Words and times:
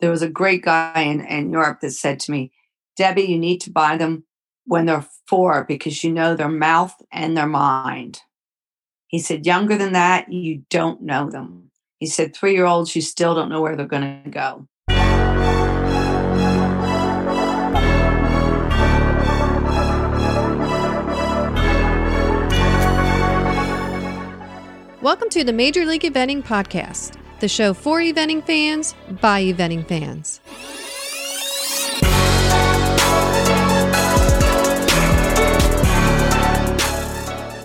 there 0.00 0.10
was 0.10 0.22
a 0.22 0.28
great 0.28 0.62
guy 0.62 1.00
in, 1.00 1.24
in 1.24 1.50
Europe 1.50 1.80
that 1.80 1.90
said 1.92 2.20
to 2.20 2.30
me, 2.30 2.52
Debbie, 2.96 3.22
you 3.22 3.38
need 3.38 3.60
to 3.62 3.70
buy 3.70 3.96
them 3.96 4.24
when 4.66 4.86
they're 4.86 5.06
four 5.26 5.64
because 5.64 6.04
you 6.04 6.12
know 6.12 6.36
their 6.36 6.48
mouth 6.50 6.94
and 7.10 7.36
their 7.36 7.46
mind. 7.46 8.20
He 9.06 9.18
said, 9.18 9.46
younger 9.46 9.76
than 9.76 9.92
that, 9.92 10.30
you 10.30 10.64
don't 10.68 11.02
know 11.02 11.30
them. 11.30 11.70
He 11.98 12.06
said, 12.06 12.34
three 12.34 12.52
year 12.54 12.66
olds, 12.66 12.94
you 12.94 13.00
still 13.00 13.34
don't 13.34 13.48
know 13.48 13.62
where 13.62 13.74
they're 13.74 13.86
going 13.86 14.22
to 14.24 14.30
go. 14.30 14.68
Welcome 25.00 25.28
to 25.30 25.44
the 25.44 25.52
Major 25.52 25.86
League 25.86 26.02
Eventing 26.02 26.44
Podcast, 26.44 27.16
the 27.40 27.48
show 27.48 27.74
for 27.74 27.98
eventing 28.00 28.44
fans 28.44 28.94
by 29.20 29.42
eventing 29.42 29.86
fans. 29.86 30.40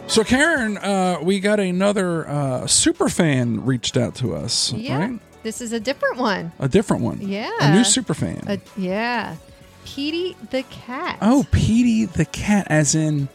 So, 0.08 0.26
Karen, 0.26 0.78
uh, 0.78 1.20
we 1.24 1.40
got 1.40 1.62
another 1.62 2.28
uh, 2.28 2.68
super 2.68 3.08
fan 3.08 3.64
reached 3.64 3.96
out 3.96 4.16
to 4.16 4.36
us. 4.36 4.74
Yeah. 4.74 4.98
Right? 4.98 5.20
This 5.44 5.62
is 5.62 5.72
a 5.72 5.80
different 5.80 6.18
one. 6.18 6.52
A 6.60 6.68
different 6.68 7.02
one. 7.02 7.22
Yeah. 7.22 7.50
A 7.62 7.74
new 7.74 7.86
super 7.86 8.14
fan. 8.14 8.44
Uh, 8.46 8.58
yeah. 8.76 9.38
Petey 9.86 10.36
the 10.50 10.64
cat. 10.64 11.18
oh, 11.22 11.46
Petey 11.52 12.06
the 12.06 12.26
cat, 12.26 12.68
as 12.70 12.94
in 12.94 13.30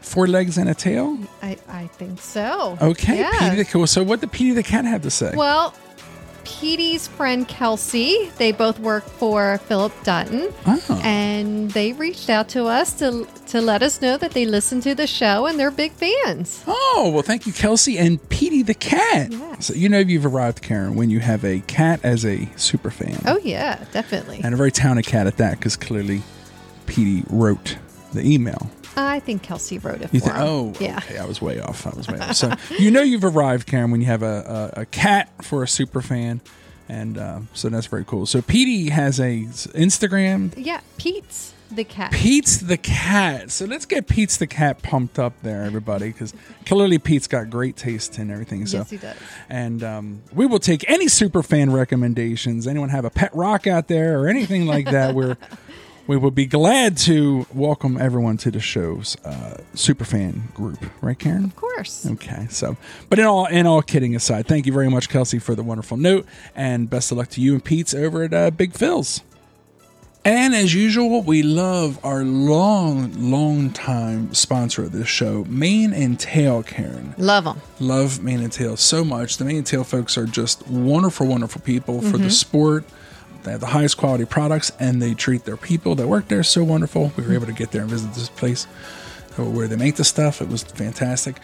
four 0.00 0.26
legs 0.26 0.58
and 0.58 0.68
a 0.68 0.74
tail? 0.74 1.18
I, 1.42 1.56
I 1.68 1.86
think 1.88 2.20
so. 2.20 2.76
Okay, 2.80 3.18
Yeah. 3.18 3.30
Petey 3.38 3.56
the 3.56 3.64
cat. 3.64 3.88
So, 3.88 4.02
what 4.02 4.20
did 4.20 4.32
Petey 4.32 4.52
the 4.52 4.62
cat 4.62 4.84
have 4.84 5.02
to 5.02 5.10
say? 5.10 5.32
Well, 5.36 5.74
Petey's 6.42 7.06
friend 7.06 7.46
Kelsey, 7.46 8.30
they 8.38 8.50
both 8.50 8.78
work 8.80 9.04
for 9.04 9.58
Philip 9.66 9.92
Dutton, 10.02 10.52
Oh. 10.66 11.00
and 11.04 11.70
they 11.70 11.92
reached 11.92 12.28
out 12.30 12.48
to 12.50 12.64
us 12.64 12.92
to 12.94 13.26
to 13.48 13.60
let 13.60 13.82
us 13.82 14.00
know 14.00 14.16
that 14.16 14.30
they 14.32 14.44
listen 14.46 14.80
to 14.80 14.94
the 14.94 15.06
show 15.06 15.46
and 15.46 15.58
they're 15.60 15.70
big 15.70 15.92
fans. 15.92 16.62
Oh, 16.66 17.10
well, 17.12 17.22
thank 17.22 17.46
you, 17.46 17.52
Kelsey 17.52 17.98
and 17.98 18.26
Petey 18.30 18.62
the 18.62 18.74
cat. 18.74 19.32
Yeah. 19.32 19.58
So, 19.58 19.74
you 19.74 19.88
know, 19.88 19.98
you've 19.98 20.24
arrived, 20.26 20.62
Karen, 20.62 20.94
when 20.94 21.10
you 21.10 21.20
have 21.20 21.44
a 21.44 21.60
cat 21.60 22.00
as 22.02 22.24
a 22.24 22.48
super 22.56 22.90
fan. 22.90 23.20
Oh 23.26 23.38
yeah, 23.44 23.84
definitely. 23.92 24.40
And 24.42 24.54
a 24.54 24.56
very 24.56 24.72
talented 24.72 25.06
cat 25.06 25.26
at 25.26 25.36
that, 25.36 25.58
because 25.58 25.76
clearly 25.76 26.22
Petey 26.86 27.22
wrote 27.28 27.76
the 28.12 28.22
email. 28.26 28.70
I 28.96 29.20
think 29.20 29.42
Kelsey 29.42 29.78
wrote 29.78 30.00
it 30.02 30.12
You 30.12 30.20
for 30.20 30.26
think? 30.26 30.38
Oh, 30.38 30.72
yeah. 30.80 30.98
Okay, 30.98 31.18
I 31.18 31.24
was 31.24 31.40
way 31.40 31.60
off. 31.60 31.86
I 31.86 31.90
was 31.90 32.08
way 32.08 32.18
off. 32.18 32.34
So 32.34 32.52
you 32.78 32.90
know 32.90 33.02
you've 33.02 33.24
arrived, 33.24 33.66
Karen, 33.66 33.90
when 33.90 34.00
you 34.00 34.06
have 34.08 34.22
a, 34.22 34.72
a, 34.76 34.80
a 34.82 34.86
cat 34.86 35.30
for 35.44 35.62
a 35.62 35.68
super 35.68 36.00
fan, 36.02 36.40
and 36.88 37.16
uh, 37.18 37.40
so 37.54 37.68
that's 37.68 37.86
very 37.86 38.04
cool. 38.04 38.26
So 38.26 38.42
Petey 38.42 38.90
has 38.90 39.20
a 39.20 39.44
Instagram. 39.74 40.52
Yeah, 40.56 40.80
Pete's 40.96 41.54
the 41.70 41.84
cat. 41.84 42.10
Pete's 42.10 42.58
the 42.58 42.76
cat. 42.76 43.50
So 43.52 43.64
let's 43.64 43.86
get 43.86 44.08
Pete's 44.08 44.36
the 44.38 44.48
cat 44.48 44.82
pumped 44.82 45.20
up 45.20 45.34
there, 45.42 45.62
everybody, 45.62 46.08
because 46.08 46.34
clearly 46.66 46.98
Pete's 46.98 47.28
got 47.28 47.48
great 47.48 47.76
taste 47.76 48.18
and 48.18 48.28
everything. 48.30 48.66
So 48.66 48.78
Yes, 48.78 48.90
he 48.90 48.96
does. 48.96 49.16
and 49.48 49.84
um, 49.84 50.22
we 50.32 50.46
will 50.46 50.58
take 50.58 50.84
any 50.90 51.06
super 51.06 51.44
fan 51.44 51.70
recommendations. 51.72 52.66
Anyone 52.66 52.88
have 52.88 53.04
a 53.04 53.10
pet 53.10 53.32
rock 53.36 53.68
out 53.68 53.86
there 53.86 54.18
or 54.20 54.26
anything 54.26 54.66
like 54.66 54.86
that? 54.90 55.14
We're 55.14 55.36
we 56.10 56.16
will 56.16 56.32
be 56.32 56.44
glad 56.44 56.96
to 56.96 57.46
welcome 57.54 57.96
everyone 57.96 58.36
to 58.36 58.50
the 58.50 58.58
show's 58.58 59.16
uh, 59.24 59.56
super 59.74 60.04
fan 60.04 60.48
group, 60.54 60.84
right, 61.00 61.16
Karen? 61.16 61.44
Of 61.44 61.54
course. 61.54 62.04
Okay, 62.04 62.48
so 62.50 62.76
but 63.08 63.20
in 63.20 63.26
all 63.26 63.46
in 63.46 63.64
all 63.64 63.80
kidding 63.80 64.16
aside, 64.16 64.48
thank 64.48 64.66
you 64.66 64.72
very 64.72 64.90
much, 64.90 65.08
Kelsey, 65.08 65.38
for 65.38 65.54
the 65.54 65.62
wonderful 65.62 65.96
note, 65.96 66.26
and 66.56 66.90
best 66.90 67.12
of 67.12 67.18
luck 67.18 67.28
to 67.28 67.40
you 67.40 67.54
and 67.54 67.64
Pete's 67.64 67.94
over 67.94 68.24
at 68.24 68.34
uh, 68.34 68.50
Big 68.50 68.74
Phil's. 68.74 69.22
And 70.24 70.52
as 70.52 70.74
usual, 70.74 71.22
we 71.22 71.44
love 71.44 72.04
our 72.04 72.24
long, 72.24 73.30
long 73.30 73.70
time 73.70 74.34
sponsor 74.34 74.82
of 74.82 74.90
this 74.90 75.06
show, 75.06 75.44
Mane 75.44 75.92
and 75.92 76.18
Tail, 76.18 76.64
Karen 76.64 77.14
Love 77.18 77.44
them. 77.44 77.60
love 77.78 78.20
Mane 78.20 78.40
and 78.40 78.52
Tail 78.52 78.76
so 78.76 79.04
much. 79.04 79.36
The 79.36 79.44
Mane 79.44 79.58
and 79.58 79.66
Tail 79.66 79.84
folks 79.84 80.18
are 80.18 80.26
just 80.26 80.66
wonderful, 80.66 81.28
wonderful 81.28 81.60
people 81.62 82.02
for 82.02 82.18
the 82.18 82.30
sport. 82.30 82.84
They 83.42 83.52
have 83.52 83.60
the 83.60 83.66
highest 83.66 83.96
quality 83.96 84.24
products 84.24 84.72
and 84.78 85.00
they 85.00 85.14
treat 85.14 85.44
their 85.44 85.56
people 85.56 85.94
that 85.96 86.06
work 86.06 86.28
there 86.28 86.42
so 86.42 86.64
wonderful. 86.64 87.12
We 87.16 87.26
were 87.26 87.34
able 87.34 87.46
to 87.46 87.52
get 87.52 87.70
there 87.70 87.82
and 87.82 87.90
visit 87.90 88.12
this 88.14 88.28
place 88.28 88.66
uh, 89.38 89.44
where 89.44 89.68
they 89.68 89.76
make 89.76 89.96
the 89.96 90.04
stuff. 90.04 90.42
It 90.42 90.48
was 90.48 90.62
fantastic. 90.62 91.36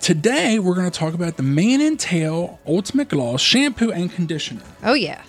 Today, 0.00 0.58
we're 0.58 0.74
going 0.74 0.90
to 0.90 0.96
talk 0.96 1.14
about 1.14 1.36
the 1.36 1.42
Mane 1.42 1.80
and 1.80 1.98
Tail 1.98 2.60
Ultimate 2.66 3.08
Gloss 3.08 3.40
Shampoo 3.40 3.90
and 3.90 4.10
Conditioner. 4.12 4.62
Oh 4.84 4.94
yeah. 4.94 5.22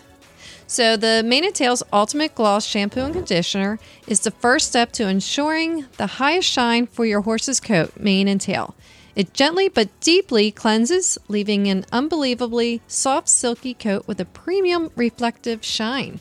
So 0.68 0.96
the 0.96 1.22
Mane 1.26 1.46
and 1.46 1.56
Tails 1.56 1.84
Ultimate 1.92 2.34
Gloss 2.36 2.66
Shampoo 2.66 3.02
and 3.02 3.14
Conditioner 3.14 3.78
is 4.08 4.22
the 4.22 4.32
first 4.32 4.70
step 4.70 4.94
to 4.94 5.08
ensuring 5.08 5.86
the 5.98 6.08
highest 6.08 6.48
shine 6.48 6.88
for 6.88 7.06
your 7.06 7.22
horse's 7.22 7.60
coat, 7.60 7.92
mane 7.98 8.28
and 8.30 8.40
tail. 8.40 8.76
It 9.16 9.34
gently 9.34 9.68
but 9.68 9.90
deeply 10.00 10.52
cleanses, 10.52 11.18
leaving 11.28 11.68
an 11.68 11.86
unbelievably 11.92 12.82
soft, 12.88 13.30
silky 13.30 13.74
coat 13.74 14.08
with 14.08 14.20
a 14.20 14.26
premium 14.26 14.92
reflective 14.96 15.64
shine. 15.66 16.20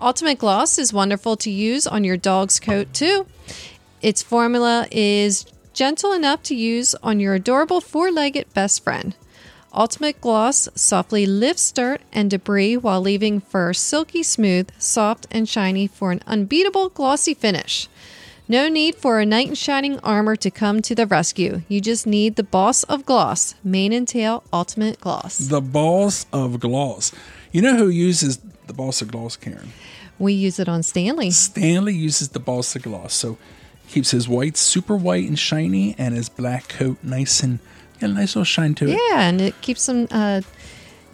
Ultimate 0.00 0.38
Gloss 0.38 0.78
is 0.78 0.92
wonderful 0.92 1.36
to 1.38 1.50
use 1.50 1.86
on 1.86 2.04
your 2.04 2.16
dog's 2.16 2.60
coat 2.60 2.92
too. 2.92 3.26
Its 4.02 4.22
formula 4.22 4.86
is 4.90 5.46
gentle 5.72 6.12
enough 6.12 6.42
to 6.44 6.54
use 6.54 6.94
on 7.02 7.20
your 7.20 7.34
adorable 7.34 7.80
four 7.80 8.10
legged 8.10 8.52
best 8.54 8.82
friend. 8.82 9.14
Ultimate 9.74 10.20
Gloss 10.22 10.70
softly 10.74 11.26
lifts 11.26 11.70
dirt 11.70 12.00
and 12.12 12.30
debris 12.30 12.78
while 12.78 13.00
leaving 13.00 13.40
fur 13.40 13.74
silky 13.74 14.22
smooth, 14.22 14.70
soft, 14.78 15.26
and 15.30 15.46
shiny 15.46 15.86
for 15.86 16.12
an 16.12 16.22
unbeatable 16.26 16.88
glossy 16.88 17.34
finish. 17.34 17.88
No 18.48 18.68
need 18.68 18.94
for 18.94 19.18
a 19.18 19.26
knight 19.26 19.48
in 19.48 19.54
shining 19.54 19.98
armor 20.00 20.36
to 20.36 20.50
come 20.52 20.80
to 20.82 20.94
the 20.94 21.06
rescue. 21.06 21.62
You 21.68 21.80
just 21.80 22.06
need 22.06 22.36
the 22.36 22.44
boss 22.44 22.84
of 22.84 23.04
gloss, 23.04 23.56
mane 23.64 23.92
and 23.92 24.06
tail 24.06 24.44
ultimate 24.52 25.00
gloss. 25.00 25.38
The 25.38 25.60
Boss 25.60 26.26
of 26.32 26.60
Gloss. 26.60 27.10
You 27.50 27.62
know 27.62 27.76
who 27.76 27.88
uses 27.88 28.38
the 28.66 28.72
Boss 28.72 29.02
of 29.02 29.10
Gloss, 29.10 29.36
Karen? 29.36 29.72
We 30.18 30.32
use 30.32 30.60
it 30.60 30.68
on 30.68 30.82
Stanley. 30.84 31.30
Stanley 31.30 31.94
uses 31.94 32.28
the 32.30 32.38
boss 32.38 32.74
of 32.76 32.82
gloss, 32.82 33.12
so 33.14 33.36
keeps 33.88 34.12
his 34.12 34.28
white 34.28 34.56
super 34.56 34.96
white 34.96 35.28
and 35.28 35.38
shiny, 35.38 35.94
and 35.98 36.14
his 36.14 36.28
black 36.28 36.68
coat 36.68 36.98
nice 37.02 37.42
and 37.42 37.58
got 38.00 38.10
a 38.10 38.12
nice 38.12 38.34
little 38.36 38.44
shine 38.44 38.74
to 38.76 38.86
it. 38.86 38.90
Yeah, 39.10 39.22
and 39.28 39.40
it 39.40 39.60
keeps 39.60 39.88
him 39.88 40.08
uh 40.10 40.40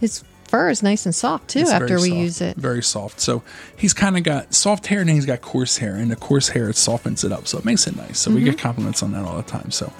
his 0.00 0.22
fur 0.52 0.68
is 0.70 0.82
nice 0.82 1.06
and 1.06 1.14
soft 1.14 1.48
too 1.48 1.60
It's 1.60 1.70
after 1.70 1.96
we 2.00 2.10
soft, 2.10 2.20
use 2.20 2.40
it. 2.42 2.56
Very 2.56 2.82
soft. 2.82 3.20
So 3.20 3.42
he's 3.76 3.94
kind 3.94 4.16
of 4.18 4.22
got 4.22 4.52
soft 4.54 4.86
hair, 4.86 5.00
and 5.00 5.08
then 5.08 5.16
he's 5.16 5.26
got 5.26 5.40
coarse 5.40 5.78
hair, 5.78 5.94
and 5.96 6.10
the 6.10 6.16
coarse 6.16 6.48
hair 6.54 6.68
it 6.70 6.76
softens 6.76 7.24
it 7.24 7.32
up, 7.32 7.48
so 7.48 7.58
it 7.58 7.64
makes 7.64 7.86
it 7.86 7.96
nice. 7.96 8.18
So 8.20 8.30
we 8.30 8.42
get 8.42 8.58
compliments 8.58 9.02
on 9.02 9.12
that 9.12 9.24
all 9.24 9.36
the 9.36 9.42
time. 9.58 9.70
So 9.70 9.92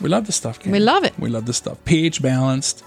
we 0.00 0.08
love 0.08 0.26
the 0.26 0.32
stuff. 0.32 0.58
Mm-hmm. 0.60 0.72
We 0.72 0.80
love 0.80 1.04
it. 1.04 1.14
We 1.18 1.30
love 1.30 1.46
the 1.46 1.54
stuff. 1.54 1.78
pH 1.84 2.20
balanced. 2.20 2.82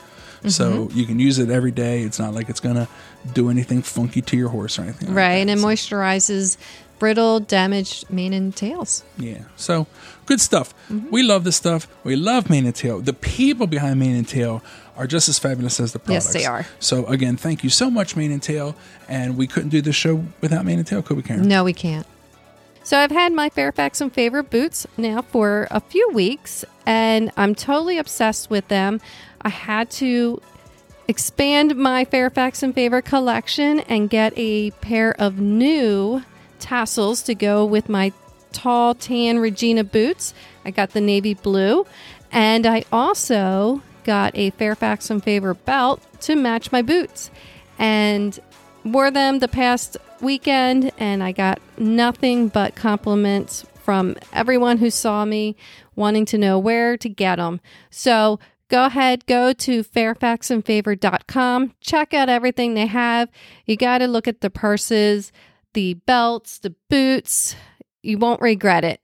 So 0.48 0.66
Mm-hmm. 0.88 0.98
you 1.00 1.06
can 1.06 1.20
use 1.20 1.38
it 1.40 1.50
every 1.50 1.72
day. 1.72 2.02
It's 2.02 2.20
not 2.20 2.34
like 2.34 2.50
it's 2.50 2.60
gonna 2.60 2.88
do 3.34 3.50
anything 3.50 3.82
funky 3.84 4.22
to 4.24 4.36
your 4.38 4.50
horse 4.50 4.78
or 4.80 4.84
anything. 4.84 5.08
like 5.10 5.18
Right, 5.18 5.36
that. 5.36 5.42
and 5.42 5.50
it 5.52 5.60
So- 5.60 5.68
moisturizes 5.68 6.58
brittle, 7.00 7.40
damaged 7.40 8.10
mane 8.10 8.34
and 8.34 8.56
tails. 8.56 9.04
Yeah. 9.18 9.44
So 9.56 9.88
good 10.28 10.40
stuff. 10.42 10.74
We 11.12 11.24
love 11.24 11.44
this 11.44 11.56
stuff. 11.56 11.88
We 12.04 12.16
love 12.16 12.50
Mane 12.50 12.66
and 12.68 12.76
Tail. 12.76 13.02
The 13.02 13.14
people 13.14 13.66
behind 13.68 14.00
Mane 14.00 14.16
and 14.16 14.28
Tail 14.28 14.62
are 15.02 15.08
just 15.08 15.28
as 15.28 15.40
fabulous 15.40 15.80
as 15.80 15.94
the 15.94 16.00
products. 16.00 16.26
Yes, 16.26 16.34
they 16.34 16.46
are. 16.46 16.64
So 16.80 17.08
again, 17.08 17.36
thank 17.36 17.64
you 17.64 17.72
so 17.72 17.90
much, 17.90 18.16
Mane 18.16 18.32
and 18.32 18.42
Tail. 18.42 18.76
And 19.10 19.36
we 19.36 19.48
couldn't 19.48 19.70
do 19.70 19.82
this 19.82 19.96
show 19.96 20.24
without 20.42 20.64
Mane 20.64 20.78
and 20.78 20.88
Tail, 20.88 21.02
could 21.02 21.18
we, 21.18 21.24
Karen? 21.24 21.48
No, 21.48 21.64
we 21.64 21.74
can't. 21.74 22.06
So 22.84 23.00
I've 23.00 23.10
had 23.10 23.34
my 23.34 23.50
Fairfax 23.50 24.00
and 24.00 24.14
Favor 24.14 24.44
boots 24.44 24.86
now 24.98 25.24
for 25.24 25.68
a 25.72 25.80
few 25.80 26.08
weeks, 26.14 26.64
and 26.86 27.32
I'm 27.36 27.56
totally 27.56 27.98
obsessed 27.98 28.52
with 28.52 28.68
them. 28.68 29.02
I 29.42 29.50
had 29.50 29.90
to 29.92 30.40
expand 31.08 31.76
my 31.76 32.06
Fairfax 32.06 32.62
and 32.62 32.76
Favor 32.76 33.02
collection 33.02 33.80
and 33.82 34.08
get 34.08 34.34
a 34.36 34.70
pair 34.72 35.20
of 35.20 35.40
new 35.40 36.22
tassels 36.60 37.24
to 37.24 37.34
go 37.34 37.66
with 37.66 37.90
my 37.90 38.14
tall 38.52 38.94
tan 38.94 39.40
Regina 39.40 39.84
boots. 39.84 40.36
I 40.64 40.70
got 40.70 40.92
the 40.92 41.02
navy 41.02 41.34
blue, 41.34 41.88
and 42.32 42.68
I 42.68 42.86
also 42.92 43.82
got 44.04 44.38
a 44.38 44.50
Fairfax 44.52 45.10
and 45.10 45.24
Favor 45.24 45.54
belt 45.54 46.02
to 46.22 46.36
match 46.36 46.72
my 46.72 46.82
boots. 46.82 47.32
And 47.78 48.40
wore 48.84 49.12
them 49.12 49.40
the 49.40 49.48
past 49.48 49.98
weekend 50.22 50.92
and 50.98 51.24
I 51.24 51.32
got 51.32 51.60
nothing 51.78 52.48
but 52.48 52.76
compliments 52.76 53.66
from 53.84 54.16
everyone 54.34 54.78
who 54.78 54.90
saw 54.90 55.26
me 55.26 55.56
wanting 55.96 56.26
to 56.26 56.38
know 56.38 56.60
where 56.60 56.98
to 56.98 57.10
get 57.10 57.38
them. 57.38 57.60
So 57.90 58.40
go 58.70 58.86
ahead, 58.86 59.26
go 59.26 59.54
to 59.54 59.84
fairfaxandfavor.com, 59.84 61.74
check 61.82 62.14
out 62.14 62.30
everything 62.30 62.74
they 62.74 62.86
have. 62.86 63.30
You 63.66 63.76
got 63.76 63.98
to 64.00 64.08
look 64.08 64.28
at 64.28 64.42
the 64.42 64.50
purses, 64.50 65.32
the 65.74 65.96
belts, 65.96 66.60
the 66.60 66.76
boots. 66.90 67.56
You 68.04 68.18
won't 68.18 68.42
regret 68.42 68.84
it. 68.84 69.04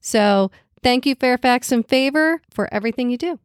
So 0.00 0.50
thank 0.82 1.06
you, 1.06 1.14
Fairfax 1.14 1.72
and 1.72 1.86
Favor, 1.86 2.40
for 2.50 2.72
everything 2.72 3.10
you 3.10 3.18
do. 3.18 3.38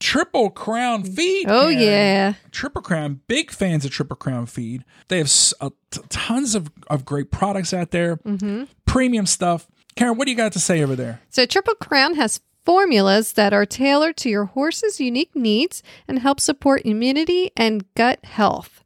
Triple 0.00 0.50
Crown 0.50 1.04
Feed. 1.04 1.46
Oh, 1.48 1.68
yeah. 1.68 2.34
Triple 2.50 2.80
Crown, 2.82 3.20
big 3.28 3.50
fans 3.50 3.84
of 3.84 3.90
Triple 3.90 4.16
Crown 4.16 4.46
Feed. 4.46 4.84
They 5.08 5.18
have 5.18 5.30
uh, 5.60 5.68
t- 5.90 6.00
tons 6.08 6.54
of, 6.54 6.70
of 6.88 7.04
great 7.04 7.30
products 7.30 7.74
out 7.74 7.90
there, 7.90 8.16
Mm-hmm. 8.16 8.64
premium 8.86 9.26
stuff. 9.26 9.68
Karen, 9.96 10.16
what 10.16 10.24
do 10.24 10.30
you 10.30 10.36
got 10.36 10.52
to 10.52 10.60
say 10.60 10.82
over 10.82 10.96
there? 10.96 11.20
So, 11.28 11.44
Triple 11.46 11.74
Crown 11.74 12.14
has 12.14 12.40
formulas 12.64 13.32
that 13.34 13.52
are 13.52 13.66
tailored 13.66 14.16
to 14.18 14.30
your 14.30 14.44
horse's 14.46 15.00
unique 15.00 15.34
needs 15.36 15.82
and 16.08 16.20
help 16.20 16.40
support 16.40 16.82
immunity 16.84 17.50
and 17.56 17.84
gut 17.94 18.24
health. 18.24 18.82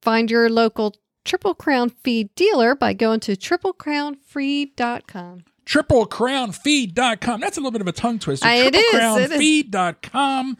Find 0.00 0.30
your 0.30 0.48
local 0.50 0.96
Triple 1.24 1.54
Crown 1.54 1.88
feed 1.88 2.34
dealer 2.34 2.74
by 2.74 2.92
going 2.94 3.20
to 3.20 3.36
triplecrownfeed.com. 3.36 5.44
TripleCrownFeed.com. 5.66 7.40
That's 7.40 7.56
a 7.56 7.60
little 7.60 7.72
bit 7.72 7.80
of 7.80 7.88
a 7.88 7.92
tongue 7.92 8.18
twister. 8.18 8.48
It 8.48 8.74
is, 8.74 8.82
it 8.94 9.32
is. 9.32 9.38
TripleCrownFeed.com. 9.38 10.56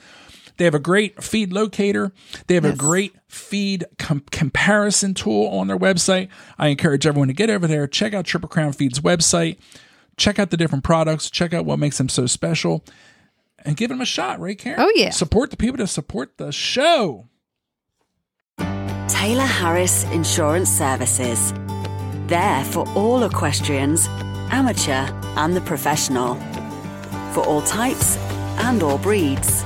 They 0.59 0.65
have 0.65 0.75
a 0.75 0.79
great 0.81 1.23
feed 1.23 1.53
locator. 1.53 2.13
They 2.47 2.55
have 2.55 2.65
a 2.65 2.77
great 2.77 3.15
feed 3.27 3.85
com- 3.99 4.25
comparison 4.31 5.15
tool 5.15 5.49
on 5.49 5.67
their 5.67 5.79
website. 5.79 6.29
I 6.59 6.69
encourage 6.69 7.07
everyone 7.07 7.29
to 7.29 7.35
get 7.35 7.51
over 7.51 7.67
there, 7.67 7.87
check 7.87 8.15
out 8.15 8.27
Triple 8.27 8.49
Crown 8.49 8.73
Feed's 8.73 9.01
website, 9.01 9.59
check 10.17 10.39
out 10.39 10.51
the 10.51 10.57
different 10.57 10.85
products, 10.85 11.31
check 11.31 11.53
out 11.55 11.65
what 11.65 11.79
makes 11.79 11.99
them 11.99 12.09
so 12.09 12.27
special, 12.27 12.85
and 13.65 13.77
give 13.77 13.89
them 13.89 14.01
a 14.01 14.05
shot, 14.07 14.39
right, 14.41 14.59
Karen? 14.59 14.79
Oh, 14.81 14.93
yeah. 14.95 15.11
Support 15.11 15.51
the 15.51 15.57
people 15.57 15.79
to 15.79 15.87
support 15.87 16.37
the 16.37 16.53
show. 16.53 17.29
Taylor 19.09 19.45
Harris 19.47 20.05
Insurance 20.13 20.69
Services. 20.69 21.53
There 22.27 22.65
for 22.67 22.87
all 22.91 23.23
equestrians, 23.25 24.07
amateur 24.53 25.07
and 25.39 25.57
the 25.57 25.61
professional. 25.63 26.35
For 27.33 27.45
all 27.45 27.63
types 27.63 28.17
and 28.59 28.83
all 28.83 28.99
breeds. 28.99 29.65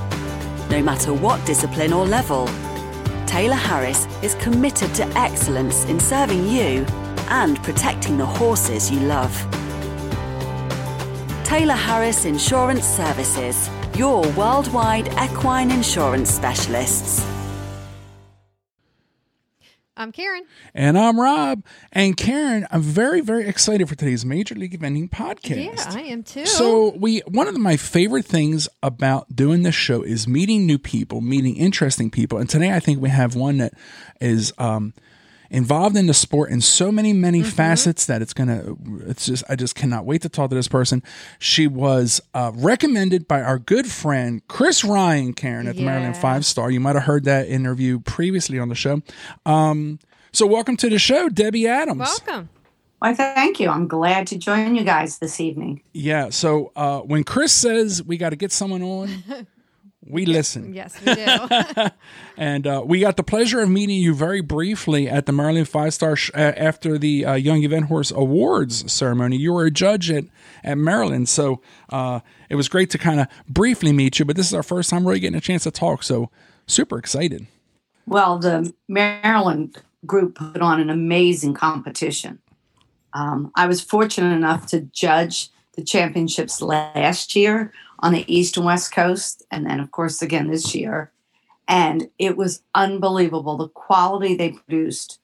No 0.70 0.80
matter 0.82 1.12
what 1.12 1.44
discipline 1.44 1.92
or 1.92 2.06
level. 2.06 2.48
Taylor 3.26 3.56
Harris 3.56 4.06
is 4.22 4.36
committed 4.36 4.94
to 4.94 5.04
excellence 5.18 5.84
in 5.86 5.98
serving 5.98 6.48
you 6.48 6.86
and 7.28 7.60
protecting 7.64 8.16
the 8.16 8.24
horses 8.24 8.90
you 8.90 9.00
love. 9.00 9.34
Taylor 11.44 11.74
Harris 11.74 12.24
Insurance 12.24 12.86
Services, 12.86 13.68
your 13.96 14.22
worldwide 14.32 15.08
equine 15.22 15.70
insurance 15.70 16.30
specialists. 16.30 17.35
I'm 19.98 20.12
Karen. 20.12 20.44
And 20.74 20.98
I'm 20.98 21.18
Rob. 21.18 21.64
And 21.90 22.18
Karen, 22.18 22.66
I'm 22.70 22.82
very, 22.82 23.22
very 23.22 23.48
excited 23.48 23.88
for 23.88 23.94
today's 23.94 24.26
Major 24.26 24.54
League 24.54 24.78
Eventing 24.78 25.08
podcast. 25.08 25.64
Yeah, 25.64 25.84
I 25.88 26.02
am 26.02 26.22
too. 26.22 26.44
So 26.44 26.94
we 26.96 27.20
one 27.20 27.48
of 27.48 27.56
my 27.58 27.78
favorite 27.78 28.26
things 28.26 28.68
about 28.82 29.34
doing 29.34 29.62
this 29.62 29.74
show 29.74 30.02
is 30.02 30.28
meeting 30.28 30.66
new 30.66 30.78
people, 30.78 31.22
meeting 31.22 31.56
interesting 31.56 32.10
people. 32.10 32.36
And 32.36 32.48
today 32.48 32.72
I 32.74 32.80
think 32.80 33.00
we 33.00 33.08
have 33.08 33.34
one 33.36 33.56
that 33.56 33.72
is 34.20 34.52
um 34.58 34.92
involved 35.56 35.96
in 35.96 36.06
the 36.06 36.14
sport 36.14 36.50
in 36.50 36.60
so 36.60 36.92
many 36.92 37.12
many 37.12 37.40
Mm-hmm. 37.40 37.48
facets 37.50 38.06
that 38.06 38.20
it's 38.22 38.32
gonna 38.34 38.76
it's 39.06 39.26
just 39.26 39.42
i 39.48 39.56
just 39.56 39.74
cannot 39.74 40.04
wait 40.04 40.20
to 40.22 40.28
talk 40.28 40.50
to 40.50 40.54
this 40.56 40.68
person 40.68 41.02
she 41.38 41.66
was 41.66 42.20
uh, 42.34 42.52
recommended 42.54 43.26
by 43.26 43.40
our 43.42 43.58
good 43.58 43.86
friend 43.86 44.42
chris 44.48 44.84
ryan 44.84 45.32
karen 45.32 45.66
at 45.66 45.76
the 45.76 45.82
maryland 45.84 46.16
five 46.16 46.44
star 46.44 46.70
you 46.70 46.78
might 46.80 46.94
have 46.94 47.04
heard 47.04 47.24
that 47.24 47.48
interview 47.48 47.98
previously 48.00 48.58
on 48.58 48.68
the 48.68 48.74
show 48.74 49.00
um, 49.46 49.98
so 50.32 50.46
welcome 50.46 50.76
to 50.76 50.88
the 50.90 50.98
show 50.98 51.28
debbie 51.28 51.66
adams 51.66 51.98
welcome. 52.26 52.48
Why, 52.98 53.12
thank 53.12 53.60
you. 53.60 53.68
I'm 53.68 53.86
glad 53.88 54.26
to 54.28 54.38
join 54.38 54.74
you 54.74 54.82
guys 54.82 55.18
this 55.18 55.38
evening. 55.38 55.82
Yeah. 55.92 56.30
So 56.30 56.72
uh, 56.74 57.00
when 57.00 57.24
Chris 57.24 57.52
says 57.52 58.02
we 58.02 58.16
got 58.16 58.30
to 58.30 58.36
get 58.36 58.52
someone 58.52 58.82
on, 58.82 59.10
we 60.08 60.26
listen. 60.26 60.74
Yes, 60.74 61.00
we 61.04 61.14
do. 61.14 61.88
And 62.38 62.66
uh, 62.66 62.82
we 62.84 63.00
got 63.00 63.16
the 63.16 63.22
pleasure 63.22 63.60
of 63.60 63.70
meeting 63.70 63.96
you 63.96 64.14
very 64.14 64.42
briefly 64.42 65.08
at 65.08 65.24
the 65.24 65.32
Maryland 65.32 65.68
Five 65.68 65.94
Star 65.94 66.16
sh- 66.16 66.30
uh, 66.34 66.52
after 66.56 66.98
the 66.98 67.24
uh, 67.24 67.32
Young 67.34 67.62
Event 67.62 67.86
Horse 67.86 68.10
Awards 68.10 68.92
ceremony. 68.92 69.38
You 69.38 69.54
were 69.54 69.64
a 69.64 69.70
judge 69.70 70.10
at, 70.10 70.24
at 70.62 70.76
Maryland. 70.76 71.30
So 71.30 71.62
uh, 71.88 72.20
it 72.50 72.56
was 72.56 72.68
great 72.68 72.90
to 72.90 72.98
kind 72.98 73.20
of 73.20 73.28
briefly 73.48 73.90
meet 73.92 74.18
you, 74.18 74.26
but 74.26 74.36
this 74.36 74.46
is 74.46 74.54
our 74.54 74.62
first 74.62 74.90
time 74.90 75.06
really 75.06 75.20
getting 75.20 75.38
a 75.38 75.40
chance 75.40 75.62
to 75.62 75.70
talk. 75.70 76.02
So 76.02 76.30
super 76.66 76.98
excited. 76.98 77.46
Well, 78.06 78.38
the 78.38 78.70
Maryland 78.86 79.82
group 80.04 80.34
put 80.34 80.60
on 80.60 80.78
an 80.78 80.90
amazing 80.90 81.54
competition. 81.54 82.38
Um, 83.14 83.50
I 83.56 83.66
was 83.66 83.80
fortunate 83.80 84.34
enough 84.34 84.66
to 84.66 84.82
judge 84.82 85.48
the 85.76 85.84
championships 85.84 86.60
last 86.60 87.36
year 87.36 87.72
on 88.00 88.12
the 88.12 88.24
East 88.32 88.56
and 88.56 88.66
West 88.66 88.92
Coast, 88.92 89.44
and 89.50 89.66
then, 89.66 89.80
of 89.80 89.90
course, 89.90 90.20
again 90.22 90.50
this 90.50 90.74
year. 90.74 91.12
And 91.68 92.08
it 92.18 92.36
was 92.36 92.62
unbelievable 92.74 93.56
the 93.56 93.68
quality 93.68 94.34
they 94.34 94.52
produced. 94.52 95.18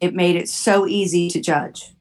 It 0.00 0.14
made 0.14 0.36
it 0.36 0.48
so 0.48 0.86
easy 0.86 1.28
to 1.30 1.40
judge. 1.40 1.92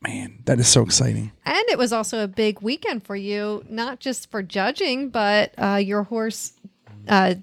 Man, 0.00 0.38
that 0.44 0.60
is 0.60 0.68
so 0.68 0.82
exciting. 0.82 1.32
and 1.44 1.64
it 1.68 1.76
was 1.76 1.92
also 1.92 2.22
a 2.22 2.28
big 2.28 2.62
weekend 2.62 3.04
for 3.04 3.16
you, 3.16 3.64
not 3.68 3.98
just 3.98 4.30
for 4.30 4.42
judging, 4.42 5.08
but 5.08 5.52
uh, 5.58 5.74
your 5.74 6.04
horse, 6.04 6.52
uh, 7.08 7.34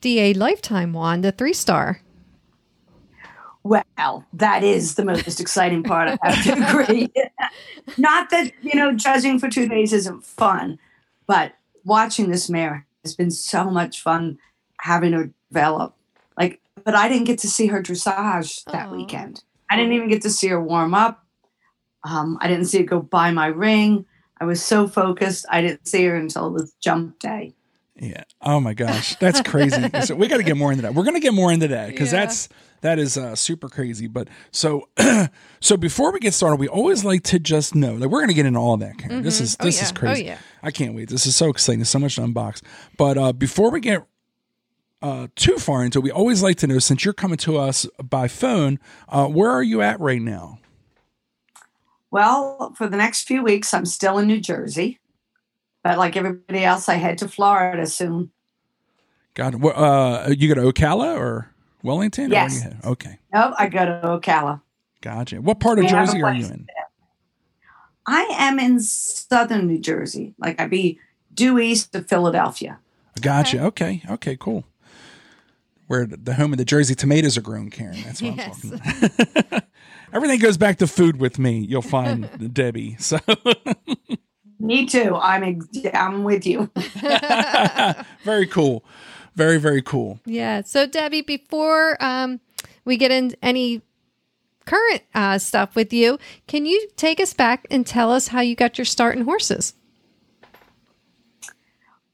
DA 0.00 0.32
Lifetime 0.32 0.94
won 0.94 1.20
the 1.20 1.32
three 1.32 1.52
star. 1.52 2.00
Well, 3.62 4.24
that 4.32 4.64
is 4.64 4.94
the 4.94 5.04
most 5.04 5.40
exciting 5.40 5.82
part. 5.82 6.18
I 6.22 6.32
have 6.32 6.44
to 6.44 6.68
agree. 6.68 7.12
Not 7.98 8.30
that 8.30 8.52
you 8.62 8.74
know, 8.74 8.94
judging 8.94 9.38
for 9.38 9.48
two 9.48 9.68
days 9.68 9.92
isn't 9.92 10.24
fun, 10.24 10.78
but 11.26 11.52
watching 11.84 12.30
this 12.30 12.48
mare 12.48 12.86
has 13.04 13.14
been 13.14 13.30
so 13.30 13.70
much 13.70 14.00
fun 14.02 14.38
having 14.80 15.12
her 15.12 15.30
develop. 15.50 15.94
Like, 16.38 16.60
but 16.84 16.94
I 16.94 17.08
didn't 17.08 17.26
get 17.26 17.38
to 17.40 17.48
see 17.48 17.66
her 17.66 17.82
dressage 17.82 18.64
that 18.72 18.90
weekend. 18.90 19.42
I 19.70 19.76
didn't 19.76 19.92
even 19.92 20.08
get 20.08 20.22
to 20.22 20.30
see 20.30 20.48
her 20.48 20.62
warm 20.62 20.94
up. 20.94 21.24
Um, 22.04 22.38
I 22.40 22.48
didn't 22.48 22.64
see 22.64 22.78
her 22.78 22.84
go 22.84 23.00
by 23.00 23.30
my 23.30 23.46
ring. 23.46 24.06
I 24.40 24.46
was 24.46 24.62
so 24.62 24.88
focused, 24.88 25.44
I 25.50 25.60
didn't 25.60 25.86
see 25.86 26.04
her 26.06 26.16
until 26.16 26.46
it 26.46 26.52
was 26.52 26.74
jump 26.80 27.18
day. 27.18 27.52
Yeah. 28.02 28.24
Oh 28.40 28.60
my 28.60 28.72
gosh, 28.72 29.14
that's 29.16 29.42
crazy. 29.42 29.76
so 30.04 30.14
we 30.14 30.26
got 30.26 30.38
to 30.38 30.42
get 30.42 30.56
more 30.56 30.72
into 30.72 30.82
that. 30.82 30.94
We're 30.94 31.02
going 31.04 31.14
to 31.16 31.20
get 31.20 31.34
more 31.34 31.52
into 31.52 31.68
that 31.68 31.88
because 31.90 32.12
Yeah. 32.12 32.20
that's 32.20 32.48
that 32.80 32.98
is 32.98 33.18
uh, 33.18 33.36
super 33.36 33.68
crazy. 33.68 34.06
But 34.06 34.28
so 34.52 34.88
so 35.60 35.76
before 35.76 36.10
we 36.10 36.18
get 36.18 36.32
started, 36.32 36.58
we 36.58 36.66
always 36.66 37.04
like 37.04 37.24
to 37.24 37.38
just 37.38 37.74
know 37.74 37.98
that 37.98 38.08
we're 38.08 38.20
going 38.20 38.28
to 38.28 38.34
get 38.34 38.46
into 38.46 38.58
all 38.58 38.78
that. 38.78 38.96
Karen. 38.96 39.22
This 39.22 39.38
is 39.40 39.54
Oh, 39.60 39.64
this 39.64 39.76
yeah. 39.76 39.84
is 39.84 39.90
Oh, 39.90 39.94
crazy. 40.00 40.24
yeah. 40.24 40.38
I 40.62 40.70
can't 40.70 40.94
wait. 40.94 41.10
This 41.10 41.26
is 41.26 41.36
so 41.36 41.50
exciting. 41.50 41.80
There's 41.80 41.90
so 41.90 41.98
much 41.98 42.14
to 42.14 42.22
unbox. 42.22 42.62
But 42.96 43.18
uh, 43.18 43.32
before 43.34 43.70
we 43.70 43.80
get 43.80 44.06
uh, 45.02 45.26
too 45.36 45.58
far 45.58 45.84
into, 45.84 45.98
it, 45.98 46.02
we 46.04 46.10
always 46.10 46.42
like 46.42 46.56
to 46.58 46.66
know 46.66 46.78
since 46.78 47.04
you're 47.04 47.12
coming 47.12 47.36
to 47.38 47.58
us 47.58 47.86
by 48.02 48.28
phone, 48.28 48.78
uh, 49.10 49.26
where 49.26 49.50
are 49.50 49.62
you 49.62 49.82
at 49.82 50.00
right 50.00 50.22
now? 50.22 50.58
Well, 52.10 52.72
for 52.76 52.88
the 52.88 52.96
next 52.96 53.26
few 53.26 53.42
weeks, 53.42 53.72
I'm 53.74 53.86
still 53.86 54.18
in 54.18 54.26
New 54.26 54.40
Jersey. 54.40 54.98
But 55.82 55.98
like 55.98 56.16
everybody 56.16 56.64
else, 56.64 56.88
I 56.88 56.94
head 56.94 57.18
to 57.18 57.28
Florida 57.28 57.86
soon. 57.86 58.30
God, 59.34 59.64
uh, 59.64 60.28
you 60.36 60.52
go 60.54 60.60
to 60.60 60.72
Ocala 60.72 61.16
or 61.16 61.50
Wellington? 61.82 62.26
or 62.30 62.34
Yes. 62.34 62.54
you 62.56 62.60
head? 62.62 62.78
Okay, 62.84 63.18
Nope, 63.32 63.54
I 63.58 63.68
go 63.68 63.84
to 63.86 64.00
Ocala. 64.04 64.60
gotcha. 65.00 65.40
What 65.40 65.60
part 65.60 65.78
of 65.78 65.86
Jersey 65.86 66.22
are 66.22 66.34
you 66.34 66.46
in? 66.46 66.66
I 68.06 68.26
am 68.38 68.58
in 68.58 68.80
southern 68.80 69.66
New 69.68 69.78
Jersey. 69.78 70.34
Like 70.38 70.60
I'd 70.60 70.70
be 70.70 70.98
due 71.32 71.58
east 71.58 71.94
of 71.94 72.08
Philadelphia. 72.08 72.78
Gotcha. 73.20 73.62
Okay. 73.66 74.02
Okay. 74.10 74.36
Cool. 74.36 74.64
Where 75.86 76.06
the 76.06 76.16
the 76.16 76.34
home 76.34 76.52
of 76.52 76.58
the 76.58 76.64
Jersey 76.64 76.94
tomatoes 76.94 77.36
are 77.38 77.42
grown, 77.42 77.70
Karen. 77.70 77.98
That's 78.04 78.20
what 78.20 78.36
Yes. 78.36 78.64
I'm 78.64 78.78
talking 78.78 79.44
about. 79.50 79.62
Everything 80.12 80.40
goes 80.40 80.56
back 80.56 80.78
to 80.78 80.86
food 80.86 81.20
with 81.20 81.38
me. 81.38 81.58
You'll 81.60 81.82
find 81.82 82.28
Debbie. 82.54 82.96
So 82.98 83.18
Me 84.60 84.86
too. 84.86 85.16
I'm 85.16 85.42
ex- 85.42 85.94
I'm 85.94 86.22
with 86.22 86.46
you. 86.46 86.70
very 88.24 88.46
cool. 88.46 88.84
Very 89.34 89.58
very 89.58 89.82
cool. 89.82 90.20
Yeah. 90.26 90.62
So, 90.62 90.86
Debbie, 90.86 91.22
before 91.22 91.96
um, 92.00 92.40
we 92.84 92.96
get 92.96 93.10
into 93.10 93.36
any 93.42 93.82
current 94.66 95.02
uh, 95.14 95.38
stuff 95.38 95.74
with 95.74 95.92
you, 95.92 96.18
can 96.46 96.66
you 96.66 96.88
take 96.96 97.20
us 97.20 97.32
back 97.32 97.66
and 97.70 97.86
tell 97.86 98.12
us 98.12 98.28
how 98.28 98.40
you 98.40 98.54
got 98.54 98.78
your 98.78 98.84
start 98.84 99.16
in 99.16 99.24
horses? 99.24 99.74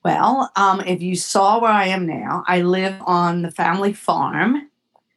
Well, 0.05 0.53
um, 0.55 0.81
if 0.83 1.03
you 1.03 1.17
saw 1.17 1.61
where 1.61 1.73
I 1.73 1.87
am 1.87 2.07
now, 2.07 2.45
I 2.47 2.63
live 2.63 2.95
on 3.07 3.43
the 3.43 3.51
family 3.51 3.93
farm. 3.93 4.71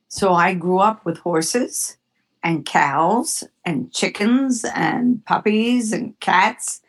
So 0.08 0.34
I 0.34 0.56
grew 0.56 0.80
up 0.80 1.06
with 1.06 1.20
horses 1.20 1.98
and 2.42 2.66
cows 2.66 3.44
and 3.64 3.94
chickens 3.94 4.66
and 4.74 5.24
puppies 5.26 5.94
and 5.94 6.20
cats. 6.20 6.82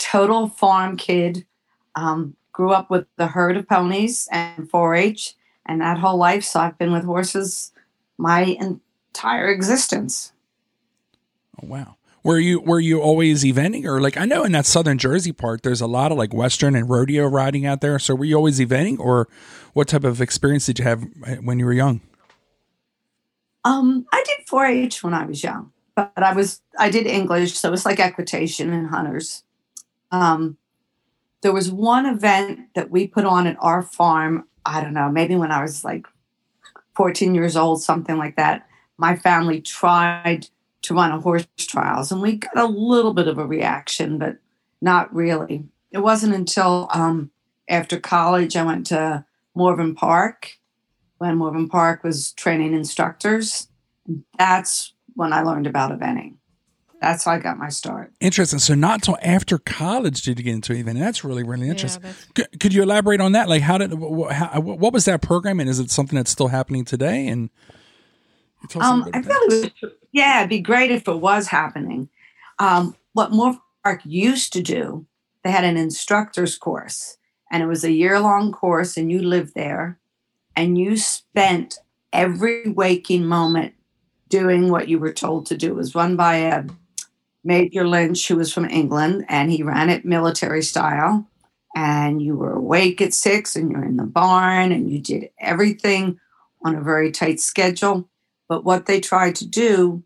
Total 0.00 0.48
farm 0.48 0.96
kid. 0.96 1.46
Um, 1.94 2.34
grew 2.52 2.72
up 2.72 2.90
with 2.90 3.06
the 3.16 3.28
herd 3.28 3.56
of 3.56 3.68
ponies 3.68 4.28
and 4.30 4.68
4 4.68 4.94
H 4.94 5.34
and 5.66 5.80
that 5.80 5.98
whole 5.98 6.16
life. 6.16 6.44
So 6.44 6.60
I've 6.60 6.76
been 6.76 6.92
with 6.92 7.04
horses 7.04 7.72
my 8.18 8.42
entire 8.42 9.48
existence. 9.48 10.32
Oh 11.62 11.66
wow. 11.66 11.96
Were 12.22 12.38
you 12.38 12.60
were 12.60 12.80
you 12.80 13.00
always 13.00 13.44
eventing 13.44 13.86
or 13.86 14.00
like 14.00 14.18
I 14.18 14.26
know 14.26 14.44
in 14.44 14.52
that 14.52 14.66
southern 14.66 14.98
Jersey 14.98 15.32
part 15.32 15.62
there's 15.62 15.80
a 15.80 15.86
lot 15.86 16.12
of 16.12 16.18
like 16.18 16.34
western 16.34 16.74
and 16.74 16.90
rodeo 16.90 17.26
riding 17.26 17.64
out 17.64 17.80
there. 17.80 17.98
So 17.98 18.14
were 18.14 18.26
you 18.26 18.36
always 18.36 18.60
eventing 18.60 18.98
or 18.98 19.26
what 19.72 19.88
type 19.88 20.04
of 20.04 20.20
experience 20.20 20.66
did 20.66 20.80
you 20.80 20.84
have 20.84 21.04
uh, 21.26 21.36
when 21.36 21.58
you 21.58 21.64
were 21.64 21.72
young? 21.72 22.02
Um, 23.64 24.06
I 24.12 24.22
did 24.26 24.46
4-H 24.46 25.02
when 25.02 25.12
I 25.12 25.26
was 25.26 25.42
young, 25.42 25.72
but 25.94 26.12
I 26.16 26.32
was 26.32 26.60
I 26.78 26.90
did 26.90 27.06
English, 27.06 27.54
so 27.54 27.68
it 27.68 27.70
was 27.70 27.86
like 27.86 28.00
equitation 28.00 28.72
and 28.72 28.88
hunters. 28.88 29.44
Um, 30.10 30.56
there 31.42 31.52
was 31.52 31.70
one 31.70 32.06
event 32.06 32.74
that 32.74 32.90
we 32.90 33.06
put 33.06 33.24
on 33.24 33.46
at 33.46 33.56
our 33.60 33.82
farm. 33.82 34.44
I 34.64 34.82
don't 34.82 34.94
know, 34.94 35.10
maybe 35.10 35.36
when 35.36 35.52
I 35.52 35.62
was 35.62 35.84
like 35.84 36.06
14 36.96 37.34
years 37.34 37.56
old, 37.56 37.82
something 37.82 38.18
like 38.18 38.36
that. 38.36 38.66
My 38.98 39.16
family 39.16 39.60
tried 39.60 40.48
to 40.82 40.94
run 40.94 41.12
a 41.12 41.20
horse 41.20 41.46
trials, 41.58 42.12
and 42.12 42.20
we 42.20 42.36
got 42.36 42.56
a 42.56 42.66
little 42.66 43.14
bit 43.14 43.28
of 43.28 43.38
a 43.38 43.46
reaction, 43.46 44.18
but 44.18 44.36
not 44.80 45.14
really. 45.14 45.64
It 45.92 45.98
wasn't 45.98 46.34
until 46.34 46.88
um, 46.92 47.30
after 47.68 47.98
college 47.98 48.56
I 48.56 48.64
went 48.64 48.86
to 48.88 49.24
Morven 49.54 49.94
Park 49.94 50.58
when 51.18 51.36
Morven 51.36 51.68
Park 51.68 52.02
was 52.02 52.32
training 52.32 52.72
instructors. 52.74 53.68
That's 54.38 54.94
when 55.14 55.32
I 55.32 55.42
learned 55.42 55.66
about 55.66 55.92
eventing. 55.92 56.36
That's 57.00 57.24
how 57.24 57.32
I 57.32 57.38
got 57.38 57.56
my 57.56 57.70
start. 57.70 58.12
Interesting. 58.20 58.58
So 58.58 58.74
not 58.74 58.96
until 58.96 59.16
after 59.22 59.56
college 59.58 60.22
did 60.22 60.38
you 60.38 60.44
get 60.44 60.54
into 60.54 60.74
even. 60.74 60.98
That's 60.98 61.24
really 61.24 61.42
really 61.42 61.68
interesting. 61.68 62.02
Yeah, 62.04 62.12
could, 62.34 62.60
could, 62.60 62.74
you 62.74 62.82
elaborate 62.82 63.20
on 63.20 63.32
that? 63.32 63.48
Like 63.48 63.62
how 63.62 63.78
did 63.78 63.92
how, 63.92 64.60
what 64.60 64.92
was 64.92 65.06
that 65.06 65.22
program, 65.22 65.60
and 65.60 65.68
is 65.68 65.78
it 65.78 65.90
something 65.90 66.16
that's 66.16 66.30
still 66.30 66.48
happening 66.48 66.84
today? 66.84 67.26
And 67.26 67.48
um, 68.78 69.08
I 69.14 69.22
feel 69.22 69.32
it 69.32 69.72
would, 69.82 69.92
yeah, 70.12 70.40
it'd 70.40 70.50
be 70.50 70.60
great 70.60 70.90
if 70.90 71.08
it 71.08 71.20
was 71.20 71.46
happening. 71.46 72.10
Um, 72.58 72.94
what 73.14 73.32
Morven 73.32 73.60
Park 73.82 74.02
used 74.04 74.52
to 74.52 74.62
do, 74.62 75.06
they 75.42 75.50
had 75.50 75.64
an 75.64 75.78
instructor's 75.78 76.58
course, 76.58 77.16
and 77.50 77.62
it 77.62 77.66
was 77.66 77.82
a 77.82 77.92
year 77.92 78.20
long 78.20 78.52
course, 78.52 78.98
and 78.98 79.10
you 79.10 79.22
lived 79.22 79.54
there, 79.54 79.98
and 80.54 80.76
you 80.76 80.98
spent 80.98 81.78
every 82.12 82.68
waking 82.68 83.24
moment 83.24 83.72
doing 84.28 84.70
what 84.70 84.88
you 84.88 84.98
were 84.98 85.14
told 85.14 85.46
to 85.46 85.56
do. 85.56 85.68
It 85.68 85.76
was 85.76 85.94
run 85.94 86.16
by 86.16 86.36
a 86.36 86.64
Major 87.42 87.86
Lynch, 87.86 88.28
who 88.28 88.36
was 88.36 88.52
from 88.52 88.68
England, 88.68 89.24
and 89.28 89.50
he 89.50 89.62
ran 89.62 89.90
it 89.90 90.04
military 90.04 90.62
style. 90.62 91.26
And 91.74 92.20
you 92.20 92.36
were 92.36 92.52
awake 92.52 93.00
at 93.00 93.14
six, 93.14 93.56
and 93.56 93.70
you're 93.70 93.84
in 93.84 93.96
the 93.96 94.04
barn, 94.04 94.72
and 94.72 94.90
you 94.90 94.98
did 94.98 95.30
everything 95.38 96.18
on 96.64 96.74
a 96.74 96.82
very 96.82 97.10
tight 97.10 97.40
schedule. 97.40 98.08
But 98.48 98.64
what 98.64 98.86
they 98.86 99.00
tried 99.00 99.36
to 99.36 99.46
do 99.46 100.02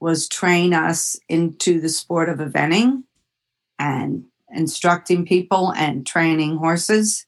was 0.00 0.28
train 0.28 0.74
us 0.74 1.18
into 1.28 1.80
the 1.80 1.88
sport 1.88 2.28
of 2.28 2.38
eventing 2.38 3.04
and 3.78 4.24
instructing 4.52 5.24
people 5.24 5.72
and 5.72 6.06
training 6.06 6.56
horses. 6.56 7.26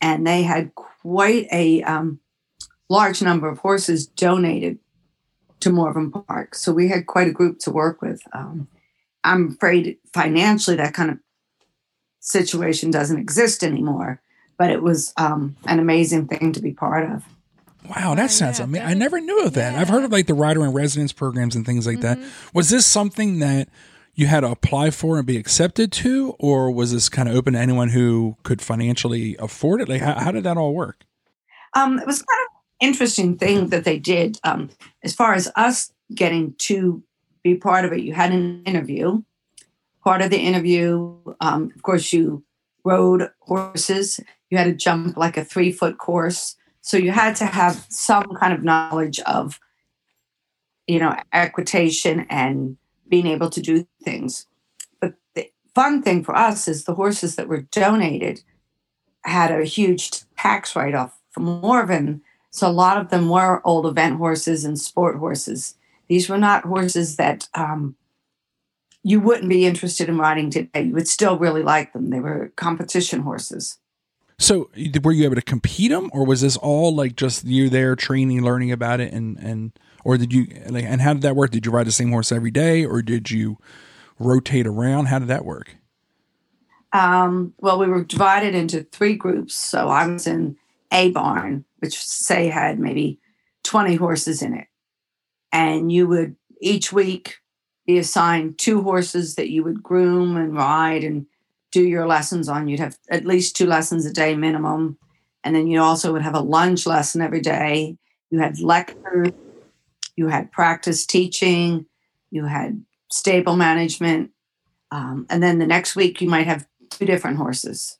And 0.00 0.26
they 0.26 0.42
had 0.42 0.74
quite 0.74 1.46
a 1.52 1.82
um, 1.82 2.20
large 2.88 3.22
number 3.22 3.48
of 3.48 3.58
horses 3.58 4.06
donated 4.06 4.78
to 5.60 5.70
Morven 5.70 6.10
Park. 6.10 6.54
So 6.54 6.72
we 6.72 6.88
had 6.88 7.06
quite 7.06 7.28
a 7.28 7.32
group 7.32 7.58
to 7.60 7.70
work 7.70 8.02
with. 8.02 8.22
Um, 8.32 8.68
I'm 9.24 9.52
afraid 9.52 9.98
financially 10.12 10.76
that 10.76 10.94
kind 10.94 11.10
of 11.10 11.18
situation 12.20 12.90
doesn't 12.90 13.18
exist 13.18 13.64
anymore, 13.64 14.20
but 14.58 14.70
it 14.70 14.82
was 14.82 15.12
um, 15.16 15.56
an 15.66 15.78
amazing 15.78 16.26
thing 16.26 16.52
to 16.52 16.60
be 16.60 16.72
part 16.72 17.10
of. 17.10 17.24
Wow, 17.88 18.14
that 18.14 18.30
sounds 18.30 18.58
yeah, 18.58 18.66
amazing. 18.66 18.88
I 18.88 18.94
never 18.94 19.20
knew 19.20 19.44
of 19.44 19.54
that. 19.54 19.72
Yeah. 19.72 19.80
I've 19.80 19.88
heard 19.88 20.04
of 20.04 20.12
like 20.12 20.26
the 20.26 20.34
rider 20.34 20.64
in 20.64 20.72
residence 20.72 21.12
programs 21.12 21.56
and 21.56 21.64
things 21.64 21.86
like 21.86 21.98
mm-hmm. 21.98 22.20
that. 22.20 22.30
Was 22.54 22.68
this 22.70 22.86
something 22.86 23.38
that 23.40 23.68
you 24.14 24.26
had 24.26 24.40
to 24.40 24.50
apply 24.50 24.90
for 24.90 25.18
and 25.18 25.26
be 25.26 25.38
accepted 25.38 25.90
to, 25.92 26.34
or 26.38 26.70
was 26.70 26.92
this 26.92 27.08
kind 27.08 27.28
of 27.28 27.34
open 27.34 27.54
to 27.54 27.58
anyone 27.58 27.88
who 27.88 28.36
could 28.42 28.60
financially 28.60 29.36
afford 29.38 29.80
it? 29.80 29.88
Like, 29.88 30.02
how, 30.02 30.18
how 30.20 30.30
did 30.30 30.44
that 30.44 30.56
all 30.56 30.74
work? 30.74 31.04
Um, 31.74 31.98
it 31.98 32.06
was 32.06 32.22
kind 32.22 32.40
of 32.46 32.86
interesting 32.86 33.38
thing 33.38 33.68
that 33.68 33.84
they 33.84 33.98
did. 33.98 34.38
Um, 34.44 34.70
as 35.02 35.14
far 35.14 35.34
as 35.34 35.50
us 35.56 35.92
getting 36.14 36.54
to 36.58 37.02
be 37.42 37.54
part 37.54 37.84
of 37.84 37.92
it, 37.92 38.00
you 38.00 38.12
had 38.12 38.32
an 38.32 38.62
interview. 38.64 39.22
Part 40.02 40.22
of 40.22 40.30
the 40.30 40.38
interview, 40.38 41.16
um, 41.40 41.72
of 41.74 41.82
course, 41.82 42.12
you 42.12 42.42
rode 42.84 43.30
horses. 43.40 44.20
You 44.48 44.58
had 44.58 44.64
to 44.64 44.72
jump 44.72 45.16
like 45.16 45.36
a 45.36 45.44
three 45.44 45.72
foot 45.72 45.98
course 45.98 46.56
so 46.82 46.96
you 46.96 47.10
had 47.10 47.36
to 47.36 47.46
have 47.46 47.86
some 47.88 48.34
kind 48.36 48.52
of 48.52 48.64
knowledge 48.64 49.20
of, 49.20 49.60
you 50.86 50.98
know, 50.98 51.16
equitation 51.32 52.26
and 52.30 52.76
being 53.08 53.26
able 53.26 53.50
to 53.50 53.60
do 53.60 53.86
things. 54.02 54.46
But 55.00 55.14
the 55.34 55.50
fun 55.74 56.02
thing 56.02 56.24
for 56.24 56.34
us 56.34 56.68
is 56.68 56.84
the 56.84 56.94
horses 56.94 57.36
that 57.36 57.48
were 57.48 57.62
donated 57.62 58.42
had 59.24 59.52
a 59.52 59.64
huge 59.64 60.22
tax 60.38 60.74
write 60.74 60.94
off 60.94 61.20
from 61.30 61.44
Morven. 61.44 62.22
So 62.50 62.66
a 62.66 62.72
lot 62.72 62.96
of 62.96 63.10
them 63.10 63.28
were 63.28 63.64
old 63.66 63.86
event 63.86 64.16
horses 64.16 64.64
and 64.64 64.78
sport 64.78 65.18
horses. 65.18 65.74
These 66.10 66.28
were 66.28 66.38
not 66.38 66.64
horses 66.64 67.14
that 67.16 67.48
um, 67.54 67.94
you 69.04 69.20
wouldn't 69.20 69.48
be 69.48 69.64
interested 69.64 70.08
in 70.08 70.18
riding 70.18 70.50
today. 70.50 70.82
You 70.82 70.92
would 70.94 71.06
still 71.06 71.38
really 71.38 71.62
like 71.62 71.92
them. 71.92 72.10
They 72.10 72.18
were 72.18 72.52
competition 72.56 73.20
horses. 73.20 73.78
So, 74.36 74.70
were 75.04 75.12
you 75.12 75.24
able 75.24 75.36
to 75.36 75.42
compete 75.42 75.92
them, 75.92 76.10
or 76.12 76.26
was 76.26 76.40
this 76.40 76.56
all 76.56 76.92
like 76.92 77.14
just 77.14 77.44
you 77.44 77.68
there 77.68 77.94
training, 77.94 78.42
learning 78.42 78.72
about 78.72 78.98
it, 78.98 79.12
and 79.12 79.38
and 79.38 79.70
or 80.04 80.18
did 80.18 80.32
you 80.32 80.48
like? 80.68 80.84
And 80.84 81.00
how 81.00 81.12
did 81.12 81.22
that 81.22 81.36
work? 81.36 81.52
Did 81.52 81.64
you 81.64 81.70
ride 81.70 81.86
the 81.86 81.92
same 81.92 82.10
horse 82.10 82.32
every 82.32 82.50
day, 82.50 82.84
or 82.84 83.02
did 83.02 83.30
you 83.30 83.58
rotate 84.18 84.66
around? 84.66 85.06
How 85.06 85.20
did 85.20 85.28
that 85.28 85.44
work? 85.44 85.76
Um, 86.92 87.54
well, 87.58 87.78
we 87.78 87.86
were 87.86 88.02
divided 88.02 88.56
into 88.56 88.82
three 88.82 89.14
groups. 89.14 89.54
So 89.54 89.86
I 89.88 90.08
was 90.08 90.26
in 90.26 90.56
a 90.90 91.12
barn, 91.12 91.66
which 91.78 91.96
say 91.96 92.48
had 92.48 92.80
maybe 92.80 93.20
twenty 93.62 93.94
horses 93.94 94.42
in 94.42 94.54
it, 94.54 94.66
and 95.52 95.90
you 95.90 96.06
would 96.06 96.36
each 96.60 96.92
week 96.92 97.36
be 97.86 97.98
assigned 97.98 98.58
two 98.58 98.82
horses 98.82 99.34
that 99.34 99.50
you 99.50 99.64
would 99.64 99.82
groom 99.82 100.36
and 100.36 100.54
ride 100.54 101.02
and 101.02 101.26
do 101.72 101.82
your 101.82 102.06
lessons 102.06 102.48
on. 102.48 102.68
You'd 102.68 102.80
have 102.80 102.98
at 103.10 103.26
least 103.26 103.56
two 103.56 103.66
lessons 103.66 104.04
a 104.06 104.12
day 104.12 104.34
minimum. 104.34 104.98
And 105.42 105.56
then 105.56 105.66
you 105.66 105.80
also 105.80 106.12
would 106.12 106.22
have 106.22 106.34
a 106.34 106.40
lunch 106.40 106.86
lesson 106.86 107.22
every 107.22 107.40
day. 107.40 107.96
You 108.30 108.38
had 108.38 108.60
lectures, 108.60 109.32
you 110.16 110.28
had 110.28 110.52
practice 110.52 111.06
teaching, 111.06 111.86
you 112.30 112.44
had 112.44 112.84
stable 113.10 113.56
management. 113.56 114.30
Um, 114.92 115.26
and 115.30 115.42
then 115.42 115.58
the 115.58 115.66
next 115.66 115.96
week, 115.96 116.20
you 116.20 116.28
might 116.28 116.46
have 116.46 116.66
two 116.90 117.06
different 117.06 117.38
horses. 117.38 117.98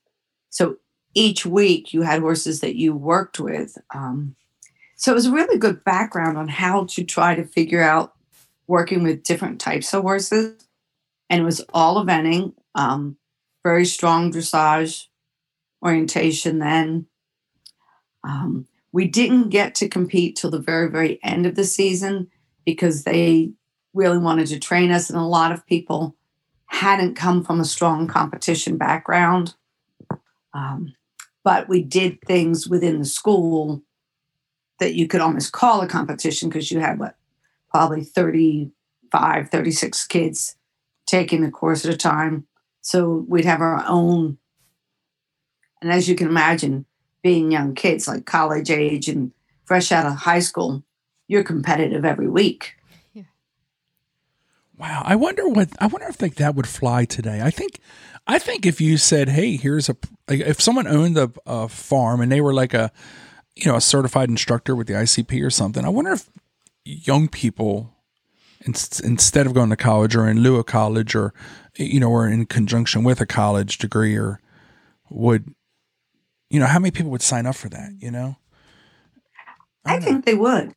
So 0.50 0.76
each 1.14 1.47
week, 1.47 1.92
you 1.92 2.02
had 2.02 2.21
horses 2.21 2.61
that 2.61 2.76
you 2.76 2.95
worked 2.95 3.40
with. 3.40 3.78
Um, 3.95 4.37
so 5.00 5.12
it 5.12 5.14
was 5.14 5.25
a 5.25 5.33
really 5.33 5.57
good 5.57 5.83
background 5.83 6.37
on 6.37 6.47
how 6.47 6.85
to 6.85 7.02
try 7.02 7.35
to 7.35 7.42
figure 7.42 7.83
out 7.83 8.12
working 8.66 9.02
with 9.02 9.23
different 9.23 9.59
types 9.59 9.95
of 9.95 10.02
horses. 10.02 10.62
And 11.30 11.40
it 11.40 11.45
was 11.45 11.64
all 11.73 12.04
eventing. 12.04 12.52
Um, 12.75 13.16
very 13.62 13.87
strong 13.87 14.30
dressage 14.30 15.07
orientation 15.83 16.59
then. 16.59 17.07
Um, 18.25 18.66
we 18.92 19.09
didn't 19.09 19.49
get 19.49 19.75
to 19.76 19.88
compete 19.88 20.37
till 20.37 20.50
the 20.50 20.59
very, 20.59 20.90
very 20.90 21.19
end 21.23 21.47
of 21.47 21.54
the 21.54 21.64
season 21.64 22.28
because 22.66 23.04
they 23.04 23.52
really 23.95 24.19
wanted 24.19 24.49
to 24.49 24.59
train 24.59 24.90
us, 24.90 25.09
and 25.09 25.19
a 25.19 25.23
lot 25.23 25.50
of 25.50 25.66
people 25.66 26.14
hadn't 26.66 27.14
come 27.14 27.42
from 27.42 27.59
a 27.59 27.64
strong 27.64 28.07
competition 28.07 28.76
background. 28.76 29.54
Um, 30.52 30.95
but 31.42 31.71
we 31.71 31.83
did 31.83 32.21
things 32.26 32.69
within 32.69 32.99
the 32.99 33.07
school 33.07 33.83
that 34.81 34.95
you 34.95 35.07
could 35.07 35.21
almost 35.21 35.53
call 35.53 35.81
a 35.81 35.87
competition 35.87 36.49
because 36.49 36.71
you 36.71 36.81
had 36.81 36.99
what 36.99 37.15
probably 37.71 38.03
35 38.03 39.49
36 39.49 40.07
kids 40.09 40.57
taking 41.07 41.43
the 41.43 41.51
course 41.51 41.85
at 41.85 41.95
a 41.95 41.97
time 41.97 42.47
so 42.83 43.25
we'd 43.29 43.45
have 43.45 43.61
our 43.61 43.85
own. 43.87 44.39
And 45.83 45.93
as 45.93 46.09
you 46.09 46.15
can 46.15 46.29
imagine, 46.29 46.87
being 47.23 47.51
young 47.51 47.75
kids, 47.75 48.09
like 48.09 48.27
college 48.27 48.71
age 48.71 49.09
and 49.09 49.33
fresh 49.65 49.93
out 49.93 50.07
of 50.07 50.15
high 50.15 50.41
school, 50.41 50.83
you're 51.29 51.45
competitive 51.45 52.05
every 52.05 52.29
week. 52.29 52.75
Wow, 54.77 55.03
I 55.05 55.15
wonder 55.17 55.47
what 55.47 55.69
I 55.79 55.87
wonder 55.89 56.09
if 56.09 56.23
like 56.23 56.37
that 56.37 56.55
would 56.55 56.67
fly 56.67 57.05
today. 57.05 57.43
I 57.43 57.51
think, 57.51 57.81
I 58.27 58.39
think 58.39 58.65
if 58.65 58.81
you 58.81 58.97
said, 58.97 59.29
"Hey, 59.29 59.59
here's 59.59 59.91
a," 59.91 59.97
like, 60.27 60.41
if 60.41 60.59
someone 60.59 60.87
owned 60.87 61.19
a, 61.19 61.31
a 61.45 61.69
farm 61.69 62.23
and 62.23 62.33
they 62.33 62.41
were 62.41 62.55
like 62.55 62.73
a, 62.73 62.91
you 63.61 63.71
know, 63.71 63.76
a 63.76 63.81
certified 63.81 64.29
instructor 64.29 64.75
with 64.75 64.87
the 64.87 64.95
ICP 64.95 65.45
or 65.45 65.50
something, 65.50 65.85
I 65.85 65.88
wonder 65.88 66.12
if 66.12 66.31
young 66.85 67.29
people, 67.29 67.95
instead 68.64 69.47
of 69.47 69.55
going 69.55 69.71
to 69.71 69.76
college 69.76 70.17
or 70.17 70.29
in 70.29 70.40
lieu 70.40 70.57
of 70.57 70.67
college 70.67 71.14
or 71.14 71.33
you 71.76 72.00
know, 72.00 72.11
or 72.11 72.29
in 72.29 72.47
conjunction 72.47 73.05
with 73.05 73.21
a 73.21 73.26
college 73.26 73.79
degree 73.79 74.17
or 74.17 74.40
would, 75.09 75.55
you 76.50 76.61
know, 76.61 76.67
how 76.67 76.79
many 76.79 76.90
people 76.90 77.11
would 77.11 77.23
sign 77.23 77.47
up 77.47 77.55
for 77.55 77.69
that, 77.69 77.93
you 77.99 78.11
know? 78.11 78.37
I, 79.85 79.97
I 79.97 80.00
think 80.00 80.17
know. 80.17 80.23
they 80.26 80.35
would. 80.35 80.73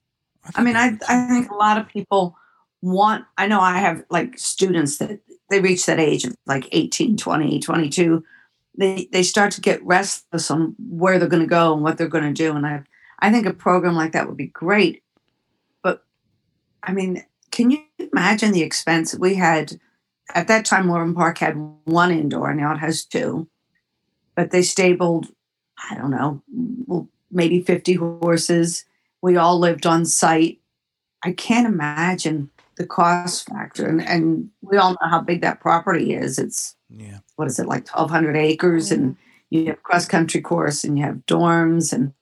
I, 0.45 0.51
I 0.55 0.63
mean, 0.63 0.75
I, 0.75 0.97
I 1.07 1.27
think 1.27 1.49
a 1.49 1.55
lot 1.55 1.77
of 1.77 1.87
people 1.87 2.37
want 2.81 3.25
I 3.37 3.47
know 3.47 3.61
I 3.61 3.77
have 3.77 4.03
like 4.09 4.37
students 4.37 4.97
that 4.97 5.19
they 5.49 5.61
reach 5.61 5.85
that 5.85 5.99
age 5.99 6.25
of 6.25 6.35
like 6.45 6.67
18, 6.71 7.17
20, 7.17 7.59
22. 7.59 8.23
They 8.75 9.07
they 9.11 9.23
start 9.23 9.51
to 9.53 9.61
get 9.61 9.85
restless 9.85 10.49
on 10.49 10.75
where 10.79 11.19
they're 11.19 11.27
going 11.27 11.43
to 11.43 11.47
go 11.47 11.73
and 11.73 11.83
what 11.83 11.97
they're 11.97 12.07
going 12.07 12.23
to 12.23 12.33
do 12.33 12.55
and 12.55 12.65
I 12.65 12.83
I 13.19 13.31
think 13.31 13.45
a 13.45 13.53
program 13.53 13.95
like 13.95 14.11
that 14.13 14.27
would 14.27 14.37
be 14.37 14.47
great. 14.47 15.03
But 15.81 16.03
I 16.81 16.91
mean, 16.91 17.25
can 17.51 17.71
you 17.71 17.83
imagine 17.99 18.51
the 18.51 18.63
expense 18.63 19.15
we 19.15 19.35
had 19.35 19.79
at 20.33 20.47
that 20.47 20.65
time 20.65 20.87
Morven 20.87 21.13
Park 21.13 21.37
had 21.37 21.55
one 21.85 22.11
indoor, 22.11 22.53
now 22.53 22.73
it 22.73 22.79
has 22.79 23.05
two. 23.05 23.47
But 24.35 24.51
they 24.51 24.63
stabled, 24.63 25.27
I 25.89 25.95
don't 25.95 26.11
know, 26.11 27.07
maybe 27.31 27.61
50 27.61 27.93
horses. 27.93 28.85
We 29.21 29.37
all 29.37 29.59
lived 29.59 29.85
on 29.85 30.05
site. 30.05 30.59
I 31.23 31.33
can't 31.33 31.67
imagine 31.67 32.49
the 32.83 32.87
cost 32.87 33.47
factor. 33.47 33.87
And, 33.87 34.01
and 34.05 34.49
we 34.61 34.77
all 34.77 34.91
know 34.91 35.09
how 35.09 35.21
big 35.21 35.41
that 35.41 35.61
property 35.61 36.13
is. 36.13 36.37
It's, 36.37 36.75
Yeah. 36.89 37.19
what 37.37 37.47
is 37.47 37.59
it, 37.59 37.67
like 37.67 37.87
1,200 37.89 38.35
acres? 38.35 38.91
And 38.91 39.15
you 39.49 39.67
have 39.67 39.81
cross 39.83 40.05
country 40.05 40.41
course 40.41 40.83
and 40.83 40.97
you 40.97 41.05
have 41.05 41.25
dorms. 41.27 41.93
And 41.93 42.13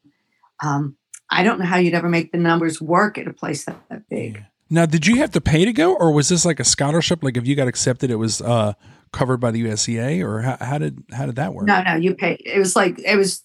um, 0.63 0.95
I 1.29 1.43
don't 1.43 1.59
know 1.59 1.65
how 1.65 1.77
you'd 1.77 1.93
ever 1.95 2.09
make 2.09 2.31
the 2.31 2.37
numbers 2.37 2.79
work 2.81 3.17
at 3.17 3.27
a 3.27 3.33
place 3.33 3.65
that, 3.65 3.77
that 3.89 4.07
big. 4.09 4.35
Yeah. 4.35 4.43
Now, 4.73 4.85
did 4.85 5.05
you 5.05 5.17
have 5.17 5.31
to 5.31 5.41
pay 5.41 5.65
to 5.65 5.73
go, 5.73 5.93
or 5.93 6.13
was 6.13 6.29
this 6.29 6.45
like 6.45 6.61
a 6.61 6.63
scholarship? 6.63 7.23
Like, 7.23 7.35
if 7.35 7.45
you 7.45 7.55
got 7.57 7.67
accepted, 7.67 8.09
it 8.09 8.15
was 8.15 8.41
uh, 8.41 8.71
covered 9.11 9.37
by 9.41 9.51
the 9.51 9.61
USEA, 9.65 10.23
or 10.23 10.41
how, 10.43 10.57
how 10.61 10.77
did 10.77 11.03
how 11.11 11.25
did 11.25 11.35
that 11.35 11.53
work? 11.53 11.65
No, 11.65 11.83
no, 11.83 11.95
you 11.95 12.15
pay. 12.15 12.35
It 12.45 12.57
was 12.57 12.73
like 12.73 12.97
it 12.99 13.17
was 13.17 13.43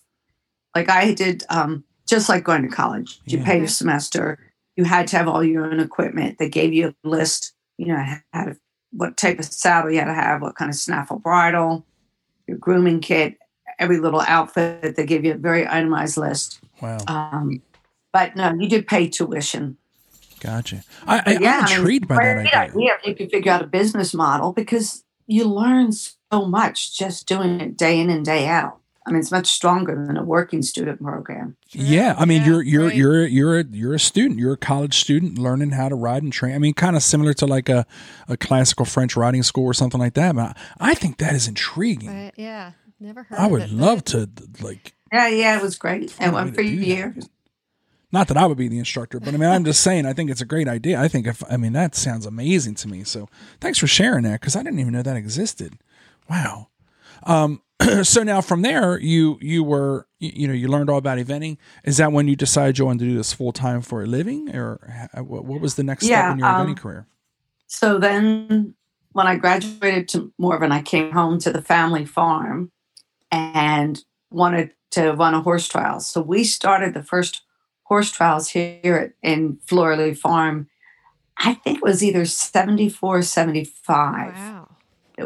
like 0.76 0.88
I 0.88 1.14
did 1.14 1.42
um 1.50 1.82
just 2.06 2.28
like 2.28 2.44
going 2.44 2.62
to 2.62 2.68
college. 2.68 3.18
You 3.25 3.38
Yeah. 3.38 3.44
pay 3.44 3.58
your 3.58 3.66
semester. 3.66 4.38
You 4.76 4.85
had 4.85 5.06
to 5.09 5.16
have 5.16 5.28
all 5.28 5.42
your 5.42 5.64
own 5.64 5.80
equipment. 5.80 6.38
They 6.38 6.49
gave 6.49 6.73
you 6.73 6.95
a 7.04 7.09
list, 7.09 7.54
you 7.78 7.87
know, 7.87 8.04
how 8.33 8.45
to, 8.45 8.56
what 8.92 9.16
type 9.16 9.38
of 9.38 9.47
saddle 9.47 9.90
you 9.90 9.99
had 9.99 10.06
to 10.06 10.14
have, 10.14 10.42
what 10.42 10.56
kind 10.56 10.68
of 10.68 10.75
snaffle 10.75 11.18
bridle, 11.18 11.85
your 12.47 12.59
grooming 12.59 13.00
kit, 13.00 13.38
every 13.78 13.99
little 13.99 14.21
outfit. 14.21 14.83
That 14.83 14.97
they 14.97 15.06
gave 15.06 15.25
you 15.25 15.33
a 15.33 15.37
very 15.38 15.66
itemized 15.66 16.16
list. 16.16 16.61
Wow, 16.80 16.99
Um, 17.06 17.62
but 18.12 18.37
no, 18.37 18.52
you 18.59 18.68
did 18.68 18.87
pay 18.87 19.09
tuition. 19.09 19.78
gotcha. 20.40 20.83
I, 21.06 21.23
I, 21.25 21.38
yeah, 21.40 21.64
I'm 21.66 21.78
intrigued 21.78 22.09
by 22.09 22.16
that 22.16 22.38
idea. 22.38 22.59
idea 22.59 22.97
if 23.00 23.06
you 23.06 23.14
could 23.14 23.30
figure 23.30 23.52
out 23.52 23.62
a 23.62 23.66
business 23.66 24.12
model 24.12 24.52
because 24.52 25.04
you 25.26 25.45
learn 25.45 25.92
so 25.92 26.45
much 26.47 26.97
just 26.97 27.26
doing 27.26 27.61
it 27.61 27.76
day 27.76 27.99
in 27.99 28.11
and 28.11 28.25
day 28.25 28.47
out. 28.47 28.78
I 29.06 29.10
mean, 29.12 29.20
it's 29.20 29.30
much 29.30 29.46
stronger 29.46 29.94
than 30.06 30.16
a 30.16 30.25
working 30.25 30.62
student 30.62 31.00
program. 31.00 31.56
Yeah, 31.70 32.16
I 32.18 32.25
mean, 32.25 32.42
Yeah, 32.42 32.48
you're 32.48 32.62
you're 32.62 32.84
right. 32.86 32.94
you're 32.96 33.26
you're 33.26 33.58
a, 33.60 33.64
you're 33.70 33.94
a 33.94 34.00
student. 34.00 34.40
You're 34.40 34.54
a 34.54 34.56
college 34.58 34.98
student 34.98 35.38
learning 35.38 35.70
how 35.70 35.88
to 35.88 35.94
ride 35.94 36.22
and 36.25 36.32
train. 36.32 36.54
I 36.54 36.58
mean, 36.58 36.75
kind 36.75 36.96
of 36.96 37.02
similar 37.02 37.32
to 37.34 37.46
like 37.46 37.68
a, 37.68 37.86
a 38.28 38.36
classical 38.36 38.84
French 38.84 39.16
riding 39.16 39.44
school 39.44 39.64
or 39.64 39.75
something 39.75 40.00
like 40.00 40.14
that. 40.14 40.34
But 40.34 40.56
I, 40.80 40.90
I 40.90 40.94
think 40.94 41.18
that 41.18 41.34
is 41.34 41.46
intriguing. 41.46 42.08
Right, 42.08 42.32
yeah. 42.36 42.72
Never 42.98 43.22
heard. 43.22 43.38
I 43.38 43.44
of 43.46 43.50
would 43.52 43.62
it, 43.62 43.70
love 43.70 43.98
but- 44.04 44.06
to 44.06 44.64
like. 44.64 44.92
Yeah, 45.12 45.28
yeah, 45.28 45.56
it 45.56 45.62
was 45.62 45.78
great. 45.78 46.10
find 46.10 46.28
It 46.28 46.32
a 46.32 46.36
way 46.36 46.42
went 46.44 46.56
for 46.56 46.62
do 46.62 46.68
that. 47.14 47.28
Not 48.12 48.28
that 48.28 48.36
I 48.36 48.46
would 48.46 48.56
be 48.58 48.66
the 48.68 48.78
instructor, 48.78 49.20
but 49.20 49.34
I 49.34 49.36
mean, 49.36 49.48
I'm 49.48 49.64
just 49.64 49.80
saying. 49.82 50.04
I 50.06 50.12
think 50.12 50.30
it's 50.30 50.40
a 50.40 50.44
great 50.46 50.66
idea. 50.68 51.00
I 51.00 51.06
think 51.06 51.26
if 51.26 51.42
I 51.50 51.56
mean 51.56 51.75
that 51.75 51.94
sounds 51.94 52.26
amazing 52.26 52.75
to 52.76 52.88
me. 52.88 53.04
So 53.04 53.28
thanks 53.60 53.78
for 53.78 53.86
sharing 53.86 54.25
that 54.25 54.40
because 54.40 54.56
I 54.56 54.62
didn't 54.64 54.78
even 54.80 54.92
know 54.94 55.02
that 55.02 55.16
existed. 55.16 55.75
Wow. 56.28 56.68
Um, 57.25 57.62
so 58.02 58.23
now 58.23 58.40
from 58.40 58.62
there, 58.62 58.99
you 58.99 59.38
you 59.40 59.62
were 59.62 60.06
you, 60.18 60.33
you 60.35 60.49
know 60.49 60.54
you 60.54 60.68
learned 60.68 60.90
all 60.90 60.99
about 60.99 61.18
eventing. 61.18 61.59
Is 61.85 61.99
that 61.99 62.12
when 62.12 62.28
you 62.28 62.37
decided 62.37 62.78
you 62.78 62.87
wanted 62.87 63.00
to 63.00 63.11
do 63.11 63.16
this 63.16 63.33
full 63.33 63.52
time 63.52 63.83
for 63.83 64.02
a 64.02 64.06
living, 64.06 64.54
or 64.54 65.09
what, 65.14 65.45
what 65.45 65.61
was 65.61 65.75
the 65.75 65.83
next 65.83 66.04
Yeah, 66.04 66.23
step 66.23 66.33
in 66.33 66.38
your 66.38 66.49
um, 66.49 66.66
eventing 66.66 66.78
career? 66.78 67.06
So 67.66 67.99
then 67.99 68.75
when 69.12 69.26
I 69.26 69.37
graduated 69.37 70.09
to 70.11 70.33
Morven, 70.38 70.73
I 70.73 70.83
came 70.83 71.12
home 71.12 71.38
to 71.40 71.50
the 71.50 71.62
family 71.62 72.04
farm 72.04 72.71
and 73.30 74.02
wanted 74.30 74.73
to 74.90 75.12
run 75.12 75.35
a 75.35 75.40
horse 75.40 75.68
trial. 75.68 76.00
So 76.00 76.21
we 76.21 76.45
started 76.45 76.95
the 76.95 77.02
first 77.02 77.42
horse 77.85 78.11
trials 78.11 78.50
here 78.50 78.95
at, 78.95 79.12
in 79.28 79.59
Florley 79.66 80.14
Farm. 80.14 80.68
I 81.38 81.54
think 81.54 81.78
it 81.78 81.85
was 81.85 82.02
either 82.02 82.25
74, 82.25 83.23
75. 83.23 84.35
Wow. 84.35 84.65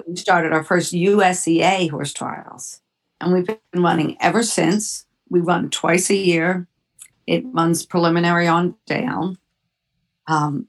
We 0.06 0.16
started 0.16 0.52
our 0.52 0.64
first 0.64 0.92
USEA 0.92 1.90
horse 1.90 2.12
trials. 2.12 2.80
And 3.20 3.32
we've 3.32 3.46
been 3.46 3.82
running 3.82 4.16
ever 4.20 4.42
since. 4.42 5.04
We 5.28 5.40
run 5.40 5.70
twice 5.70 6.10
a 6.10 6.16
year. 6.16 6.66
It 7.26 7.44
runs 7.46 7.84
preliminary 7.84 8.46
on 8.46 8.74
down. 8.86 9.38
Um, 10.26 10.68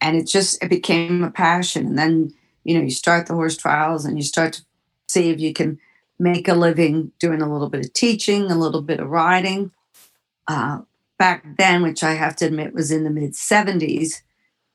and 0.00 0.16
it 0.16 0.26
just 0.26 0.62
it 0.62 0.68
became 0.68 1.24
a 1.24 1.30
passion. 1.30 1.86
And 1.86 1.98
then, 1.98 2.34
you 2.64 2.76
know, 2.76 2.84
you 2.84 2.90
start 2.90 3.26
the 3.26 3.34
horse 3.34 3.56
trials 3.56 4.04
and 4.04 4.16
you 4.16 4.22
start 4.22 4.54
to 4.54 4.62
see 5.08 5.30
if 5.30 5.40
you 5.40 5.52
can 5.52 5.78
make 6.18 6.48
a 6.48 6.54
living 6.54 7.12
doing 7.18 7.42
a 7.42 7.50
little 7.50 7.68
bit 7.68 7.84
of 7.84 7.92
teaching, 7.92 8.50
a 8.50 8.58
little 8.58 8.82
bit 8.82 9.00
of 9.00 9.08
riding. 9.08 9.72
Uh, 10.48 10.80
back 11.18 11.44
then, 11.58 11.82
which 11.82 12.02
I 12.02 12.12
have 12.14 12.36
to 12.36 12.46
admit 12.46 12.74
was 12.74 12.90
in 12.90 13.04
the 13.04 13.10
mid 13.10 13.32
70s, 13.32 14.22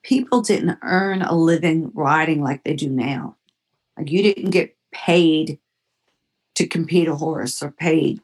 people 0.04 0.42
didn't 0.42 0.80
earn 0.82 1.22
a 1.22 1.36
living 1.36 1.92
riding 1.94 2.42
like 2.42 2.64
they 2.64 2.76
do 2.76 2.90
now. 2.90 3.38
Like 3.98 4.10
you 4.10 4.24
didn't 4.24 4.52
get 4.52 4.78
paid 4.92 5.60
to 6.56 6.68
compete 6.68 7.08
a 7.08 7.16
horse 7.16 7.62
or 7.62 7.72
paid. 7.72 8.22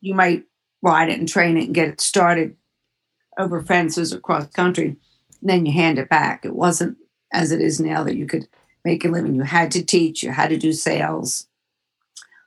You 0.00 0.14
might 0.14 0.44
ride 0.82 1.08
it 1.08 1.18
and 1.18 1.28
train 1.28 1.56
it 1.56 1.64
and 1.64 1.74
get 1.74 1.88
it 1.88 2.00
started 2.00 2.56
over 3.38 3.62
fences 3.62 4.12
or 4.12 4.20
cross 4.20 4.46
country. 4.48 4.96
And 5.40 5.50
then 5.50 5.66
you 5.66 5.72
hand 5.72 5.98
it 5.98 6.08
back. 6.08 6.44
It 6.44 6.54
wasn't 6.54 6.98
as 7.32 7.52
it 7.52 7.60
is 7.60 7.80
now 7.80 8.04
that 8.04 8.16
you 8.16 8.26
could 8.26 8.46
make 8.84 9.04
a 9.04 9.08
living. 9.08 9.34
You 9.34 9.42
had 9.42 9.70
to 9.72 9.84
teach, 9.84 10.22
you 10.22 10.30
had 10.30 10.50
to 10.50 10.56
do 10.56 10.72
sales. 10.72 11.46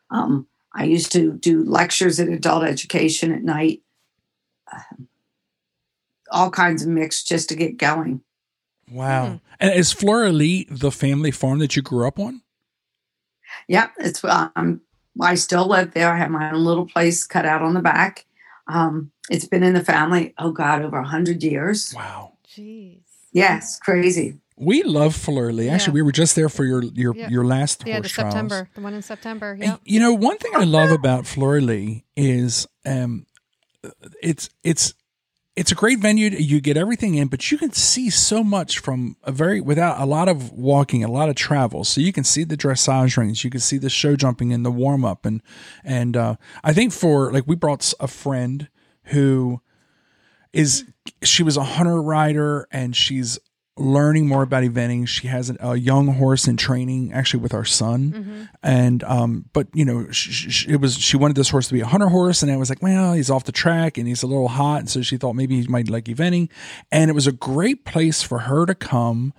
Um, 0.10 0.48
I 0.74 0.84
used 0.84 1.12
to 1.14 1.34
do 1.34 1.64
lectures 1.64 2.20
at 2.20 2.28
adult 2.28 2.64
education 2.64 3.34
at 3.34 3.44
night, 3.44 3.82
Um, 4.72 5.08
all 6.32 6.52
kinds 6.52 6.84
of 6.84 6.90
mix 6.90 7.24
just 7.24 7.50
to 7.50 7.56
get 7.56 7.78
going. 7.78 8.22
Wow. 8.92 9.42
And 9.60 9.74
is 9.74 9.92
Flora 9.92 10.32
Lea 10.32 10.68
the 10.70 10.92
family 10.92 11.32
farm 11.32 11.60
that 11.60 11.76
you 11.76 11.82
grew 11.82 12.08
up 12.08 12.20
on? 12.20 12.42
Yep, 13.68 13.92
it's 14.00 14.24
um, 14.24 14.82
I 15.22 15.36
still 15.36 15.68
live 15.68 15.94
there. 15.94 16.12
I 16.12 16.18
have 16.18 16.30
my 16.32 16.52
own 16.52 16.64
little 16.64 16.86
place 16.86 17.26
cut 17.26 17.46
out 17.46 17.62
on 17.62 17.74
the 17.74 17.82
back. 17.82 18.26
Um, 18.68 19.12
it's 19.30 19.46
been 19.46 19.64
in 19.64 19.74
the 19.74 19.84
family. 19.84 20.34
Oh 20.38 20.52
God, 20.52 20.82
over 20.82 20.98
a 20.98 21.08
hundred 21.08 21.44
years. 21.44 21.94
Wow. 21.96 22.34
Jeez. 22.48 23.00
Yes, 23.32 23.80
crazy. 23.80 24.40
We 24.60 24.82
love 24.84 25.16
Flora 25.16 25.54
Lea. 25.54 25.70
Actually, 25.70 25.92
Yeah. 25.92 25.94
we 25.96 26.02
were 26.04 26.12
just 26.12 26.36
there 26.36 26.50
for 26.50 26.66
your 26.66 26.84
your 26.84 27.16
Yeah. 27.16 27.30
your 27.30 27.46
last 27.46 27.84
Yeah, 27.86 28.00
the 28.00 28.10
trials. 28.10 28.34
September, 28.34 28.70
the 28.74 28.82
one 28.82 28.94
in 28.94 29.02
September. 29.04 29.58
And, 29.62 29.80
You 29.86 30.00
know, 30.00 30.14
one 30.14 30.38
thing 30.38 30.52
I 30.56 30.64
love 30.64 30.92
about 31.00 31.26
Flora 31.28 31.62
Lea 31.62 32.04
is 32.16 32.68
um, 32.86 33.26
it's 34.22 34.50
it's 34.64 34.94
it's 35.58 35.72
a 35.72 35.76
great 35.76 35.98
venue. 35.98 36.30
You 36.30 36.62
get 36.62 36.78
everything 36.78 37.16
in, 37.16 37.30
but 37.30 37.52
you 37.52 37.58
can 37.58 37.72
see 37.74 38.12
so 38.12 38.44
much 38.44 38.78
from 38.78 39.18
a 39.24 39.32
very 39.32 39.60
without 39.60 40.00
a 40.00 40.06
lot 40.06 40.30
of 40.30 40.54
walking, 40.54 41.04
a 41.04 41.12
lot 41.12 41.30
of 41.30 41.36
travel. 41.36 41.84
So 41.84 42.00
you 42.00 42.14
can 42.14 42.24
see 42.24 42.44
the 42.44 42.56
dressage 42.56 43.18
rings, 43.18 43.44
you 43.44 43.50
can 43.50 43.60
see 43.60 43.80
the 43.80 43.90
show 43.90 44.16
jumping 44.16 44.54
and 44.54 44.64
the 44.64 44.70
warm 44.70 45.04
up, 45.04 45.26
and 45.26 45.42
and 45.84 46.16
uh, 46.16 46.36
I 46.64 46.74
think 46.74 46.94
for 46.94 47.34
like 47.34 47.48
we 47.48 47.56
brought 47.56 47.92
a 48.00 48.08
friend 48.08 48.70
who 49.06 49.62
is 50.54 50.86
she 51.24 51.42
was 51.42 51.58
a 51.58 51.64
hunter 51.64 52.02
rider 52.04 52.68
and 52.72 52.96
she's 52.96 53.40
learning 53.78 54.28
more 54.28 54.44
about 54.44 54.64
eventing. 54.64 55.08
She 55.08 55.28
has 55.28 55.50
a, 55.50 55.56
a 55.60 55.76
young 55.76 56.08
horse 56.08 56.48
in 56.48 56.58
training, 56.58 57.14
actually 57.14 57.42
with 57.42 57.54
our 57.54 57.66
son, 57.66 58.50
and 58.64 59.04
um, 59.04 59.46
but 59.54 59.68
you 59.74 59.86
know, 59.86 60.10
sh 60.12 60.50
sh 60.50 60.68
it 60.68 60.78
was 60.78 60.98
she 60.98 61.18
wanted 61.18 61.36
this 61.36 61.50
horse 61.50 61.68
to 61.68 61.74
be 61.74 61.82
a 61.82 61.86
hunter 61.86 62.08
horse, 62.10 62.42
and 62.44 62.52
I 62.52 62.58
was 62.58 62.70
like, 62.70 62.82
well, 62.82 63.14
he's 63.14 63.30
off 63.30 63.44
the 63.46 63.52
track 63.52 63.98
and 63.98 64.08
he's 64.08 64.24
a 64.24 64.28
little 64.28 64.48
hot, 64.48 64.80
and 64.80 64.90
so 64.90 65.02
she 65.02 65.18
thought 65.18 65.34
maybe 65.34 65.62
he 65.62 65.68
might 65.68 65.90
like 65.90 66.06
eventing, 66.06 66.50
and 66.92 67.10
it 67.10 67.14
was 67.14 67.28
a 67.28 67.32
great 67.32 67.86
place 67.86 68.22
for 68.22 68.40
her 68.40 68.66
to 68.66 68.76
come 68.76 69.34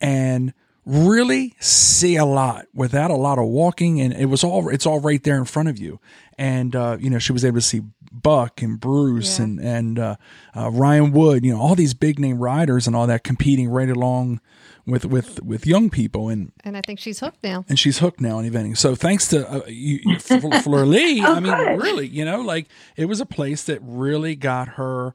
and 0.00 0.52
really 0.86 1.54
see 1.60 2.16
a 2.16 2.24
lot 2.24 2.66
without 2.74 3.10
a 3.10 3.16
lot 3.16 3.38
of 3.38 3.44
walking 3.46 4.00
and 4.00 4.14
it 4.14 4.26
was 4.26 4.42
all 4.42 4.68
it's 4.70 4.86
all 4.86 4.98
right 4.98 5.22
there 5.24 5.36
in 5.36 5.44
front 5.44 5.68
of 5.68 5.78
you. 5.78 6.00
And 6.38 6.74
uh, 6.74 6.96
you 6.98 7.10
know 7.10 7.18
she 7.18 7.32
was 7.32 7.44
able 7.44 7.58
to 7.58 7.62
see 7.62 7.82
buck 8.12 8.60
and 8.62 8.80
bruce 8.80 9.38
Yeah. 9.38 9.44
and 9.44 9.60
and 9.60 9.98
uh, 9.98 10.16
uh, 10.56 10.70
ryan 10.70 11.12
wood 11.12 11.44
you 11.44 11.52
know 11.52 11.60
all 11.60 11.74
these 11.76 11.94
big 11.94 12.18
name 12.18 12.38
riders 12.38 12.86
and 12.86 12.96
all 12.96 13.06
that 13.06 13.22
competing 13.24 13.68
right 13.68 13.88
along 13.88 14.40
with 14.86 15.04
with 15.04 15.42
with 15.44 15.66
young 15.66 15.90
people 15.90 16.28
and 16.28 16.50
And 16.64 16.76
I 16.76 16.80
think 16.80 16.98
she's 16.98 17.20
hooked 17.20 17.42
now. 17.44 17.64
and 17.68 17.78
she's 17.78 17.98
hooked 17.98 18.20
now 18.20 18.38
on 18.38 18.44
eventing. 18.50 18.76
So 18.76 18.94
thanks 18.96 19.28
to 19.28 19.48
uh, 19.48 19.60
you, 19.68 20.00
you, 20.04 20.18
Fl- 20.18 20.50
Flora 20.62 20.86
Lea, 20.86 21.22
I 21.22 21.38
mean, 21.38 21.52
really, 21.78 22.08
you 22.08 22.24
know, 22.24 22.40
like 22.40 22.66
it 22.96 23.04
was 23.04 23.20
a 23.20 23.26
place 23.26 23.62
that 23.64 23.78
really 23.82 24.34
got 24.34 24.68
her. 24.70 25.14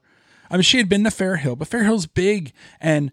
I 0.50 0.54
mean, 0.56 0.62
she 0.62 0.78
had 0.78 0.88
been 0.88 1.02
to 1.04 1.10
Fair 1.10 1.36
Hill, 1.36 1.56
but 1.56 1.66
Fair 1.68 1.82
Hill's 1.84 2.06
big, 2.06 2.52
and 2.80 3.10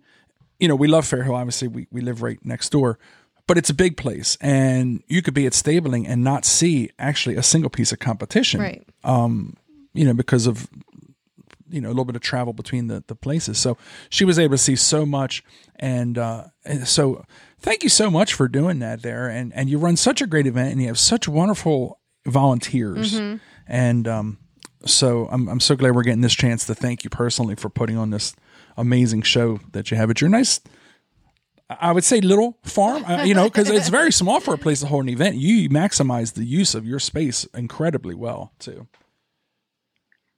you 0.60 0.68
know, 0.68 0.76
we 0.76 0.88
love 0.88 1.06
Fair 1.08 1.24
Hill. 1.24 1.36
Obviously, 1.36 1.68
we 1.68 1.88
we 1.92 2.00
live 2.02 2.22
right 2.22 2.38
next 2.46 2.70
door, 2.70 3.00
but 3.48 3.58
it's 3.58 3.72
a 3.72 3.74
big 3.74 3.98
place, 3.98 4.38
and 4.40 5.04
you 5.08 5.22
could 5.24 5.34
be 5.34 5.46
at 5.48 5.54
stabling 5.56 6.06
and 6.08 6.24
not 6.24 6.46
see 6.46 6.92
actually 7.00 7.36
a 7.36 7.44
single 7.44 7.72
piece 7.72 7.92
of 7.92 7.98
competition, 8.00 8.62
Right. 8.62 8.88
You 9.94 10.06
know, 10.06 10.14
because 10.14 10.48
of 10.48 10.68
you 11.70 11.82
know 11.82 11.88
a 11.88 11.92
little 11.92 12.06
bit 12.06 12.16
of 12.16 12.22
travel 12.22 12.54
between 12.54 12.88
the 12.88 13.04
the 13.08 13.16
places. 13.16 13.58
So 13.58 13.78
she 14.10 14.26
was 14.26 14.38
able 14.38 14.54
to 14.54 14.58
see 14.64 14.76
so 14.76 15.06
much, 15.06 15.44
and, 15.78 16.18
uh, 16.18 16.46
and 16.66 16.88
so 16.88 17.26
thank 17.60 17.84
you 17.84 17.90
so 17.90 18.12
much 18.12 18.34
for 18.34 18.48
doing 18.48 18.80
that 18.80 19.02
there. 19.02 19.28
And 19.28 19.54
and 19.54 19.70
you 19.70 19.78
run 19.80 19.96
such 19.98 20.22
a 20.22 20.28
great 20.28 20.48
event, 20.48 20.72
and 20.72 20.82
you 20.82 20.88
have 20.88 21.00
such 21.00 21.28
wonderful 21.28 22.00
volunteers, 22.26 23.14
Mm-hmm. 23.14 23.38
and 23.68 24.08
um, 24.08 24.38
so 24.86 25.28
I'm 25.32 25.48
I'm 25.48 25.60
so 25.60 25.76
glad 25.76 25.96
we're 25.96 26.04
getting 26.04 26.22
this 26.22 26.36
chance 26.36 26.66
to 26.66 26.76
thank 26.76 27.04
you 27.04 27.10
personally 27.10 27.56
for 27.56 27.70
putting 27.70 27.98
on 27.98 28.10
this 28.12 28.36
amazing 28.78 29.22
show 29.24 29.60
that 29.72 29.92
you 29.92 29.98
have 29.98 30.10
at 30.10 30.22
your 30.22 30.30
nice. 30.30 30.60
I 31.70 31.92
would 31.92 32.04
say 32.04 32.22
little 32.22 32.58
farm, 32.64 33.04
uh, 33.06 33.24
you 33.24 33.34
know, 33.34 33.46
because 33.46 33.70
it's 33.70 33.90
very 33.90 34.12
small 34.12 34.40
for 34.40 34.54
a 34.54 34.58
place 34.58 34.82
to 34.82 34.88
hold 34.88 35.04
an 35.06 35.10
event. 35.10 35.38
You 35.38 35.70
maximize 35.70 36.34
the 36.34 36.44
use 36.44 36.76
of 36.76 36.86
your 36.86 37.00
space 37.00 37.46
incredibly 37.54 38.14
well, 38.14 38.52
too. 38.60 38.88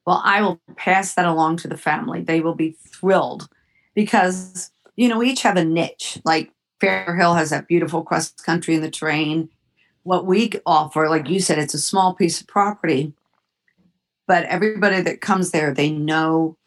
Well, 0.06 0.22
I 0.24 0.42
will 0.42 0.60
pass 0.78 1.16
that 1.16 1.26
along 1.26 1.58
to 1.58 1.68
the 1.68 1.78
family. 1.78 2.22
They 2.22 2.40
will 2.40 2.56
be 2.56 2.78
thrilled 2.88 3.50
because, 3.96 4.72
you 4.96 5.08
know, 5.08 5.18
we 5.18 5.32
each 5.32 5.42
have 5.42 5.58
a 5.58 5.66
niche. 5.66 6.20
Like 6.24 6.52
Fair 6.80 7.16
Hill 7.16 7.34
has 7.34 7.50
that 7.50 7.68
beautiful 7.68 8.04
cross 8.04 8.30
country 8.32 8.76
in 8.76 8.82
the 8.82 8.92
terrain. 8.92 9.50
What 10.04 10.28
we 10.28 10.52
offer, 10.66 11.10
like 11.10 11.28
you 11.28 11.40
said, 11.40 11.58
it's 11.58 11.74
a 11.74 11.80
small 11.80 12.14
piece 12.14 12.40
of 12.40 12.48
property, 12.48 13.14
but 14.28 14.46
everybody 14.46 15.02
that 15.02 15.22
comes 15.22 15.50
there, 15.50 15.74
they 15.74 15.90
know 15.90 16.58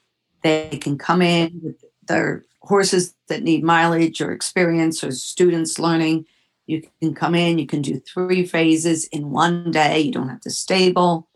they 0.42 0.78
can 0.80 0.98
come 0.98 1.22
in 1.22 1.60
with 1.62 1.84
their 2.08 2.44
horses 2.62 3.14
that 3.28 3.44
need 3.44 3.62
mileage 3.62 4.20
or 4.20 4.32
experience 4.32 5.04
or 5.04 5.12
students 5.12 5.78
learning. 5.78 6.26
You 6.66 6.82
can 7.00 7.14
come 7.14 7.36
in, 7.36 7.58
you 7.58 7.66
can 7.66 7.82
do 7.82 8.00
three 8.00 8.44
phases 8.44 9.04
in 9.06 9.30
one 9.30 9.70
day. 9.70 10.00
You 10.00 10.12
don't 10.12 10.28
have 10.28 10.40
to 10.40 10.50
stable 10.50 11.28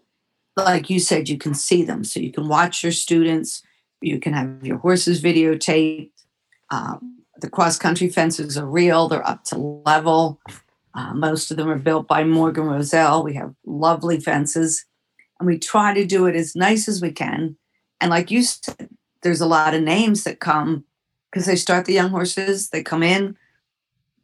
like 0.56 0.90
you 0.90 1.00
said, 1.00 1.28
you 1.28 1.38
can 1.38 1.54
see 1.54 1.82
them. 1.82 2.04
So 2.04 2.20
you 2.20 2.32
can 2.32 2.48
watch 2.48 2.82
your 2.82 2.92
students, 2.92 3.62
you 4.00 4.18
can 4.18 4.32
have 4.32 4.64
your 4.64 4.78
horses 4.78 5.22
videotaped. 5.22 6.10
Um, 6.70 7.22
the 7.40 7.50
cross 7.50 7.78
country 7.78 8.08
fences 8.08 8.56
are 8.56 8.66
real, 8.66 9.08
they're 9.08 9.26
up 9.26 9.44
to 9.44 9.58
level. 9.58 10.40
Uh, 10.94 11.14
most 11.14 11.50
of 11.50 11.56
them 11.56 11.70
are 11.70 11.78
built 11.78 12.06
by 12.06 12.22
Morgan 12.22 12.64
Rowsell. 12.64 13.24
We 13.24 13.34
have 13.34 13.54
lovely 13.64 14.20
fences, 14.20 14.84
and 15.40 15.46
we 15.46 15.58
try 15.58 15.94
to 15.94 16.04
do 16.04 16.26
it 16.26 16.36
as 16.36 16.54
nice 16.54 16.86
as 16.86 17.00
we 17.00 17.10
can. 17.10 17.56
And 18.00 18.10
like 18.10 18.30
you 18.30 18.42
said, 18.42 18.90
there's 19.22 19.40
a 19.40 19.46
lot 19.46 19.74
of 19.74 19.82
names 19.82 20.24
that 20.24 20.40
come 20.40 20.84
because 21.30 21.46
they 21.46 21.56
start 21.56 21.86
the 21.86 21.94
young 21.94 22.10
horses, 22.10 22.68
they 22.68 22.82
come 22.82 23.02
in, 23.02 23.36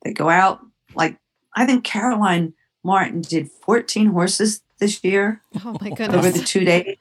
they 0.05 0.13
go 0.13 0.29
out. 0.29 0.61
Like 0.95 1.19
I 1.57 1.65
think 1.65 1.85
Caroline 1.85 2.53
Martin 2.85 3.23
did 3.23 3.51
14 3.51 4.09
horses 4.09 4.61
this 4.79 5.03
year 5.05 5.43
Oh 5.65 5.77
my 5.81 5.91
goodness! 5.91 6.17
over 6.17 6.31
the 6.31 6.45
two 6.45 6.65
days. 6.65 6.97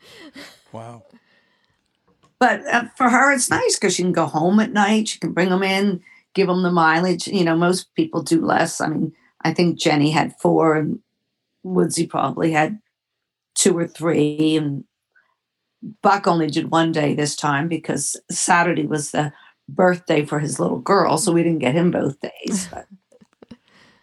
Wow. 0.72 1.04
But 2.40 2.66
uh, 2.68 2.86
for 2.96 3.10
her, 3.10 3.34
it's 3.34 3.50
nice 3.50 3.80
because 3.80 3.96
she 3.96 4.04
can 4.04 4.12
go 4.12 4.26
home 4.26 4.60
at 4.60 4.72
night. 4.72 5.08
She 5.08 5.20
can 5.20 5.34
bring 5.34 5.50
them 5.50 5.64
in, 5.64 6.02
give 6.36 6.48
them 6.48 6.62
the 6.62 6.72
mileage. 6.72 7.28
You 7.28 7.44
know, 7.44 7.56
most 7.56 7.94
people 7.96 8.22
do 8.22 8.46
less. 8.46 8.80
I 8.80 8.88
mean, 8.88 9.14
I 9.42 9.54
think 9.54 9.80
Jenny 9.80 10.12
had 10.12 10.36
four, 10.40 10.76
and 10.76 11.00
Woodsy 11.64 12.06
probably 12.06 12.52
had 12.52 12.80
two 13.56 13.76
or 13.76 13.88
three, 13.88 14.56
and 14.56 14.84
Buck 16.04 16.28
only 16.28 16.48
did 16.48 16.70
one 16.70 16.92
day 16.92 17.16
this 17.16 17.36
time 17.36 17.68
because 17.68 18.16
Saturday 18.30 18.86
was 18.86 19.12
the 19.12 19.34
birthday 19.68 20.24
for 20.26 20.40
his 20.40 20.60
little 20.60 20.80
girl, 20.80 21.18
so 21.18 21.32
we 21.32 21.44
didn't 21.44 21.60
get 21.60 21.76
him 21.76 21.92
both 21.92 22.18
days. 22.20 22.70
But 22.72 22.88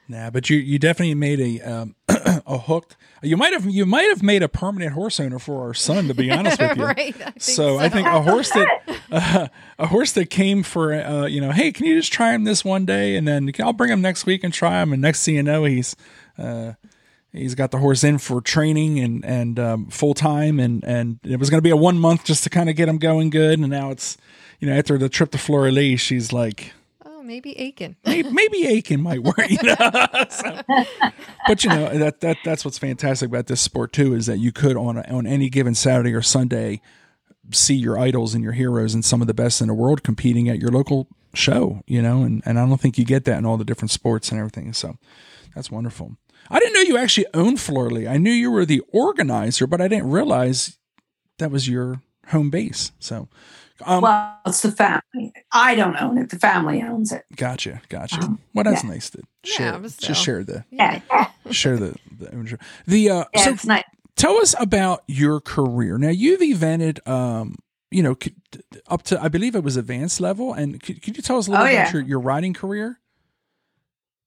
Nah, 0.07 0.31
but 0.31 0.51
you 0.51 0.59
you 0.59 0.79
definitely 0.79 1.15
made 1.15 1.41
a 1.41 1.61
um, 1.61 1.95
a 2.09 2.59
hooked. 2.59 2.97
You 3.23 3.39
might 3.39 3.55
have 3.55 3.65
you 3.65 3.87
might 3.87 4.09
have 4.09 4.23
made 4.23 4.43
a 4.43 4.49
permanent 4.49 4.93
horse 4.93 5.19
owner 5.19 5.39
for 5.39 5.63
our 5.63 5.73
son. 5.73 6.09
To 6.09 6.15
be 6.15 6.31
honest 6.31 6.61
with 6.61 6.77
you, 6.77 6.85
right. 6.85 6.99
I 6.99 7.31
think 7.31 7.43
so, 7.43 7.79
I 7.79 7.89
think 7.89 8.07
a 8.07 8.21
horse 8.21 8.51
that 8.51 8.99
uh, 9.11 9.49
a 9.79 9.87
horse 9.87 10.13
that 10.13 10.29
came 10.29 10.63
for 10.63 10.93
uh, 10.93 11.27
you 11.27 11.41
know, 11.41 11.53
hey, 11.53 11.73
can 11.73 11.87
you 11.87 11.97
just 11.99 12.13
try 12.13 12.35
him 12.35 12.45
this 12.45 12.65
one 12.65 12.85
day, 12.85 13.17
and 13.17 13.27
then 13.27 13.51
I'll 13.61 13.73
bring 13.73 13.91
him 13.91 14.03
next 14.03 14.27
week 14.27 14.45
and 14.45 14.53
try 14.53 14.83
him, 14.83 14.93
and 14.93 15.01
next 15.01 15.25
thing 15.25 15.37
you 15.37 15.43
know, 15.43 15.65
he's 15.65 15.97
uh, 16.37 16.75
he's 17.33 17.55
got 17.55 17.71
the 17.71 17.79
horse 17.79 18.05
in 18.05 18.19
for 18.19 18.43
training 18.43 19.01
and 19.01 19.25
and 19.25 19.59
um, 19.59 19.87
full 19.87 20.13
time, 20.13 20.61
and 20.61 20.85
and 20.85 21.19
it 21.25 21.39
was 21.39 21.49
going 21.49 21.59
to 21.59 21.63
be 21.63 21.71
a 21.71 21.77
one 21.77 21.99
month 21.99 22.25
just 22.25 22.45
to 22.45 22.51
kind 22.51 22.69
of 22.69 22.77
get 22.77 22.91
him 22.91 22.99
going 22.99 23.31
good, 23.31 23.59
and 23.59 23.71
now 23.71 23.91
it's 23.91 24.19
you 24.61 24.69
know 24.69 24.77
after 24.77 24.99
the 24.99 25.09
trip 25.09 25.31
to 25.31 25.39
Florida, 25.39 25.97
she's 25.97 26.31
like 26.31 26.75
maybe 27.25 27.59
Aiken. 27.59 27.97
maybe, 28.07 28.31
maybe 28.31 28.67
Aiken 28.67 29.01
might 29.03 29.23
work. 29.23 29.39
You 29.49 29.59
know? 29.63 29.77
So- 30.31 30.61
but 31.47 31.63
you 31.65 31.71
know 31.71 31.99
that 31.99 32.21
that 32.21 32.39
that's 32.45 32.65
what's 32.65 32.79
fantastic 32.79 33.29
about 33.29 33.47
this 33.47 33.61
sport 33.61 33.93
too 33.93 34.15
is 34.15 34.27
that 34.27 34.39
you 34.39 34.53
could 34.53 34.77
on 34.77 34.97
a, 34.97 35.03
on 35.03 35.27
any 35.27 35.49
given 35.51 35.75
Saturday 35.75 36.13
or 36.15 36.23
Sunday 36.23 36.81
see 37.51 37.75
your 37.75 37.99
idols 37.99 38.35
and 38.35 38.43
your 38.43 38.55
heroes 38.55 38.95
and 38.95 39.05
some 39.05 39.21
of 39.21 39.27
the 39.27 39.35
best 39.35 39.61
in 39.61 39.69
the 39.69 39.75
world 39.75 40.03
competing 40.03 40.49
at 40.49 40.59
your 40.59 40.71
local 40.71 41.09
show. 41.35 41.83
You 41.87 42.01
know, 42.03 42.23
and 42.23 42.43
and 42.47 42.59
I 42.59 42.67
don't 42.67 42.81
think 42.81 42.97
you 42.99 43.05
get 43.05 43.25
that 43.27 43.39
in 43.39 43.45
all 43.47 43.57
the 43.57 43.65
different 43.65 43.91
sports 43.91 44.31
and 44.31 44.39
everything. 44.39 44.73
So 44.73 44.97
that's 45.55 45.71
wonderful. 45.71 46.17
I 46.51 46.59
didn't 46.59 46.75
know 46.75 46.81
you 46.81 46.97
actually 46.97 47.27
owned 47.35 47.59
Florley. 47.61 48.07
I 48.09 48.17
knew 48.19 48.31
you 48.33 48.51
were 48.51 48.67
the 48.67 48.83
organizer, 48.93 49.67
but 49.67 49.81
I 49.81 49.89
didn't 49.89 50.11
realize 50.11 50.79
that 51.39 51.51
was 51.51 51.69
your 51.69 52.03
home 52.29 52.51
base. 52.51 52.93
So, 52.99 53.29
um, 53.85 54.03
well, 54.03 54.39
it's 54.47 54.63
the 54.63 54.71
family. 54.73 55.33
I 55.53 55.75
don't 55.75 55.97
own 56.01 56.19
it. 56.19 56.31
The 56.31 56.39
family 56.39 56.83
owns 56.83 57.13
it. 57.13 57.25
Gotcha, 57.37 57.83
gotcha. 57.89 58.21
Um, 58.23 58.39
well, 58.55 58.65
that's 58.65 58.85
yeah. 58.85 58.91
nice 58.91 59.11
to 59.11 59.23
share. 59.45 59.79
but 59.79 59.91
still. 59.91 60.09
just 60.09 60.25
share 60.25 60.45
the 60.45 60.65
Yeah, 60.71 61.01
share 61.51 61.77
the 61.77 61.97
the 62.17 62.33
ownership. 62.33 62.61
The 62.87 63.11
uh, 63.11 63.25
yeah 63.35 63.45
so 63.45 63.51
it's 63.51 63.67
nice. 63.67 63.85
tell 64.17 64.37
us 64.39 64.55
about 64.61 65.03
your 65.09 65.41
career. 65.41 65.99
Now 65.99 66.11
you've 66.11 66.41
evented, 66.41 67.07
um, 67.09 67.57
you 67.91 68.03
know, 68.03 68.17
up 68.89 69.03
to 69.05 69.21
I 69.21 69.29
believe 69.29 69.55
it 69.57 69.65
was 69.65 69.77
advanced 69.77 70.21
level, 70.21 70.53
and 70.53 70.81
could, 70.83 71.03
could 71.03 71.17
you 71.17 71.23
tell 71.23 71.39
us 71.39 71.49
a 71.49 71.51
little 71.51 71.67
Oh, 71.67 71.69
about 71.69 71.75
yeah. 71.75 71.93
your, 71.93 72.03
your 72.03 72.21
riding 72.21 72.55
career? 72.55 73.01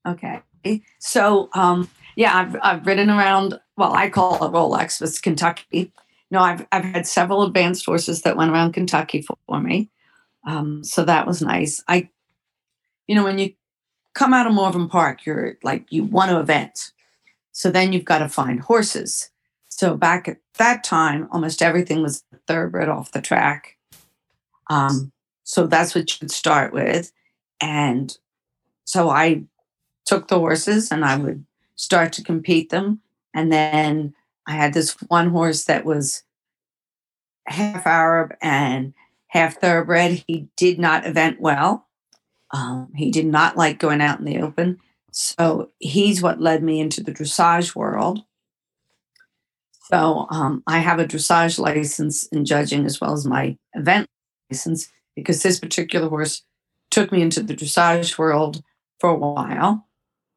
Okay. 0.06 0.42
So, 1.00 1.50
um, 1.54 1.90
yeah, 2.16 2.36
I've, 2.36 2.58
I've 2.62 2.86
ridden 2.86 3.10
around, 3.10 3.60
well, 3.78 3.94
I 3.94 4.10
call 4.10 4.36
it 4.36 4.52
Rolex, 4.52 5.00
but 5.00 5.08
it's 5.10 5.20
Kentucky. 5.20 5.94
No, 6.30 6.40
I've, 6.40 6.68
I've 6.72 6.84
had 6.84 7.08
several 7.08 7.44
advanced 7.44 7.86
horses 7.86 8.22
that 8.24 8.36
went 8.36 8.52
around 8.52 8.74
Kentucky 8.74 9.22
for, 9.22 9.38
for 9.48 9.60
me. 9.60 9.90
Um, 10.46 10.84
so 10.84 11.04
that 11.06 11.26
was 11.26 11.42
nice. 11.42 11.84
I, 11.88 12.10
you 13.08 13.16
know, 13.16 13.24
when 13.24 13.38
you 13.38 13.54
come 14.14 14.34
out 14.34 14.48
of 14.48 14.54
Morven 14.54 14.90
Park, 14.90 15.26
you're 15.26 15.58
like, 15.64 15.86
you 15.90 16.04
want 16.04 16.32
to 16.32 16.40
event. 16.40 16.92
So 17.52 17.72
then 17.72 17.94
you've 17.94 18.06
got 18.06 18.20
to 18.20 18.30
find 18.30 18.60
horses. 18.60 19.30
So 19.70 19.96
back 19.96 20.28
at 20.28 20.38
that 20.58 20.84
time, 20.84 21.28
almost 21.32 21.62
everything 21.62 22.02
was 22.02 22.24
thoroughbred 22.48 22.90
off 22.90 23.12
the 23.12 23.22
track. 23.22 23.78
Um, 24.70 25.12
so 25.44 25.68
that's 25.68 25.96
what 25.96 26.12
you 26.12 26.18
would 26.22 26.32
start 26.32 26.74
with. 26.74 27.12
And 27.62 28.18
so 28.86 29.10
I 29.10 29.44
took 30.06 30.28
the 30.28 30.40
horses 30.40 30.92
and 30.92 31.06
I 31.06 31.16
would 31.18 31.46
start 31.76 32.12
to 32.14 32.24
compete 32.24 32.70
them. 32.70 33.02
And 33.34 33.52
then 33.52 34.14
I 34.48 34.54
had 34.54 34.74
this 34.74 34.94
one 35.08 35.30
horse 35.30 35.66
that 35.66 35.86
was 35.86 36.24
half 37.46 37.86
Arab 37.86 38.34
and 38.42 38.94
half 39.28 39.60
thoroughbred. 39.60 40.24
He 40.28 40.48
did 40.56 40.80
not 40.80 41.06
event 41.06 41.40
well. 41.42 41.86
Um, 42.52 42.92
he 42.96 43.12
did 43.12 43.26
not 43.26 43.58
like 43.58 43.78
going 43.78 44.02
out 44.02 44.20
in 44.20 44.26
the 44.26 44.40
open. 44.40 44.80
So 45.12 45.72
he's 45.80 46.22
what 46.22 46.42
led 46.42 46.64
me 46.64 46.80
into 46.80 47.04
the 47.04 47.12
dressage 47.12 47.76
world. 47.76 48.24
So 49.90 50.28
um, 50.30 50.64
I 50.68 50.80
have 50.80 51.00
a 51.00 51.06
dressage 51.06 51.60
license 51.60 52.24
in 52.28 52.46
judging 52.46 52.86
as 52.86 53.00
well 53.00 53.14
as 53.14 53.26
my 53.26 53.58
event 53.74 54.08
license 54.50 54.90
because 55.16 55.44
this 55.44 55.60
particular 55.60 56.10
horse 56.10 56.44
took 56.92 57.12
me 57.12 57.22
into 57.22 57.42
the 57.42 57.56
dressage 57.56 58.18
world 58.18 58.62
for 59.00 59.10
a 59.10 59.16
while. 59.16 59.88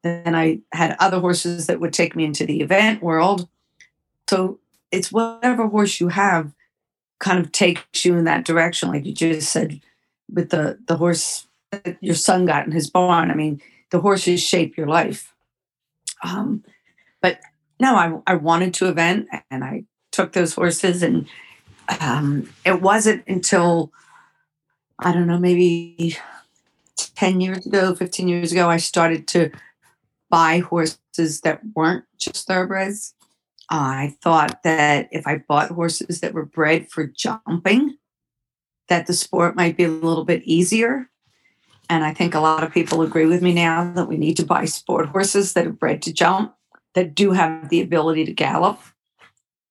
Then 0.03 0.35
I 0.35 0.61
had 0.73 0.95
other 0.99 1.19
horses 1.19 1.67
that 1.67 1.79
would 1.79 1.93
take 1.93 2.15
me 2.15 2.25
into 2.25 2.45
the 2.45 2.61
event 2.61 3.03
world. 3.03 3.47
So 4.31 4.61
it's 4.91 5.11
whatever 5.11 5.67
horse 5.67 5.99
you 5.99 6.07
have 6.07 6.53
kind 7.19 7.37
of 7.37 7.51
takes 7.51 8.05
you 8.05 8.15
in 8.15 8.23
that 8.23 8.45
direction. 8.45 8.87
Like 8.87 9.05
you 9.05 9.13
just 9.13 9.51
said 9.51 9.81
with 10.31 10.51
the, 10.51 10.79
the 10.87 10.95
horse 10.95 11.47
that 11.71 11.97
your 11.99 12.15
son 12.15 12.45
got 12.45 12.65
in 12.65 12.71
his 12.71 12.89
barn. 12.89 13.29
I 13.29 13.33
mean, 13.33 13.61
the 13.89 13.99
horses 13.99 14.41
shape 14.41 14.77
your 14.77 14.87
life. 14.87 15.33
Um, 16.23 16.63
but 17.19 17.41
no, 17.77 17.97
I, 17.97 18.21
I 18.25 18.35
wanted 18.35 18.73
to 18.75 18.87
event 18.87 19.27
and 19.49 19.65
I 19.65 19.83
took 20.13 20.31
those 20.31 20.53
horses 20.53 21.03
and 21.03 21.27
um, 21.99 22.49
it 22.63 22.81
wasn't 22.81 23.27
until 23.27 23.91
I 24.97 25.11
don't 25.11 25.27
know, 25.27 25.39
maybe 25.39 26.15
10 27.15 27.41
years 27.41 27.65
ago, 27.65 27.93
15 27.95 28.29
years 28.29 28.53
ago, 28.53 28.69
I 28.69 28.77
started 28.77 29.27
to 29.29 29.51
buy 30.29 30.59
horses 30.59 31.41
that 31.41 31.59
weren't 31.75 32.05
just 32.17 32.47
thoroughbreds. 32.47 33.13
I 33.73 34.15
thought 34.21 34.63
that 34.63 35.07
if 35.11 35.25
I 35.25 35.37
bought 35.37 35.71
horses 35.71 36.19
that 36.19 36.33
were 36.33 36.45
bred 36.45 36.91
for 36.91 37.07
jumping, 37.07 37.97
that 38.89 39.07
the 39.07 39.13
sport 39.13 39.55
might 39.55 39.77
be 39.77 39.85
a 39.85 39.89
little 39.89 40.25
bit 40.25 40.43
easier. 40.43 41.09
And 41.89 42.03
I 42.03 42.13
think 42.13 42.35
a 42.35 42.41
lot 42.41 42.63
of 42.63 42.73
people 42.73 43.01
agree 43.01 43.25
with 43.25 43.41
me 43.41 43.53
now 43.53 43.93
that 43.93 44.09
we 44.09 44.17
need 44.17 44.35
to 44.37 44.45
buy 44.45 44.65
sport 44.65 45.07
horses 45.07 45.53
that 45.53 45.65
are 45.65 45.71
bred 45.71 46.01
to 46.01 46.13
jump, 46.13 46.53
that 46.95 47.15
do 47.15 47.31
have 47.31 47.69
the 47.69 47.81
ability 47.81 48.25
to 48.25 48.33
gallop. 48.33 48.79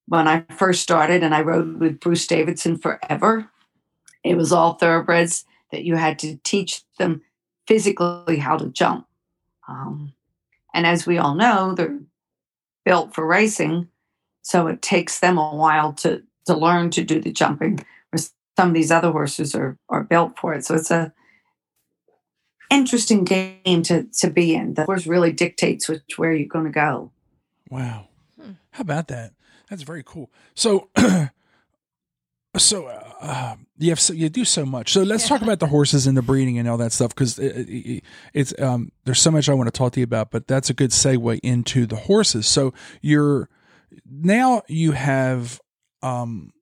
When 0.07 0.27
I 0.27 0.47
first 0.57 0.83
started 0.83 1.23
and 1.23 1.35
I 1.35 1.43
rode 1.43 1.79
with 1.79 2.01
Bruce 2.01 2.27
Davidson 2.27 2.79
forever, 2.79 3.51
It 4.23 4.37
was 4.37 4.53
all 4.53 4.75
thoroughbreds 4.75 5.45
that 5.73 5.85
you 5.85 5.97
had 5.97 6.19
to 6.21 6.37
teach 6.45 6.83
them 6.99 7.23
physically 7.67 8.37
how 8.37 8.57
to 8.57 8.69
jump. 8.69 9.07
Um, 9.69 10.13
and 10.75 10.87
as 10.87 11.07
we 11.07 11.19
all 11.19 11.35
know, 11.35 11.75
they're 11.75 11.99
built 12.85 13.15
for 13.15 13.27
racing, 13.27 13.89
so 14.43 14.67
it 14.67 14.83
takes 14.83 15.21
them 15.21 15.39
a 15.39 15.55
while 15.55 15.93
to 15.95 16.23
to 16.47 16.57
learn 16.57 16.91
to 16.91 17.05
do 17.05 17.21
the 17.21 17.33
jumping. 17.33 17.85
Where 18.11 18.23
some 18.57 18.69
of 18.69 18.75
these 18.75 18.91
other 18.91 19.11
horses 19.11 19.55
are 19.55 19.77
are 19.89 20.05
built 20.05 20.39
for 20.39 20.55
it, 20.55 20.65
so 20.65 20.75
it's 20.75 20.91
a 20.91 21.13
interesting 22.71 23.25
game 23.25 23.83
to 23.83 24.05
to 24.19 24.31
be 24.31 24.55
in. 24.55 24.75
The 24.75 24.85
horse 24.85 25.07
really 25.07 25.33
dictates 25.33 25.89
which 25.89 26.19
where 26.19 26.33
you're 26.33 26.49
going 26.49 26.67
to 26.67 26.71
go. 26.71 27.13
Wow, 27.69 28.09
hmm. 28.41 28.53
how 28.73 28.83
about 28.83 29.09
that? 29.09 29.33
That's 29.69 29.83
very 29.83 30.03
cool. 30.05 30.31
So. 30.55 30.89
so 32.57 32.87
uh, 33.21 33.57
you 33.79 33.91
have 33.91 34.01
so, 34.01 34.13
you 34.13 34.29
do 34.29 34.45
so 34.45 34.67
much. 34.67 34.93
So 34.93 35.03
let's 35.03 35.25
yeah. 35.25 35.29
talk 35.29 35.43
about 35.43 35.61
the 35.61 35.67
horses 35.67 36.07
and 36.07 36.17
the 36.17 36.23
breeding 36.23 36.59
and 36.59 36.69
all 36.69 36.79
that 36.79 36.93
stuff 36.93 37.15
because 37.15 37.39
it, 37.39 37.69
it, 37.69 38.05
it's 38.35 38.55
um, 38.61 38.91
there's 39.05 39.21
so 39.21 39.31
much 39.31 39.49
I 39.49 39.55
want 39.55 39.69
to 39.69 39.77
talk 39.77 39.93
to 39.93 40.01
you 40.01 40.05
about. 40.05 40.31
But 40.31 40.49
that's 40.49 40.71
a 40.71 40.75
good 40.75 40.91
segue 40.91 41.39
into 41.43 41.87
the 41.87 41.97
horses. 41.97 42.47
So 42.47 42.75
you're 43.01 43.49
now 44.11 44.63
you 44.69 44.93
have 44.93 45.61
um, 46.03 46.53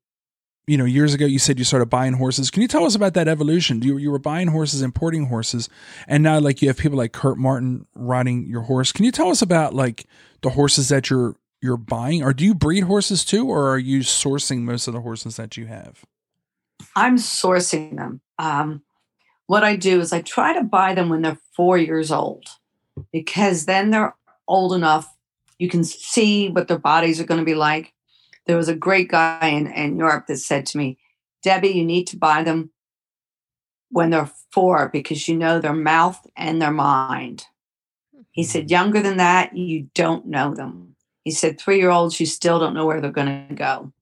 you 0.66 0.76
know 0.76 0.84
years 0.84 1.14
ago 1.14 1.24
you 1.24 1.38
said 1.38 1.58
you 1.58 1.64
started 1.64 1.86
buying 1.86 2.14
horses. 2.14 2.50
Can 2.50 2.60
you 2.60 2.68
tell 2.68 2.84
us 2.84 2.94
about 2.94 3.14
that 3.14 3.26
evolution? 3.26 3.80
You 3.80 3.96
you 3.96 4.10
were 4.10 4.18
buying 4.18 4.48
horses, 4.48 4.82
importing 4.82 5.26
horses, 5.26 5.70
and 6.06 6.22
now 6.22 6.38
like 6.38 6.60
you 6.60 6.68
have 6.68 6.76
people 6.76 6.98
like 6.98 7.12
Kurt 7.12 7.38
Martin 7.38 7.86
riding 7.94 8.46
your 8.46 8.62
horse. 8.62 8.92
Can 8.92 9.06
you 9.06 9.12
tell 9.12 9.30
us 9.30 9.40
about 9.40 9.74
like 9.74 10.06
the 10.42 10.50
horses 10.50 10.88
that 10.90 11.08
you're 11.08 11.34
you're 11.60 11.76
buying, 11.76 12.22
or 12.22 12.32
do 12.32 12.44
you 12.44 12.54
breed 12.54 12.84
horses 12.84 13.24
too, 13.24 13.48
or 13.48 13.70
are 13.72 13.78
you 13.78 14.00
sourcing 14.00 14.60
most 14.60 14.86
of 14.86 14.94
the 14.94 15.00
horses 15.00 15.36
that 15.36 15.56
you 15.56 15.66
have? 15.66 16.04
I'm 16.94 17.16
sourcing 17.16 17.96
them. 17.96 18.20
Um, 18.38 18.82
what 19.46 19.64
I 19.64 19.76
do 19.76 20.00
is 20.00 20.12
I 20.12 20.22
try 20.22 20.52
to 20.52 20.62
buy 20.62 20.94
them 20.94 21.08
when 21.08 21.22
they're 21.22 21.38
four 21.56 21.78
years 21.78 22.12
old 22.12 22.46
because 23.12 23.66
then 23.66 23.90
they're 23.90 24.14
old 24.46 24.72
enough. 24.72 25.12
You 25.58 25.68
can 25.68 25.84
see 25.84 26.48
what 26.48 26.68
their 26.68 26.78
bodies 26.78 27.20
are 27.20 27.24
going 27.24 27.40
to 27.40 27.44
be 27.44 27.54
like. 27.54 27.92
There 28.46 28.56
was 28.56 28.68
a 28.68 28.74
great 28.74 29.08
guy 29.08 29.48
in, 29.48 29.66
in 29.66 29.98
Europe 29.98 30.26
that 30.28 30.36
said 30.36 30.66
to 30.66 30.78
me, 30.78 30.98
Debbie, 31.42 31.68
you 31.68 31.84
need 31.84 32.06
to 32.08 32.16
buy 32.16 32.42
them 32.42 32.70
when 33.90 34.10
they're 34.10 34.30
four 34.52 34.88
because 34.88 35.28
you 35.28 35.36
know 35.36 35.58
their 35.60 35.74
mouth 35.74 36.20
and 36.36 36.60
their 36.60 36.72
mind. 36.72 37.46
He 38.32 38.44
said, 38.44 38.64
mm-hmm. 38.64 38.72
younger 38.72 39.00
than 39.00 39.16
that, 39.16 39.56
you 39.56 39.88
don't 39.94 40.26
know 40.26 40.54
them. 40.54 40.94
He 41.24 41.30
said, 41.30 41.60
three 41.60 41.78
year 41.78 41.90
olds, 41.90 42.18
you 42.20 42.26
still 42.26 42.58
don't 42.58 42.74
know 42.74 42.86
where 42.86 43.00
they're 43.00 43.10
going 43.10 43.48
to 43.48 43.54
go. 43.54 43.92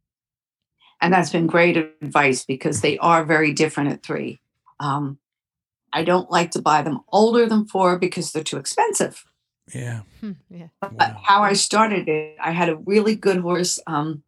And 1.01 1.13
that's 1.13 1.31
been 1.31 1.47
great 1.47 1.77
advice 1.77 2.45
because 2.45 2.81
they 2.81 2.99
are 2.99 3.25
very 3.25 3.53
different 3.53 3.91
at 3.91 4.03
three. 4.03 4.41
Um, 4.81 5.19
I 5.93 6.05
don't 6.05 6.31
like 6.31 6.51
to 6.53 6.63
buy 6.63 6.83
them 6.83 7.01
older 7.13 7.47
than 7.47 7.67
four 7.67 7.99
because 7.99 8.33
they're 8.33 8.43
too 8.43 8.59
expensive. 8.59 9.25
Yeah. 9.75 10.03
Hmm, 10.21 10.33
yeah. 10.49 10.69
But 10.81 10.93
wow. 10.99 11.21
how 11.23 11.43
I 11.43 11.55
started 11.55 12.09
it, 12.09 12.37
I 12.41 12.53
had 12.53 12.69
a 12.69 12.77
really 12.77 13.15
good 13.15 13.39
horse, 13.39 13.81
um, 13.87 14.23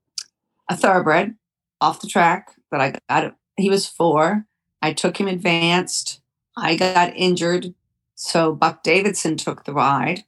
a 0.69 0.77
thoroughbred 0.77 1.37
off 1.81 2.01
the 2.01 2.09
track 2.09 2.55
that 2.71 2.81
I 2.81 2.95
got. 3.09 3.37
He 3.57 3.71
was 3.71 3.87
four. 3.87 4.47
I 4.83 4.93
took 4.93 5.19
him 5.19 5.29
advanced. 5.29 6.21
I 6.57 6.77
got 6.77 7.17
injured. 7.17 7.75
So 8.15 8.55
Buck 8.55 8.83
Davidson 8.83 9.37
took 9.37 9.65
the 9.65 9.73
ride. 9.73 10.25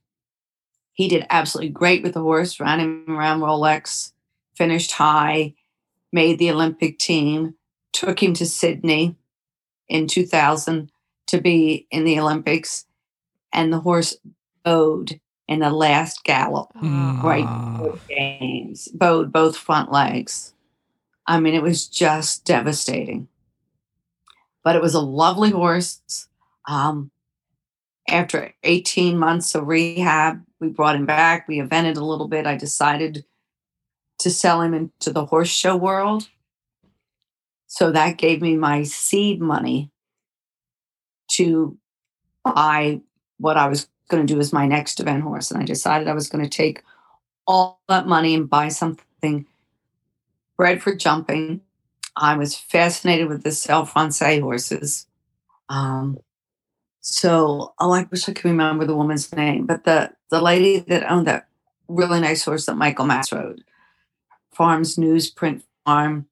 He 1.01 1.09
did 1.09 1.27
absolutely 1.31 1.71
great 1.71 2.03
with 2.03 2.13
the 2.13 2.21
horse, 2.21 2.61
ran 2.61 2.79
him 2.79 3.07
around 3.09 3.41
Rolex, 3.41 4.13
finished 4.55 4.93
high, 4.93 5.55
made 6.13 6.39
the 6.39 6.51
Olympic 6.51 6.99
team, 6.99 7.55
took 7.91 8.23
him 8.23 8.35
to 8.35 8.45
Sydney 8.45 9.17
in 9.89 10.07
2000 10.07 10.93
to 11.29 11.41
be 11.41 11.87
in 11.91 12.05
the 12.05 12.21
Olympics, 12.21 12.85
and 13.51 13.73
the 13.73 13.81
horse 13.81 14.15
bowed 14.63 15.19
in 15.49 15.61
the 15.61 15.71
last 15.71 16.23
gallop 16.23 16.69
mm. 16.75 17.23
right 17.23 17.99
games, 18.07 18.89
bowed 18.89 19.33
both 19.33 19.57
front 19.57 19.91
legs. 19.91 20.53
I 21.27 21.41
mean, 21.41 21.55
it 21.55 21.63
was 21.63 21.87
just 21.87 22.45
devastating. 22.45 23.27
But 24.63 24.77
it 24.77 24.83
was 24.83 24.93
a 24.93 25.01
lovely 25.01 25.49
horse. 25.49 26.29
Um, 26.69 27.11
after 28.07 28.53
18 28.65 29.17
months 29.17 29.55
of 29.55 29.67
rehab, 29.67 30.45
we 30.61 30.69
brought 30.69 30.97
him 30.97 31.07
back. 31.07 31.49
We 31.49 31.59
evented 31.59 31.97
a 31.97 32.05
little 32.05 32.29
bit. 32.29 32.47
I 32.47 32.57
decided 32.57 33.25
to 34.19 34.31
sell 34.31 34.61
him 34.61 34.75
into 34.75 35.13
the 35.13 35.27
horse 35.27 35.49
show 35.49 35.77
world. 35.77 36.29
So 37.67 37.91
that 37.93 38.19
gave 38.19 38.43
me 38.43 38.57
my 38.57 38.83
seed 38.83 39.41
money 39.41 39.91
to 41.33 41.79
buy 42.45 43.01
what 43.39 43.57
I 43.57 43.69
was 43.69 43.89
going 44.09 44.27
to 44.27 44.35
do 44.35 44.41
as 44.41 44.53
my 44.53 44.67
next 44.67 45.01
event 45.01 45.23
horse. 45.23 45.51
And 45.51 45.63
I 45.63 45.65
decided 45.65 46.09
I 46.09 46.15
was 46.15 46.29
going 46.29 46.45
to 46.45 46.51
take 46.51 46.83
all 47.47 47.81
that 47.89 48.07
money 48.07 48.35
and 48.35 48.51
buy 48.51 48.69
something 48.69 49.47
bred 50.57 50.83
for 50.83 50.95
jumping. 50.95 51.63
I 52.17 52.37
was 52.37 52.55
fascinated 52.55 53.29
with 53.29 53.45
the 53.45 53.53
Selle 53.53 53.87
Francaise 53.87 54.43
horses. 54.43 55.07
Um, 55.69 56.19
so, 57.01 57.75
oh, 57.79 57.93
I 57.93 58.07
wish 58.11 58.29
I 58.29 58.33
could 58.33 58.45
remember 58.45 58.85
the 58.85 58.97
woman's 58.97 59.33
name, 59.35 59.67
but 59.67 59.85
the 59.85 60.13
the 60.31 60.41
lady 60.41 60.81
that 60.81 61.11
owned 61.11 61.27
that 61.27 61.49
really 61.89 62.21
nice 62.21 62.45
horse 62.45 62.67
that 62.67 62.77
Michael 62.77 63.07
Mass 63.07 63.33
rode, 63.33 63.65
Farms 64.53 64.97
Newsprint 64.97 65.63
Farm. 65.85 66.27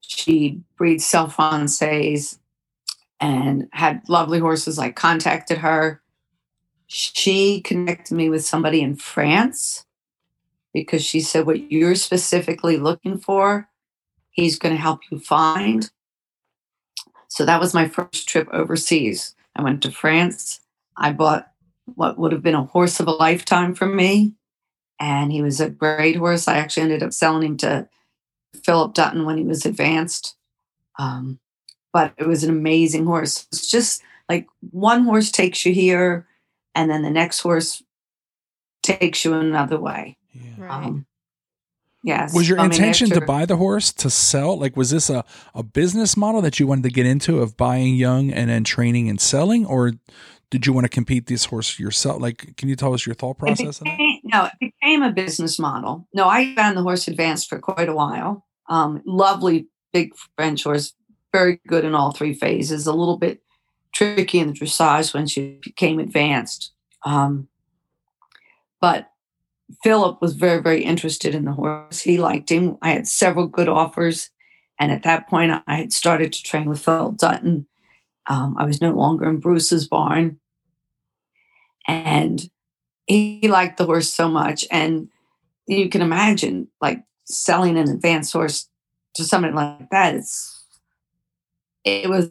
She 0.00 0.60
breeds 0.76 1.04
Selle 1.04 1.28
Francaises 1.28 2.38
and 3.20 3.68
had 3.72 4.08
lovely 4.08 4.38
horses. 4.38 4.78
I 4.78 4.90
contacted 4.90 5.58
her. 5.58 6.00
She 6.86 7.60
connected 7.60 8.14
me 8.14 8.28
with 8.28 8.44
somebody 8.44 8.80
in 8.80 8.96
France 8.96 9.84
because 10.72 11.04
she 11.04 11.20
said, 11.20 11.46
What 11.46 11.70
you're 11.70 11.94
specifically 11.94 12.76
looking 12.78 13.18
for, 13.18 13.68
he's 14.30 14.58
going 14.58 14.74
to 14.74 14.80
help 14.80 15.00
you 15.10 15.18
find. 15.18 15.90
So 17.28 17.44
that 17.44 17.60
was 17.60 17.74
my 17.74 17.88
first 17.88 18.28
trip 18.28 18.48
overseas. 18.52 19.35
I 19.56 19.62
went 19.62 19.82
to 19.82 19.90
France. 19.90 20.60
I 20.96 21.12
bought 21.12 21.50
what 21.86 22.18
would 22.18 22.32
have 22.32 22.42
been 22.42 22.54
a 22.54 22.64
horse 22.64 23.00
of 23.00 23.08
a 23.08 23.12
lifetime 23.12 23.74
for 23.74 23.86
me. 23.86 24.34
And 25.00 25.32
he 25.32 25.42
was 25.42 25.60
a 25.60 25.70
great 25.70 26.16
horse. 26.16 26.46
I 26.46 26.58
actually 26.58 26.84
ended 26.84 27.02
up 27.02 27.12
selling 27.12 27.42
him 27.42 27.56
to 27.58 27.88
Philip 28.64 28.94
Dutton 28.94 29.24
when 29.24 29.36
he 29.36 29.44
was 29.44 29.66
advanced. 29.66 30.36
Um, 30.98 31.38
but 31.92 32.12
it 32.18 32.26
was 32.26 32.44
an 32.44 32.50
amazing 32.50 33.06
horse. 33.06 33.46
It's 33.52 33.68
just 33.68 34.02
like 34.28 34.46
one 34.70 35.04
horse 35.04 35.30
takes 35.30 35.64
you 35.64 35.72
here, 35.72 36.26
and 36.74 36.90
then 36.90 37.02
the 37.02 37.10
next 37.10 37.40
horse 37.40 37.82
takes 38.82 39.24
you 39.24 39.34
another 39.34 39.78
way. 39.78 40.16
Yeah. 40.32 40.50
Right. 40.58 40.84
Um, 40.84 41.06
yes. 42.06 42.34
Was 42.34 42.48
your 42.48 42.58
I 42.58 42.64
intention 42.64 43.06
mean, 43.06 43.12
after, 43.12 43.20
to 43.20 43.26
buy 43.26 43.44
the 43.44 43.56
horse 43.56 43.92
to 43.94 44.08
sell? 44.08 44.58
Like, 44.58 44.76
was 44.76 44.90
this 44.90 45.10
a, 45.10 45.24
a 45.54 45.62
business 45.62 46.16
model 46.16 46.40
that 46.42 46.58
you 46.58 46.66
wanted 46.66 46.84
to 46.84 46.90
get 46.90 47.04
into 47.04 47.40
of 47.40 47.56
buying 47.56 47.96
young 47.96 48.30
and 48.30 48.48
then 48.48 48.64
training 48.64 49.10
and 49.10 49.20
selling? 49.20 49.66
Or 49.66 49.92
did 50.50 50.66
you 50.66 50.72
want 50.72 50.84
to 50.84 50.88
compete 50.88 51.26
this 51.26 51.46
horse 51.46 51.78
yourself? 51.78 52.22
Like, 52.22 52.56
can 52.56 52.68
you 52.68 52.76
tell 52.76 52.94
us 52.94 53.04
your 53.04 53.14
thought 53.14 53.38
process? 53.38 53.80
Became, 53.80 54.20
no, 54.24 54.44
it 54.60 54.72
became 54.80 55.02
a 55.02 55.12
business 55.12 55.58
model. 55.58 56.08
No, 56.14 56.28
I 56.28 56.54
found 56.54 56.76
the 56.76 56.82
horse 56.82 57.08
advanced 57.08 57.48
for 57.48 57.58
quite 57.58 57.88
a 57.88 57.94
while. 57.94 58.46
Um, 58.68 59.02
lovely 59.04 59.66
big 59.92 60.12
French 60.36 60.64
horse, 60.64 60.94
very 61.32 61.60
good 61.66 61.84
in 61.84 61.94
all 61.94 62.12
three 62.12 62.32
phases. 62.32 62.86
A 62.86 62.92
little 62.92 63.18
bit 63.18 63.42
tricky 63.92 64.38
in 64.38 64.48
the 64.48 64.52
dressage 64.54 65.12
when 65.12 65.26
she 65.26 65.58
became 65.62 65.98
advanced. 65.98 66.72
Um, 67.02 67.48
but 68.80 69.10
Philip 69.82 70.20
was 70.20 70.34
very, 70.34 70.62
very 70.62 70.82
interested 70.82 71.34
in 71.34 71.44
the 71.44 71.52
horse. 71.52 72.00
He 72.00 72.18
liked 72.18 72.50
him. 72.50 72.78
I 72.82 72.90
had 72.90 73.08
several 73.08 73.46
good 73.46 73.68
offers. 73.68 74.30
And 74.78 74.92
at 74.92 75.02
that 75.04 75.28
point, 75.28 75.52
I 75.66 75.74
had 75.74 75.92
started 75.92 76.32
to 76.32 76.42
train 76.42 76.68
with 76.68 76.84
Phil 76.84 77.12
Dutton. 77.12 77.66
Um, 78.26 78.56
I 78.58 78.64
was 78.64 78.80
no 78.80 78.92
longer 78.92 79.28
in 79.28 79.38
Bruce's 79.38 79.88
barn. 79.88 80.38
And 81.88 82.48
he 83.06 83.48
liked 83.48 83.78
the 83.78 83.86
horse 83.86 84.12
so 84.12 84.28
much. 84.28 84.64
And 84.70 85.08
you 85.66 85.88
can 85.88 86.02
imagine, 86.02 86.68
like, 86.80 87.02
selling 87.24 87.76
an 87.76 87.88
advanced 87.88 88.32
horse 88.32 88.68
to 89.14 89.24
somebody 89.24 89.54
like 89.54 89.90
that, 89.90 90.14
it's 90.14 90.64
it 91.84 92.08
was 92.08 92.30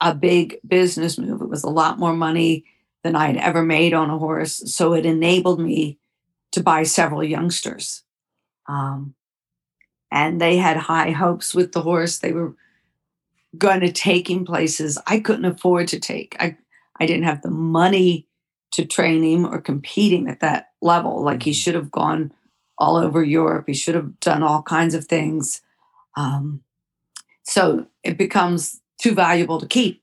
a 0.00 0.14
big 0.14 0.58
business 0.66 1.18
move. 1.18 1.40
It 1.40 1.48
was 1.48 1.64
a 1.64 1.70
lot 1.70 1.98
more 1.98 2.14
money 2.14 2.64
than 3.04 3.14
I 3.14 3.28
had 3.28 3.36
ever 3.36 3.62
made 3.62 3.94
on 3.94 4.10
a 4.10 4.18
horse. 4.18 4.62
So 4.74 4.92
it 4.94 5.06
enabled 5.06 5.60
me 5.60 5.98
to 6.56 6.62
buy 6.62 6.84
several 6.84 7.22
youngsters. 7.22 8.02
Um, 8.66 9.14
and 10.10 10.40
they 10.40 10.56
had 10.56 10.78
high 10.78 11.10
hopes 11.10 11.54
with 11.54 11.72
the 11.72 11.82
horse. 11.82 12.18
They 12.18 12.32
were 12.32 12.56
going 13.58 13.80
to 13.80 13.92
take 13.92 14.30
him 14.30 14.46
places 14.46 14.98
I 15.06 15.20
couldn't 15.20 15.44
afford 15.44 15.88
to 15.88 16.00
take. 16.00 16.34
I, 16.40 16.56
I 16.98 17.04
didn't 17.04 17.24
have 17.24 17.42
the 17.42 17.50
money 17.50 18.26
to 18.72 18.86
train 18.86 19.22
him 19.22 19.44
or 19.44 19.60
competing 19.60 20.28
at 20.28 20.40
that 20.40 20.70
level. 20.80 21.22
Like 21.22 21.42
he 21.42 21.50
mm-hmm. 21.50 21.56
should 21.56 21.74
have 21.74 21.90
gone 21.90 22.32
all 22.78 22.96
over 22.96 23.22
Europe. 23.22 23.64
He 23.66 23.74
should 23.74 23.94
have 23.94 24.18
done 24.20 24.42
all 24.42 24.62
kinds 24.62 24.94
of 24.94 25.04
things. 25.04 25.60
Um, 26.16 26.62
so 27.42 27.86
it 28.02 28.16
becomes 28.16 28.80
too 28.98 29.14
valuable 29.14 29.60
to 29.60 29.66
keep. 29.66 30.02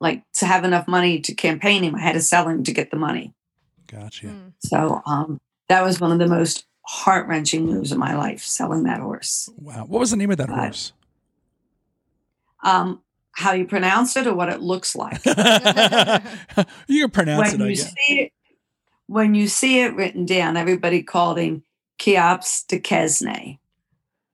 Like 0.00 0.22
to 0.34 0.44
have 0.44 0.64
enough 0.64 0.86
money 0.86 1.18
to 1.20 1.34
campaign 1.34 1.82
him, 1.82 1.94
I 1.94 2.00
had 2.00 2.12
to 2.12 2.20
sell 2.20 2.46
him 2.46 2.62
to 2.64 2.72
get 2.74 2.90
the 2.90 2.98
money. 2.98 3.32
Gotcha. 3.86 4.26
Mm. 4.26 4.52
So 4.58 5.00
um, 5.06 5.38
that 5.68 5.82
was 5.84 6.00
one 6.00 6.12
of 6.12 6.18
the 6.18 6.26
most 6.26 6.66
heart 6.86 7.26
wrenching 7.26 7.66
moves 7.66 7.92
of 7.92 7.98
my 7.98 8.14
life, 8.16 8.42
selling 8.42 8.84
that 8.84 9.00
horse. 9.00 9.48
Wow. 9.58 9.84
What 9.86 10.00
was 10.00 10.10
the 10.10 10.16
name 10.16 10.30
of 10.30 10.38
that 10.38 10.48
Right. 10.48 10.66
horse? 10.66 10.92
Um, 12.62 13.02
how 13.32 13.52
you 13.52 13.66
pronounce 13.66 14.16
it 14.16 14.26
or 14.26 14.34
what 14.34 14.48
it 14.48 14.60
looks 14.60 14.96
like. 14.96 15.20
you 16.86 17.02
can 17.02 17.10
pronounce 17.10 17.52
when 17.52 17.60
it, 17.60 17.64
I 17.64 17.68
you 17.68 17.76
see 17.76 18.20
it, 18.20 18.32
when 19.06 19.34
you 19.34 19.48
see 19.48 19.80
it 19.80 19.94
written 19.94 20.24
down, 20.26 20.56
everybody 20.56 21.02
called 21.02 21.38
him 21.38 21.62
Cheops 22.00 22.64
de 22.64 22.78
Quesnay, 22.80 23.58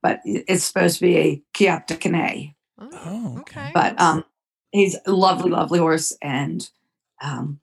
but 0.02 0.20
it's 0.24 0.64
supposed 0.64 0.98
to 0.98 1.06
be 1.06 1.16
a 1.18 1.42
Cheop 1.54 1.86
de 1.86 1.96
Canet. 1.96 2.50
Oh, 2.78 3.38
okay. 3.40 3.70
But 3.74 4.00
um, 4.00 4.24
he's 4.70 4.96
a 5.06 5.12
lovely, 5.12 5.50
lovely 5.50 5.78
horse, 5.78 6.16
and 6.22 6.68
um, 7.20 7.60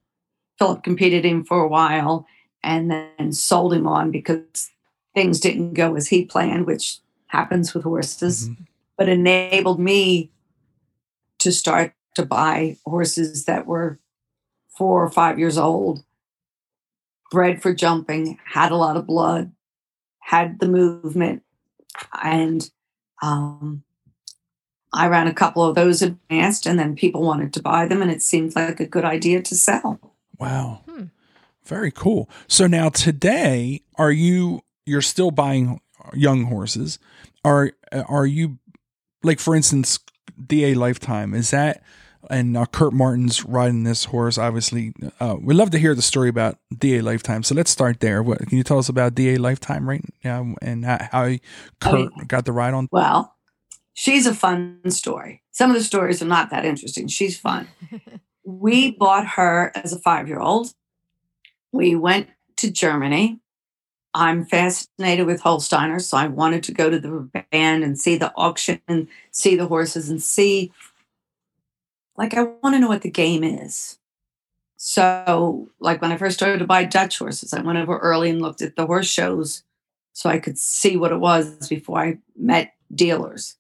Philip 0.57 0.83
competed 0.83 1.25
him 1.25 1.43
for 1.43 1.61
a 1.63 1.67
while, 1.67 2.25
and 2.63 2.91
then 2.91 3.31
sold 3.31 3.73
him 3.73 3.87
on 3.87 4.11
because 4.11 4.71
things 5.13 5.39
didn't 5.39 5.73
go 5.73 5.95
as 5.95 6.07
he 6.07 6.25
planned, 6.25 6.65
which 6.65 6.99
happens 7.27 7.73
with 7.73 7.83
horses. 7.83 8.49
Mhm. 8.49 8.67
But 8.97 9.09
enabled 9.09 9.79
me 9.79 10.31
to 11.39 11.51
start 11.51 11.93
to 12.15 12.25
buy 12.25 12.77
horses 12.85 13.45
that 13.45 13.65
were 13.65 13.99
four 14.77 15.03
or 15.03 15.09
five 15.09 15.39
years 15.39 15.57
old, 15.57 16.03
bred 17.31 17.61
for 17.61 17.73
jumping, 17.73 18.39
had 18.45 18.71
a 18.71 18.77
lot 18.77 18.97
of 18.97 19.07
blood, 19.07 19.51
had 20.19 20.59
the 20.59 20.67
movement, 20.67 21.43
and 22.21 22.69
um, 23.21 23.83
I 24.93 25.07
ran 25.07 25.27
a 25.27 25.33
couple 25.33 25.63
of 25.63 25.75
those 25.75 26.01
advanced, 26.01 26.65
and 26.65 26.79
then 26.79 26.95
people 26.95 27.21
wanted 27.21 27.53
to 27.53 27.61
buy 27.61 27.85
them, 27.85 28.01
and 28.01 28.11
it 28.11 28.21
seemed 28.21 28.55
like 28.55 28.79
a 28.79 28.85
good 28.85 29.05
idea 29.05 29.41
to 29.41 29.55
sell. 29.55 29.99
Wow. 30.39 30.81
Very 31.69 31.91
cool. 31.91 32.29
So 32.47 32.67
now 32.67 32.89
today, 32.89 33.81
are 33.95 34.11
you 34.11 34.61
you're 34.85 35.01
still 35.01 35.31
buying 35.31 35.79
young 36.13 36.45
horses? 36.45 36.99
Are 37.45 37.71
are 37.93 38.25
you 38.25 38.57
like 39.23 39.39
for 39.39 39.55
instance, 39.55 39.99
DA 40.45 40.73
Lifetime 40.73 41.33
is 41.33 41.51
that 41.51 41.83
and 42.29 42.57
uh, 42.57 42.65
Kurt 42.65 42.93
Martin's 42.93 43.45
riding 43.45 43.83
this 43.83 44.05
horse. 44.05 44.37
Obviously, 44.37 44.93
uh, 45.19 45.37
we'd 45.39 45.55
love 45.55 45.69
to 45.71 45.79
hear 45.79 45.95
the 45.95 46.01
story 46.01 46.29
about 46.29 46.57
DA 46.75 47.01
Lifetime. 47.01 47.43
So 47.43 47.55
let's 47.55 47.71
start 47.71 47.99
there. 47.99 48.21
What 48.21 48.39
can 48.39 48.57
you 48.57 48.63
tell 48.63 48.79
us 48.79 48.89
about 48.89 49.15
DA 49.15 49.37
Lifetime, 49.37 49.87
right? 49.87 50.03
now 50.23 50.55
and 50.61 50.85
how, 50.85 50.97
how 51.11 51.35
Kurt 51.79 52.11
yeah. 52.17 52.23
got 52.27 52.45
the 52.45 52.51
ride 52.51 52.73
on? 52.73 52.87
Well, 52.91 53.35
she's 53.93 54.25
a 54.25 54.33
fun 54.33 54.81
story. 54.89 55.43
Some 55.51 55.71
of 55.71 55.77
the 55.77 55.83
stories 55.83 56.21
are 56.21 56.25
not 56.25 56.49
that 56.49 56.65
interesting. 56.65 57.07
She's 57.07 57.37
fun. 57.37 57.67
we 58.43 58.91
bought 58.91 59.27
her 59.27 59.71
as 59.75 59.93
a 59.93 59.99
five 59.99 60.27
year 60.27 60.39
old. 60.39 60.73
We 61.71 61.95
went 61.95 62.29
to 62.57 62.71
Germany. 62.71 63.39
I'm 64.13 64.43
fascinated 64.45 65.27
with 65.27 65.41
Holsteiners, 65.41 66.01
so 66.01 66.17
I 66.17 66.27
wanted 66.27 66.63
to 66.63 66.73
go 66.73 66.89
to 66.89 66.99
the 66.99 67.43
band 67.51 67.83
and 67.83 67.99
see 67.99 68.17
the 68.17 68.33
auction 68.35 68.81
and 68.87 69.07
see 69.31 69.55
the 69.55 69.67
horses 69.67 70.09
and 70.09 70.21
see, 70.21 70.71
like, 72.17 72.33
I 72.33 72.43
want 72.43 72.75
to 72.75 72.79
know 72.79 72.87
what 72.87 73.03
the 73.03 73.11
game 73.11 73.43
is. 73.43 73.99
So, 74.77 75.69
like, 75.79 76.01
when 76.01 76.11
I 76.11 76.17
first 76.17 76.37
started 76.37 76.59
to 76.59 76.65
buy 76.65 76.85
Dutch 76.85 77.19
horses, 77.19 77.53
I 77.53 77.61
went 77.61 77.77
over 77.77 77.99
early 77.99 78.29
and 78.29 78.41
looked 78.41 78.61
at 78.61 78.75
the 78.75 78.87
horse 78.87 79.07
shows 79.07 79.63
so 80.13 80.29
I 80.29 80.39
could 80.39 80.57
see 80.57 80.97
what 80.97 81.11
it 81.11 81.19
was 81.19 81.67
before 81.69 81.99
I 81.99 82.17
met 82.35 82.73
dealers. 82.93 83.57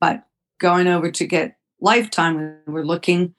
But 0.00 0.24
going 0.58 0.88
over 0.88 1.10
to 1.10 1.26
get 1.26 1.56
Lifetime, 1.80 2.58
we 2.66 2.72
were 2.72 2.86
looking 2.86 3.34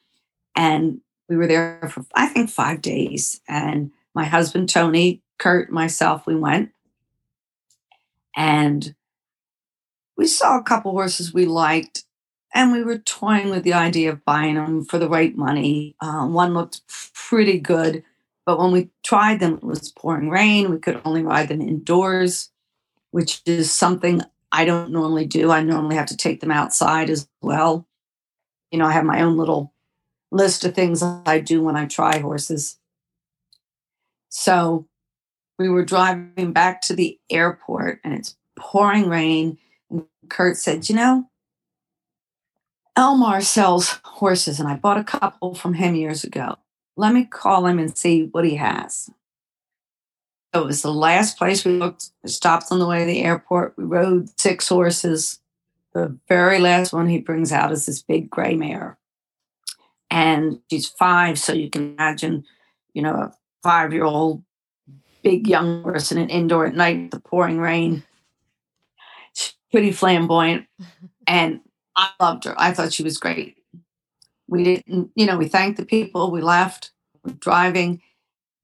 and 0.55 1.01
we 1.29 1.37
were 1.37 1.47
there 1.47 1.89
for, 1.93 2.05
I 2.15 2.27
think, 2.27 2.49
five 2.49 2.81
days. 2.81 3.41
And 3.47 3.91
my 4.17 4.25
husband, 4.25 4.67
Tony, 4.67 5.21
Kurt, 5.37 5.69
myself, 5.69 6.25
we 6.25 6.35
went. 6.35 6.71
And 8.35 8.95
we 10.17 10.25
saw 10.25 10.57
a 10.57 10.63
couple 10.63 10.91
horses 10.91 11.31
we 11.31 11.45
liked. 11.45 12.03
And 12.51 12.71
we 12.71 12.83
were 12.83 12.97
toying 12.97 13.51
with 13.51 13.61
the 13.61 13.73
idea 13.73 14.11
of 14.11 14.25
buying 14.25 14.55
them 14.55 14.83
for 14.83 14.97
the 14.97 15.07
right 15.07 15.37
money. 15.37 15.95
Uh, 16.01 16.25
one 16.25 16.55
looked 16.55 16.81
pretty 17.13 17.59
good. 17.59 18.03
But 18.43 18.57
when 18.57 18.71
we 18.71 18.89
tried 19.03 19.39
them, 19.39 19.53
it 19.53 19.63
was 19.63 19.91
pouring 19.91 20.29
rain. 20.29 20.71
We 20.71 20.79
could 20.79 20.99
only 21.05 21.21
ride 21.21 21.49
them 21.49 21.61
indoors, 21.61 22.49
which 23.11 23.43
is 23.45 23.71
something 23.71 24.23
I 24.51 24.65
don't 24.65 24.89
normally 24.89 25.27
do. 25.27 25.51
I 25.51 25.61
normally 25.61 25.95
have 25.97 26.07
to 26.07 26.17
take 26.17 26.39
them 26.39 26.51
outside 26.51 27.11
as 27.11 27.27
well. 27.43 27.87
You 28.71 28.79
know, 28.79 28.85
I 28.85 28.93
have 28.93 29.05
my 29.05 29.21
own 29.21 29.37
little 29.37 29.73
list 30.31 30.65
of 30.65 30.73
things 30.73 31.03
I 31.03 31.39
do 31.39 31.61
when 31.61 31.75
I 31.75 31.85
try 31.85 32.17
horses. 32.17 32.76
So 34.29 34.87
we 35.57 35.69
were 35.69 35.85
driving 35.85 36.53
back 36.53 36.81
to 36.83 36.95
the 36.95 37.19
airport 37.29 37.99
and 38.03 38.13
it's 38.13 38.35
pouring 38.57 39.09
rain. 39.09 39.57
And 39.89 40.05
Kurt 40.29 40.57
said, 40.57 40.89
You 40.89 40.95
know, 40.95 41.29
Elmar 42.97 43.43
sells 43.43 43.99
horses, 44.03 44.59
and 44.59 44.67
I 44.67 44.75
bought 44.75 44.97
a 44.97 45.03
couple 45.03 45.53
from 45.53 45.75
him 45.75 45.95
years 45.95 46.23
ago. 46.23 46.57
Let 46.95 47.13
me 47.13 47.25
call 47.25 47.67
him 47.67 47.77
and 47.77 47.95
see 47.95 48.25
what 48.31 48.43
he 48.43 48.55
has. 48.55 49.11
So 50.53 50.63
it 50.63 50.65
was 50.65 50.81
the 50.81 50.93
last 50.93 51.37
place 51.37 51.63
we 51.63 51.73
looked. 51.73 52.09
We 52.23 52.29
stopped 52.29 52.71
on 52.71 52.79
the 52.79 52.87
way 52.87 52.99
to 52.99 53.05
the 53.05 53.21
airport. 53.23 53.75
We 53.77 53.83
rode 53.83 54.39
six 54.39 54.67
horses. 54.67 55.39
The 55.93 56.17
very 56.27 56.57
last 56.57 56.93
one 56.93 57.07
he 57.07 57.19
brings 57.19 57.51
out 57.51 57.71
is 57.71 57.85
this 57.85 58.01
big 58.01 58.29
gray 58.29 58.55
mare. 58.55 58.97
And 60.09 60.59
she's 60.69 60.87
five, 60.87 61.37
so 61.37 61.53
you 61.53 61.69
can 61.69 61.93
imagine, 61.93 62.45
you 62.93 63.01
know, 63.03 63.13
a 63.13 63.33
five 63.67 63.91
year 63.91 64.05
old 64.05 64.41
big 65.23 65.45
young 65.45 65.83
horse 65.83 66.09
in 66.09 66.17
an 66.17 66.29
indoor 66.29 66.65
at 66.65 66.73
night, 66.73 67.11
the 67.11 67.19
pouring 67.19 67.59
rain. 67.59 68.01
She's 69.33 69.55
pretty 69.71 69.91
flamboyant. 69.91 70.67
And 71.29 71.59
I 71.93 72.11
loved 72.21 72.45
her. 72.45 72.55
I 72.57 72.71
thought 72.71 72.93
she 72.93 73.03
was 73.03 73.17
great. 73.17 73.57
We 74.47 74.63
didn't, 74.63 75.11
you 75.13 75.25
know, 75.25 75.37
we 75.37 75.49
thanked 75.49 75.77
the 75.77 75.85
people, 75.85 76.31
we 76.31 76.39
left, 76.39 76.91
we're 77.21 77.33
driving, 77.33 78.01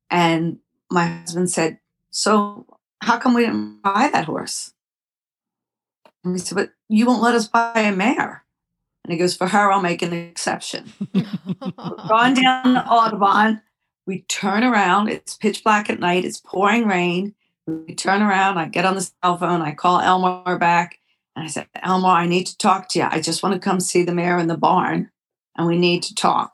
and 0.10 0.60
my 0.90 1.08
husband 1.08 1.52
said, 1.52 1.80
So 2.10 2.66
how 3.02 3.18
come 3.18 3.34
we 3.34 3.42
didn't 3.42 3.82
buy 3.82 4.10
that 4.14 4.24
horse? 4.24 4.72
And 6.24 6.32
we 6.32 6.40
said, 6.40 6.56
But 6.56 6.72
you 6.88 7.06
won't 7.06 7.22
let 7.22 7.36
us 7.36 7.50
buy 7.50 7.74
a 7.76 7.92
mare. 7.92 8.46
And 9.04 9.12
he 9.12 9.20
goes, 9.20 9.36
For 9.36 9.48
her, 9.48 9.70
I'll 9.70 9.82
make 9.82 10.02
an 10.02 10.14
exception. 10.14 10.94
We're 11.14 12.08
going 12.08 12.36
down 12.36 12.76
the 12.76 12.86
Autobahn. 12.88 13.62
We 14.06 14.22
turn 14.24 14.64
around. 14.64 15.10
It's 15.10 15.38
pitch 15.38 15.64
black 15.64 15.90
at 15.90 16.00
night. 16.00 16.26
It's 16.26 16.40
pouring 16.40 16.88
rain. 16.88 17.34
We 17.66 17.96
turn 17.96 18.22
around. 18.22 18.58
I 18.58 18.68
get 18.68 18.86
on 18.86 18.96
the 18.96 19.02
cell 19.02 19.38
phone. 19.38 19.62
I 19.62 19.74
call 19.74 20.02
Elmar 20.02 20.60
back. 20.60 21.00
And 21.36 21.46
I 21.46 21.48
said, 21.48 21.68
Elmar, 21.84 22.16
I 22.16 22.28
need 22.28 22.46
to 22.48 22.58
talk 22.58 22.90
to 22.90 23.00
you. 23.00 23.08
I 23.10 23.22
just 23.22 23.42
want 23.42 23.54
to 23.54 23.60
come 23.60 23.80
see 23.80 24.04
the 24.04 24.14
mare 24.14 24.38
in 24.38 24.48
the 24.48 24.58
barn 24.58 25.10
and 25.58 25.68
we 25.68 25.78
need 25.78 26.04
to 26.04 26.16
talk. 26.16 26.54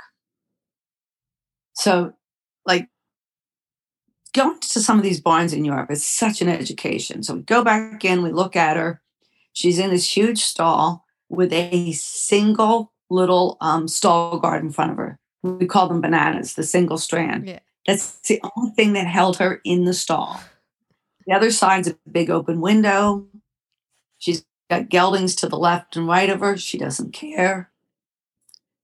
So, 1.73 2.13
like, 2.65 2.87
going 4.33 4.59
to 4.59 4.79
some 4.79 4.97
of 4.97 5.03
these 5.03 5.21
barns 5.21 5.53
in 5.53 5.65
Europe 5.65 5.91
is 5.91 6.05
such 6.05 6.41
an 6.41 6.49
education. 6.49 7.23
So, 7.23 7.35
we 7.35 7.41
go 7.41 7.63
back 7.63 8.03
in, 8.05 8.21
we 8.21 8.31
look 8.31 8.55
at 8.55 8.77
her. 8.77 9.01
She's 9.53 9.79
in 9.79 9.89
this 9.89 10.15
huge 10.15 10.43
stall 10.43 11.05
with 11.29 11.51
a 11.53 11.91
single 11.93 12.93
little 13.09 13.57
um, 13.61 13.87
stall 13.87 14.39
guard 14.39 14.63
in 14.63 14.71
front 14.71 14.91
of 14.91 14.97
her. 14.97 15.19
We 15.43 15.65
call 15.65 15.87
them 15.87 16.01
bananas, 16.01 16.53
the 16.53 16.63
single 16.63 16.97
strand. 16.97 17.47
Yeah. 17.47 17.59
That's 17.87 18.19
the 18.21 18.41
only 18.55 18.71
thing 18.71 18.93
that 18.93 19.07
held 19.07 19.37
her 19.37 19.61
in 19.63 19.85
the 19.85 19.93
stall. 19.93 20.39
The 21.25 21.33
other 21.33 21.51
side's 21.51 21.87
a 21.87 21.97
big 22.11 22.29
open 22.29 22.59
window. 22.61 23.25
She's 24.17 24.45
got 24.69 24.89
geldings 24.89 25.35
to 25.37 25.47
the 25.47 25.57
left 25.57 25.95
and 25.95 26.07
right 26.07 26.29
of 26.29 26.41
her. 26.41 26.57
She 26.57 26.77
doesn't 26.77 27.13
care. 27.13 27.71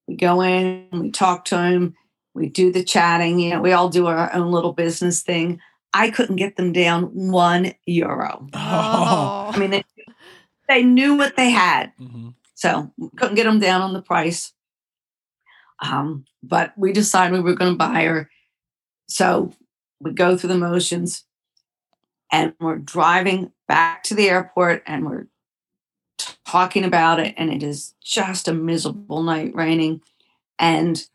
We 0.07 0.15
go 0.15 0.41
in, 0.41 0.87
we 0.91 1.11
talk 1.11 1.45
to 1.45 1.61
him, 1.61 1.95
we 2.33 2.47
do 2.47 2.71
the 2.71 2.83
chatting. 2.83 3.39
You 3.39 3.51
know, 3.55 3.61
we 3.61 3.71
all 3.71 3.89
do 3.89 4.07
our 4.07 4.33
own 4.33 4.51
little 4.51 4.73
business 4.73 5.21
thing. 5.21 5.59
I 5.93 6.09
couldn't 6.09 6.35
get 6.35 6.57
them 6.57 6.73
down 6.73 7.03
one 7.05 7.73
euro. 7.85 8.47
Oh. 8.53 9.51
I 9.53 9.57
mean, 9.57 9.71
they, 9.71 9.83
they 10.67 10.83
knew 10.83 11.15
what 11.15 11.35
they 11.35 11.49
had. 11.49 11.91
Mhm. 11.99 12.35
So 12.53 12.91
couldn't 13.17 13.35
get 13.35 13.45
them 13.45 13.59
down 13.59 13.81
on 13.81 13.93
the 13.93 14.01
price. 14.01 14.53
Um, 15.81 16.25
but 16.43 16.73
we 16.77 16.93
decided 16.93 17.33
we 17.33 17.41
were 17.41 17.55
going 17.55 17.73
to 17.73 17.77
buy 17.77 18.03
her. 18.03 18.29
So 19.07 19.51
we 19.99 20.11
go 20.11 20.37
through 20.37 20.49
the 20.49 20.57
motions 20.57 21.25
and 22.31 22.53
we're 22.59 22.77
driving 22.77 23.51
back 23.67 24.03
to 24.03 24.15
the 24.15 24.29
airport 24.29 24.83
and 24.85 25.05
we're 25.05 25.27
talking 26.45 26.83
about 26.83 27.19
it. 27.19 27.33
And 27.37 27.51
it 27.51 27.63
is 27.63 27.93
just 28.01 28.47
a 28.47 28.53
miserable 28.53 29.23
night 29.23 29.53
raining. 29.55 30.01
And 30.57 31.05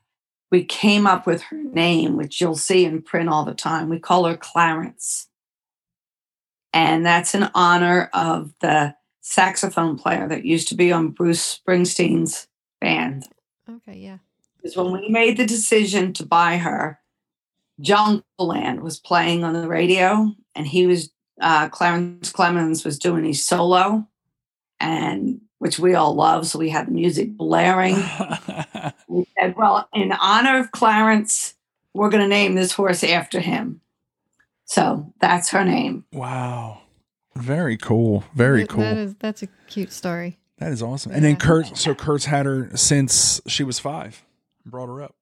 we 0.51 0.65
came 0.65 1.07
up 1.07 1.27
with 1.27 1.43
her 1.43 1.57
name, 1.57 2.17
which 2.17 2.41
you'll 2.41 2.57
see 2.57 2.85
in 2.85 3.03
print 3.03 3.29
all 3.29 3.45
the 3.45 3.55
time. 3.55 3.89
We 3.89 3.99
call 3.99 4.25
her 4.25 4.37
Clarence. 4.37 5.29
And 6.73 7.05
that's 7.05 7.35
in 7.35 7.51
honor 7.55 8.11
of 8.13 8.53
the 8.61 8.95
saxophone 9.21 9.97
player 9.97 10.29
that 10.29 10.45
used 10.45 10.69
to 10.69 10.75
be 10.75 10.93
on 10.93 11.11
Bruce 11.11 11.59
Springsteen's 11.59 12.49
band. 12.81 13.27
Okay, 13.69 13.99
yeah. 13.99 14.19
Because 14.63 14.77
when 14.77 14.93
we 14.93 15.09
made 15.09 15.37
the 15.37 15.47
decision 15.47 16.13
to 16.15 16.27
buy 16.27 16.59
her, 16.59 16.99
Jungle 17.81 18.23
Land 18.39 18.83
was 18.83 18.99
playing 18.99 19.43
on 19.45 19.55
the 19.55 19.69
radio, 19.69 20.35
and 20.55 20.67
he 20.67 20.87
was 20.87 21.11
uh, 21.41 21.69
Clarence 21.71 22.31
Clemons 22.33 22.85
was 22.85 22.99
doing 22.99 23.25
his 23.25 23.45
solo, 23.45 24.07
and 24.79 25.41
which 25.59 25.79
we 25.79 25.95
all 25.95 26.15
love. 26.15 26.47
So 26.47 26.59
we 26.59 26.69
had 26.69 26.87
the 26.89 26.93
music 26.93 27.37
blaring. 27.37 27.95
we 29.09 29.27
said, 29.39 29.55
"Well, 29.57 29.89
in 29.95 30.13
honor 30.13 30.59
of 30.59 30.73
Clarence, 30.73 31.55
we're 31.95 32.11
going 32.11 32.23
to 32.23 32.29
name 32.29 32.55
this 32.55 32.73
horse 32.73 33.03
after 33.03 33.41
him." 33.41 33.81
So 34.67 35.13
that's 35.21 35.51
her 35.51 35.65
name. 35.65 36.05
wow. 36.13 36.79
Very 37.37 37.77
cool. 37.77 38.25
Very 38.35 38.63
That- 38.63 38.69
cool. 38.69 38.81
That 38.83 38.97
is 38.99 39.15
that's 39.19 39.43
a 39.43 39.49
cute 39.69 39.93
story. 39.93 40.39
that 40.59 40.73
is 40.73 40.83
awesome. 40.83 41.13
And 41.13 41.25
then 41.25 41.37
Kurt, 41.37 41.77
so 41.79 41.95
Kurt's 41.95 42.27
had 42.27 42.45
her 42.45 42.71
since 42.77 43.41
she 43.47 43.63
was 43.65 43.79
five. 43.79 44.23
Brought 44.67 44.89
her 44.89 45.03
up. 45.03 45.15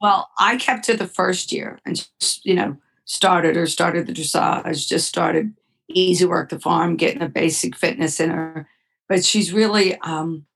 Well, 0.00 0.30
I 0.38 0.56
kept 0.56 0.86
her 0.86 0.94
the 0.94 1.06
first 1.06 1.52
year 1.52 1.78
and 1.84 1.96
just, 2.20 2.44
you 2.44 2.54
know, 2.54 2.76
started 3.04 3.56
her, 3.56 3.66
started 3.66 4.06
the 4.06 4.12
dressage, 4.12 4.88
just 4.88 5.08
started 5.08 5.54
easy 5.88 6.24
work 6.24 6.50
the 6.50 6.58
farm, 6.58 6.96
getting 6.96 7.22
a 7.22 7.28
basic 7.28 7.76
fitness 7.76 8.20
in 8.20 8.30
her. 8.30 8.68
But 9.08 9.24
she's 9.24 9.52
really 9.52 9.98
um 10.00 10.46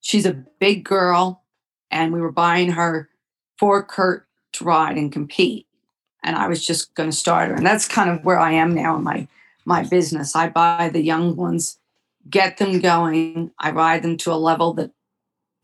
she's 0.00 0.26
a 0.26 0.44
big 0.60 0.84
girl 0.84 1.42
and 1.90 2.12
we 2.12 2.20
were 2.20 2.32
buying 2.32 2.72
her 2.72 3.08
for 3.58 3.82
Kurt 3.82 4.26
to 4.52 4.64
ride 4.64 4.96
and 4.96 5.12
compete. 5.12 5.66
And 6.22 6.36
I 6.36 6.48
was 6.48 6.66
just 6.66 6.94
gonna 6.94 7.12
start 7.12 7.48
her. 7.48 7.54
And 7.54 7.66
that's 7.66 7.88
kind 7.88 8.10
of 8.10 8.24
where 8.24 8.38
I 8.38 8.52
am 8.52 8.74
now 8.74 8.96
in 8.96 9.02
my 9.02 9.28
my 9.64 9.82
business. 9.82 10.36
I 10.36 10.48
buy 10.48 10.90
the 10.92 11.02
young 11.02 11.36
ones, 11.36 11.78
get 12.30 12.58
them 12.58 12.80
going, 12.80 13.50
I 13.58 13.72
ride 13.72 14.02
them 14.02 14.16
to 14.18 14.32
a 14.32 14.34
level 14.34 14.72
that 14.74 14.92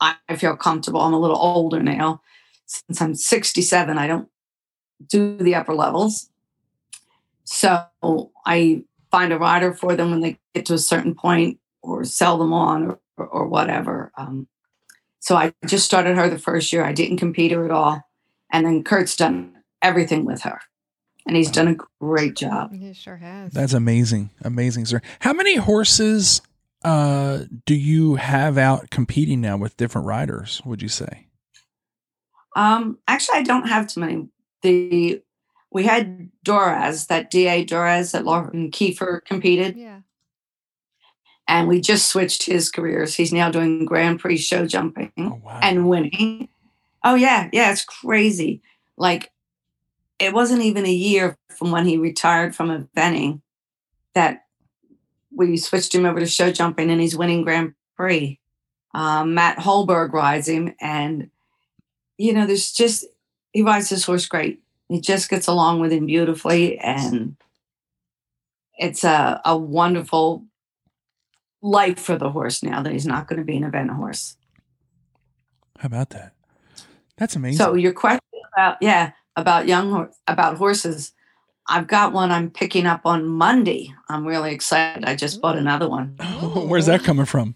I 0.02 0.16
I 0.28 0.36
feel 0.36 0.56
comfortable. 0.56 1.00
I'm 1.00 1.14
a 1.14 1.20
little 1.20 1.38
older 1.38 1.82
now. 1.82 2.20
Since 2.66 3.00
I'm 3.02 3.14
67, 3.14 3.98
I 3.98 4.06
don't 4.06 4.28
do 5.06 5.36
the 5.36 5.54
upper 5.54 5.74
levels. 5.74 6.30
So 7.44 7.84
I 8.46 8.84
find 9.10 9.32
a 9.32 9.38
rider 9.38 9.74
for 9.74 9.94
them 9.94 10.10
when 10.10 10.20
they 10.20 10.38
get 10.54 10.66
to 10.66 10.74
a 10.74 10.78
certain 10.78 11.14
point 11.14 11.58
or 11.82 12.04
sell 12.04 12.38
them 12.38 12.52
on 12.52 12.84
or, 12.84 13.00
or, 13.16 13.26
or 13.26 13.46
whatever. 13.46 14.12
Um, 14.16 14.48
so 15.20 15.36
I 15.36 15.52
just 15.66 15.84
started 15.84 16.16
her 16.16 16.28
the 16.28 16.38
first 16.38 16.72
year. 16.72 16.84
I 16.84 16.92
didn't 16.92 17.18
compete 17.18 17.52
her 17.52 17.64
at 17.64 17.70
all. 17.70 18.02
And 18.50 18.66
then 18.66 18.82
Kurt's 18.84 19.16
done 19.16 19.54
everything 19.80 20.24
with 20.24 20.42
her. 20.42 20.60
And 21.26 21.36
he's 21.36 21.50
done 21.50 21.68
a 21.68 21.76
great 22.00 22.34
job. 22.34 22.74
He 22.74 22.92
sure 22.92 23.16
has. 23.16 23.52
That's 23.52 23.74
amazing. 23.74 24.30
Amazing, 24.42 24.86
sir. 24.86 25.00
How 25.20 25.32
many 25.32 25.56
horses 25.56 26.42
uh, 26.84 27.44
do 27.66 27.74
you 27.74 28.16
have 28.16 28.58
out 28.58 28.90
competing 28.90 29.40
now 29.40 29.56
with 29.56 29.76
different 29.76 30.06
riders, 30.06 30.60
would 30.64 30.82
you 30.82 30.88
say? 30.88 31.26
Um, 32.56 32.98
actually, 33.08 33.38
I 33.38 33.42
don't 33.42 33.68
have 33.68 33.86
too 33.86 34.00
many. 34.00 34.28
The 34.62 35.22
we 35.70 35.84
had 35.84 36.30
Duras, 36.44 37.06
that 37.06 37.30
Da 37.30 37.64
Duras 37.64 38.12
that 38.12 38.24
Lauren 38.26 38.70
Kieffer 38.70 39.24
competed, 39.24 39.76
yeah. 39.76 40.00
and 41.48 41.66
we 41.66 41.80
just 41.80 42.08
switched 42.08 42.44
his 42.44 42.70
careers. 42.70 43.14
He's 43.14 43.32
now 43.32 43.50
doing 43.50 43.86
Grand 43.86 44.20
Prix 44.20 44.36
show 44.36 44.66
jumping 44.66 45.12
Oh, 45.18 45.40
wow. 45.42 45.60
and 45.62 45.88
winning. 45.88 46.48
Oh 47.04 47.14
yeah, 47.14 47.48
yeah, 47.52 47.72
it's 47.72 47.84
crazy. 47.84 48.62
Like 48.98 49.30
it 50.18 50.34
wasn't 50.34 50.62
even 50.62 50.84
a 50.86 50.92
year 50.92 51.36
from 51.48 51.70
when 51.70 51.86
he 51.86 51.96
retired 51.96 52.54
from 52.54 52.68
eventing 52.68 53.40
that 54.14 54.41
we 55.34 55.56
switched 55.56 55.94
him 55.94 56.04
over 56.04 56.20
to 56.20 56.26
show 56.26 56.52
jumping, 56.52 56.90
and 56.90 57.00
he's 57.00 57.16
winning 57.16 57.42
Grand 57.42 57.74
Prix. 57.96 58.38
Um, 58.94 59.34
Matt 59.34 59.58
Holberg 59.58 60.12
rides 60.12 60.48
him, 60.48 60.74
and 60.80 61.30
you 62.18 62.32
know, 62.32 62.46
there's 62.46 62.72
just 62.72 63.04
he 63.52 63.62
rides 63.62 63.88
this 63.88 64.04
horse 64.04 64.26
great. 64.26 64.62
He 64.88 65.00
just 65.00 65.30
gets 65.30 65.46
along 65.46 65.80
with 65.80 65.92
him 65.92 66.06
beautifully, 66.06 66.78
and 66.78 67.36
it's 68.78 69.04
a 69.04 69.40
a 69.44 69.56
wonderful 69.56 70.44
life 71.62 71.98
for 71.98 72.16
the 72.16 72.30
horse 72.30 72.62
now 72.62 72.82
that 72.82 72.92
he's 72.92 73.06
not 73.06 73.28
going 73.28 73.38
to 73.38 73.44
be 73.44 73.56
an 73.56 73.64
event 73.64 73.90
horse. 73.90 74.36
How 75.78 75.86
about 75.86 76.10
that? 76.10 76.34
That's 77.16 77.36
amazing. 77.36 77.58
So 77.58 77.74
your 77.74 77.92
question 77.92 78.20
about 78.52 78.78
yeah 78.80 79.12
about 79.36 79.66
young 79.66 80.10
about 80.26 80.56
horses, 80.56 81.12
I've 81.68 81.86
got 81.86 82.12
one 82.12 82.30
I'm 82.30 82.50
picking 82.50 82.86
up 82.86 83.02
on 83.06 83.26
Monday. 83.26 83.94
I'm 84.08 84.26
really 84.26 84.52
excited. 84.52 85.04
I 85.04 85.14
just 85.14 85.40
bought 85.40 85.56
another 85.56 85.88
one. 85.88 86.16
Where's 86.54 86.86
that 86.86 87.04
coming 87.04 87.24
from? 87.26 87.54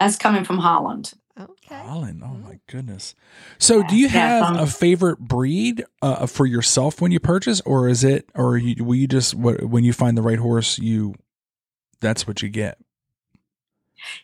That's 0.00 0.16
coming 0.16 0.44
from 0.44 0.58
Holland. 0.58 1.12
Okay. 1.38 1.74
Holland. 1.76 2.22
Oh 2.24 2.34
my 2.34 2.58
goodness. 2.66 3.14
So, 3.58 3.82
do 3.84 3.94
you 3.96 4.06
Yeah, 4.08 4.40
have 4.40 4.42
um, 4.44 4.56
a 4.56 4.66
favorite 4.66 5.18
breed 5.20 5.84
uh, 6.02 6.26
for 6.26 6.46
yourself 6.46 7.00
when 7.00 7.12
you 7.12 7.20
purchase, 7.20 7.60
or 7.60 7.88
is 7.88 8.02
it, 8.04 8.28
or 8.34 8.56
you, 8.56 8.82
will 8.84 8.94
you 8.96 9.06
just 9.06 9.34
what, 9.34 9.62
when 9.64 9.84
you 9.84 9.92
find 9.92 10.16
the 10.16 10.22
right 10.22 10.38
horse, 10.38 10.78
you 10.78 11.14
that's 12.00 12.26
what 12.26 12.42
you 12.42 12.48
get? 12.48 12.78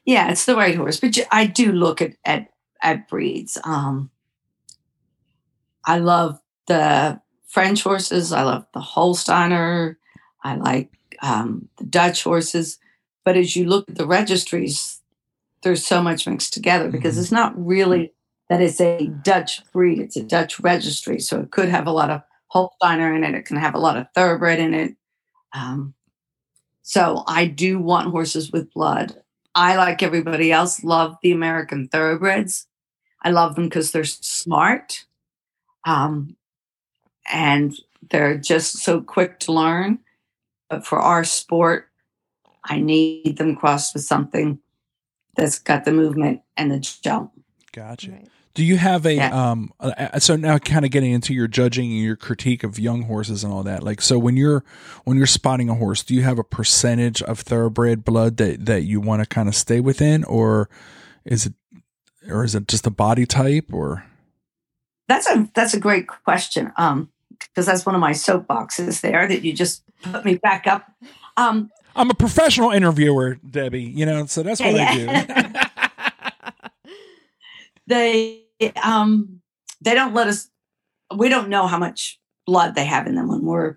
Yeah, 0.04 0.30
it's 0.30 0.44
the 0.46 0.56
right 0.56 0.74
horse, 0.74 0.98
but 1.00 1.16
you- 1.16 1.24
I 1.30 1.46
do 1.46 1.70
look 1.72 2.00
at 2.02 2.14
at 2.24 2.48
at 2.82 3.08
breeds. 3.08 3.58
Um, 3.64 4.10
I 5.86 5.98
love 5.98 6.40
the 6.66 7.20
French 7.54 7.84
horses. 7.84 8.32
I 8.32 8.42
love 8.42 8.66
the 8.74 8.80
Holsteiner. 8.80 9.94
I 10.42 10.56
like 10.56 10.90
um, 11.22 11.68
the 11.78 11.84
Dutch 11.84 12.24
horses. 12.24 12.78
But 13.24 13.36
as 13.36 13.54
you 13.54 13.66
look 13.66 13.88
at 13.88 13.94
the 13.94 14.08
registries, 14.08 15.00
there's 15.62 15.86
so 15.86 16.02
much 16.02 16.26
mixed 16.26 16.52
together 16.52 16.90
because 16.90 17.14
Mhm. 17.16 17.20
it's 17.20 17.30
not 17.32 17.52
really 17.56 18.12
that 18.50 18.60
it's 18.60 18.80
a 18.80 19.06
Dutch 19.22 19.62
breed. 19.72 20.00
It's 20.00 20.16
a 20.16 20.22
Dutch 20.24 20.58
registry, 20.58 21.20
so 21.20 21.38
it 21.40 21.52
could 21.52 21.68
have 21.68 21.86
a 21.86 21.92
lot 21.92 22.10
of 22.10 22.22
Holsteiner 22.52 23.14
in 23.16 23.22
it. 23.22 23.36
It 23.36 23.46
can 23.46 23.56
have 23.56 23.76
a 23.76 23.78
lot 23.78 23.96
of 23.96 24.08
Thoroughbred 24.16 24.58
in 24.58 24.74
it. 24.74 24.96
Um, 25.52 25.94
so 26.82 27.22
I 27.28 27.46
do 27.46 27.78
want 27.78 28.10
horses 28.10 28.50
with 28.50 28.74
blood. 28.74 29.22
I, 29.54 29.76
like 29.76 30.02
everybody 30.02 30.50
else, 30.50 30.82
love 30.82 31.16
the 31.22 31.30
American 31.30 31.86
Thoroughbreds. 31.86 32.66
I 33.22 33.30
love 33.30 33.54
them 33.54 33.64
because 33.68 33.92
they're 33.92 34.04
smart, 34.04 35.06
um, 35.84 36.36
and 37.30 37.74
they're 38.10 38.36
just 38.38 38.78
so 38.78 39.00
quick 39.00 39.40
to 39.40 39.52
learn. 39.52 39.98
But 40.70 40.86
for 40.86 40.98
our 40.98 41.24
sport, 41.24 41.88
I 42.64 42.80
need 42.80 43.36
them 43.38 43.56
crossed 43.56 43.94
with 43.94 44.04
something 44.04 44.58
that's 45.36 45.58
got 45.58 45.84
the 45.84 45.92
movement 45.92 46.42
and 46.56 46.70
the 46.70 46.78
jump. 46.80 47.32
Gotcha. 47.72 48.12
Right. 48.12 48.28
Do 48.54 48.64
you 48.64 48.76
have 48.76 49.04
a 49.04 49.14
Yeah. 49.14 49.50
um? 49.50 49.72
uh, 49.80 50.20
So 50.20 50.36
now, 50.36 50.58
kind 50.58 50.84
of 50.84 50.92
getting 50.92 51.10
into 51.10 51.34
your 51.34 51.48
judging 51.48 51.90
and 51.90 52.00
your 52.00 52.14
critique 52.16 52.62
of 52.62 52.78
young 52.78 53.02
horses 53.02 53.42
and 53.42 53.52
all 53.52 53.64
that. 53.64 53.82
Like, 53.82 54.00
so 54.00 54.16
when 54.18 54.36
you're 54.36 54.64
when 55.04 55.16
you're 55.16 55.26
spotting 55.26 55.68
a 55.68 55.74
horse, 55.74 56.04
do 56.04 56.14
you 56.14 56.22
have 56.22 56.38
a 56.38 56.44
percentage 56.44 57.20
of 57.22 57.40
thoroughbred 57.40 58.04
blood 58.04 58.36
that 58.36 58.64
that 58.66 58.82
you 58.82 59.00
want 59.00 59.22
to 59.22 59.26
kind 59.26 59.48
of 59.48 59.56
stay 59.56 59.80
within, 59.80 60.22
or 60.24 60.68
is 61.24 61.46
it 61.46 61.54
or 62.30 62.44
is 62.44 62.54
it 62.54 62.68
just 62.68 62.86
a 62.86 62.90
body 62.90 63.26
type, 63.26 63.72
or 63.72 64.04
That's 65.08 65.28
a 65.28 65.50
that's 65.52 65.74
a 65.74 65.80
great 65.80 66.06
question. 66.06 66.72
Um, 66.76 67.10
because 67.54 67.66
that's 67.66 67.86
one 67.86 67.94
of 67.94 68.00
my 68.00 68.10
soapboxes 68.10 69.00
there 69.00 69.28
that 69.28 69.42
you 69.42 69.52
just 69.52 69.84
put 70.02 70.24
me 70.24 70.36
back 70.36 70.66
up. 70.66 70.90
Um, 71.36 71.70
I'm 71.94 72.10
a 72.10 72.14
professional 72.14 72.70
interviewer, 72.70 73.38
Debbie. 73.48 73.82
You 73.82 74.06
know, 74.06 74.26
so 74.26 74.42
that's 74.42 74.60
what 74.60 74.74
I 74.74 74.94
do. 74.94 75.60
they 77.86 78.42
um 78.82 79.40
they 79.80 79.94
don't 79.94 80.14
let 80.14 80.28
us 80.28 80.48
we 81.16 81.28
don't 81.28 81.48
know 81.48 81.66
how 81.66 81.78
much 81.78 82.18
blood 82.46 82.74
they 82.74 82.84
have 82.84 83.06
in 83.06 83.14
them 83.14 83.28
when 83.28 83.42
we're 83.42 83.76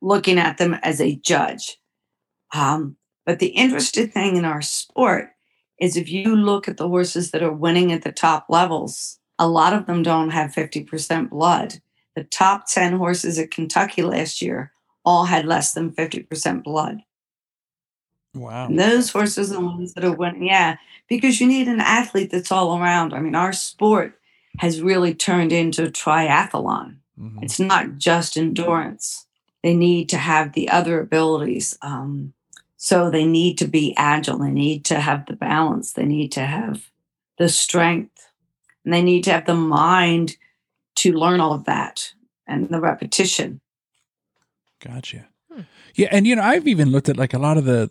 looking 0.00 0.38
at 0.38 0.58
them 0.58 0.74
as 0.82 1.00
a 1.00 1.16
judge 1.16 1.78
um 2.54 2.96
but 3.26 3.38
the 3.38 3.48
interesting 3.48 4.08
thing 4.08 4.36
in 4.36 4.44
our 4.44 4.62
sport 4.62 5.30
is 5.78 5.96
if 5.96 6.08
you 6.08 6.34
look 6.34 6.66
at 6.66 6.76
the 6.76 6.88
horses 6.88 7.30
that 7.30 7.42
are 7.42 7.52
winning 7.52 7.92
at 7.92 8.02
the 8.02 8.12
top 8.12 8.46
levels 8.48 9.18
a 9.38 9.48
lot 9.48 9.72
of 9.72 9.86
them 9.86 10.02
don't 10.02 10.30
have 10.30 10.52
50% 10.52 11.30
blood 11.30 11.80
the 12.14 12.24
top 12.24 12.66
10 12.66 12.96
horses 12.98 13.38
at 13.38 13.50
kentucky 13.50 14.02
last 14.02 14.42
year 14.42 14.72
all 15.04 15.24
had 15.24 15.46
less 15.46 15.72
than 15.72 15.90
50% 15.90 16.62
blood 16.62 17.02
wow. 18.34 18.66
and 18.66 18.78
those 18.78 19.10
horses 19.10 19.50
are 19.50 19.56
the 19.56 19.60
ones 19.60 19.94
that 19.94 20.04
are 20.04 20.14
winning. 20.14 20.44
Yeah, 20.44 20.76
because 21.08 21.40
you 21.40 21.46
need 21.46 21.68
an 21.68 21.80
athlete 21.80 22.30
that's 22.30 22.52
all 22.52 22.78
around. 22.78 23.12
I 23.12 23.20
mean, 23.20 23.34
our 23.34 23.52
sport 23.52 24.18
has 24.58 24.82
really 24.82 25.14
turned 25.14 25.52
into 25.52 25.84
a 25.84 25.90
triathlon. 25.90 26.96
Mhm. 27.18 27.42
It's 27.42 27.60
not 27.60 27.96
just 27.96 28.36
endurance. 28.36 29.26
They 29.62 29.74
need 29.74 30.08
to 30.10 30.18
have 30.18 30.52
the 30.52 30.68
other 30.68 31.00
abilities. 31.00 31.78
Um, 31.82 32.32
so 32.76 33.10
they 33.10 33.24
need 33.24 33.58
to 33.58 33.68
be 33.68 33.94
agile. 33.96 34.38
They 34.38 34.50
need 34.50 34.84
to 34.86 35.00
have 35.00 35.26
the 35.26 35.36
balance. 35.36 35.92
They 35.92 36.04
need 36.04 36.32
to 36.32 36.44
have 36.44 36.90
the 37.38 37.48
strength. 37.48 38.28
And 38.84 38.92
they 38.92 39.02
need 39.02 39.22
to 39.24 39.32
have 39.32 39.46
the 39.46 39.54
mind 39.54 40.36
to 40.96 41.12
learn 41.12 41.40
all 41.40 41.52
of 41.52 41.64
that 41.64 42.12
and 42.46 42.68
the 42.68 42.80
repetition. 42.80 43.60
Gotcha. 44.80 45.28
Hmm. 45.52 45.62
Yeah, 45.94 46.08
and 46.10 46.26
you 46.26 46.36
know, 46.36 46.42
I've 46.42 46.66
even 46.66 46.90
looked 46.90 47.08
at 47.08 47.16
like 47.16 47.34
a 47.34 47.38
lot 47.38 47.56
of 47.56 47.64
the 47.64 47.90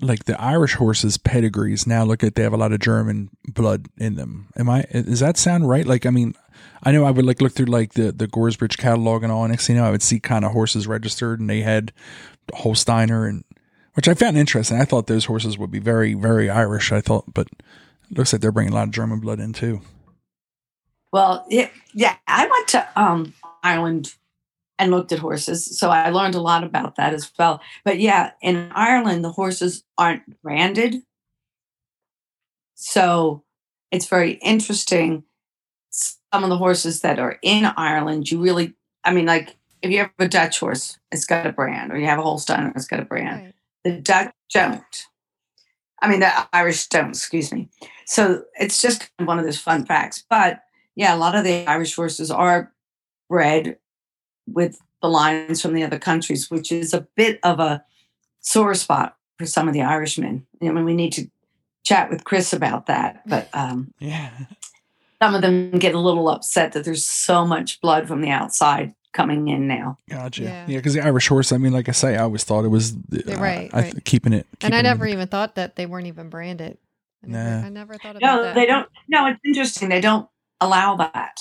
like 0.00 0.24
the 0.24 0.40
Irish 0.40 0.74
horses' 0.74 1.18
pedigrees 1.18 1.86
now 1.86 2.04
look 2.04 2.24
at 2.24 2.34
they 2.34 2.42
have 2.42 2.52
a 2.52 2.58
lot 2.58 2.72
of 2.72 2.80
German 2.80 3.30
blood 3.46 3.86
in 3.98 4.16
them. 4.16 4.48
Am 4.56 4.68
I? 4.68 4.82
Does 4.92 5.20
that 5.20 5.36
sound 5.36 5.68
right? 5.68 5.86
Like, 5.86 6.06
I 6.06 6.10
mean, 6.10 6.34
I 6.82 6.92
know 6.92 7.04
I 7.04 7.10
would 7.10 7.24
like 7.24 7.40
look 7.40 7.52
through 7.52 7.66
like 7.66 7.94
the 7.94 8.12
the 8.12 8.26
Goresbridge 8.26 8.78
catalog 8.78 9.22
and 9.22 9.30
all. 9.30 9.44
And 9.44 9.52
next 9.52 9.66
thing 9.66 9.76
you 9.76 9.82
know, 9.82 9.88
I 9.88 9.90
would 9.90 10.02
see 10.02 10.20
kind 10.20 10.44
of 10.44 10.52
horses 10.52 10.86
registered, 10.86 11.40
and 11.40 11.48
they 11.48 11.60
had 11.60 11.92
Holsteiner, 12.52 13.28
and 13.28 13.44
which 13.94 14.08
I 14.08 14.14
found 14.14 14.36
interesting. 14.36 14.80
I 14.80 14.84
thought 14.84 15.06
those 15.06 15.26
horses 15.26 15.58
would 15.58 15.70
be 15.70 15.80
very 15.80 16.14
very 16.14 16.48
Irish. 16.48 16.92
I 16.92 17.00
thought, 17.00 17.32
but 17.32 17.48
it 18.10 18.18
looks 18.18 18.32
like 18.32 18.42
they're 18.42 18.52
bringing 18.52 18.72
a 18.72 18.76
lot 18.76 18.88
of 18.88 18.94
German 18.94 19.20
blood 19.20 19.40
in 19.40 19.52
too. 19.52 19.82
Well, 21.12 21.44
yeah, 21.48 21.68
yeah. 21.92 22.16
I 22.26 22.46
went 22.46 22.68
to 22.68 22.88
um, 22.96 23.34
Ireland 23.62 24.14
and 24.78 24.90
looked 24.90 25.12
at 25.12 25.18
horses, 25.18 25.78
so 25.78 25.90
I 25.90 26.10
learned 26.10 26.34
a 26.34 26.40
lot 26.40 26.64
about 26.64 26.96
that 26.96 27.12
as 27.12 27.30
well. 27.38 27.60
But 27.84 28.00
yeah, 28.00 28.32
in 28.40 28.70
Ireland, 28.74 29.24
the 29.24 29.32
horses 29.32 29.84
aren't 29.98 30.40
branded, 30.42 31.02
so 32.74 33.44
it's 33.90 34.06
very 34.06 34.32
interesting. 34.34 35.24
Some 35.90 36.44
of 36.44 36.48
the 36.50 36.58
horses 36.58 37.00
that 37.00 37.18
are 37.18 37.38
in 37.42 37.64
Ireland, 37.64 38.30
you 38.30 38.40
really, 38.40 38.74
I 39.04 39.12
mean, 39.12 39.26
like 39.26 39.56
if 39.82 39.90
you 39.90 39.98
have 39.98 40.10
a 40.18 40.28
Dutch 40.28 40.60
horse, 40.60 40.98
it's 41.10 41.26
got 41.26 41.46
a 41.46 41.52
brand, 41.52 41.92
or 41.92 41.98
you 41.98 42.06
have 42.06 42.18
a 42.18 42.22
Holstein, 42.22 42.72
it's 42.74 42.86
got 42.86 43.00
a 43.00 43.04
brand. 43.04 43.44
Right. 43.44 43.54
The 43.84 44.00
Dutch 44.00 44.32
don't. 44.52 45.06
I 46.02 46.08
mean, 46.08 46.20
the 46.20 46.32
Irish 46.52 46.86
don't, 46.86 47.10
excuse 47.10 47.52
me. 47.52 47.68
So 48.06 48.44
it's 48.58 48.80
just 48.80 49.10
one 49.18 49.38
of 49.38 49.44
those 49.44 49.58
fun 49.58 49.84
facts. 49.84 50.24
But 50.28 50.60
yeah, 50.96 51.14
a 51.14 51.18
lot 51.18 51.34
of 51.34 51.44
the 51.44 51.66
Irish 51.66 51.94
horses 51.94 52.30
are 52.30 52.72
bred 53.28 53.78
with 54.46 54.80
the 55.02 55.08
lines 55.08 55.62
from 55.62 55.74
the 55.74 55.82
other 55.82 55.98
countries, 55.98 56.50
which 56.50 56.72
is 56.72 56.92
a 56.92 57.06
bit 57.16 57.38
of 57.42 57.60
a 57.60 57.84
sore 58.40 58.74
spot 58.74 59.16
for 59.38 59.46
some 59.46 59.68
of 59.68 59.74
the 59.74 59.82
Irishmen. 59.82 60.46
I 60.62 60.68
mean, 60.68 60.84
we 60.84 60.94
need 60.94 61.12
to 61.14 61.30
chat 61.84 62.10
with 62.10 62.24
Chris 62.24 62.52
about 62.52 62.86
that. 62.86 63.22
But 63.26 63.48
um, 63.54 63.92
yeah, 63.98 64.30
some 65.22 65.34
of 65.34 65.42
them 65.42 65.70
get 65.72 65.94
a 65.94 65.98
little 65.98 66.28
upset 66.28 66.72
that 66.72 66.84
there's 66.84 67.06
so 67.06 67.46
much 67.46 67.80
blood 67.80 68.08
from 68.08 68.20
the 68.20 68.30
outside 68.30 68.94
coming 69.12 69.48
in 69.48 69.66
now. 69.66 69.98
Gotcha. 70.08 70.42
Yeah, 70.42 70.66
because 70.66 70.94
yeah, 70.94 71.02
the 71.02 71.08
Irish 71.08 71.28
horse. 71.28 71.52
I 71.52 71.58
mean, 71.58 71.72
like 71.72 71.88
I 71.88 71.92
say, 71.92 72.16
I 72.16 72.22
always 72.22 72.44
thought 72.44 72.64
it 72.64 72.68
was 72.68 72.92
uh, 72.92 73.36
right, 73.36 73.70
I, 73.72 73.80
right. 73.82 74.04
keeping 74.04 74.32
it. 74.32 74.46
Keeping 74.58 74.66
and 74.66 74.74
I 74.74 74.82
never 74.82 75.06
it. 75.06 75.12
even 75.12 75.28
thought 75.28 75.56
that 75.56 75.76
they 75.76 75.86
weren't 75.86 76.06
even 76.06 76.28
branded. 76.28 76.78
I 77.22 77.26
never, 77.26 77.60
nah. 77.60 77.66
I 77.66 77.68
never 77.68 77.94
thought 77.98 78.16
about 78.16 78.22
no, 78.22 78.42
that. 78.42 78.54
they 78.54 78.66
don't. 78.66 78.88
No, 79.08 79.26
it's 79.26 79.40
interesting. 79.44 79.88
They 79.88 80.00
don't 80.00 80.28
allow 80.60 80.96
that. 80.96 81.40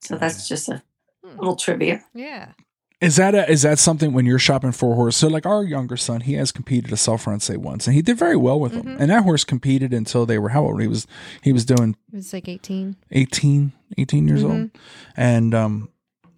So 0.00 0.16
that's 0.16 0.48
just 0.48 0.68
a 0.68 0.82
hmm. 1.24 1.38
little 1.38 1.56
trivia. 1.56 2.04
Yeah. 2.14 2.52
Is 3.00 3.16
that 3.16 3.34
a, 3.34 3.50
is 3.50 3.62
that 3.62 3.80
something 3.80 4.12
when 4.12 4.26
you're 4.26 4.38
shopping 4.38 4.70
for 4.70 4.92
a 4.92 4.94
horse? 4.94 5.16
So 5.16 5.26
like 5.26 5.44
our 5.44 5.64
younger 5.64 5.96
son, 5.96 6.20
he 6.20 6.34
has 6.34 6.52
competed 6.52 6.92
a 6.92 6.96
self 6.96 7.26
say 7.42 7.56
once, 7.56 7.88
and 7.88 7.96
he 7.96 8.02
did 8.02 8.16
very 8.16 8.36
well 8.36 8.60
with 8.60 8.72
mm-hmm. 8.72 8.90
them. 8.90 8.96
And 9.00 9.10
that 9.10 9.24
horse 9.24 9.42
competed 9.42 9.92
until 9.92 10.24
they 10.24 10.38
were 10.38 10.50
how 10.50 10.62
old? 10.62 10.80
He 10.80 10.86
was 10.86 11.08
he 11.42 11.52
was 11.52 11.64
doing. 11.64 11.96
It 12.12 12.16
was 12.16 12.32
like 12.32 12.48
18. 12.48 12.94
18, 13.10 13.72
18 13.98 14.28
years 14.28 14.44
mm-hmm. 14.44 14.52
old, 14.52 14.70
and 15.16 15.52
um, 15.52 15.88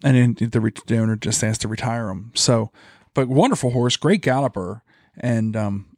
and 0.03 0.35
then 0.37 0.49
the, 0.49 0.73
the 0.87 0.97
owner 0.97 1.15
just 1.15 1.43
asked 1.43 1.61
to 1.61 1.67
retire 1.67 2.09
him. 2.09 2.31
So, 2.33 2.71
but 3.13 3.27
wonderful 3.27 3.69
horse, 3.69 3.95
great 3.95 4.23
galloper, 4.23 4.81
and 5.19 5.55
um, 5.55 5.95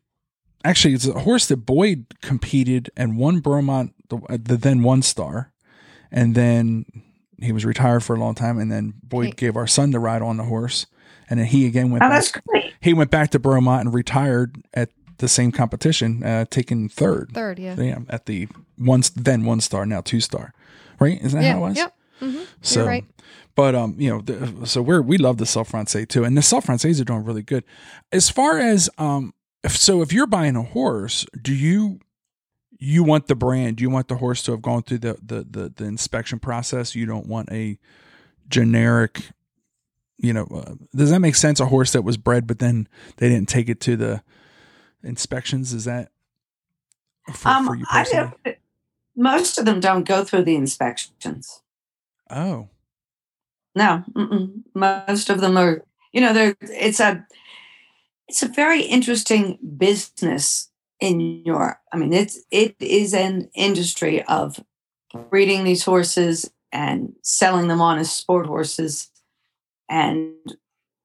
actually 0.65 0.93
it's 0.93 1.07
a 1.07 1.19
horse 1.19 1.47
that 1.47 1.57
Boyd 1.57 2.07
competed 2.21 2.89
and 2.97 3.17
won 3.17 3.41
Bromont, 3.41 3.93
the, 4.09 4.19
the 4.37 4.57
then 4.57 4.83
one 4.83 5.01
star, 5.01 5.51
and 6.11 6.35
then 6.35 6.85
he 7.39 7.51
was 7.51 7.65
retired 7.65 8.03
for 8.03 8.15
a 8.15 8.19
long 8.19 8.35
time, 8.35 8.59
and 8.59 8.71
then 8.71 8.93
Boyd 9.03 9.37
gave 9.37 9.55
our 9.55 9.67
son 9.67 9.91
to 9.91 9.99
ride 9.99 10.21
on 10.21 10.37
the 10.37 10.43
horse, 10.43 10.87
and 11.29 11.39
then 11.39 11.47
he 11.47 11.65
again 11.65 11.91
went. 11.91 12.03
Oh, 12.03 12.09
back, 12.09 12.23
that's 12.23 12.31
great. 12.31 12.73
He 12.81 12.93
went 12.93 13.11
back 13.11 13.31
to 13.31 13.39
Bromont 13.39 13.81
and 13.81 13.93
retired 13.93 14.63
at 14.73 14.89
the 15.17 15.27
same 15.27 15.51
competition, 15.51 16.23
uh, 16.23 16.45
taking 16.49 16.89
third. 16.89 17.31
Third, 17.33 17.59
yeah. 17.59 17.75
Yeah, 17.75 17.99
at 18.09 18.25
the 18.25 18.47
one 18.77 19.03
then 19.15 19.45
one 19.45 19.61
star, 19.61 19.85
now 19.85 20.01
two 20.01 20.21
star, 20.21 20.53
right? 20.99 21.21
Isn't 21.21 21.39
that 21.39 21.45
yeah, 21.45 21.53
how 21.53 21.57
it 21.57 21.61
was? 21.61 21.77
Yep. 21.77 21.93
Mm-hmm. 22.21 22.43
So, 22.61 22.85
right. 22.85 23.05
But 23.55 23.73
um, 23.73 23.95
you 23.97 24.09
know, 24.09 24.21
the, 24.21 24.67
so 24.67 24.81
we're 24.81 25.01
we 25.01 25.17
love 25.17 25.37
the 25.37 25.45
Selle 25.45 25.65
Français 25.65 26.07
too, 26.07 26.23
and 26.23 26.37
the 26.37 26.41
Selle 26.41 26.61
Français 26.61 27.01
are 27.01 27.03
doing 27.03 27.23
really 27.23 27.41
good. 27.41 27.63
As 28.11 28.29
far 28.29 28.59
as 28.59 28.89
um, 28.99 29.33
if, 29.63 29.75
so 29.75 30.01
if 30.01 30.13
you're 30.13 30.27
buying 30.27 30.55
a 30.55 30.63
horse, 30.63 31.25
do 31.41 31.53
you 31.53 31.99
you 32.79 33.03
want 33.03 33.27
the 33.27 33.35
brand. 33.35 33.81
You 33.81 33.89
want 33.89 34.07
the 34.07 34.17
horse 34.17 34.43
to 34.43 34.51
have 34.51 34.61
gone 34.61 34.83
through 34.83 34.99
the 34.99 35.17
the 35.23 35.47
the, 35.49 35.73
the 35.75 35.85
inspection 35.85 36.39
process. 36.39 36.95
You 36.95 37.05
don't 37.05 37.27
want 37.27 37.51
a 37.51 37.77
generic. 38.47 39.29
You 40.17 40.33
know, 40.33 40.45
uh, 40.45 40.75
does 40.95 41.11
that 41.11 41.19
make 41.19 41.35
sense? 41.35 41.59
A 41.59 41.67
horse 41.67 41.91
that 41.93 42.03
was 42.03 42.17
bred, 42.17 42.47
but 42.47 42.59
then 42.59 42.87
they 43.17 43.29
didn't 43.29 43.49
take 43.49 43.69
it 43.69 43.79
to 43.81 43.95
the 43.95 44.23
inspections. 45.03 45.73
Is 45.73 45.85
that 45.85 46.09
for, 47.33 47.49
um, 47.49 47.65
for 47.67 47.75
you 47.75 47.85
personally? 47.85 48.31
I, 48.45 48.55
most 49.15 49.57
of 49.57 49.65
them 49.65 49.79
don't 49.79 50.07
go 50.07 50.23
through 50.23 50.43
the 50.43 50.55
inspections. 50.55 51.61
Oh, 52.29 52.69
no. 53.75 54.03
Mm-mm. 54.15 54.63
Most 54.73 55.29
of 55.29 55.39
them 55.39 55.57
are. 55.57 55.83
You 56.13 56.21
know, 56.21 56.33
they're. 56.33 56.55
It's 56.61 56.99
a. 56.99 57.25
It's 58.27 58.43
a 58.43 58.47
very 58.47 58.81
interesting 58.81 59.57
business 59.77 60.69
in 60.99 61.43
your 61.45 61.79
I 61.93 61.97
mean, 61.97 62.13
it's 62.13 62.39
it 62.51 62.75
is 62.79 63.13
an 63.13 63.49
industry 63.55 64.23
of 64.23 64.59
breeding 65.29 65.63
these 65.63 65.83
horses 65.83 66.49
and 66.71 67.13
selling 67.23 67.67
them 67.67 67.81
on 67.81 67.99
as 67.99 68.11
sport 68.11 68.45
horses. 68.45 69.09
And 69.89 70.33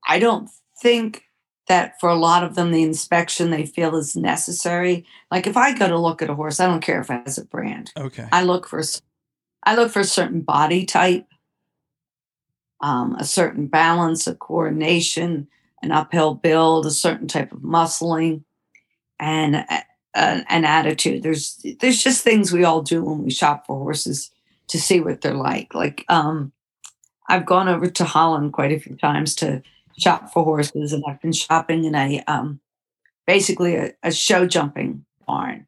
I 0.07 0.19
don't 0.19 0.51
think 0.81 1.25
that 1.69 2.01
for 2.01 2.09
a 2.09 2.17
lot 2.17 2.43
of 2.43 2.55
them 2.55 2.73
the 2.73 2.83
inspection 2.83 3.51
they 3.51 3.67
feel 3.67 3.97
is 3.97 4.17
necessary. 4.17 5.07
Like 5.31 5.47
if 5.47 5.57
I 5.57 5.77
go 5.77 5.89
to 5.89 5.99
look 5.99 6.21
at 6.23 6.31
a 6.31 6.35
horse, 6.35 6.59
I 6.59 6.67
don't 6.67 6.81
care 6.81 7.01
if 7.01 7.11
it 7.11 7.23
has 7.25 7.39
a 7.39 7.45
brand. 7.45 7.93
Okay. 7.97 8.27
I 8.33 8.43
look 8.43 8.67
for 8.67 8.83
I 9.65 9.77
look 9.77 9.93
for 9.93 10.01
a 10.01 10.05
certain 10.05 10.41
body 10.41 10.85
type, 10.85 11.27
um, 12.81 13.15
a 13.15 13.25
certain 13.25 13.69
balance, 13.69 14.27
a 14.27 14.35
coordination, 14.35 15.47
an 15.83 15.93
uphill 15.93 16.35
build, 16.35 16.85
a 16.85 16.91
certain 16.91 17.29
type 17.29 17.53
of 17.53 17.61
muscling 17.61 18.43
and 19.23 19.55
a, 19.55 19.85
an 20.15 20.65
attitude. 20.65 21.23
There's 21.23 21.65
there's 21.81 22.03
just 22.03 22.23
things 22.23 22.53
we 22.53 22.65
all 22.65 22.83
do 22.83 23.03
when 23.03 23.23
we 23.23 23.31
shop 23.31 23.67
for 23.67 23.79
horses 23.79 24.31
to 24.69 24.81
see 24.81 25.01
what 25.01 25.21
they're 25.21 25.35
like. 25.35 25.75
Like 25.75 26.05
um, 26.09 26.53
I've 27.29 27.47
gone 27.47 27.69
over 27.69 27.89
to 27.89 28.05
Holland 28.05 28.53
quite 28.53 28.73
a 28.73 28.81
few 28.81 28.97
times 28.97 29.35
to 29.37 29.63
shop 29.99 30.33
for 30.33 30.45
horses, 30.45 30.93
and 30.93 31.05
I've 31.07 31.23
been 31.23 31.33
shopping 31.33 31.85
in 31.85 31.95
a 31.95 32.23
um, 32.27 32.61
basically 33.27 33.77
a, 33.77 33.93
a 34.03 34.13
show 34.13 34.47
jumping 34.47 35.05
barn. 35.27 35.67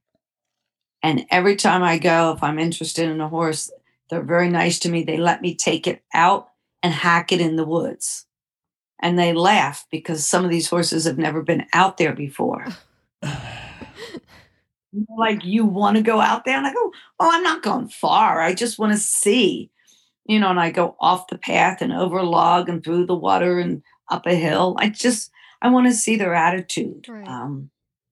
And 1.03 1.27
every 1.31 1.55
time 1.55 1.83
I 1.83 1.99
go, 1.99 2.33
if 2.33 2.43
I'm 2.43 2.59
interested 2.59 3.09
in 3.09 3.21
a 3.21 3.29
horse, 3.29 3.71
they're 4.11 4.23
very 4.23 4.49
nice 4.49 4.79
to 4.81 4.89
me. 4.89 5.05
They 5.05 5.19
let 5.19 5.43
me 5.43 5.55
take 5.55 5.87
it 5.87 6.03
out 6.13 6.49
and 6.83 6.93
hack 6.93 7.31
it 7.31 7.41
in 7.41 7.57
the 7.57 7.65
woods. 7.65 8.27
And 9.01 9.19
they 9.19 9.35
laugh 9.35 9.87
because 9.91 10.27
some 10.27 10.47
of 10.47 10.51
these 10.51 10.69
horses 10.69 11.05
have 11.05 11.19
never 11.19 11.43
been 11.43 11.67
out 11.75 11.99
there 11.99 12.15
before. 12.15 12.67
like 15.17 15.45
you 15.45 15.65
want 15.65 15.97
to 15.97 16.03
go 16.03 16.21
out 16.21 16.45
there? 16.45 16.57
And 16.57 16.67
i 16.67 16.73
go 16.73 16.93
oh 17.21 17.31
i'm 17.33 17.43
not 17.43 17.63
going 17.63 17.89
far. 17.89 18.41
I 18.41 18.55
just 18.55 18.79
want 18.79 18.93
to 18.93 18.99
see. 18.99 19.71
You 20.27 20.41
know 20.41 20.49
and 20.49 20.61
i 20.61 20.71
go 20.71 20.97
off 21.01 21.29
the 21.29 21.39
path 21.39 21.83
and 21.83 21.93
over 21.93 22.19
a 22.19 22.23
log 22.23 22.69
and 22.69 22.83
through 22.83 23.07
the 23.07 23.15
water 23.15 23.59
and 23.59 23.83
up 24.11 24.27
a 24.27 24.35
hill. 24.35 24.77
I 24.79 24.89
just 24.89 25.31
i 25.63 25.69
want 25.69 25.87
to 25.87 25.93
see 25.93 26.17
their 26.17 26.35
attitude. 26.35 27.07
Right. 27.09 27.27
um, 27.29 27.71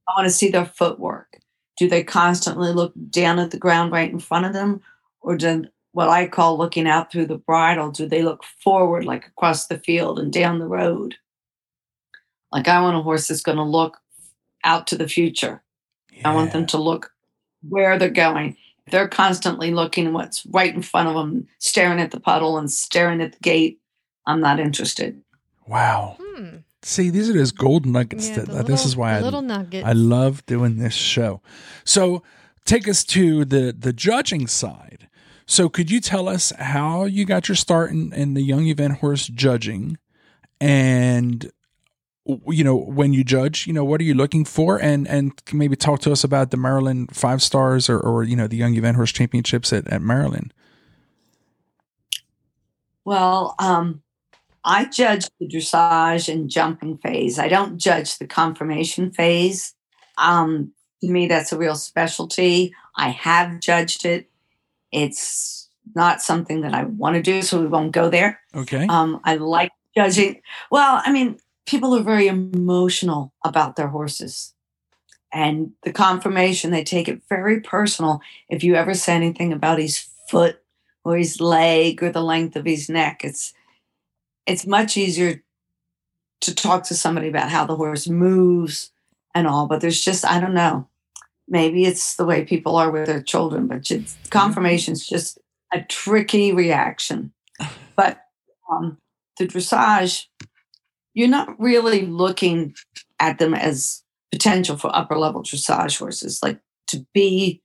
i 0.08 0.12
want 0.16 0.26
to 0.26 0.34
see 0.34 0.50
their 0.50 0.66
footwork. 0.66 1.38
Do 1.78 1.88
they 1.88 2.04
constantly 2.04 2.72
look 2.72 2.92
down 3.10 3.38
at 3.38 3.50
the 3.50 3.58
ground 3.58 3.92
right 3.92 4.10
in 4.10 4.18
front 4.18 4.46
of 4.46 4.52
them? 4.52 4.82
Or 5.20 5.36
do 5.36 5.64
what 5.92 6.08
i 6.08 6.26
call 6.26 6.56
looking 6.58 6.88
out 6.88 7.12
through 7.12 7.26
the 7.26 7.36
bridle 7.36 7.90
do 7.90 8.06
they 8.08 8.22
look 8.22 8.42
forward 8.64 9.04
like 9.04 9.26
across 9.26 9.66
the 9.66 9.78
field 9.78 10.18
and 10.18 10.32
down 10.32 10.58
the 10.58 10.66
road? 10.66 11.14
Like 12.50 12.68
i 12.68 12.80
want 12.80 12.96
a 12.96 13.02
horse 13.02 13.28
that's 13.28 13.42
going 13.42 13.58
to 13.58 13.64
look 13.64 14.01
out 14.64 14.86
to 14.88 14.96
the 14.96 15.08
future 15.08 15.62
yeah. 16.22 16.30
I 16.30 16.34
want 16.34 16.52
them 16.52 16.66
to 16.66 16.78
look 16.78 17.12
where 17.68 17.98
they're 17.98 18.10
going. 18.10 18.56
They're 18.90 19.08
constantly 19.08 19.72
looking 19.72 20.12
what's 20.12 20.44
right 20.46 20.74
in 20.74 20.82
front 20.82 21.08
of 21.08 21.14
them, 21.14 21.48
staring 21.58 22.00
at 22.00 22.10
the 22.10 22.20
puddle 22.20 22.58
and 22.58 22.70
staring 22.70 23.20
at 23.20 23.32
the 23.32 23.38
gate, 23.40 23.80
I'm 24.26 24.40
not 24.40 24.60
interested. 24.60 25.22
Wow. 25.66 26.16
Hmm. 26.20 26.56
See, 26.82 27.10
these 27.10 27.30
are 27.30 27.32
those 27.32 27.52
gold 27.52 27.86
nuggets. 27.86 28.28
Yeah, 28.28 28.36
that, 28.36 28.48
little, 28.48 28.64
this 28.64 28.84
is 28.84 28.96
why 28.96 29.16
I, 29.16 29.20
little 29.20 29.42
nuggets. 29.42 29.86
I 29.86 29.92
love 29.92 30.44
doing 30.46 30.78
this 30.78 30.94
show. 30.94 31.40
So, 31.84 32.24
take 32.64 32.88
us 32.88 33.04
to 33.04 33.44
the 33.44 33.72
the 33.72 33.92
judging 33.92 34.48
side. 34.48 35.08
So, 35.46 35.68
could 35.68 35.92
you 35.92 36.00
tell 36.00 36.28
us 36.28 36.52
how 36.58 37.04
you 37.04 37.24
got 37.24 37.48
your 37.48 37.54
start 37.54 37.92
in, 37.92 38.12
in 38.12 38.34
the 38.34 38.42
young 38.42 38.66
event 38.66 38.98
horse 38.98 39.28
judging, 39.28 39.96
and 40.60 41.52
you 42.24 42.62
know 42.62 42.76
when 42.76 43.12
you 43.12 43.24
judge 43.24 43.66
you 43.66 43.72
know 43.72 43.84
what 43.84 44.00
are 44.00 44.04
you 44.04 44.14
looking 44.14 44.44
for 44.44 44.80
and 44.80 45.08
and 45.08 45.32
maybe 45.52 45.74
talk 45.74 46.00
to 46.00 46.12
us 46.12 46.22
about 46.22 46.50
the 46.52 46.56
maryland 46.56 47.14
five 47.14 47.42
stars 47.42 47.90
or 47.90 47.98
or 47.98 48.22
you 48.22 48.36
know 48.36 48.46
the 48.46 48.56
young 48.56 48.74
event 48.74 48.96
horse 48.96 49.10
championships 49.10 49.72
at, 49.72 49.88
at 49.88 50.00
maryland 50.00 50.54
well 53.04 53.56
um 53.58 54.02
i 54.64 54.84
judge 54.84 55.26
the 55.40 55.48
dressage 55.48 56.32
and 56.32 56.48
jumping 56.48 56.96
phase 56.98 57.40
i 57.40 57.48
don't 57.48 57.76
judge 57.78 58.18
the 58.18 58.26
conformation 58.26 59.10
phase 59.10 59.74
Um, 60.18 60.72
to 61.00 61.08
me, 61.08 61.26
that's 61.26 61.52
a 61.52 61.58
real 61.58 61.74
specialty. 61.74 62.72
I 62.96 63.08
have 63.10 63.60
judged 63.60 64.04
it. 64.04 64.30
It's 64.92 65.68
not 65.94 66.22
something 66.22 66.60
that 66.60 66.74
I 66.74 66.84
want 66.84 67.16
to 67.16 67.22
do, 67.22 67.42
so 67.42 67.60
we 67.60 67.66
won't 67.66 67.92
go 67.92 68.08
there. 68.08 68.40
Okay. 68.54 68.86
Um, 68.88 69.20
I 69.24 69.36
like 69.36 69.72
judging. 69.96 70.40
Well, 70.70 71.02
I 71.04 71.10
mean, 71.10 71.38
people 71.66 71.94
are 71.94 72.02
very 72.02 72.26
emotional 72.26 73.32
about 73.44 73.76
their 73.76 73.88
horses. 73.88 74.54
And 75.32 75.72
the 75.82 75.92
conformation, 75.92 76.70
they 76.70 76.84
take 76.84 77.08
it 77.08 77.22
very 77.28 77.60
personal. 77.60 78.20
If 78.50 78.62
you 78.62 78.74
ever 78.74 78.94
say 78.94 79.14
anything 79.14 79.52
about 79.52 79.78
his 79.78 80.06
foot 80.28 80.60
or 81.04 81.16
his 81.16 81.40
leg 81.40 82.02
or 82.02 82.10
the 82.10 82.22
length 82.22 82.56
of 82.56 82.66
his 82.66 82.88
neck, 82.88 83.24
it's 83.24 83.54
it's 84.46 84.66
much 84.66 84.96
easier 84.96 85.42
to 86.42 86.54
talk 86.54 86.84
to 86.84 86.94
somebody 86.94 87.28
about 87.28 87.48
how 87.48 87.64
the 87.64 87.76
horse 87.76 88.08
moves 88.08 88.90
and 89.34 89.46
all. 89.46 89.66
But 89.66 89.80
there's 89.80 90.02
just 90.02 90.24
I 90.26 90.38
don't 90.38 90.54
know. 90.54 90.88
Maybe 91.48 91.86
it's 91.86 92.16
the 92.16 92.24
way 92.26 92.44
people 92.44 92.76
are 92.76 92.90
with 92.90 93.06
their 93.06 93.22
children, 93.22 93.66
but 93.66 93.82
just, 93.82 94.30
conformation 94.30 94.92
is 94.92 95.06
just 95.06 95.38
a 95.72 95.82
tricky 95.82 96.52
reaction. 96.52 97.32
But 97.96 98.22
um, 98.70 98.98
the 99.38 99.46
dressage, 99.46 100.26
you're 101.14 101.28
not 101.28 101.58
really 101.60 102.06
looking 102.06 102.74
at 103.20 103.38
them 103.38 103.54
as 103.54 104.02
potential 104.30 104.76
for 104.76 104.94
upper 104.94 105.18
level 105.18 105.42
dressage 105.42 105.98
horses, 105.98 106.40
like 106.42 106.58
to 106.88 107.06
be 107.12 107.62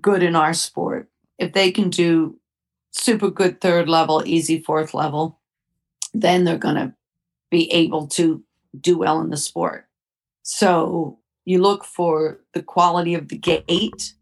good 0.00 0.22
in 0.22 0.36
our 0.36 0.52
sport. 0.52 1.08
If 1.38 1.52
they 1.52 1.70
can 1.70 1.90
do 1.90 2.38
super 2.90 3.30
good 3.30 3.60
third 3.60 3.88
level, 3.88 4.22
easy 4.24 4.60
fourth 4.60 4.94
level, 4.94 5.40
then 6.12 6.44
they're 6.44 6.58
going 6.58 6.76
to 6.76 6.94
be 7.50 7.70
able 7.72 8.06
to 8.08 8.42
do 8.80 8.98
well 8.98 9.20
in 9.20 9.30
the 9.30 9.36
sport. 9.36 9.86
So 10.42 11.18
you 11.44 11.60
look 11.60 11.84
for 11.84 12.40
the 12.52 12.62
quality 12.62 13.14
of 13.14 13.28
the 13.28 13.38
gait 13.38 14.14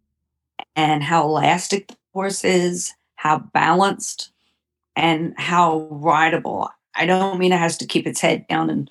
and 0.76 1.02
how 1.02 1.24
elastic 1.24 1.88
the 1.88 1.96
horse 2.12 2.44
is, 2.44 2.92
how 3.16 3.38
balanced, 3.38 4.30
and 4.96 5.34
how 5.36 5.88
rideable. 5.90 6.70
I 6.94 7.06
don't 7.06 7.38
mean 7.38 7.52
it 7.52 7.58
has 7.58 7.78
to 7.78 7.86
keep 7.86 8.06
its 8.06 8.20
head 8.20 8.46
down 8.48 8.70
and 8.70 8.90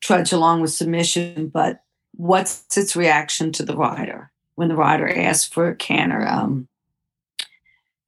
trudge 0.00 0.32
along 0.32 0.60
with 0.60 0.72
submission, 0.72 1.48
but 1.48 1.82
what's 2.12 2.76
its 2.76 2.96
reaction 2.96 3.52
to 3.52 3.64
the 3.64 3.76
rider 3.76 4.30
when 4.54 4.68
the 4.68 4.76
rider 4.76 5.08
asks 5.08 5.48
for 5.52 5.68
a 5.68 5.76
canter? 5.76 6.26
Um, 6.26 6.68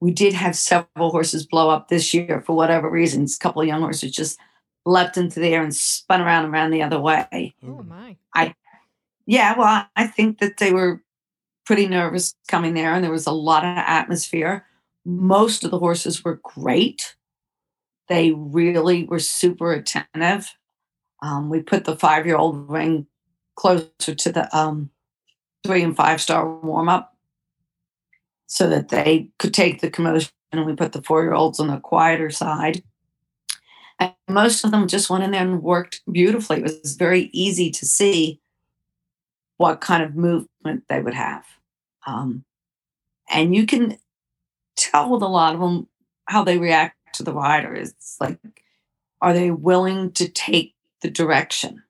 we 0.00 0.10
did 0.10 0.32
have 0.32 0.56
several 0.56 1.10
horses 1.10 1.46
blow 1.46 1.68
up 1.68 1.88
this 1.88 2.14
year 2.14 2.42
for 2.46 2.56
whatever 2.56 2.90
reasons. 2.90 3.36
A 3.36 3.38
couple 3.38 3.60
of 3.60 3.68
young 3.68 3.82
horses 3.82 4.12
just 4.12 4.38
leapt 4.86 5.16
into 5.16 5.40
the 5.40 5.48
air 5.48 5.62
and 5.62 5.74
spun 5.74 6.22
around 6.22 6.46
and 6.46 6.54
around 6.54 6.70
the 6.70 6.82
other 6.82 6.98
way. 6.98 7.54
Oh 7.66 7.82
my! 7.82 8.16
I, 8.34 8.54
yeah, 9.26 9.56
well, 9.58 9.86
I 9.94 10.06
think 10.06 10.38
that 10.38 10.56
they 10.56 10.72
were 10.72 11.02
pretty 11.66 11.86
nervous 11.86 12.34
coming 12.48 12.74
there, 12.74 12.94
and 12.94 13.04
there 13.04 13.12
was 13.12 13.26
a 13.26 13.32
lot 13.32 13.64
of 13.64 13.76
atmosphere. 13.76 14.66
Most 15.04 15.64
of 15.64 15.70
the 15.70 15.78
horses 15.78 16.24
were 16.24 16.40
great. 16.42 17.14
They 18.10 18.32
really 18.32 19.04
were 19.04 19.20
super 19.20 19.72
attentive. 19.72 20.54
Um, 21.22 21.48
we 21.48 21.62
put 21.62 21.84
the 21.84 21.96
five 21.96 22.26
year 22.26 22.36
old 22.36 22.68
ring 22.68 23.06
closer 23.54 23.88
to 23.98 24.32
the 24.32 24.54
um, 24.56 24.90
three 25.64 25.82
and 25.82 25.96
five 25.96 26.20
star 26.20 26.46
warm 26.60 26.88
up 26.88 27.16
so 28.46 28.68
that 28.68 28.88
they 28.88 29.30
could 29.38 29.54
take 29.54 29.80
the 29.80 29.88
commotion, 29.88 30.32
and 30.50 30.66
we 30.66 30.74
put 30.74 30.90
the 30.92 31.02
four 31.02 31.22
year 31.22 31.34
olds 31.34 31.60
on 31.60 31.68
the 31.68 31.78
quieter 31.78 32.30
side. 32.30 32.82
And 34.00 34.12
most 34.28 34.64
of 34.64 34.72
them 34.72 34.88
just 34.88 35.08
went 35.08 35.22
in 35.22 35.30
there 35.30 35.42
and 35.42 35.62
worked 35.62 36.00
beautifully. 36.10 36.58
It 36.58 36.62
was 36.64 36.96
very 36.96 37.30
easy 37.32 37.70
to 37.70 37.86
see 37.86 38.40
what 39.56 39.80
kind 39.80 40.02
of 40.02 40.16
movement 40.16 40.84
they 40.88 41.00
would 41.00 41.14
have. 41.14 41.44
Um, 42.06 42.44
and 43.30 43.54
you 43.54 43.66
can 43.66 43.98
tell 44.76 45.10
with 45.10 45.22
a 45.22 45.28
lot 45.28 45.54
of 45.54 45.60
them 45.60 45.86
how 46.24 46.42
they 46.42 46.58
react 46.58 46.96
to 47.14 47.22
the 47.22 47.32
rider. 47.32 47.74
It's 47.74 48.16
like, 48.20 48.38
are 49.20 49.32
they 49.32 49.50
willing 49.50 50.12
to 50.12 50.28
take 50.28 50.74
the 51.02 51.10
direction? 51.10 51.82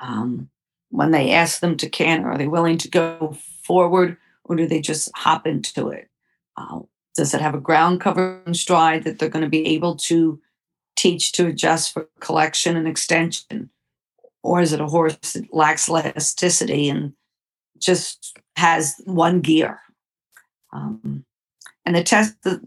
Um, 0.00 0.50
when 0.90 1.10
they 1.10 1.32
ask 1.32 1.60
them 1.60 1.76
to 1.78 1.88
canter, 1.88 2.30
are 2.30 2.38
they 2.38 2.46
willing 2.46 2.78
to 2.78 2.88
go 2.88 3.36
forward 3.62 4.16
or 4.44 4.56
do 4.56 4.66
they 4.66 4.80
just 4.80 5.10
hop 5.14 5.46
into 5.46 5.88
it? 5.88 6.08
Uh, 6.56 6.80
does 7.16 7.34
it 7.34 7.40
have 7.40 7.54
a 7.54 7.60
ground 7.60 8.00
cover 8.00 8.40
and 8.46 8.56
stride 8.56 9.04
that 9.04 9.18
they're 9.18 9.28
going 9.28 9.44
to 9.44 9.50
be 9.50 9.66
able 9.66 9.96
to 9.96 10.40
teach 10.96 11.32
to 11.32 11.46
adjust 11.46 11.92
for 11.92 12.08
collection 12.20 12.76
and 12.76 12.88
extension? 12.88 13.70
Or 14.42 14.60
is 14.60 14.72
it 14.72 14.80
a 14.80 14.86
horse 14.86 15.16
that 15.34 15.52
lacks 15.52 15.88
elasticity 15.88 16.88
and 16.88 17.12
just 17.78 18.38
has 18.56 18.94
one 19.04 19.40
gear? 19.40 19.80
Um, 20.72 21.24
and 21.84 21.96
the 21.96 22.02
test 22.02 22.42
that 22.44 22.60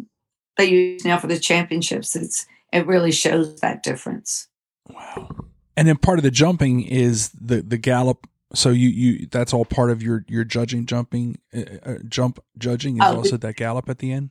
they 0.58 0.66
use 0.66 1.06
now 1.06 1.18
for 1.18 1.28
the 1.28 1.40
championships, 1.40 2.16
it's 2.16 2.46
it 2.72 2.88
really 2.88 3.12
shows 3.12 3.60
that 3.62 3.84
difference. 3.84 4.48
Wow. 4.90 5.30
And 5.78 5.88
then 5.88 5.98
part 5.98 6.20
of 6.20 6.24
the 6.24 6.32
jumping 6.32 6.82
is 6.82 7.30
the 7.30 7.62
the 7.62 7.78
gallop. 7.78 8.28
So 8.54 8.70
you 8.70 8.90
you 8.90 9.28
that's 9.28 9.54
all 9.54 9.66
part 9.66 9.92
of 9.92 10.04
your 10.04 10.26
your 10.28 10.44
judging 10.44 10.86
jumping 10.86 11.40
uh, 11.56 11.62
uh 11.86 11.96
jump 12.08 12.40
judging 12.58 12.98
is 12.98 13.04
Oh, 13.06 13.18
also 13.18 13.38
that 13.38 13.56
gallop 13.56 13.90
at 13.90 14.00
the 14.00 14.12
end. 14.12 14.30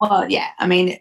Well, 0.00 0.30
yeah, 0.30 0.48
I 0.58 0.66
mean, 0.66 0.98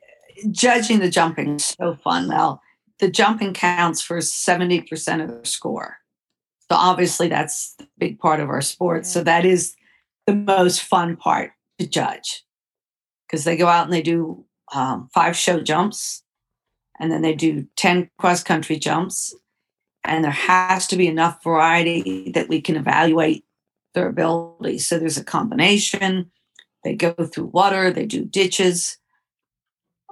judging 0.51 0.99
the 0.99 1.09
jumping 1.09 1.55
is 1.55 1.65
so 1.65 1.95
fun. 1.95 2.27
Well, 2.27 2.61
the 2.99 3.09
jumping 3.09 3.53
counts 3.53 4.01
for 4.01 4.17
70% 4.17 5.23
of 5.23 5.29
the 5.29 5.45
score. 5.45 5.97
So 6.69 6.77
obviously 6.77 7.27
that's 7.27 7.75
a 7.81 7.87
big 7.97 8.19
part 8.19 8.39
of 8.39 8.49
our 8.49 8.61
sport. 8.61 9.05
So 9.05 9.23
that 9.23 9.45
is 9.45 9.75
the 10.25 10.35
most 10.35 10.81
fun 10.81 11.17
part 11.17 11.51
to 11.79 11.87
judge 11.87 12.43
because 13.33 13.45
they 13.45 13.57
go 13.57 13.65
out 13.65 13.85
and 13.85 13.91
they 13.91 14.03
do 14.03 14.45
um, 14.75 15.09
five 15.11 15.35
show 15.35 15.59
jumps 15.59 16.21
and 16.99 17.11
then 17.11 17.23
they 17.23 17.33
do 17.33 17.67
10 17.77 18.11
cross 18.19 18.43
country 18.43 18.77
jumps. 18.77 19.33
And 20.03 20.23
there 20.23 20.29
has 20.29 20.85
to 20.89 20.97
be 20.97 21.07
enough 21.07 21.43
variety 21.43 22.29
that 22.33 22.47
we 22.47 22.61
can 22.61 22.75
evaluate 22.75 23.43
their 23.95 24.07
ability. 24.07 24.77
So 24.77 24.99
there's 24.99 25.17
a 25.17 25.23
combination. 25.23 26.29
They 26.83 26.93
go 26.93 27.13
through 27.13 27.45
water, 27.45 27.89
they 27.89 28.05
do 28.05 28.23
ditches. 28.23 28.99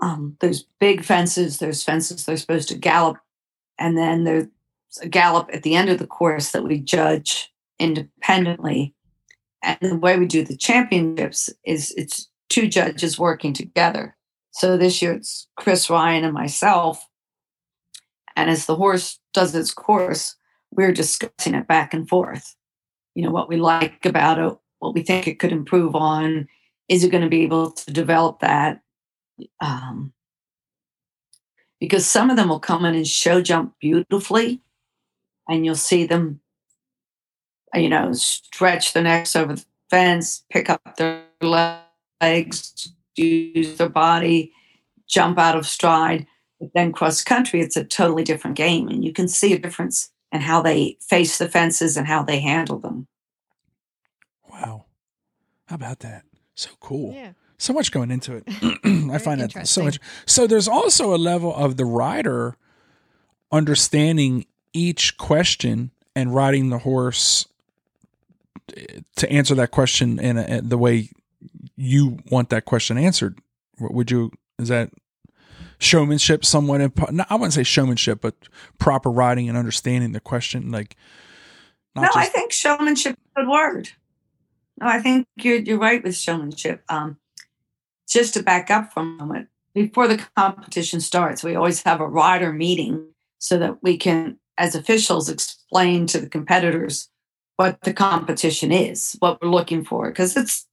Um, 0.02 0.36
there's 0.40 0.66
big 0.80 1.04
fences, 1.04 1.60
there's 1.60 1.84
fences 1.84 2.26
they're 2.26 2.38
supposed 2.38 2.70
to 2.70 2.76
gallop. 2.76 3.18
And 3.78 3.96
then 3.96 4.24
there's 4.24 4.48
a 5.00 5.08
gallop 5.08 5.52
at 5.54 5.62
the 5.62 5.76
end 5.76 5.92
of 5.92 6.00
the 6.00 6.08
course 6.08 6.54
that 6.54 6.64
we 6.64 6.80
judge 6.80 7.54
independently. 7.78 8.96
And 9.62 9.78
the 9.80 9.96
way 9.96 10.18
we 10.18 10.26
do 10.26 10.44
the 10.44 10.58
championships 10.58 11.52
is 11.64 11.94
it's 11.96 12.31
two 12.52 12.68
judges 12.68 13.18
working 13.18 13.54
together. 13.54 14.16
So 14.52 14.78
this 14.78 15.02
year 15.02 15.14
it's 15.14 15.48
Chris 15.56 15.90
Ryan 15.90 16.26
and 16.26 16.34
myself. 16.34 17.08
And 18.36 18.50
as 18.50 18.66
the 18.66 18.76
horse 18.76 19.20
does 19.34 19.56
its 19.56 19.74
course, 19.74 20.36
we're 20.72 20.92
discussing 20.92 21.56
it 21.56 21.68
back 21.68 21.94
and 21.94 22.08
forth. 22.08 22.56
You 23.16 23.24
know, 23.24 23.32
what 23.32 23.50
we 23.50 23.58
like 23.58 24.06
about 24.06 24.38
it, 24.38 24.58
what 24.80 24.94
we 24.94 25.02
think 25.02 25.28
it 25.28 25.40
could 25.40 25.52
improve 25.52 25.96
on. 25.96 26.48
Is 26.90 27.04
it 27.04 27.12
going 27.12 27.24
to 27.24 27.30
be 27.30 27.44
able 27.44 27.72
to 27.72 27.94
develop 27.94 28.40
that? 28.42 28.82
Um, 29.62 30.12
because 31.80 32.06
some 32.06 32.30
of 32.30 32.36
them 32.36 32.50
will 32.50 32.60
come 32.60 32.86
in 32.86 32.96
and 32.96 33.08
show 33.08 33.42
jump 33.42 33.76
beautifully, 33.80 34.62
and 35.48 35.66
you'll 35.66 35.76
see 35.76 36.06
them, 36.06 36.42
you 37.74 37.90
know, 37.90 38.12
stretch 38.14 38.94
their 38.94 39.04
necks 39.04 39.36
over 39.36 39.56
the 39.56 39.66
fence, 39.90 40.44
pick 40.52 40.70
up 40.70 40.98
their 40.98 41.24
legs, 41.42 41.82
use 43.16 43.78
their 43.78 43.90
body, 43.90 44.52
jump 45.08 45.38
out 45.38 45.56
of 45.56 45.66
stride. 45.66 46.28
But 46.60 46.70
then 46.74 46.92
cross 46.92 47.24
country, 47.24 47.62
it's 47.62 47.78
a 47.78 47.84
totally 47.84 48.24
different 48.24 48.56
game, 48.56 48.88
and 48.88 49.04
you 49.04 49.12
can 49.14 49.28
see 49.28 49.54
a 49.54 49.60
difference 49.60 50.12
in 50.32 50.42
how 50.42 50.62
they 50.62 50.98
face 51.02 51.38
the 51.38 51.50
fences 51.50 51.98
and 51.98 52.08
how 52.08 52.24
they 52.24 52.40
handle 52.40 52.80
them. 52.80 53.08
Wow. 54.50 54.86
How 55.66 55.76
about 55.76 56.00
that? 56.00 56.24
So 56.56 56.70
cool. 56.80 57.14
Yeah. 57.14 57.34
So 57.58 57.74
much 57.74 57.92
going 57.92 58.12
into 58.12 58.36
it. 58.36 58.44
I 59.12 59.18
find 59.18 59.42
that 59.42 59.68
so 59.68 59.84
much. 59.84 60.00
So 60.26 60.48
there's 60.48 60.68
also 60.68 61.14
a 61.14 61.18
level 61.18 61.54
of 61.54 61.78
the 61.78 61.86
rider 61.86 62.56
understanding 63.52 64.46
each 64.74 65.18
question 65.18 65.92
and 66.16 66.34
riding 66.34 66.70
the 66.70 66.80
horse 66.80 67.48
eh, 68.76 69.00
to 69.18 69.32
answer 69.32 69.56
that 69.56 69.72
question 69.72 70.20
in, 70.20 70.38
a, 70.38 70.44
in 70.44 70.70
the 70.70 70.78
way 70.78 71.10
you 71.82 72.20
want 72.30 72.50
that 72.50 72.66
question 72.66 72.98
answered. 72.98 73.40
Would 73.80 74.12
you? 74.12 74.32
Is 74.60 74.68
that 74.68 74.92
showmanship? 75.80 76.46
Somewhat. 76.46 76.82
Impo- 76.82 77.12
no, 77.12 77.26
I 77.30 77.36
wouldn't 77.36 77.54
say 77.54 77.64
showmanship, 77.64 78.22
but 78.22 78.36
proper 78.78 79.10
riding 79.10 79.50
and 79.50 79.58
understanding 79.58 80.12
the 80.12 80.20
question. 80.20 80.72
Like, 80.72 80.96
not 81.96 82.04
no, 82.04 82.10
I 82.14 82.26
think 82.26 82.52
showmanship 82.52 83.14
is 83.14 83.32
a 83.36 83.42
good 83.42 83.50
word. 83.50 83.90
No, 84.80 84.88
I 84.88 85.00
think 85.00 85.28
you're 85.38 85.58
you're 85.58 85.80
right 85.80 86.04
with 86.04 86.16
showmanship. 86.16 86.84
Um, 86.88 87.18
just 88.08 88.36
to 88.36 88.44
back 88.44 88.70
up 88.70 88.94
for 88.94 89.00
a 89.00 89.04
moment, 89.04 89.48
before 89.74 90.08
the 90.08 90.24
competition 90.36 91.00
starts, 91.00 91.44
we 91.44 91.56
always 91.56 91.82
have 91.84 92.00
a 92.00 92.08
rider 92.08 92.54
meeting 92.54 93.08
so 93.40 93.58
that 93.58 93.82
we 93.82 93.98
can, 93.98 94.38
as 94.58 94.76
officials, 94.76 95.30
explain 95.30 96.06
to 96.08 96.20
the 96.20 96.30
competitors 96.30 97.10
what 97.56 97.82
the 97.82 97.94
competition 97.94 98.72
is, 98.72 99.16
what 99.20 99.42
we're 99.42 99.50
looking 99.50 99.84
for, 99.84 100.10
because 100.10 100.36
it's 100.38 100.68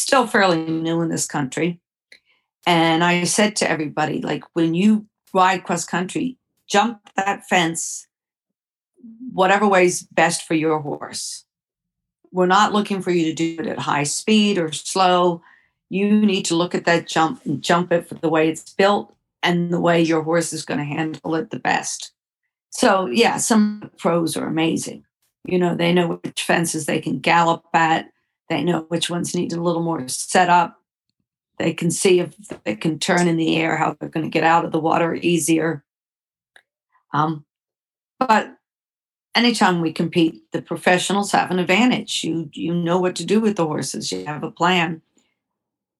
still 0.00 0.26
fairly 0.26 0.64
new 0.64 1.00
in 1.00 1.08
this 1.08 1.26
country. 1.26 1.80
And 2.66 3.02
I 3.02 3.24
said 3.24 3.56
to 3.56 3.70
everybody, 3.70 4.20
like, 4.20 4.44
when 4.52 4.74
you 4.74 5.06
ride 5.32 5.64
cross 5.64 5.84
country, 5.84 6.36
jump 6.66 7.00
that 7.16 7.46
fence 7.48 8.06
whatever 9.32 9.66
way's 9.66 10.02
best 10.02 10.46
for 10.46 10.54
your 10.54 10.80
horse. 10.80 11.44
We're 12.32 12.46
not 12.46 12.72
looking 12.72 13.00
for 13.00 13.10
you 13.10 13.24
to 13.26 13.34
do 13.34 13.56
it 13.60 13.66
at 13.66 13.78
high 13.78 14.02
speed 14.02 14.58
or 14.58 14.72
slow. 14.72 15.42
You 15.88 16.20
need 16.26 16.44
to 16.46 16.56
look 16.56 16.74
at 16.74 16.84
that 16.84 17.06
jump 17.06 17.44
and 17.46 17.62
jump 17.62 17.92
it 17.92 18.08
for 18.08 18.14
the 18.16 18.28
way 18.28 18.48
it's 18.48 18.74
built 18.74 19.14
and 19.42 19.72
the 19.72 19.80
way 19.80 20.02
your 20.02 20.22
horse 20.22 20.52
is 20.52 20.64
going 20.64 20.78
to 20.78 20.84
handle 20.84 21.34
it 21.36 21.50
the 21.50 21.60
best. 21.60 22.12
So, 22.70 23.06
yeah, 23.06 23.38
some 23.38 23.90
pros 23.96 24.36
are 24.36 24.46
amazing. 24.46 25.04
You 25.44 25.58
know, 25.58 25.74
they 25.74 25.92
know 25.94 26.20
which 26.22 26.42
fences 26.42 26.84
they 26.84 27.00
can 27.00 27.20
gallop 27.20 27.64
at, 27.72 28.10
they 28.48 28.62
know 28.64 28.86
which 28.88 29.10
ones 29.10 29.34
need 29.34 29.52
a 29.52 29.60
little 29.60 29.82
more 29.82 30.06
setup. 30.08 30.80
They 31.58 31.72
can 31.72 31.90
see 31.90 32.20
if 32.20 32.34
they 32.64 32.76
can 32.76 32.98
turn 32.98 33.28
in 33.28 33.36
the 33.36 33.56
air, 33.56 33.76
how 33.76 33.96
they're 33.98 34.08
going 34.08 34.24
to 34.24 34.30
get 34.30 34.44
out 34.44 34.64
of 34.64 34.72
the 34.72 34.78
water 34.80 35.14
easier. 35.14 35.84
Um, 37.12 37.44
but 38.18 38.56
anytime 39.34 39.80
we 39.80 39.92
compete, 39.92 40.50
the 40.52 40.62
professionals 40.62 41.32
have 41.32 41.50
an 41.50 41.58
advantage. 41.58 42.24
You 42.24 42.50
you 42.52 42.74
know 42.74 42.98
what 42.98 43.16
to 43.16 43.24
do 43.24 43.40
with 43.40 43.56
the 43.56 43.66
horses. 43.66 44.12
You 44.12 44.24
have 44.26 44.42
a 44.42 44.50
plan. 44.50 45.02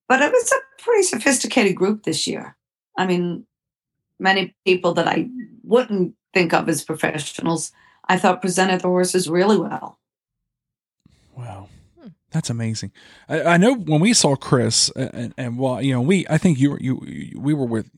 But 0.09 0.23
it 0.23 0.33
was 0.33 0.53
a 0.53 0.83
pretty 0.83 1.03
sophisticated 1.03 1.77
group 1.77 2.05
this 2.05 2.27
year. 2.27 2.57
I 2.97 3.07
mean, 3.07 3.47
many 4.19 4.55
people 4.65 4.95
that 4.95 5.07
I 5.07 5.29
wouldn't 5.63 6.15
think 6.33 6.53
of 6.55 6.69
as 6.69 6.83
professionals, 6.83 7.73
I 8.09 8.17
thought 8.19 8.41
presented 8.41 8.81
the 8.81 8.89
horses 8.89 9.29
really 9.29 9.59
well. 9.59 9.99
Wow. 11.37 11.69
That's 12.31 12.51
amazing. 12.51 12.93
I, 13.29 13.43
I, 13.43 13.57
know 13.57 13.75
when 13.75 14.01
we 14.01 14.13
saw 14.13 14.37
Chris, 14.37 14.91
and, 14.91 15.33
and 15.39 15.59
well, 15.59 15.81
you 15.81 15.95
know, 15.95 16.03
we 16.03 16.27
I 16.29 16.37
think 16.37 16.59
you 16.59 16.77
you 16.79 17.33
we 17.37 17.55
were 17.55 17.67
with 17.67 17.91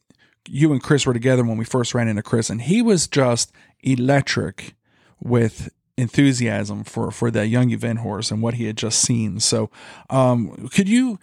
you 0.49 0.73
and 0.73 0.83
Chris 0.83 1.05
were 1.05 1.13
together 1.13 1.45
when 1.45 1.57
we 1.57 1.65
first 1.65 1.95
ran 1.95 2.09
into 2.09 2.23
Chris, 2.23 2.49
and 2.49 2.63
he 2.63 2.81
was 2.81 3.09
just 3.09 3.53
electric 3.83 4.75
with 5.21 5.71
enthusiasm 5.97 6.85
for 6.85 7.11
for 7.11 7.31
that 7.31 7.49
young 7.49 7.71
event 7.71 8.01
horse 8.01 8.31
and 8.31 8.41
what 8.41 8.55
he 8.55 8.67
had 8.67 8.77
just 8.77 9.01
seen. 9.01 9.41
So, 9.41 9.71
um, 10.09 10.69
could 10.69 10.89
you? 10.89 11.19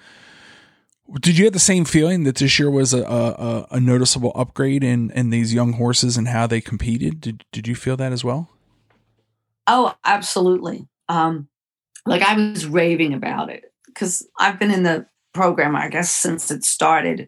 Did 1.22 1.38
you 1.38 1.46
have 1.46 1.54
the 1.54 1.60
same 1.60 1.86
feeling 1.86 2.26
that 2.26 2.36
this 2.36 2.60
year 2.60 2.70
was 2.70 2.94
a, 2.94 3.02
a, 3.02 3.68
a 3.72 3.80
noticeable 3.80 4.34
upgrade 4.36 4.84
in, 4.84 5.10
in 5.12 5.30
these 5.30 5.54
young 5.54 5.72
horses 5.72 6.18
and 6.18 6.28
how 6.28 6.48
they 6.48 6.60
competed? 6.60 7.22
Did, 7.22 7.46
did 7.54 7.66
you 7.66 7.76
feel 7.76 7.96
that 7.96 8.12
as 8.12 8.26
well? 8.26 8.50
Oh, 9.68 9.96
absolutely. 10.04 10.90
Um, 11.08 11.48
like 12.06 12.22
I 12.22 12.36
was 12.36 12.66
raving 12.66 13.14
about 13.14 13.50
it 13.50 13.74
because 13.88 14.28
I've 14.40 14.60
been 14.60 14.72
in 14.72 14.84
the 14.84 15.06
program, 15.34 15.76
I 15.76 15.90
guess, 15.90 16.12
since 16.12 16.50
it 16.52 16.64
started 16.64 17.28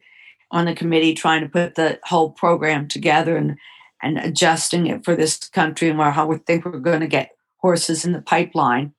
on 0.51 0.65
the 0.65 0.76
committee 0.76 1.13
trying 1.13 1.41
to 1.41 1.49
put 1.49 1.76
the 1.76 1.99
whole 2.03 2.32
program 2.32 2.88
together 2.88 3.38
and 3.38 3.57
and 4.01 4.17
adjusting 4.17 4.88
it 4.88 5.03
for 5.03 5.15
this 5.15 5.38
country 5.38 5.89
and 5.89 5.99
where 5.99 6.11
how 6.11 6.26
we 6.26 6.38
think 6.38 6.63
we're 6.63 6.80
going 6.80 7.01
to 7.01 7.07
get 7.07 7.32
horses 7.57 8.05
in 8.05 8.13
the 8.13 8.22
pipeline. 8.22 8.93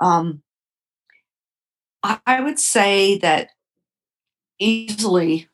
Um, 0.00 0.42
I 2.02 2.40
would 2.40 2.58
say 2.58 3.18
that 3.18 3.50
easily 4.58 5.48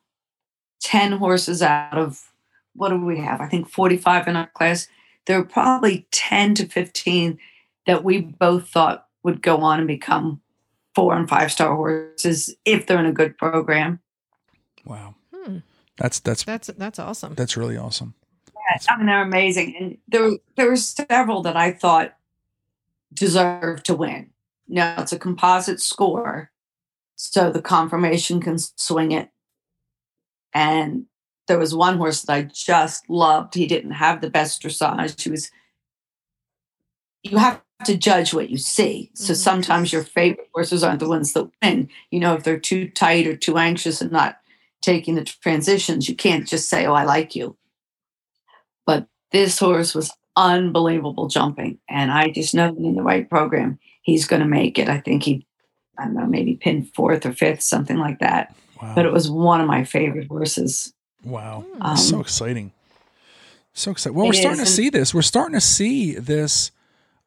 10 0.83 1.13
horses 1.13 1.63
out 1.63 1.99
of 1.99 2.31
what 2.75 2.91
do 2.91 3.05
we 3.05 3.19
have? 3.19 3.41
I 3.41 3.49
think 3.49 3.69
45 3.69 4.29
in 4.29 4.37
our 4.37 4.51
class. 4.55 4.87
There 5.27 5.39
are 5.39 5.45
probably 5.45 6.07
10 6.13 6.55
to 6.57 6.67
15 6.67 7.39
that 7.87 8.05
we 8.05 8.21
both 8.21 8.69
thought 8.69 9.06
would 9.27 9.43
go 9.43 9.59
on 9.59 9.81
and 9.81 9.89
become 9.89 10.41
four 10.95 11.15
and 11.15 11.29
five 11.29 11.51
star 11.53 11.75
horses 11.75 12.55
if 12.65 12.87
they're 12.87 13.01
in 13.01 13.07
a 13.07 13.13
good 13.13 13.37
program. 13.37 13.99
Wow. 14.87 15.17
Hmm. 15.35 15.59
That's 15.99 16.21
that's 16.21 16.45
that's 16.45 16.69
that's 16.69 16.99
awesome. 17.01 17.35
That's 17.35 17.57
really 17.57 17.77
awesome. 17.77 18.15
Yeah, 18.55 18.79
I 18.89 18.97
mean 18.97 19.07
they're 19.07 19.23
amazing. 19.23 19.77
And 19.79 19.99
there 20.09 20.31
there 20.57 20.71
were 20.71 20.77
several 20.77 21.43
that 21.43 21.57
I 21.57 21.73
thought 21.73 22.17
deserved 23.13 23.85
to 23.87 23.97
win. 23.97 24.31
Now 24.69 25.03
it's 25.03 25.13
a 25.13 25.19
composite 25.19 25.81
score, 25.81 26.53
so 27.17 27.51
the 27.51 27.63
conformation 27.63 28.41
can 28.41 28.59
swing 28.59 29.11
it. 29.11 29.31
And 30.55 31.07
there 31.49 31.59
was 31.59 31.75
one 31.75 31.99
horse 31.99 32.23
that 32.23 32.33
I 32.33 32.43
just 32.43 33.11
loved. 33.11 33.55
He 33.55 33.67
didn't 33.67 33.93
have 33.93 34.21
the 34.21 34.31
best 34.31 34.63
dressage. 34.63 35.21
He 35.21 35.31
was 35.31 35.51
you 37.25 37.39
have 37.39 37.61
to 37.85 37.97
judge 37.97 38.33
what 38.33 38.51
you 38.51 38.59
see. 38.59 39.11
So 39.15 39.33
mm-hmm. 39.33 39.35
sometimes 39.35 39.93
your 39.93 40.03
favorite 40.03 40.49
horses 40.55 40.83
aren't 40.83 41.01
the 41.01 41.09
ones 41.09 41.33
that 41.35 41.51
win. 41.63 41.89
You 42.11 42.21
know, 42.21 42.35
if 42.35 42.45
they're 42.45 42.59
too 42.59 42.89
tight 42.89 43.27
or 43.27 43.37
too 43.37 43.59
anxious 43.59 44.01
and 44.01 44.11
not 44.11 44.39
taking 44.83 45.15
the 45.15 45.25
transitions, 45.25 46.09
you 46.09 46.17
can't 46.17 46.47
just 46.47 46.69
say, 46.69 46.87
Oh, 46.87 46.95
I 46.95 47.05
like 47.05 47.35
you. 47.37 47.57
But 48.87 49.07
this 49.33 49.59
horse 49.59 49.95
was 49.95 50.11
unbelievable 50.37 51.29
jumping. 51.29 51.79
And 51.89 52.11
I 52.11 52.31
just 52.31 52.55
know 52.55 52.69
in 52.69 52.95
the 52.95 53.03
right 53.03 53.29
program, 53.29 53.79
he's 54.03 54.27
going 54.27 54.43
to 54.43 54.49
make 54.49 54.79
it. 54.79 54.89
I 54.89 55.01
think 55.01 55.25
he, 55.25 55.47
I 55.99 56.05
don't 56.05 56.15
know, 56.15 56.27
maybe 56.27 56.57
pin 56.57 56.85
fourth 56.85 57.27
or 57.27 57.33
fifth, 57.33 57.63
something 57.63 57.99
like 57.99 58.21
that. 58.21 58.55
Wow. 58.81 58.95
But 58.95 59.07
it 59.07 59.13
was 59.13 59.31
one 59.31 59.61
of 59.61 59.67
my 59.67 59.85
favorite 59.85 60.29
horses. 60.29 60.93
Wow. 61.25 61.65
Um, 61.81 61.97
so 61.97 62.21
exciting. 62.21 62.73
So 63.73 63.91
exciting. 63.91 64.17
Well, 64.17 64.27
we're 64.27 64.35
starting 64.35 64.63
is. 64.63 64.69
to 64.69 64.75
see 64.75 64.91
this. 64.91 65.15
We're 65.15 65.23
starting 65.23 65.55
to 65.55 65.61
see 65.61 66.15
this 66.15 66.71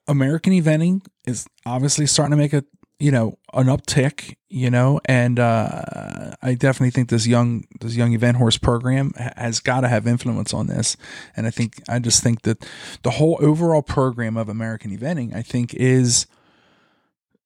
American 0.10 0.52
eventing 0.54 1.06
is 1.26 1.48
obviously 1.66 2.06
starting 2.08 2.32
to 2.32 2.38
make 2.38 2.52
a 2.52 2.66
you 3.00 3.12
know 3.12 3.38
an 3.54 3.68
uptick 3.68 4.36
you 4.50 4.70
know 4.70 5.00
and 5.06 5.40
uh, 5.40 6.36
i 6.42 6.54
definitely 6.54 6.90
think 6.90 7.10
this 7.10 7.26
young 7.26 7.64
this 7.80 7.96
young 7.96 8.14
event 8.14 8.38
horse 8.38 8.58
program 8.58 9.14
has 9.16 9.60
got 9.62 9.82
to 9.82 9.88
have 9.88 10.06
influence 10.06 10.54
on 10.54 10.68
this. 10.68 10.98
And 11.36 11.48
i 11.48 11.50
think 11.50 11.82
i 11.88 11.98
just 12.00 12.22
think 12.22 12.42
that 12.42 12.68
the 13.04 13.12
whole 13.12 13.38
overall 13.40 13.82
program 13.82 14.36
of 14.36 14.50
american 14.50 14.96
eventing 14.96 15.34
i 15.34 15.42
think 15.42 15.74
is 15.74 16.28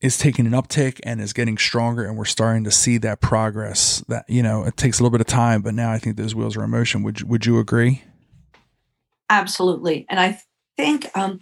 is 0.01 0.18
taking 0.18 0.45
an 0.47 0.53
uptick 0.53 0.99
and 1.03 1.22
is 1.22 1.34
getting 1.34 1.57
stronger 1.57 2.03
and 2.03 2.18
we're 2.18 2.26
starting 2.26 2.64
to 2.64 2.72
see 2.72 2.97
that 2.97 3.22
progress 3.22 4.03
that 4.07 4.26
you 4.28 4.41
know 4.41 4.64
it 4.64 4.76
takes 4.76 4.99
a 4.99 5.03
little 5.03 5.11
bit 5.11 5.22
of 5.22 5.28
time 5.28 5.61
but 5.61 5.74
now 5.76 5.91
i 5.91 5.99
think 5.99 6.18
those 6.18 6.34
wheels 6.34 6.57
are 6.57 6.64
in 6.64 6.70
motion. 6.72 7.03
Would 7.03 7.30
would 7.30 7.45
you 7.45 7.59
agree? 7.59 8.03
Absolutely. 9.30 10.05
And 10.09 10.20
i 10.20 10.41
think 10.78 11.16
um 11.16 11.39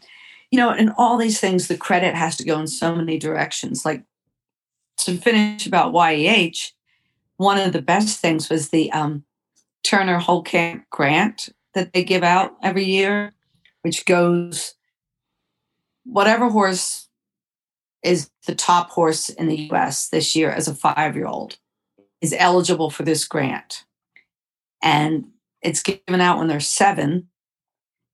you 0.51 0.57
know, 0.57 0.73
in 0.73 0.89
all 0.97 1.17
these 1.17 1.39
things, 1.39 1.67
the 1.67 1.77
credit 1.77 2.13
has 2.13 2.35
to 2.37 2.43
go 2.43 2.59
in 2.59 2.67
so 2.67 2.93
many 2.93 3.17
directions. 3.17 3.85
Like 3.85 4.03
to 4.97 5.17
finish 5.17 5.65
about 5.65 5.93
YEH, 5.93 6.73
one 7.37 7.57
of 7.57 7.73
the 7.73 7.81
best 7.81 8.19
things 8.19 8.49
was 8.49 8.69
the 8.69 8.91
um, 8.91 9.23
Turner 9.83 10.19
Holekamp 10.19 10.83
grant 10.89 11.49
that 11.73 11.93
they 11.93 12.03
give 12.03 12.23
out 12.23 12.51
every 12.61 12.83
year, 12.83 13.33
which 13.81 14.05
goes 14.05 14.75
whatever 16.03 16.49
horse 16.49 17.07
is 18.03 18.29
the 18.47 18.55
top 18.55 18.89
horse 18.89 19.29
in 19.29 19.47
the 19.47 19.69
US 19.71 20.09
this 20.09 20.35
year 20.35 20.51
as 20.51 20.67
a 20.67 20.75
five 20.75 21.15
year 21.15 21.27
old 21.27 21.57
is 22.19 22.35
eligible 22.37 22.89
for 22.89 23.03
this 23.03 23.25
grant. 23.25 23.85
And 24.83 25.27
it's 25.61 25.83
given 25.83 26.21
out 26.21 26.39
when 26.39 26.47
they're 26.47 26.59
seven, 26.59 27.29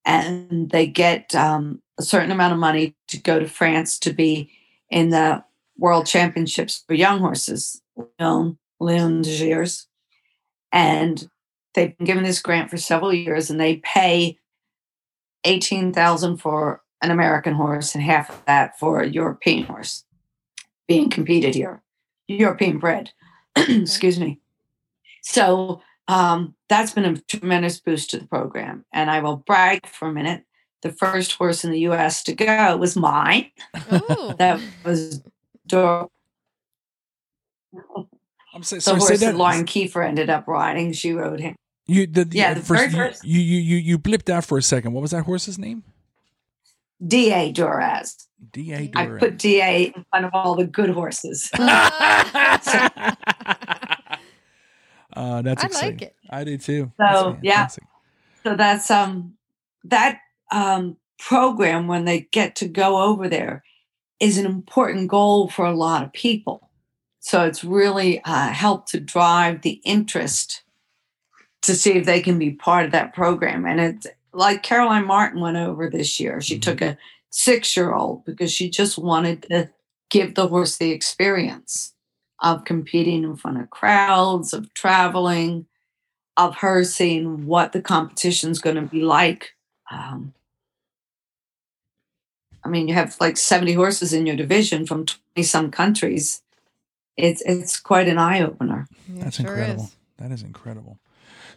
and 0.05 0.69
they 0.69 0.85
get 0.85 1.33
um, 1.33 1.81
a 1.99 2.03
certain 2.03 2.31
amount 2.31 2.53
of 2.53 2.59
money 2.59 2.95
to 3.07 3.19
go 3.19 3.39
to 3.39 3.47
France 3.47 3.97
to 3.99 4.13
be 4.13 4.51
in 4.89 5.09
the 5.09 5.43
World 5.77 6.05
Championships 6.05 6.83
for 6.87 6.93
young 6.93 7.19
horses, 7.19 7.81
Leon, 7.95 8.57
Le 8.79 8.91
Lion 8.91 9.21
d'Angers. 9.21 9.87
And 10.71 11.29
they've 11.73 11.95
been 11.97 12.05
given 12.05 12.23
this 12.23 12.41
grant 12.41 12.69
for 12.69 12.77
several 12.77 13.13
years 13.13 13.49
and 13.49 13.59
they 13.59 13.77
pay 13.77 14.37
18000 15.43 16.37
for 16.37 16.81
an 17.01 17.11
American 17.11 17.53
horse 17.53 17.93
and 17.93 18.03
half 18.03 18.29
of 18.29 18.43
that 18.45 18.77
for 18.79 18.99
a 18.99 19.07
European 19.07 19.63
horse 19.63 20.03
being 20.87 21.09
competed 21.09 21.53
here, 21.53 21.81
European 22.27 22.79
bred. 22.79 23.11
Excuse 23.55 24.19
me. 24.19 24.39
So 25.21 25.81
um, 26.07 26.55
that's 26.69 26.93
been 26.93 27.05
a 27.05 27.17
tremendous 27.17 27.79
boost 27.79 28.09
to 28.11 28.19
the 28.19 28.27
program. 28.27 28.85
And 28.93 29.11
I 29.11 29.19
will 29.19 29.37
brag 29.37 29.85
for 29.85 30.07
a 30.07 30.13
minute 30.13 30.43
the 30.81 30.91
first 30.91 31.33
horse 31.33 31.63
in 31.63 31.71
the 31.71 31.79
U.S. 31.81 32.23
to 32.23 32.33
go 32.33 32.77
was 32.77 32.95
mine. 32.95 33.51
that 33.89 34.59
was 34.83 35.21
Dor. 35.65 36.09
I'm 38.53 38.63
sorry, 38.63 38.81
the 38.81 38.95
horse 38.95 39.19
that 39.19 39.35
Lauren 39.35 39.65
Kieffer 39.65 40.05
ended 40.05 40.29
up 40.29 40.47
riding. 40.47 40.93
She 40.93 41.13
rode 41.13 41.39
him. 41.39 41.55
You 41.85 42.05
the, 42.05 42.27
yeah, 42.31 42.53
the 42.53 42.61
first, 42.61 42.95
first 42.95 43.23
you, 43.23 43.39
you 43.39 43.59
you 43.59 43.77
you 43.77 43.99
blipped 43.99 44.29
out 44.29 44.43
for 44.43 44.57
a 44.57 44.61
second. 44.61 44.93
What 44.93 45.01
was 45.01 45.11
that 45.11 45.23
horse's 45.23 45.57
name? 45.57 45.83
D.A. 47.05 47.51
Duras. 47.51 48.27
D.A. 48.51 48.91
I 48.95 49.07
put 49.19 49.37
D.A. 49.37 49.93
in 49.95 50.05
front 50.09 50.25
of 50.25 50.31
all 50.33 50.55
the 50.55 50.65
good 50.65 50.89
horses. 50.89 51.43
so, 51.43 51.55
uh, 55.13 55.41
that's 55.41 55.63
I 55.63 55.67
exciting. 55.67 55.89
like 55.91 56.01
it. 56.01 56.15
I 56.29 56.43
do 56.43 56.57
too. 56.57 56.91
So 56.99 57.37
yeah. 57.41 57.67
So 58.43 58.55
that's 58.55 58.89
um 58.91 59.33
that 59.85 60.19
um, 60.51 60.97
program 61.19 61.87
when 61.87 62.05
they 62.05 62.27
get 62.31 62.55
to 62.57 62.67
go 62.67 63.01
over 63.01 63.27
there 63.27 63.63
is 64.19 64.37
an 64.37 64.45
important 64.45 65.09
goal 65.09 65.49
for 65.49 65.65
a 65.65 65.75
lot 65.75 66.03
of 66.03 66.13
people. 66.13 66.69
So 67.19 67.45
it's 67.45 67.63
really 67.63 68.21
uh, 68.23 68.49
helped 68.49 68.89
to 68.89 68.99
drive 68.99 69.61
the 69.61 69.81
interest 69.83 70.63
to 71.63 71.75
see 71.75 71.91
if 71.91 72.05
they 72.05 72.21
can 72.21 72.39
be 72.39 72.51
part 72.51 72.85
of 72.85 72.91
that 72.91 73.13
program. 73.13 73.65
And 73.65 73.79
it's 73.79 74.07
like 74.33 74.63
Caroline 74.63 75.05
Martin 75.05 75.41
went 75.41 75.57
over 75.57 75.89
this 75.89 76.19
year. 76.19 76.39
She 76.39 76.55
mm-hmm. 76.55 76.61
took 76.61 76.81
a 76.81 76.97
six 77.29 77.75
year 77.75 77.93
old 77.93 78.23
because 78.25 78.51
she 78.51 78.69
just 78.69 78.97
wanted 78.97 79.43
to 79.43 79.69
give 80.09 80.35
the 80.35 80.47
horse 80.47 80.77
the 80.77 80.91
experience 80.91 81.93
of 82.41 82.65
competing 82.65 83.23
in 83.23 83.35
front 83.35 83.59
of 83.59 83.69
crowds, 83.69 84.53
of 84.53 84.73
traveling, 84.73 85.65
of 86.37 86.55
her 86.57 86.83
seeing 86.83 87.47
what 87.47 87.73
the 87.73 87.81
competition's 87.81 88.59
going 88.59 88.75
to 88.75 88.83
be 88.83 89.01
like. 89.01 89.55
Um, 89.91 90.33
I 92.63 92.69
mean, 92.69 92.87
you 92.87 92.93
have 92.93 93.15
like 93.19 93.37
70 93.37 93.73
horses 93.73 94.13
in 94.13 94.25
your 94.25 94.35
division 94.35 94.85
from 94.85 95.05
20 95.05 95.43
some 95.43 95.71
countries. 95.71 96.41
It's 97.15 97.41
it's 97.45 97.79
quite 97.79 98.07
an 98.07 98.17
eye 98.17 98.41
opener. 98.41 98.87
Yeah, 99.07 99.23
That's 99.23 99.37
sure 99.37 99.47
incredible. 99.47 99.85
Is. 99.85 99.95
That 100.17 100.31
is 100.31 100.43
incredible. 100.43 100.99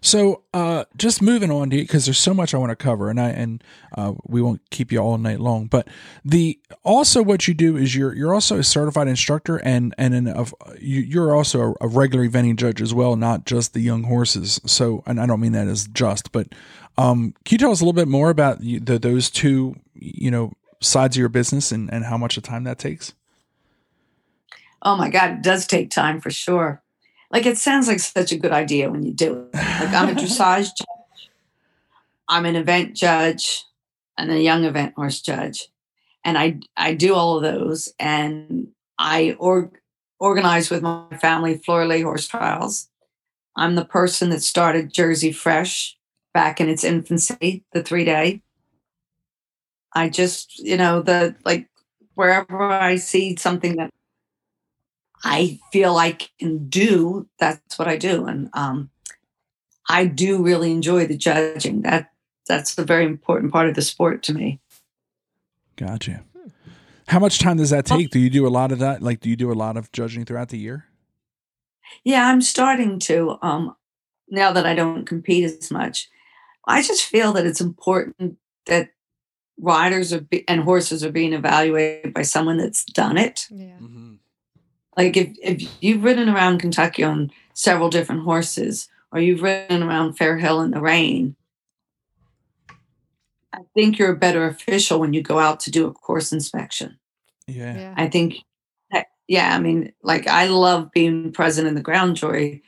So, 0.03 0.45
uh, 0.55 0.85
just 0.97 1.21
moving 1.21 1.51
on 1.51 1.69
because 1.69 2.07
there's 2.07 2.19
so 2.19 2.33
much 2.33 2.55
I 2.55 2.59
want 2.59 2.71
to 2.71 2.77
cover, 2.77 3.11
and 3.11 3.21
I 3.21 3.31
and 3.31 3.63
uh, 3.97 4.15
we 4.27 4.41
won't 4.41 4.63
keep 4.71 4.91
you 4.91 4.99
all 4.99 5.19
night 5.19 5.41
long. 5.41 5.67
But 5.67 5.89
the 6.25 6.59
also 6.85 7.23
what 7.23 7.47
you 7.47 7.53
do 7.53 7.77
is 7.77 7.95
you're 7.95 8.15
you're 8.15 8.33
also 8.33 8.59
a 8.59 8.65
certified 8.65 9.09
instructor, 9.09 9.59
and 9.59 9.95
and 9.99 10.15
an, 10.15 10.29
of 10.29 10.55
you, 10.81 11.23
are 11.23 11.35
also 11.35 11.75
a, 11.81 11.85
a, 11.87 11.89
regular 11.89 12.27
eventing 12.27 12.57
judge 12.57 12.81
as 12.81 12.95
well, 12.95 13.17
not 13.17 13.45
just 13.45 13.75
the 13.75 13.81
young 13.81 14.05
horses. 14.05 14.59
So, 14.65 15.03
and 15.07 15.21
I 15.21 15.27
don't 15.27 15.41
mean 15.41 15.53
that 15.53 15.69
as 15.69 15.87
just, 15.89 16.33
but 16.33 16.49
um, 17.01 17.35
can 17.45 17.55
you 17.55 17.59
tell 17.59 17.71
us 17.71 17.81
a 17.81 17.85
little 17.85 17.93
bit 17.93 18.09
more 18.09 18.31
about 18.31 18.61
the, 18.61 18.99
those 18.99 19.31
two, 19.31 19.77
you 19.95 20.31
know, 20.31 20.53
sides 20.81 21.17
of 21.17 21.21
your 21.21 21.29
business 21.29 21.73
and 21.73 21.93
and 21.93 22.05
how 22.05 22.17
much 22.17 22.37
of 22.37 22.43
time 22.43 22.65
that 22.65 22.79
takes? 22.79 23.15
Oh 24.83 24.97
my 24.97 25.11
God, 25.11 25.31
it 25.31 25.43
does 25.43 25.67
take 25.67 25.91
time 25.91 26.21
for 26.21 26.31
sure 26.31 26.83
like 27.31 27.47
it 27.47 27.59
sounds 27.59 27.89
like 27.89 28.01
such 28.01 28.33
a 28.33 28.39
good 28.39 28.53
idea 28.53 28.91
when 28.91 29.05
you 29.05 29.13
do 29.13 29.49
it. 29.53 29.55
Like 29.55 29.95
I'm 29.95 30.09
a 30.09 30.13
dressage 30.21 30.71
judge, 30.77 31.29
I'm 32.29 32.45
an 32.45 32.57
event 32.57 32.97
judge, 32.97 33.65
and 34.19 34.31
a 34.31 34.41
young 34.41 34.65
event 34.65 34.95
horse 34.97 35.21
judge, 35.21 35.69
and 36.25 36.37
I 36.37 36.59
I 36.77 36.95
do 36.95 37.15
all 37.15 37.37
of 37.37 37.43
those, 37.43 37.93
and 37.99 38.69
I 38.99 39.37
org, 39.39 39.79
organize 40.19 40.71
with 40.71 40.83
my 40.83 41.07
family 41.21 41.59
Flora 41.59 41.87
Lea 41.87 42.03
horse 42.03 42.27
trials. 42.27 42.89
I'm 43.57 43.75
the 43.75 43.85
person 43.85 44.31
that 44.31 44.43
started 44.43 44.93
Jersey 44.93 45.33
Fresh 45.33 45.97
back 46.33 46.61
in 46.61 46.69
its 46.69 46.85
infancy, 46.85 47.65
the 47.73 47.83
three 47.83 48.05
day. 48.05 48.43
I 49.95 50.09
just, 50.09 50.59
you 50.59 50.77
know, 50.77 51.03
the 51.03 51.35
like 51.45 51.69
wherever 52.15 52.63
I 52.63 52.97
see 52.97 53.37
something 53.37 53.77
that 53.77 53.91
I 55.25 55.59
feel 55.73 55.97
I 55.97 56.17
can 56.39 56.69
do, 56.69 57.29
that's 57.39 57.79
what 57.79 57.89
I 57.89 57.97
do. 57.97 58.27
And 58.27 58.49
um, 58.55 58.91
I 59.89 60.07
do 60.07 60.43
really 60.43 60.71
enjoy 60.71 61.07
the 61.07 61.17
judging. 61.17 61.83
That 61.83 62.11
that's 62.47 62.79
a 62.79 62.85
very 62.85 63.05
important 63.05 63.53
part 63.53 63.69
of 63.69 63.75
the 63.75 63.83
sport 63.83 64.23
to 64.25 64.35
me. 64.35 64.61
Gotcha. 65.77 66.25
How 67.09 67.19
much 67.19 67.41
time 67.41 67.57
does 67.57 67.71
that 67.71 67.87
take? 67.87 68.11
Do 68.11 68.21
you 68.21 68.31
do 68.31 68.47
a 68.47 68.49
lot 68.51 68.71
of 68.71 68.79
that? 68.79 69.03
Like, 69.03 69.21
do 69.21 69.29
you 69.29 69.37
do 69.37 69.51
a 69.51 69.55
lot 69.55 69.77
of 69.77 69.91
judging 69.91 70.25
throughout 70.25 70.51
the 70.51 70.59
year? 70.59 70.87
Yeah, 72.05 72.29
I'm 72.29 72.41
starting 72.41 73.01
to. 73.01 73.37
Um, 73.43 73.75
now 74.29 74.53
that 74.53 74.65
I 74.65 74.75
don't 74.75 75.07
compete 75.07 75.45
as 75.45 75.71
much, 75.73 76.09
I 76.71 76.83
just 76.83 77.05
feel 77.05 77.33
that 77.35 77.47
it's 77.47 77.61
important 77.61 78.39
that 78.67 78.91
riders 79.59 80.13
are 80.13 80.21
be- 80.21 80.49
and 80.49 80.63
horses 80.63 81.05
are 81.05 81.13
being 81.13 81.33
evaluated 81.33 82.15
by 82.15 82.23
someone 82.23 82.57
that's 82.57 82.85
done 82.85 83.19
it. 83.19 83.47
Yeah. 83.51 83.77
Mm-hmm. 83.81 84.15
Like 84.97 85.17
if, 85.17 85.37
if 85.43 85.69
you've 85.83 86.05
ridden 86.05 86.29
around 86.29 86.59
Kentucky 86.59 87.05
on 87.05 87.31
several 87.55 87.91
different 87.91 88.23
horses, 88.23 88.89
or 89.13 89.21
you've 89.21 89.43
ridden 89.43 89.83
around 89.83 90.15
Fair 90.15 90.39
Hill 90.39 90.61
in 90.61 90.71
the 90.71 90.81
rain, 90.81 91.37
I 93.53 93.61
think 93.75 93.99
you're 93.99 94.13
a 94.13 94.17
better 94.17 94.47
official 94.47 95.01
when 95.01 95.13
you 95.13 95.23
go 95.23 95.39
out 95.39 95.61
to 95.61 95.71
do 95.71 95.87
a 95.87 95.93
course 95.93 96.33
inspection. 96.33 96.99
Yeah. 97.47 97.77
yeah. 97.77 97.95
I 97.97 98.09
think, 98.09 98.37
yeah, 99.27 99.55
I 99.55 99.59
mean, 99.59 99.93
like 100.03 100.27
I 100.27 100.47
love 100.47 100.91
being 100.93 101.33
present 101.33 101.67
in 101.67 101.75
the 101.75 101.81
ground 101.81 102.17
jury 102.17 102.63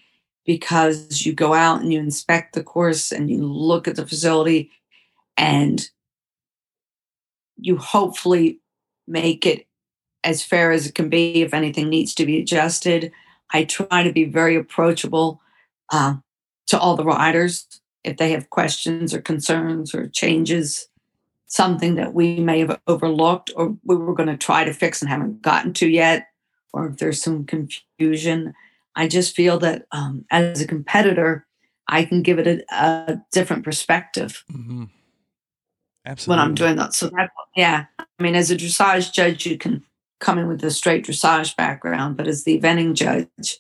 because 0.45 1.25
you 1.25 1.33
go 1.33 1.55
out 1.55 1.81
and 1.81 1.93
you 1.93 1.99
inspect 1.99 2.55
the 2.55 2.63
course 2.63 3.13
and 3.13 3.31
you 3.31 3.45
look 3.45 3.87
at 3.87 3.97
the 3.97 4.07
facility 4.07 4.71
and 5.37 5.89
you 7.57 7.77
hopefully 7.77 8.61
make 9.07 9.47
it 9.47 9.67
as 10.25 10.43
fair 10.43 10.73
as 10.73 10.87
it 10.87 10.95
can 10.95 11.09
be. 11.09 11.43
If 11.43 11.55
anything 11.55 11.89
needs 11.89 12.15
to 12.15 12.27
be 12.27 12.41
adjusted, 12.41 13.13
I 13.53 13.65
try 13.65 14.03
to 14.03 14.13
be 14.13 14.25
very 14.25 14.57
approachable 14.57 15.41
uh, 15.93 16.17
to 16.69 16.79
all 16.79 16.97
the 16.97 17.05
riders 17.05 17.67
if 18.05 18.17
they 18.17 18.33
have 18.33 18.51
questions 18.51 19.15
or 19.15 19.21
concerns 19.21 19.95
or 19.95 20.09
changes, 20.09 20.89
something 21.47 21.95
that 21.97 22.15
we 22.15 22.41
may 22.41 22.61
have 22.61 22.81
overlooked 22.87 23.53
or 23.55 23.77
we 23.85 23.97
were 23.97 24.15
going 24.15 24.29
to 24.29 24.37
try 24.37 24.65
to 24.65 24.73
fix 24.73 25.01
and 25.01 25.09
haven't 25.09 25.43
gotten 25.43 25.73
to 25.75 25.89
yet, 25.89 26.29
or 26.73 26.89
if 26.89 26.97
there's 26.97 27.23
some 27.23 27.45
confusion. 27.45 28.55
I 28.95 29.09
just 29.09 29.35
feel 29.35 29.59
that 29.61 29.87
um, 29.93 30.25
as 30.31 30.61
a 30.61 30.67
competitor, 30.67 31.47
I 31.89 32.05
can 32.05 32.23
give 32.23 32.39
it 32.39 32.47
a, 32.47 32.65
a 32.75 33.23
different 33.33 33.65
perspective. 33.65 34.45
Mm-hmm. 34.53 34.85
Absolutely. 36.05 36.39
When 36.39 36.47
I'm 36.47 36.55
doing 36.55 36.77
that. 36.77 36.95
So 36.95 37.09
that, 37.09 37.31
yeah. 37.57 37.87
I 37.99 38.23
mean, 38.23 38.35
as 38.35 38.51
a 38.51 38.57
dressage 38.57 39.13
judge, 39.13 39.47
you 39.47 39.57
can 39.57 39.85
come 40.21 40.39
in 40.39 40.49
with 40.49 40.63
a 40.65 40.71
straight 40.71 41.07
dressage 41.07 41.57
background, 41.57 42.17
but 42.17 42.27
as 42.27 42.45
the 42.45 42.59
eventing 42.59 42.95
judge, 42.95 43.59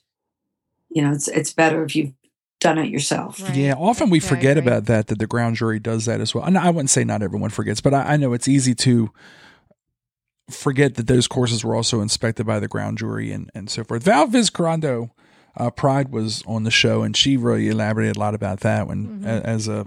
you 0.91 1.03
know, 1.03 1.13
it's 1.13 1.29
it's 1.29 1.53
better 1.53 1.85
if 1.85 1.97
you've 1.97 2.13
done 2.61 2.79
it 2.79 2.89
yourself. 2.89 3.43
Right. 3.43 3.55
Yeah, 3.55 3.75
often 3.75 4.11
we 4.11 4.21
forget 4.21 4.57
right. 4.57 4.67
about 4.67 4.85
that 4.87 5.09
that 5.09 5.19
the 5.19 5.27
ground 5.27 5.57
jury 5.57 5.79
does 5.79 6.05
that 6.07 6.21
as 6.21 6.35
well. 6.35 6.45
And 6.45 6.57
I 6.57 6.71
wouldn't 6.71 6.91
say 6.91 7.05
not 7.05 7.23
everyone 7.23 7.51
forgets, 7.51 7.81
but 7.81 7.95
I, 7.95 8.15
I 8.15 8.17
know 8.17 8.33
it's 8.33 8.49
easy 8.49 8.75
to 8.77 9.11
forget 10.55 10.95
that 10.95 11.07
those 11.07 11.27
courses 11.27 11.65
were 11.65 11.75
also 11.75 12.01
inspected 12.01 12.47
by 12.47 12.61
the 12.61 12.69
ground 12.69 12.99
jury 12.99 13.33
and, 13.33 13.51
and 13.55 13.71
so 13.71 13.85
forth. 13.85 14.03
Val 14.03 14.27
Vizcarrondo, 14.27 15.11
uh, 15.57 15.71
Pride 15.71 16.11
was 16.11 16.43
on 16.47 16.65
the 16.65 16.71
show, 16.71 17.03
and 17.03 17.17
she 17.17 17.37
really 17.37 17.69
elaborated 17.69 18.17
a 18.17 18.21
lot 18.21 18.35
about 18.35 18.61
that 18.61 18.87
when 18.87 19.07
mm-hmm. 19.07 19.27
a, 19.27 19.41
as 19.41 19.69
a 19.69 19.87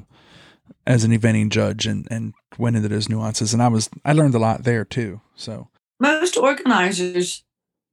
as 0.88 1.04
an 1.04 1.12
eventing 1.12 1.50
judge 1.50 1.86
and 1.86 2.08
and 2.12 2.34
went 2.58 2.76
into 2.76 2.90
those 2.90 3.10
nuances. 3.10 3.54
And 3.54 3.62
I 3.62 3.68
was 3.68 3.90
I 4.04 4.14
learned 4.14 4.36
a 4.36 4.40
lot 4.40 4.64
there 4.64 4.86
too. 4.86 5.22
So 5.36 5.70
most 6.00 6.38
organizers 6.38 7.44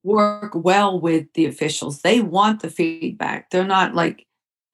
work 0.04 0.52
well 0.54 1.00
with 1.00 1.32
the 1.34 1.46
officials. 1.46 2.02
They 2.02 2.20
want 2.20 2.60
the 2.60 2.70
feedback. 2.70 3.50
They're 3.50 3.64
not 3.64 3.94
like 3.94 4.26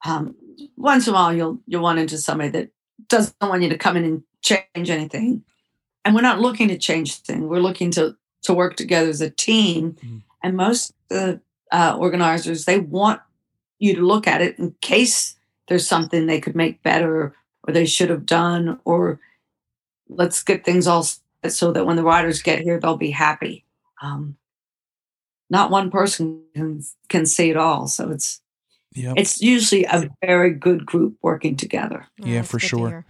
um, 0.04 0.34
once 0.76 1.06
in 1.06 1.12
a 1.12 1.14
while 1.14 1.32
you'll 1.32 1.60
you'll 1.66 1.82
run 1.82 1.98
into 1.98 2.18
somebody 2.18 2.50
that 2.50 2.70
doesn't 3.08 3.34
want 3.40 3.62
you 3.62 3.68
to 3.68 3.78
come 3.78 3.96
in 3.96 4.04
and 4.04 4.22
change 4.42 4.90
anything. 4.90 5.44
And 6.08 6.14
we're 6.14 6.22
not 6.22 6.40
looking 6.40 6.68
to 6.68 6.78
change 6.78 7.16
things. 7.16 7.44
We're 7.44 7.60
looking 7.60 7.90
to 7.90 8.16
to 8.44 8.54
work 8.54 8.76
together 8.76 9.10
as 9.10 9.20
a 9.20 9.28
team. 9.28 9.94
Mm. 10.02 10.22
And 10.42 10.56
most 10.56 10.94
the 11.10 11.42
uh, 11.70 11.98
organizers 11.98 12.64
they 12.64 12.78
want 12.78 13.20
you 13.78 13.94
to 13.94 14.00
look 14.00 14.26
at 14.26 14.40
it 14.40 14.58
in 14.58 14.74
case 14.80 15.36
there's 15.68 15.86
something 15.86 16.24
they 16.24 16.40
could 16.40 16.56
make 16.56 16.82
better 16.82 17.34
or 17.62 17.74
they 17.74 17.84
should 17.84 18.08
have 18.08 18.24
done 18.24 18.80
or 18.86 19.20
let's 20.08 20.42
get 20.42 20.64
things 20.64 20.86
all 20.86 21.06
so 21.46 21.72
that 21.72 21.84
when 21.84 21.96
the 21.96 22.02
riders 22.02 22.40
get 22.40 22.62
here, 22.62 22.80
they'll 22.80 22.96
be 22.96 23.10
happy. 23.10 23.66
Um, 24.00 24.38
not 25.50 25.70
one 25.70 25.90
person 25.90 26.40
can, 26.54 26.82
can 27.10 27.26
see 27.26 27.50
it 27.50 27.56
all. 27.58 27.86
So 27.86 28.10
it's 28.10 28.40
yep. 28.94 29.12
it's 29.18 29.42
usually 29.42 29.84
a 29.84 30.08
very 30.22 30.54
good 30.54 30.86
group 30.86 31.18
working 31.20 31.54
together. 31.54 32.06
Oh, 32.22 32.26
yeah, 32.26 32.40
for 32.40 32.58
sure. 32.58 33.04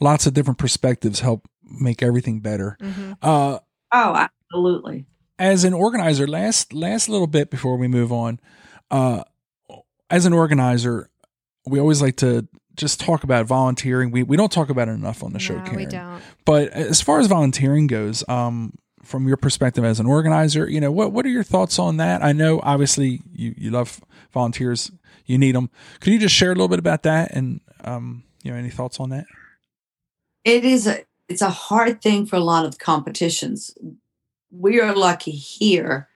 Lots 0.00 0.26
of 0.26 0.34
different 0.34 0.58
perspectives 0.58 1.18
help 1.18 1.48
make 1.66 2.02
everything 2.02 2.40
better. 2.40 2.76
Mm-hmm. 2.80 3.12
Uh, 3.22 3.58
oh, 3.92 4.28
absolutely. 4.52 5.06
As 5.38 5.64
an 5.64 5.74
organizer, 5.74 6.26
last 6.26 6.72
last 6.72 7.08
little 7.08 7.26
bit 7.26 7.50
before 7.50 7.76
we 7.76 7.88
move 7.88 8.12
on, 8.12 8.40
uh, 8.90 9.22
as 10.10 10.24
an 10.24 10.32
organizer, 10.32 11.10
we 11.66 11.78
always 11.78 12.00
like 12.00 12.16
to 12.16 12.48
just 12.74 13.00
talk 13.00 13.24
about 13.24 13.46
volunteering. 13.46 14.10
We 14.10 14.22
we 14.22 14.36
don't 14.36 14.52
talk 14.52 14.70
about 14.70 14.88
it 14.88 14.92
enough 14.92 15.22
on 15.22 15.32
the 15.32 15.38
show, 15.38 15.60
Karen. 15.60 15.76
We 15.76 15.86
don't. 15.86 16.22
But 16.44 16.68
as 16.70 17.00
far 17.00 17.18
as 17.18 17.26
volunteering 17.26 17.86
goes, 17.86 18.26
um, 18.28 18.78
from 19.02 19.28
your 19.28 19.36
perspective 19.36 19.84
as 19.84 20.00
an 20.00 20.06
organizer, 20.06 20.68
you 20.68 20.80
know, 20.80 20.92
what 20.92 21.12
what 21.12 21.26
are 21.26 21.30
your 21.30 21.44
thoughts 21.44 21.78
on 21.78 21.96
that? 21.98 22.22
I 22.22 22.32
know 22.32 22.60
obviously 22.62 23.22
you 23.32 23.54
you 23.56 23.70
love 23.70 24.00
volunteers, 24.32 24.90
you 25.24 25.38
need 25.38 25.54
them. 25.54 25.70
Could 26.00 26.12
you 26.12 26.18
just 26.18 26.34
share 26.34 26.50
a 26.50 26.54
little 26.54 26.68
bit 26.68 26.78
about 26.78 27.02
that 27.04 27.30
and 27.32 27.60
um, 27.84 28.24
you 28.42 28.50
know, 28.50 28.56
any 28.56 28.70
thoughts 28.70 29.00
on 29.00 29.10
that? 29.10 29.26
It 30.44 30.64
is 30.64 30.86
a 30.86 31.04
it's 31.28 31.42
a 31.42 31.50
hard 31.50 32.00
thing 32.02 32.26
for 32.26 32.36
a 32.36 32.40
lot 32.40 32.64
of 32.64 32.78
competitions. 32.78 33.76
We 34.50 34.80
are 34.80 34.94
lucky 34.94 35.32
here 35.32 36.08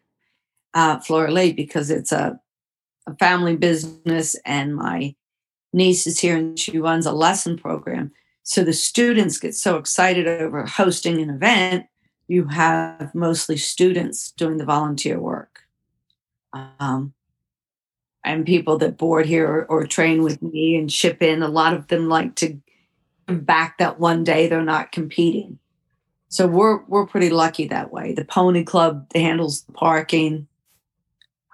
at 0.74 1.04
Flora 1.04 1.32
Lea 1.32 1.52
because 1.52 1.90
it's 1.90 2.12
a, 2.12 2.40
a 3.06 3.14
family 3.16 3.56
business 3.56 4.36
and 4.44 4.76
my 4.76 5.14
niece 5.72 6.06
is 6.06 6.20
here 6.20 6.36
and 6.36 6.58
she 6.58 6.78
runs 6.78 7.06
a 7.06 7.12
lesson 7.12 7.56
program. 7.56 8.12
So 8.42 8.64
the 8.64 8.72
students 8.72 9.38
get 9.38 9.54
so 9.54 9.76
excited 9.76 10.26
over 10.26 10.64
hosting 10.64 11.20
an 11.20 11.30
event 11.30 11.86
you 12.30 12.44
have 12.44 13.12
mostly 13.12 13.56
students 13.56 14.30
doing 14.30 14.58
the 14.58 14.64
volunteer 14.64 15.18
work. 15.18 15.62
Um, 16.52 17.12
and 18.22 18.46
people 18.46 18.78
that 18.78 18.96
board 18.96 19.26
here 19.26 19.48
or, 19.48 19.64
or, 19.64 19.84
train 19.84 20.22
with 20.22 20.40
me 20.40 20.76
and 20.76 20.92
ship 20.92 21.22
in. 21.22 21.42
A 21.42 21.48
lot 21.48 21.74
of 21.74 21.88
them 21.88 22.08
like 22.08 22.36
to 22.36 22.56
back 23.38 23.78
that 23.78 23.98
one 23.98 24.24
day 24.24 24.48
they're 24.48 24.62
not 24.62 24.92
competing. 24.92 25.58
So 26.28 26.46
we're 26.46 26.84
we're 26.84 27.06
pretty 27.06 27.30
lucky 27.30 27.66
that 27.68 27.92
way. 27.92 28.12
The 28.12 28.24
Pony 28.24 28.64
Club 28.64 29.10
handles 29.14 29.62
the 29.62 29.72
parking. 29.72 30.46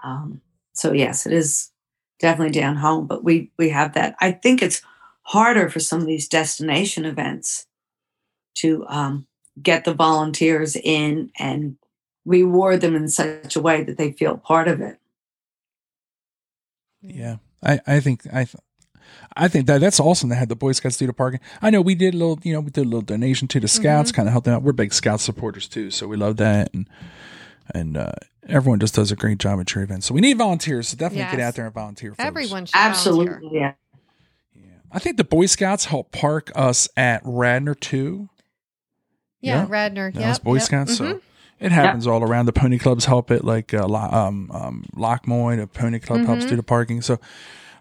Um, 0.05 0.43
so 0.73 0.93
yes, 0.93 1.27
it 1.27 1.33
is 1.33 1.71
definitely 2.19 2.59
down 2.59 2.77
home, 2.77 3.07
but 3.07 3.25
we 3.25 3.51
we 3.59 3.71
have 3.71 3.95
that. 3.95 4.17
I 4.21 4.33
think 4.33 4.63
it's 4.63 4.83
harder 5.23 5.69
for 5.69 5.81
some 5.81 6.01
of 6.01 6.07
these 6.07 6.29
destination 6.29 7.05
events 7.05 7.67
to 8.57 8.87
um, 8.89 9.27
get 9.61 9.85
the 9.85 9.95
volunteers 9.95 10.77
in 10.77 11.31
and 11.39 11.77
reward 12.25 12.81
them 12.81 12.95
in 12.95 13.09
such 13.09 13.57
a 13.57 13.61
way 13.61 13.83
that 13.83 13.97
they 13.97 14.13
feel 14.13 14.37
part 14.37 14.69
of 14.69 14.81
it. 14.81 14.99
Yeah, 17.01 17.37
I, 17.63 17.81
I 17.87 18.01
think 18.01 18.27
I, 18.33 18.47
I 19.37 19.49
think 19.49 19.67
that 19.67 19.81
that's 19.81 20.01
awesome. 20.01 20.31
They 20.31 20.37
had 20.37 20.49
the 20.49 20.57
Boy 20.57 20.73
Scouts 20.73 20.97
do 20.97 21.07
the 21.07 21.13
parking. 21.13 21.41
I 21.61 21.71
know 21.71 21.83
we 21.83 21.95
did 21.95 22.15
a 22.15 22.17
little, 22.17 22.39
you 22.43 22.53
know, 22.53 22.61
we 22.61 22.71
did 22.71 22.83
a 22.83 22.89
little 22.89 23.03
donation 23.03 23.49
to 23.49 23.61
the 23.61 23.69
Scouts, 23.69 24.11
mm-hmm. 24.11 24.17
kind 24.17 24.29
of 24.29 24.33
help 24.33 24.45
them 24.45 24.55
out. 24.55 24.63
We're 24.63 24.73
big 24.73 24.95
Scout 24.95 25.21
supporters 25.21 25.69
too, 25.69 25.91
so 25.91 26.09
we 26.09 26.17
love 26.17 26.39
that, 26.39 26.73
and 26.73 26.89
and 27.75 27.97
uh, 27.97 28.13
everyone 28.49 28.81
just 28.81 28.95
does 28.95 29.13
a 29.13 29.17
great 29.17 29.39
job 29.39 29.61
at 29.61 29.75
your 29.75 29.85
events. 29.85 30.07
So 30.07 30.15
we 30.15 30.21
need 30.21 30.39
volunteers. 30.39 30.89
So 30.89 30.97
definitely 30.97 31.25
yes. 31.25 31.31
get 31.33 31.41
out 31.41 31.55
there 31.55 31.67
and 31.67 31.75
volunteer. 31.75 32.11
Folks. 32.11 32.27
Everyone 32.27 32.67
should 32.67 32.77
absolutely, 32.77 33.27
volunteer. 33.27 33.61
yeah. 33.61 33.73
Yeah, 34.55 34.73
I 34.91 34.99
think 34.99 35.19
the 35.19 35.25
Boy 35.25 35.47
Scouts 35.47 35.85
help 35.85 36.13
park 36.13 36.51
us 36.55 36.89
at 36.97 37.21
Radnor 37.25 37.75
too. 37.75 38.31
Yeah, 39.41 39.63
yeah. 39.63 39.67
Radnor. 39.69 40.13
Yeah, 40.15 40.37
Boy 40.43 40.55
yep. 40.55 40.63
Scouts. 40.63 40.99
Mm-hmm. 40.99 41.13
So 41.13 41.21
it 41.61 41.73
happens 41.73 42.07
yep. 42.07 42.13
all 42.13 42.23
around. 42.23 42.47
The 42.47 42.53
pony 42.53 42.79
clubs 42.79 43.05
help 43.05 43.31
it, 43.31 43.45
like 43.45 43.75
uh, 43.75 43.87
um, 43.87 44.51
um, 44.53 44.85
Loch 44.95 45.27
Moy, 45.27 45.57
the 45.57 45.67
pony 45.67 45.99
club 45.99 46.21
mm-hmm. 46.21 46.29
helps 46.29 46.47
do 46.47 46.57
the 46.57 46.63
parking. 46.63 47.03
So 47.03 47.19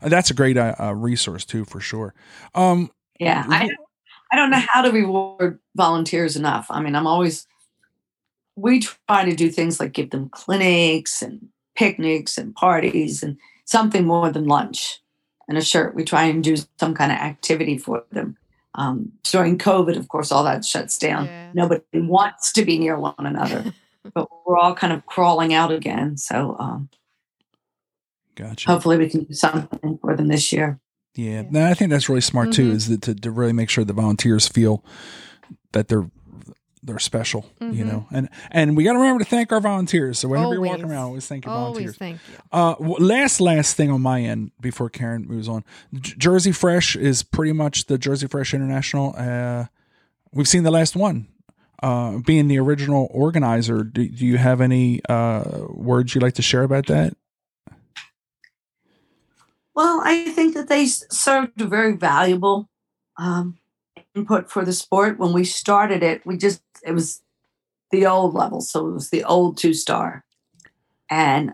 that's 0.10 0.30
a 0.30 0.34
great 0.34 0.58
uh, 0.58 0.76
uh, 0.80 0.94
resource 0.94 1.46
too, 1.46 1.66
for 1.66 1.80
sure. 1.80 2.14
Um, 2.54 2.92
yeah, 3.20 3.46
I 3.48 3.68
don't, 3.68 3.78
I 4.32 4.36
don't 4.36 4.50
know 4.50 4.64
how 4.68 4.82
to 4.82 4.92
reward 4.92 5.60
volunteers 5.76 6.36
enough. 6.36 6.68
I 6.70 6.82
mean, 6.82 6.96
I'm 6.96 7.08
always 7.08 7.48
we 8.56 8.80
try 8.80 9.26
to 9.26 9.36
do 9.36 9.50
things 9.50 9.80
like 9.80 9.94
give 9.94 10.12
them 10.12 10.30
clinics 10.30 11.22
and 11.22 11.50
picnics 11.76 12.38
and 12.38 12.56
parties 12.56 13.22
and 13.22 13.38
something 13.66 14.06
more 14.06 14.32
than 14.32 14.46
lunch 14.46 15.02
and 15.48 15.58
a 15.58 15.62
shirt. 15.62 15.96
We 15.96 16.04
try 16.04 16.24
and 16.26 16.44
do 16.44 16.56
some 16.80 16.94
kind 16.94 17.12
of 17.12 17.18
activity 17.18 17.78
for 17.78 18.04
them. 18.12 18.38
Um, 18.76 19.14
during 19.24 19.58
COVID, 19.58 19.98
of 19.98 20.10
course, 20.10 20.32
all 20.32 20.44
that 20.44 20.66
shuts 20.66 20.98
down. 20.98 21.26
Yeah. 21.26 21.52
Nobody 21.54 21.84
wants 21.94 22.52
to 22.54 22.66
be 22.66 22.78
near 22.78 23.00
one 23.00 23.14
another, 23.18 23.74
but 24.14 24.28
we're 24.46 24.58
all 24.58 24.76
kind 24.76 24.92
of 24.92 25.06
crawling 25.06 25.54
out 25.54 25.72
again. 25.72 26.18
So, 26.18 26.58
um, 26.60 26.90
gotcha. 28.36 28.70
Hopefully, 28.70 28.98
we 28.98 29.10
can 29.10 29.24
do 29.24 29.34
something 29.34 29.98
for 30.00 30.16
them 30.16 30.28
this 30.28 30.52
year. 30.52 30.80
Yeah, 31.16 31.42
yeah. 31.42 31.44
No, 31.50 31.66
I 31.66 31.74
think 31.74 31.92
that's 31.92 32.10
really 32.10 32.22
smart 32.22 32.50
mm-hmm. 32.50 32.64
too. 32.64 32.72
Is 32.72 32.90
that 32.90 33.02
to, 33.04 33.16
to 33.16 33.32
really 33.32 33.54
make 33.54 33.70
sure 33.70 33.84
the 33.84 33.94
volunteers 33.94 34.48
feel 34.48 34.84
that 35.72 35.88
they're 35.88 36.10
they're 36.86 37.00
special, 37.00 37.46
mm-hmm. 37.60 37.74
you 37.74 37.84
know. 37.84 38.08
And 38.12 38.30
and 38.52 38.78
we 38.78 38.84
got 38.84 38.94
to 38.94 39.00
remember 39.00 39.24
to 39.24 39.30
thank 39.30 39.52
our 39.52 39.60
volunteers. 39.60 40.20
So 40.20 40.28
whenever 40.28 40.46
always. 40.46 40.58
you're 40.58 40.68
walking 40.68 40.86
around, 40.86 41.06
always 41.06 41.28
thank 41.28 41.46
your 41.46 41.54
always 41.54 41.96
volunteers. 41.96 41.98
Thank 41.98 42.20
you. 42.32 42.38
Uh, 42.52 42.76
last 43.00 43.42
last 43.42 43.76
thing 43.76 43.90
on 43.90 44.02
my 44.02 44.22
end 44.22 44.52
before 44.62 44.90
Karen 44.90 45.26
moves 45.28 45.50
on, 45.50 45.64
J- 45.94 46.14
Jersey 46.18 46.52
Fresh 46.52 46.96
is 46.96 47.24
pretty 47.24 47.54
much 47.54 47.86
the 47.86 47.98
Jersey 47.98 48.28
Fresh 48.28 48.54
International. 48.54 49.16
Uh, 49.18 49.66
we've 50.32 50.48
seen 50.48 50.64
the 50.64 50.72
last 50.72 50.96
one. 50.96 51.28
Uh, 51.84 52.20
being 52.20 52.48
the 52.48 52.58
original 52.58 53.08
organizer, 53.12 53.84
do, 53.84 54.08
do 54.08 54.26
you 54.26 54.38
have 54.38 54.62
any 54.62 55.02
uh, 55.10 55.44
words 55.70 56.16
you'd 56.16 56.24
like 56.24 56.34
to 56.34 56.42
share 56.42 56.64
about 56.64 56.86
that? 56.88 57.14
Well, 59.76 60.02
I 60.04 60.30
think 60.32 60.54
that 60.54 60.70
they 60.70 60.86
served 60.86 61.60
a 61.60 61.66
very 61.66 61.98
valuable 61.98 62.70
um, 63.18 63.58
input 64.16 64.50
for 64.50 64.64
the 64.64 64.72
sport. 64.72 65.20
When 65.20 65.34
we 65.34 65.44
started 65.44 66.02
it, 66.02 66.26
we 66.26 66.38
just, 66.38 66.62
it 66.84 66.94
was 66.94 67.22
the 67.92 68.06
old 68.06 68.34
level. 68.34 68.62
So 68.62 68.88
it 68.88 68.94
was 68.94 69.10
the 69.10 69.26
old 69.26 69.58
two 69.58 69.74
star. 69.74 70.24
And 71.10 71.54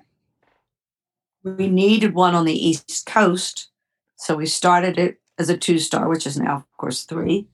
we 1.44 1.68
needed 1.68 2.14
one 2.14 2.36
on 2.36 2.46
the 2.46 2.68
East 2.68 3.06
Coast. 3.08 3.70
So 4.18 4.36
we 4.36 4.46
started 4.46 5.00
it 5.00 5.20
as 5.40 5.50
a 5.50 5.58
two 5.58 5.80
star, 5.80 6.08
which 6.08 6.28
is 6.28 6.38
now, 6.38 6.58
of 6.58 6.78
course, 6.78 7.04
three. 7.04 7.48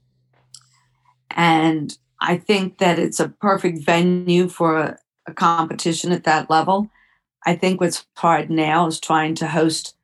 And 1.31 1.97
I 2.19 2.37
think 2.37 2.79
that 2.79 2.99
it's 2.99 3.21
a 3.21 3.29
perfect 3.29 3.85
venue 3.85 4.49
for 4.49 4.77
a, 4.77 4.97
a 5.27 5.33
competition 5.33 6.11
at 6.11 6.25
that 6.25 6.49
level. 6.49 6.89
I 7.45 7.55
think 7.55 7.79
what's 7.79 8.05
hard 8.17 8.49
now 8.49 8.87
is 8.87 8.99
trying 8.99 9.35
to 9.35 9.47
host 9.47 9.96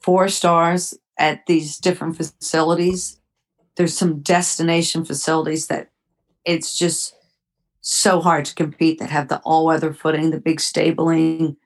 four 0.00 0.28
stars 0.28 0.94
at 1.18 1.46
these 1.46 1.78
different 1.78 2.16
facilities 2.16 3.18
there's 3.78 3.96
some 3.96 4.18
destination 4.18 5.04
facilities 5.04 5.68
that 5.68 5.90
it's 6.44 6.76
just 6.76 7.14
so 7.80 8.20
hard 8.20 8.44
to 8.44 8.54
compete 8.54 8.98
that 8.98 9.08
have 9.08 9.28
the 9.28 9.38
all-weather 9.44 9.94
footing, 9.94 10.30
the 10.30 10.40
big 10.40 10.60
stabling, 10.60 11.56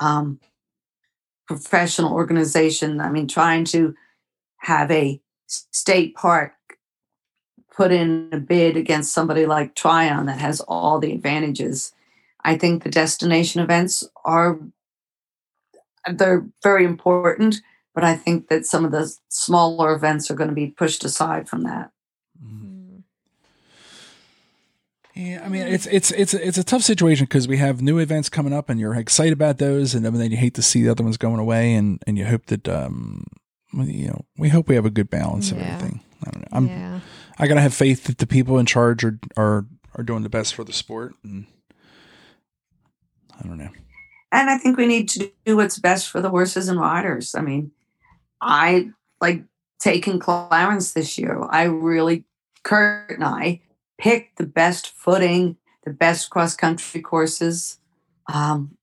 um, 0.00 0.40
professional 1.46 2.12
organization. 2.14 3.00
I 3.00 3.10
mean, 3.10 3.28
trying 3.28 3.64
to 3.66 3.94
have 4.56 4.90
a 4.90 5.20
state 5.46 6.14
park 6.14 6.54
put 7.70 7.92
in 7.92 8.30
a 8.32 8.38
bid 8.38 8.78
against 8.78 9.12
somebody 9.12 9.44
like 9.44 9.74
Tryon 9.74 10.24
that 10.24 10.40
has 10.40 10.60
all 10.62 10.98
the 10.98 11.12
advantages. 11.12 11.92
I 12.44 12.56
think 12.56 12.82
the 12.82 12.90
destination 12.90 13.60
events 13.60 14.04
are 14.24 14.58
they're 16.10 16.46
very 16.62 16.86
important, 16.86 17.60
but 17.98 18.04
I 18.04 18.14
think 18.14 18.46
that 18.46 18.64
some 18.64 18.84
of 18.84 18.92
the 18.92 19.12
smaller 19.28 19.92
events 19.92 20.30
are 20.30 20.36
going 20.36 20.50
to 20.50 20.54
be 20.54 20.68
pushed 20.68 21.02
aside 21.02 21.48
from 21.48 21.64
that. 21.64 21.90
Mm-hmm. 22.40 22.98
Yeah, 25.16 25.42
I 25.44 25.48
mean 25.48 25.62
it's 25.62 25.86
it's 25.86 26.12
it's 26.12 26.32
it's 26.32 26.58
a 26.58 26.62
tough 26.62 26.82
situation 26.82 27.24
because 27.24 27.48
we 27.48 27.56
have 27.56 27.82
new 27.82 27.98
events 27.98 28.28
coming 28.28 28.52
up, 28.52 28.68
and 28.68 28.78
you're 28.78 28.94
excited 28.94 29.32
about 29.32 29.58
those, 29.58 29.96
and 29.96 30.06
then 30.06 30.30
you 30.30 30.36
hate 30.36 30.54
to 30.54 30.62
see 30.62 30.84
the 30.84 30.92
other 30.92 31.02
ones 31.02 31.16
going 31.16 31.40
away, 31.40 31.74
and 31.74 32.00
and 32.06 32.16
you 32.16 32.24
hope 32.24 32.46
that 32.46 32.68
um 32.68 33.24
you 33.72 34.06
know 34.06 34.24
we 34.36 34.48
hope 34.48 34.68
we 34.68 34.76
have 34.76 34.86
a 34.86 34.90
good 34.90 35.10
balance 35.10 35.50
yeah. 35.50 35.56
of 35.56 35.62
everything. 35.66 36.00
I 36.24 36.30
don't 36.30 36.40
know. 36.42 36.48
I'm 36.52 36.68
yeah. 36.68 37.00
I 37.36 37.48
gotta 37.48 37.62
have 37.62 37.74
faith 37.74 38.04
that 38.04 38.18
the 38.18 38.28
people 38.28 38.60
in 38.60 38.66
charge 38.66 39.02
are 39.02 39.18
are 39.36 39.66
are 39.96 40.04
doing 40.04 40.22
the 40.22 40.28
best 40.28 40.54
for 40.54 40.62
the 40.62 40.72
sport, 40.72 41.16
and 41.24 41.46
I 43.40 43.42
don't 43.42 43.58
know. 43.58 43.70
And 44.30 44.48
I 44.50 44.56
think 44.56 44.76
we 44.76 44.86
need 44.86 45.08
to 45.08 45.32
do 45.44 45.56
what's 45.56 45.80
best 45.80 46.08
for 46.08 46.20
the 46.20 46.30
horses 46.30 46.68
and 46.68 46.78
riders. 46.78 47.34
I 47.34 47.40
mean, 47.40 47.72
I 48.40 48.90
like 49.20 49.44
taking 49.78 50.18
Clarence 50.18 50.92
this 50.92 51.18
year. 51.18 51.42
I 51.50 51.64
really, 51.64 52.24
Kurt 52.62 53.10
and 53.10 53.24
I 53.24 53.60
picked 53.98 54.38
the 54.38 54.46
best 54.46 54.90
footing, 54.90 55.56
the 55.84 55.92
best 55.92 56.30
cross 56.30 56.54
country 56.54 57.00
courses. 57.00 57.78
Um, 58.32 58.76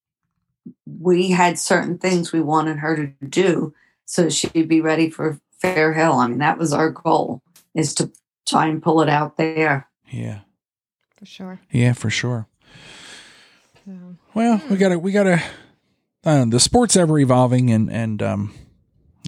we 0.86 1.32
had 1.32 1.60
certain 1.60 1.98
things 1.98 2.32
we 2.32 2.42
wanted 2.42 2.78
her 2.80 2.96
to 2.96 3.26
do 3.28 3.74
so 4.06 4.30
she'd 4.30 4.68
be 4.68 4.82
ready 4.82 5.10
for 5.10 5.40
Fair 5.60 5.94
Hill. 5.94 6.14
I 6.14 6.28
mean, 6.28 6.38
that 6.40 6.58
was 6.58 6.72
our 6.74 6.92
goal 6.92 7.42
is 7.74 7.94
to 7.96 8.12
try 8.48 8.68
and 8.68 8.82
pull 8.82 9.02
it 9.02 9.10
out 9.10 9.38
there. 9.38 9.90
Yeah. 10.10 10.42
For 11.18 11.26
sure. 11.26 11.60
Yeah, 11.72 11.94
for 11.94 12.10
sure. 12.10 12.48
Well, 14.34 14.62
we 14.70 14.78
gotta, 14.78 14.98
we 14.98 15.12
gotta, 15.12 15.42
uh, 16.24 16.46
the 16.46 16.60
sport's 16.60 16.96
ever 16.96 17.20
evolving 17.20 17.72
and, 17.72 17.92
and, 17.92 18.22
um, 18.22 18.54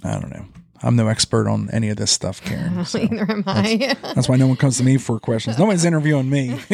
I 0.04 0.18
don't 0.18 0.30
know. 0.30 0.46
I'm 0.82 0.96
no 0.96 1.08
expert 1.08 1.48
on 1.48 1.70
any 1.70 1.88
of 1.88 1.96
this 1.96 2.10
stuff, 2.10 2.42
Karen. 2.42 2.84
So 2.84 2.98
Neither 2.98 3.30
am 3.30 3.44
I. 3.46 3.76
That's, 3.76 4.14
that's, 4.14 4.28
why 4.28 4.36
no 4.36 4.46
one 4.46 4.56
comes 4.56 4.78
to 4.78 4.84
me 4.84 4.96
for 4.96 5.18
questions. 5.18 5.58
No 5.58 5.66
one's 5.66 5.84
interviewing 5.84 6.30
me. 6.30 6.58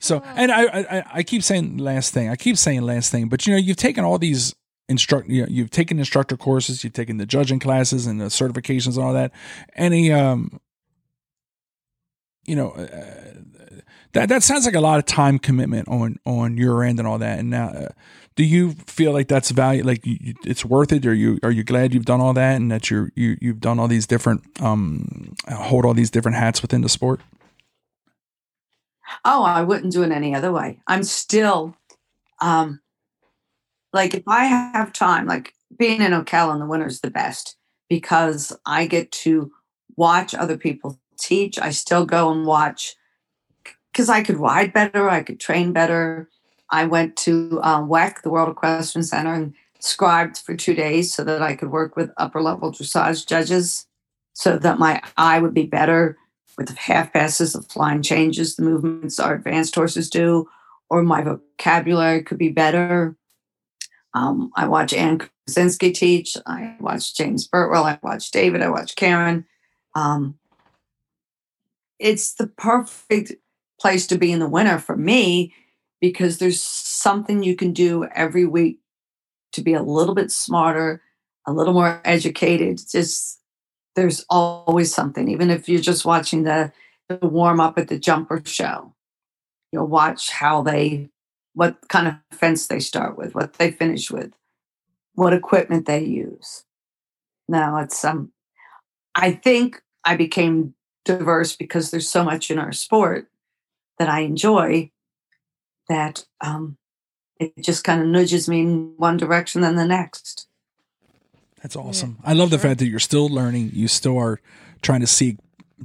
so, 0.00 0.22
and 0.36 0.52
I, 0.52 0.64
I, 0.66 1.04
I 1.14 1.22
keep 1.22 1.42
saying 1.42 1.78
last 1.78 2.14
thing. 2.14 2.28
I 2.28 2.36
keep 2.36 2.56
saying 2.56 2.82
last 2.82 3.10
thing, 3.10 3.28
but 3.28 3.46
you 3.46 3.52
know, 3.52 3.58
you've 3.58 3.76
taken 3.76 4.04
all 4.04 4.18
these 4.18 4.54
instruct, 4.88 5.28
you 5.28 5.42
know, 5.42 5.48
you've 5.50 5.70
taken 5.70 5.98
instructor 5.98 6.36
courses, 6.36 6.84
you've 6.84 6.92
taken 6.92 7.16
the 7.16 7.26
judging 7.26 7.58
classes 7.58 8.06
and 8.06 8.20
the 8.20 8.26
certifications 8.26 8.96
and 8.96 9.04
all 9.04 9.12
that. 9.12 9.32
Any, 9.74 10.12
um, 10.12 10.60
you 12.44 12.54
know, 12.56 12.70
uh, 12.70 12.86
that 14.12 14.28
that 14.28 14.42
sounds 14.42 14.66
like 14.66 14.74
a 14.74 14.80
lot 14.80 14.98
of 14.98 15.06
time 15.06 15.38
commitment 15.38 15.88
on 15.88 16.18
on 16.26 16.56
your 16.56 16.84
end 16.84 16.98
and 16.98 17.08
all 17.08 17.18
that. 17.18 17.38
And 17.40 17.50
now. 17.50 17.68
Uh, 17.68 17.88
do 18.34 18.44
you 18.44 18.72
feel 18.86 19.12
like 19.12 19.28
that's 19.28 19.50
value 19.50 19.82
like 19.84 20.04
you, 20.06 20.34
it's 20.44 20.64
worth 20.64 20.92
it? 20.92 21.06
Are 21.06 21.14
you 21.14 21.38
are 21.42 21.50
you 21.50 21.64
glad 21.64 21.94
you've 21.94 22.04
done 22.04 22.20
all 22.20 22.32
that 22.34 22.56
and 22.56 22.70
that 22.70 22.90
you're 22.90 23.10
you, 23.14 23.36
you've 23.40 23.60
done 23.60 23.78
all 23.78 23.88
these 23.88 24.06
different 24.06 24.42
um 24.60 25.34
hold 25.48 25.84
all 25.84 25.94
these 25.94 26.10
different 26.10 26.36
hats 26.36 26.62
within 26.62 26.80
the 26.80 26.88
sport? 26.88 27.20
Oh 29.24 29.42
i 29.42 29.62
wouldn't 29.62 29.92
do 29.92 30.02
it 30.02 30.12
any 30.12 30.34
other 30.34 30.52
way. 30.52 30.80
I'm 30.86 31.04
still 31.04 31.76
um 32.40 32.80
like 33.92 34.14
if 34.14 34.22
i 34.26 34.44
have 34.44 34.92
time 34.92 35.26
like 35.26 35.52
being 35.78 36.00
in 36.00 36.12
ocala 36.12 36.54
in 36.54 36.60
the 36.60 36.66
winter 36.66 36.86
is 36.86 37.00
the 37.00 37.10
best 37.10 37.56
because 37.88 38.56
i 38.66 38.86
get 38.86 39.12
to 39.12 39.52
watch 39.96 40.34
other 40.34 40.56
people 40.56 40.98
teach. 41.18 41.58
I 41.58 41.70
still 41.70 42.04
go 42.04 42.30
and 42.30 42.46
watch 42.46 42.94
because 43.92 44.08
I 44.08 44.22
could 44.22 44.36
ride 44.36 44.72
better, 44.72 45.08
I 45.08 45.22
could 45.22 45.40
train 45.40 45.72
better. 45.72 46.28
I 46.72 46.86
went 46.86 47.16
to 47.18 47.60
um, 47.62 47.88
WEC, 47.88 48.22
the 48.22 48.30
World 48.30 48.48
Equestrian 48.48 49.04
Center, 49.04 49.34
and 49.34 49.54
scribed 49.78 50.38
for 50.38 50.56
two 50.56 50.74
days 50.74 51.12
so 51.12 51.22
that 51.22 51.42
I 51.42 51.54
could 51.54 51.70
work 51.70 51.96
with 51.96 52.10
upper 52.16 52.40
level 52.40 52.72
dressage 52.72 53.26
judges 53.26 53.86
so 54.32 54.58
that 54.58 54.78
my 54.78 55.02
eye 55.16 55.38
would 55.38 55.52
be 55.52 55.66
better 55.66 56.16
with 56.56 56.68
the 56.68 56.74
half 56.74 57.12
passes, 57.12 57.52
the 57.52 57.62
flying 57.62 58.02
changes, 58.02 58.56
the 58.56 58.62
movements 58.62 59.20
our 59.20 59.34
advanced 59.34 59.74
horses 59.74 60.08
do, 60.08 60.48
or 60.88 61.02
my 61.02 61.22
vocabulary 61.22 62.22
could 62.22 62.38
be 62.38 62.48
better. 62.48 63.16
Um, 64.14 64.50
I 64.56 64.66
watch 64.66 64.92
Ann 64.92 65.18
Krasinski 65.46 65.92
teach. 65.92 66.36
I 66.46 66.76
watch 66.80 67.14
James 67.14 67.46
Burtwell. 67.46 67.84
I 67.84 67.98
watch 68.02 68.30
David. 68.30 68.62
I 68.62 68.68
watch 68.68 68.96
Karen. 68.96 69.46
Um, 69.94 70.38
it's 71.98 72.34
the 72.34 72.46
perfect 72.46 73.32
place 73.80 74.06
to 74.06 74.18
be 74.18 74.32
in 74.32 74.38
the 74.38 74.48
winter 74.48 74.78
for 74.78 74.96
me 74.96 75.54
because 76.02 76.38
there's 76.38 76.60
something 76.60 77.44
you 77.44 77.54
can 77.54 77.72
do 77.72 78.04
every 78.12 78.44
week 78.44 78.80
to 79.52 79.62
be 79.62 79.72
a 79.72 79.82
little 79.82 80.16
bit 80.16 80.32
smarter, 80.32 81.00
a 81.46 81.52
little 81.52 81.72
more 81.72 82.02
educated. 82.04 82.80
Just 82.90 83.40
there's 83.94 84.26
always 84.28 84.92
something, 84.92 85.28
even 85.28 85.48
if 85.48 85.68
you're 85.68 85.80
just 85.80 86.04
watching 86.04 86.42
the, 86.42 86.72
the 87.08 87.16
warm 87.18 87.60
up 87.60 87.78
at 87.78 87.86
the 87.86 88.00
jumper 88.00 88.42
show. 88.44 88.92
You'll 89.70 89.86
watch 89.86 90.30
how 90.30 90.60
they, 90.62 91.08
what 91.54 91.76
kind 91.88 92.08
of 92.08 92.14
fence 92.36 92.66
they 92.66 92.80
start 92.80 93.16
with, 93.16 93.36
what 93.36 93.54
they 93.54 93.70
finish 93.70 94.10
with, 94.10 94.32
what 95.14 95.32
equipment 95.32 95.86
they 95.86 96.02
use. 96.02 96.64
Now 97.48 97.76
it's 97.76 98.04
um, 98.04 98.32
I 99.14 99.30
think 99.30 99.80
I 100.04 100.16
became 100.16 100.74
diverse 101.04 101.54
because 101.54 101.92
there's 101.92 102.10
so 102.10 102.24
much 102.24 102.50
in 102.50 102.58
our 102.58 102.72
sport 102.72 103.28
that 104.00 104.08
I 104.08 104.20
enjoy 104.20 104.90
that 105.92 106.24
um, 106.40 106.76
it 107.38 107.52
just 107.60 107.84
kind 107.84 108.00
of 108.00 108.08
nudges 108.08 108.48
me 108.48 108.60
in 108.60 108.94
one 108.96 109.16
direction 109.16 109.60
than 109.60 109.76
the 109.76 109.86
next. 109.86 110.48
That's 111.62 111.76
awesome. 111.76 112.18
Yeah, 112.22 112.30
I 112.30 112.32
love 112.32 112.48
sure. 112.48 112.58
the 112.58 112.62
fact 112.62 112.78
that 112.80 112.86
you're 112.86 112.98
still 112.98 113.28
learning. 113.28 113.70
You 113.72 113.86
still 113.86 114.18
are 114.18 114.40
trying 114.82 115.00
to 115.00 115.06
seek 115.06 115.36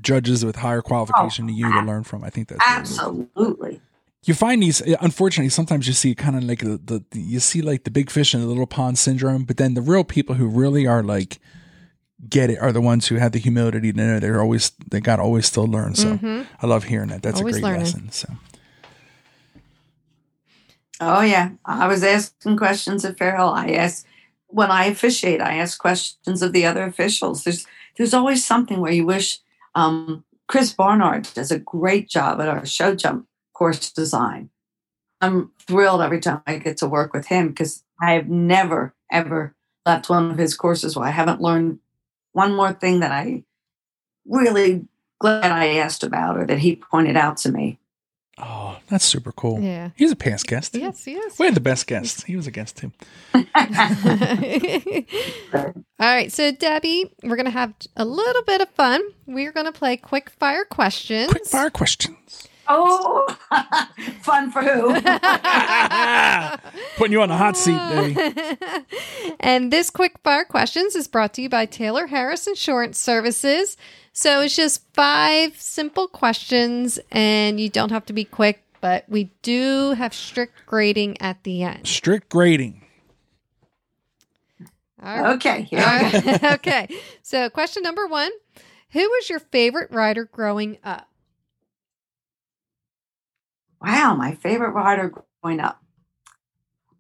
judges 0.02 0.44
with 0.44 0.56
higher 0.56 0.82
qualification 0.82 1.46
oh, 1.46 1.48
to 1.50 1.54
you 1.54 1.72
to 1.72 1.82
learn 1.82 2.04
from. 2.04 2.24
I 2.24 2.30
think 2.30 2.48
that's 2.48 2.62
absolutely. 2.66 3.30
Really 3.36 3.82
you 4.28 4.34
find 4.34 4.62
these 4.62 4.82
unfortunately 5.02 5.50
sometimes 5.50 5.88
you 5.88 5.94
see 5.94 6.14
kind 6.14 6.36
of 6.36 6.44
like 6.44 6.60
the, 6.60 6.78
the, 7.12 7.20
you 7.20 7.40
see 7.40 7.62
like 7.62 7.86
the 7.86 7.92
big 7.92 8.10
fish 8.10 8.34
in 8.34 8.42
the 8.42 8.48
little 8.48 8.68
pond 8.68 8.98
syndrome 8.98 9.44
but 9.44 9.58
then 9.58 9.74
the 9.74 9.82
real 9.82 10.04
people 10.04 10.36
who 10.36 10.48
really 10.48 10.86
are 10.86 11.02
like 11.02 11.40
get 12.30 12.50
it 12.50 12.60
are 12.60 12.72
the 12.72 12.82
ones 12.82 13.08
who 13.08 13.16
have 13.16 13.32
the 13.32 13.40
humility 13.40 13.92
to 13.92 13.98
know 13.98 14.20
they're 14.20 14.42
always 14.42 14.72
they 14.90 15.00
got 15.00 15.18
to 15.18 15.22
always 15.22 15.46
still 15.46 15.66
learn 15.66 15.96
so 15.96 16.18
mm-hmm. 16.18 16.42
i 16.62 16.68
love 16.68 16.84
hearing 16.86 17.10
that 17.10 17.22
that's 17.22 17.40
always 17.40 17.58
a 17.58 17.62
great 17.62 17.70
learning. 17.70 17.84
lesson 17.86 18.12
so 18.12 18.28
oh 21.00 21.22
yeah 21.22 21.52
i 21.66 21.88
was 21.88 22.04
asking 22.04 22.58
questions 22.58 23.06
at 23.06 23.18
fairhill 23.18 23.54
i 23.54 23.72
asked 23.72 24.06
when 24.48 24.72
i 24.72 24.86
officiate 24.86 25.42
i 25.42 25.58
ask 25.58 25.80
questions 25.80 26.42
of 26.42 26.54
the 26.54 26.66
other 26.66 26.84
officials 26.84 27.44
there's 27.44 27.66
there's 27.98 28.14
always 28.14 28.46
something 28.46 28.80
where 28.80 28.92
you 28.92 29.06
wish 29.06 29.40
um, 29.76 30.24
chris 30.48 30.74
barnard 30.74 31.28
does 31.34 31.52
a 31.52 31.60
great 31.60 32.10
job 32.10 32.42
at 32.42 32.48
our 32.48 32.66
show 32.66 32.96
jump 32.96 33.28
course 33.58 33.92
design. 33.92 34.50
I'm 35.20 35.52
thrilled 35.60 36.02
every 36.02 36.20
time 36.20 36.42
I 36.46 36.58
get 36.58 36.78
to 36.78 36.88
work 36.88 37.12
with 37.12 37.28
him 37.28 37.50
because 37.50 37.84
I 38.00 38.14
have 38.14 38.30
never, 38.30 38.94
ever 39.12 39.56
left 39.86 40.10
one 40.10 40.30
of 40.30 40.38
his 40.38 40.56
courses 40.56 40.96
where 40.96 41.08
I 41.08 41.12
haven't 41.12 41.42
learned 41.42 41.80
one 42.34 42.56
more 42.56 42.72
thing 42.72 43.00
that 43.00 43.12
I 43.12 43.44
really 44.28 44.88
glad 45.20 45.52
I 45.52 45.78
asked 45.78 46.04
about 46.04 46.38
or 46.38 46.46
that 46.46 46.60
he 46.60 46.76
pointed 46.76 47.18
out 47.18 47.38
to 47.38 47.52
me. 47.52 47.80
Oh, 48.40 48.78
that's 48.88 49.04
super 49.04 49.32
cool. 49.32 49.60
Yeah. 49.62 49.90
He's 49.96 50.12
a 50.12 50.16
past 50.16 50.46
guest. 50.46 50.76
Yes, 50.76 51.04
he 51.04 51.16
is. 51.16 51.40
We 51.40 51.48
had 51.48 51.56
the 51.56 51.60
best 51.62 51.88
guest. 51.88 52.24
He 52.26 52.36
was 52.36 52.46
a 52.46 52.52
guest 52.52 52.78
too. 52.78 52.92
All 55.54 55.74
right. 56.00 56.32
So, 56.32 56.52
Debbie, 56.52 57.12
we're 57.24 57.36
going 57.36 57.46
to 57.46 57.52
have 57.52 57.74
a 57.96 58.06
little 58.06 58.44
bit 58.44 58.62
of 58.62 58.70
fun. 58.70 59.02
We're 59.26 59.52
going 59.52 59.66
to 59.66 59.72
play 59.72 59.98
quick 59.98 60.30
fire 60.30 60.66
questions. 60.66 61.32
Quick 61.32 61.48
fire 61.48 61.72
questions. 61.72 62.48
Oh, 62.70 63.26
fun 64.22 64.52
for 64.52 64.62
who? 64.62 64.94
Putting 66.98 67.14
you 67.14 67.22
on 67.22 67.30
the 67.30 67.38
hot 67.38 67.56
seat, 67.56 67.78
Debbie. 67.78 68.18
and 69.40 69.72
this 69.72 69.90
quick 69.90 70.18
fire 70.24 70.44
questions 70.44 70.94
is 70.96 71.08
brought 71.08 71.34
to 71.36 71.42
you 71.42 71.48
by 71.50 71.66
Taylor 71.66 72.08
Harris 72.08 72.46
Insurance 72.46 73.00
Services. 73.00 73.78
So 74.18 74.42
it's 74.42 74.56
just 74.56 74.82
five 74.96 75.62
simple 75.62 76.08
questions, 76.08 76.98
and 77.12 77.60
you 77.60 77.70
don't 77.70 77.92
have 77.92 78.04
to 78.08 78.14
be 78.14 78.26
quick, 78.26 78.64
but 78.82 79.06
we 79.08 79.26
do 79.44 79.92
have 79.92 80.12
strict 80.12 80.66
grading 80.66 81.22
at 81.22 81.44
the 81.44 81.62
end. 81.62 81.86
Strict 81.86 82.28
grading. 82.28 82.84
Okay. 85.04 85.70
okay. 86.54 86.88
So, 87.22 87.48
question 87.52 87.84
number 87.84 88.08
one 88.08 88.32
Who 88.94 89.02
was 89.02 89.30
your 89.30 89.38
favorite 89.38 89.92
rider 89.92 90.26
growing 90.26 90.80
up? 90.84 91.08
wow, 93.80 94.16
my 94.16 94.34
favorite 94.34 94.72
rider 94.72 95.14
growing 95.44 95.60
up. 95.60 95.80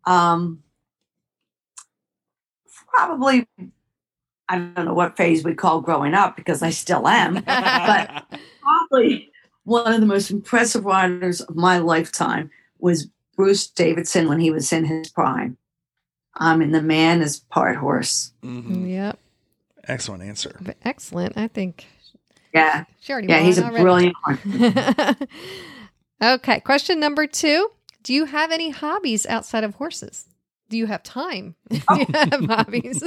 Um, 0.05 0.61
probably, 2.89 3.47
I 4.49 4.57
don't 4.57 4.85
know 4.85 4.93
what 4.93 5.17
phase 5.17 5.43
we 5.43 5.53
call 5.53 5.81
growing 5.81 6.13
up 6.13 6.35
because 6.35 6.61
I 6.61 6.69
still 6.69 7.07
am, 7.07 7.35
but 7.45 8.25
probably 8.61 9.31
one 9.63 9.93
of 9.93 9.99
the 9.99 10.05
most 10.05 10.31
impressive 10.31 10.85
riders 10.85 11.41
of 11.41 11.55
my 11.55 11.79
lifetime 11.79 12.49
was 12.79 13.09
Bruce 13.35 13.67
Davidson 13.67 14.29
when 14.29 14.39
he 14.39 14.51
was 14.51 14.71
in 14.71 14.85
his 14.85 15.09
prime. 15.09 15.57
I 16.35 16.55
mean, 16.55 16.71
the 16.71 16.81
man 16.81 17.21
is 17.21 17.39
part 17.39 17.75
horse. 17.77 18.31
Mm-hmm. 18.43 18.87
Yep. 18.87 19.19
Excellent 19.87 20.23
answer. 20.23 20.59
Excellent. 20.83 21.37
I 21.37 21.47
think. 21.47 21.85
Yeah. 22.53 22.85
She 23.01 23.11
already 23.11 23.27
yeah, 23.27 23.39
he's 23.39 23.57
a 23.57 23.65
already. 23.65 23.83
brilliant 23.83 24.15
one. 24.23 25.17
Okay, 26.21 26.59
question 26.61 26.99
number 26.99 27.27
two. 27.27 27.69
Do 28.01 28.13
you 28.13 28.25
have 28.25 28.51
any 28.51 28.69
hobbies 28.71 29.25
outside 29.25 29.63
of 29.63 29.75
horses? 29.75 30.25
Do 30.69 30.77
you 30.77 30.87
have 30.87 31.03
time? 31.03 31.55
Oh. 31.87 31.95
Do 31.95 31.99
you 31.99 32.05
have 32.13 32.45
hobbies? 32.45 33.03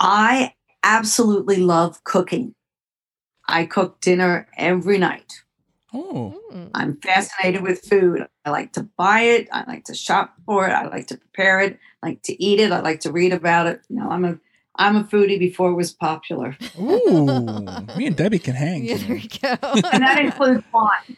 I 0.00 0.54
absolutely 0.82 1.56
love 1.56 2.02
cooking. 2.04 2.54
I 3.46 3.64
cook 3.64 4.00
dinner 4.00 4.48
every 4.56 4.98
night. 4.98 5.42
Oh. 5.92 6.30
Hmm. 6.50 6.66
I'm 6.74 6.96
fascinated 7.00 7.62
with 7.62 7.80
food. 7.80 8.26
I 8.44 8.50
like 8.50 8.72
to 8.74 8.82
buy 8.96 9.20
it. 9.22 9.48
I 9.52 9.64
like 9.66 9.84
to 9.84 9.94
shop 9.94 10.34
for 10.44 10.68
it. 10.68 10.72
I 10.72 10.86
like 10.86 11.06
to 11.08 11.16
prepare 11.16 11.60
it. 11.60 11.78
I 12.02 12.08
like 12.08 12.22
to 12.24 12.42
eat 12.42 12.60
it. 12.60 12.72
I 12.72 12.80
like 12.80 13.00
to 13.00 13.12
read 13.12 13.32
about 13.32 13.66
it. 13.66 13.80
You 13.88 13.96
know, 13.96 14.08
I'm 14.10 14.24
a 14.24 14.38
I'm 14.76 14.96
a 14.96 15.04
foodie 15.04 15.38
before 15.38 15.70
it 15.70 15.74
was 15.74 15.92
popular. 15.92 16.56
Ooh, 16.78 17.64
me 17.96 18.06
and 18.06 18.16
Debbie 18.16 18.38
can 18.38 18.54
hang. 18.54 18.84
Yeah, 18.84 18.98
there 18.98 19.16
you 19.16 19.28
go. 19.28 19.56
and 19.92 20.02
that 20.04 20.20
includes 20.20 20.62
wine 20.72 21.16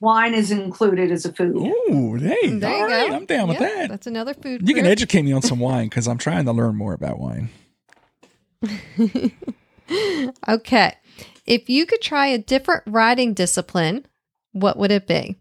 wine 0.00 0.34
is 0.34 0.50
included 0.50 1.10
as 1.10 1.24
a 1.24 1.32
food. 1.32 1.56
Ooh, 1.56 2.14
hey, 2.14 2.48
there 2.48 2.70
all 2.70 2.86
right, 2.86 3.08
go. 3.08 3.16
I'm 3.16 3.26
down 3.26 3.48
with 3.48 3.58
that. 3.58 3.88
That's 3.88 4.06
another 4.06 4.34
food. 4.34 4.68
You 4.68 4.74
can 4.74 4.86
educate 4.86 5.22
me 5.22 5.32
on 5.32 5.42
some 5.42 5.58
wine 5.58 5.88
because 5.88 6.08
I'm 6.08 6.18
trying 6.18 6.44
to 6.46 6.52
learn 6.52 6.76
more 6.76 6.92
about 6.92 7.18
wine. 7.18 7.50
okay. 10.48 10.94
If 11.46 11.70
you 11.70 11.86
could 11.86 12.02
try 12.02 12.26
a 12.26 12.38
different 12.38 12.82
riding 12.86 13.34
discipline, 13.34 14.06
what 14.52 14.76
would 14.76 14.90
it 14.90 15.06
be? 15.06 15.38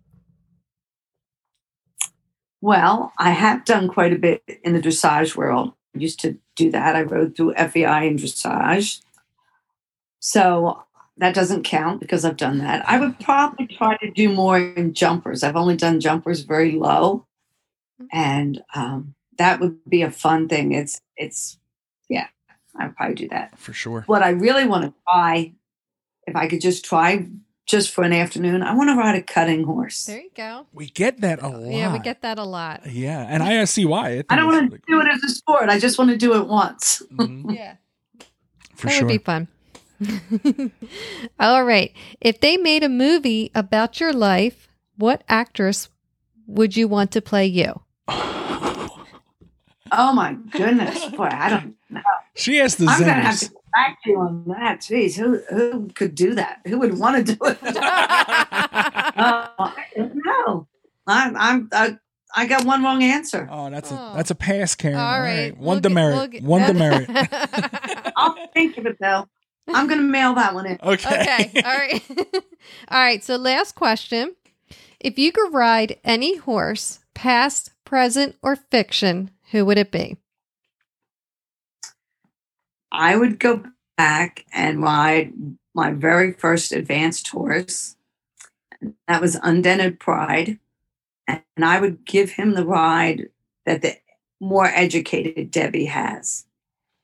Well, 2.61 3.13
I 3.17 3.31
have 3.31 3.65
done 3.65 3.87
quite 3.87 4.13
a 4.13 4.17
bit 4.17 4.41
in 4.63 4.73
the 4.73 4.79
dressage 4.79 5.35
world. 5.35 5.73
I 5.95 5.99
used 5.99 6.19
to 6.21 6.37
do 6.55 6.71
that. 6.71 6.95
I 6.95 7.03
rode 7.03 7.35
through 7.35 7.53
FEI 7.53 8.07
and 8.07 8.19
dressage. 8.19 9.01
So 10.19 10.83
that 11.17 11.35
doesn't 11.35 11.63
count 11.63 11.99
because 11.99 12.25
I've 12.25 12.37
done 12.37 12.59
that. 12.59 12.87
I 12.87 12.99
would 12.99 13.19
probably 13.19 13.67
try 13.67 13.97
to 13.97 14.11
do 14.11 14.29
more 14.29 14.59
in 14.59 14.93
jumpers. 14.93 15.43
I've 15.43 15.55
only 15.55 15.75
done 15.75 15.99
jumpers 15.99 16.41
very 16.41 16.73
low, 16.73 17.25
and 18.11 18.61
um, 18.75 19.15
that 19.37 19.59
would 19.59 19.83
be 19.89 20.01
a 20.01 20.11
fun 20.11 20.47
thing. 20.47 20.73
It's 20.73 20.99
it's 21.15 21.57
yeah, 22.09 22.27
I'd 22.77 22.95
probably 22.95 23.15
do 23.15 23.27
that 23.29 23.57
for 23.57 23.73
sure. 23.73 24.03
What 24.07 24.21
I 24.23 24.29
really 24.29 24.65
want 24.67 24.85
to 24.85 24.93
try, 25.09 25.53
if 26.25 26.35
I 26.35 26.47
could 26.47 26.61
just 26.61 26.85
try 26.85 27.27
just 27.65 27.91
for 27.91 28.03
an 28.03 28.13
afternoon, 28.13 28.63
I 28.63 28.73
want 28.73 28.89
to 28.89 28.95
ride 28.95 29.15
a 29.15 29.21
cutting 29.21 29.65
horse. 29.65 30.05
There 30.05 30.21
you 30.21 30.29
go. 30.35 30.67
We 30.73 30.87
get 30.87 31.21
that 31.21 31.41
a 31.43 31.49
lot. 31.49 31.71
Yeah, 31.71 31.91
we 31.91 31.99
get 31.99 32.21
that 32.21 32.39
a 32.39 32.43
lot. 32.43 32.89
Yeah, 32.89 33.25
and 33.29 33.43
I 33.43 33.63
see 33.65 33.85
why. 33.85 34.19
I, 34.19 34.23
I 34.29 34.35
don't 34.37 34.47
want 34.47 34.71
to 34.71 34.79
do 34.87 35.01
it 35.01 35.07
as 35.07 35.23
a 35.23 35.29
sport. 35.29 35.69
I 35.69 35.77
just 35.77 35.97
want 35.97 36.09
to 36.11 36.17
do 36.17 36.33
it 36.35 36.47
once. 36.47 37.03
Mm-hmm. 37.17 37.49
yeah, 37.51 37.75
for 38.75 38.87
that 38.87 38.93
sure. 38.93 39.07
would 39.07 39.11
be 39.11 39.17
fun. 39.17 39.47
All 41.39 41.63
right. 41.63 41.91
If 42.21 42.39
they 42.39 42.55
made 42.57 42.83
a 42.83 42.89
movie 42.89 43.49
about 43.55 43.99
your 43.99 44.13
life, 44.13 44.67
what 44.95 45.23
actress 45.27 45.89
would 46.45 46.77
you 46.77 46.87
want 46.87 47.11
to 47.11 47.21
play 47.21 47.47
you? 47.47 47.81
Oh 49.91 50.13
my 50.13 50.33
goodness, 50.51 51.05
boy! 51.05 51.29
I 51.31 51.49
don't 51.49 51.65
know. 51.65 51.73
She 52.35 52.57
has 52.57 52.75
the. 52.75 52.85
I'm 52.87 52.99
gonna 52.99 53.13
have 53.13 53.39
to 53.39 53.51
back 53.73 53.97
you 54.05 54.19
on 54.19 54.43
that. 54.47 54.81
Jeez, 54.81 55.15
who 55.17 55.39
who 55.49 55.87
could 55.89 56.15
do 56.15 56.35
that? 56.35 56.61
Who 56.67 56.79
would 56.79 56.97
want 56.97 57.25
to 57.25 57.35
do 57.35 57.45
it? 57.45 57.57
I 57.63 59.49
don't 59.95 60.15
know. 60.25 60.67
I, 61.07 61.31
I'm 61.35 61.69
I, 61.71 61.97
I 62.35 62.45
got 62.47 62.65
one 62.65 62.83
wrong 62.83 63.01
answer. 63.03 63.47
Oh, 63.51 63.69
that's 63.69 63.91
a 63.91 63.95
Oh. 63.95 64.13
that's 64.15 64.31
a 64.31 64.35
pass, 64.35 64.75
Karen. 64.75 64.97
All 64.97 65.19
right. 65.21 65.55
One 65.57 65.65
we'll 65.65 65.75
get- 65.77 65.83
demerit. 65.83 66.15
we'll 66.15 66.27
get- 66.27 66.43
One 66.43 66.61
demerit. 66.67 67.09
I'll 68.17 68.35
think 68.53 68.77
of 68.77 68.85
it 68.85 68.97
though. 68.99 69.27
I'm 69.69 69.87
going 69.87 69.99
to 69.99 70.07
mail 70.07 70.33
that 70.35 70.53
one 70.53 70.65
in. 70.65 70.79
Okay. 70.81 71.21
okay. 71.49 71.61
All 71.65 71.77
right. 71.77 72.01
All 72.89 73.01
right. 73.01 73.21
So, 73.21 73.35
last 73.35 73.75
question. 73.75 74.33
If 74.97 75.19
you 75.19 75.33
could 75.33 75.53
ride 75.53 75.99
any 76.05 76.37
horse, 76.37 77.01
past, 77.13 77.71
present, 77.83 78.37
or 78.41 78.55
fiction, 78.55 79.29
who 79.51 79.65
would 79.65 79.77
it 79.77 79.91
be? 79.91 80.15
I 82.91 83.15
would 83.17 83.39
go 83.39 83.63
back 83.97 84.45
and 84.53 84.81
ride 84.81 85.33
my 85.73 85.91
very 85.91 86.33
first 86.33 86.71
advanced 86.71 87.27
horse. 87.27 87.95
That 89.07 89.21
was 89.21 89.39
Undented 89.41 89.99
Pride. 89.99 90.59
And 91.27 91.41
I 91.61 91.81
would 91.81 92.05
give 92.05 92.31
him 92.31 92.53
the 92.53 92.65
ride 92.65 93.29
that 93.65 93.81
the 93.81 93.97
more 94.39 94.67
educated 94.67 95.51
Debbie 95.51 95.85
has. 95.85 96.45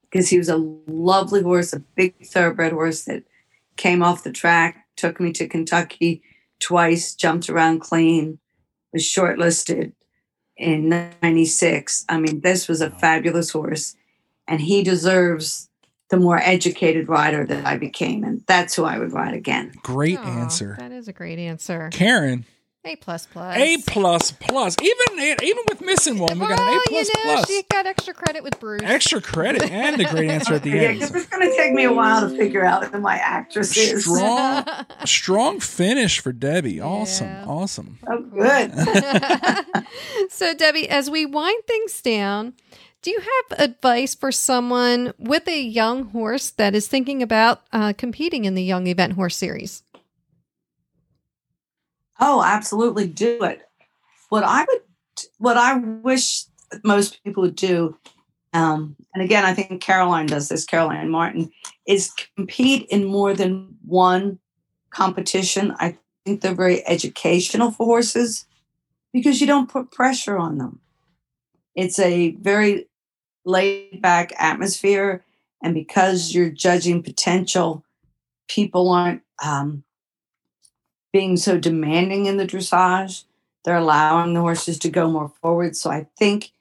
Because 0.03 0.29
he 0.29 0.37
was 0.37 0.49
a 0.49 0.57
lovely 0.87 1.41
horse, 1.41 1.73
a 1.73 1.79
big 1.79 2.25
thoroughbred 2.25 2.71
horse 2.71 3.03
that 3.05 3.23
came 3.75 4.03
off 4.03 4.23
the 4.23 4.31
track, 4.31 4.85
took 4.95 5.19
me 5.19 5.33
to 5.33 5.47
Kentucky 5.47 6.21
twice, 6.59 7.15
jumped 7.15 7.49
around 7.49 7.79
clean, 7.79 8.39
was 8.93 9.03
shortlisted 9.03 9.93
in 10.55 10.89
96. 11.21 12.05
I 12.07 12.19
mean, 12.19 12.41
this 12.41 12.67
was 12.67 12.79
a 12.79 12.91
fabulous 12.91 13.49
horse, 13.51 13.95
and 14.47 14.61
he 14.61 14.83
deserves 14.83 15.69
the 16.13 16.19
more 16.19 16.37
educated 16.37 17.09
rider 17.09 17.43
that 17.43 17.65
I 17.65 17.75
became, 17.77 18.23
and 18.23 18.43
that's 18.45 18.75
who 18.75 18.83
I 18.83 18.99
would 18.99 19.13
write 19.13 19.33
again. 19.33 19.71
Great 19.81 20.19
Aw, 20.19 20.41
answer. 20.41 20.75
That 20.79 20.91
is 20.91 21.07
a 21.07 21.13
great 21.13 21.39
answer. 21.39 21.89
Karen, 21.91 22.45
A 22.85 22.95
plus 22.97 23.25
plus. 23.25 23.57
A 23.57 23.77
plus 23.87 24.31
plus. 24.31 24.75
Even 24.79 25.35
even 25.41 25.63
with 25.69 25.81
missing 25.81 26.19
one, 26.19 26.37
we 26.37 26.45
got 26.45 26.59
an 26.59 26.67
A 26.77 26.79
plus 26.87 27.07
you 27.09 27.13
know, 27.25 27.35
plus. 27.37 27.47
she 27.47 27.63
got 27.71 27.87
extra 27.87 28.13
credit 28.13 28.43
with 28.43 28.59
Bruce. 28.59 28.81
Extra 28.83 29.21
credit 29.21 29.63
and 29.63 29.99
a 29.99 30.05
great 30.05 30.29
answer 30.29 30.53
at 30.53 30.61
the 30.61 30.69
Yeah, 30.71 30.75
end. 30.75 30.99
Yeah, 30.99 31.07
because 31.07 31.23
it's 31.23 31.29
going 31.31 31.49
to 31.49 31.55
take 31.57 31.73
me 31.73 31.85
a 31.85 31.91
while 31.93 32.29
to 32.29 32.37
figure 32.37 32.63
out 32.63 32.85
who 32.85 32.99
my 32.99 33.15
actress 33.15 33.75
is. 33.75 34.03
Strong, 34.03 34.65
strong 35.05 35.59
finish 35.59 36.19
for 36.19 36.31
Debbie. 36.31 36.79
Awesome, 36.79 37.25
Yeah. 37.27 37.45
awesome. 37.47 37.97
Oh, 38.07 38.21
good. 38.21 38.71
so, 40.29 40.53
Debbie, 40.53 40.87
as 40.89 41.09
we 41.09 41.25
wind 41.25 41.63
things 41.67 41.99
down, 42.01 42.53
do 43.03 43.11
you 43.11 43.19
have 43.19 43.59
advice 43.59 44.15
for 44.15 44.31
someone 44.31 45.13
with 45.19 45.47
a 45.47 45.61
young 45.61 46.05
horse 46.05 46.49
that 46.51 46.73
is 46.73 46.87
thinking 46.87 47.21
about 47.21 47.61
uh, 47.73 47.91
competing 47.97 48.45
in 48.45 48.55
the 48.55 48.63
Young 48.63 48.87
Event 48.87 49.13
Horse 49.13 49.35
Series? 49.35 49.83
Oh, 52.19 52.41
absolutely 52.41 53.07
do 53.07 53.43
it. 53.43 53.61
What 54.29 54.45
I 54.45 54.61
would, 54.63 54.81
what 55.37 55.57
I 55.57 55.75
wish 55.77 56.45
most 56.83 57.21
people 57.25 57.43
would 57.43 57.57
do, 57.57 57.97
um, 58.53 58.95
and 59.13 59.21
again, 59.21 59.43
I 59.43 59.53
think 59.53 59.81
Caroline 59.81 60.27
does 60.27 60.47
this, 60.47 60.63
Caroline 60.63 61.09
Martin, 61.09 61.51
is 61.85 62.13
compete 62.37 62.87
in 62.89 63.03
more 63.03 63.33
than 63.33 63.75
one 63.85 64.39
competition. 64.91 65.75
I 65.77 65.97
think 66.23 66.39
they're 66.39 66.55
very 66.55 66.87
educational 66.87 67.71
for 67.71 67.85
horses 67.85 68.45
because 69.11 69.41
you 69.41 69.47
don't 69.47 69.69
put 69.69 69.91
pressure 69.91 70.37
on 70.37 70.57
them. 70.57 70.79
It's 71.75 71.99
a 71.99 72.35
very 72.35 72.87
laid 73.45 74.01
back 74.01 74.33
atmosphere. 74.37 75.23
And 75.61 75.73
because 75.73 76.33
you're 76.33 76.49
judging 76.49 77.03
potential, 77.03 77.85
people 78.47 78.89
aren't 78.89 79.21
um, 79.43 79.83
being 81.11 81.37
so 81.37 81.57
demanding 81.57 82.25
in 82.25 82.37
the 82.37 82.47
dressage. 82.47 83.23
They're 83.63 83.77
allowing 83.77 84.33
the 84.33 84.41
horses 84.41 84.77
to 84.79 84.89
go 84.89 85.09
more 85.09 85.31
forward. 85.41 85.75
So 85.77 85.89
I 85.89 86.07
think 86.17 86.51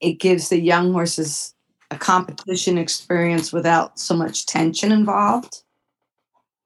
it 0.00 0.14
gives 0.14 0.48
the 0.48 0.58
young 0.58 0.92
horses 0.92 1.54
a 1.90 1.96
competition 1.96 2.78
experience 2.78 3.52
without 3.52 3.98
so 3.98 4.16
much 4.16 4.46
tension 4.46 4.92
involved. 4.92 5.62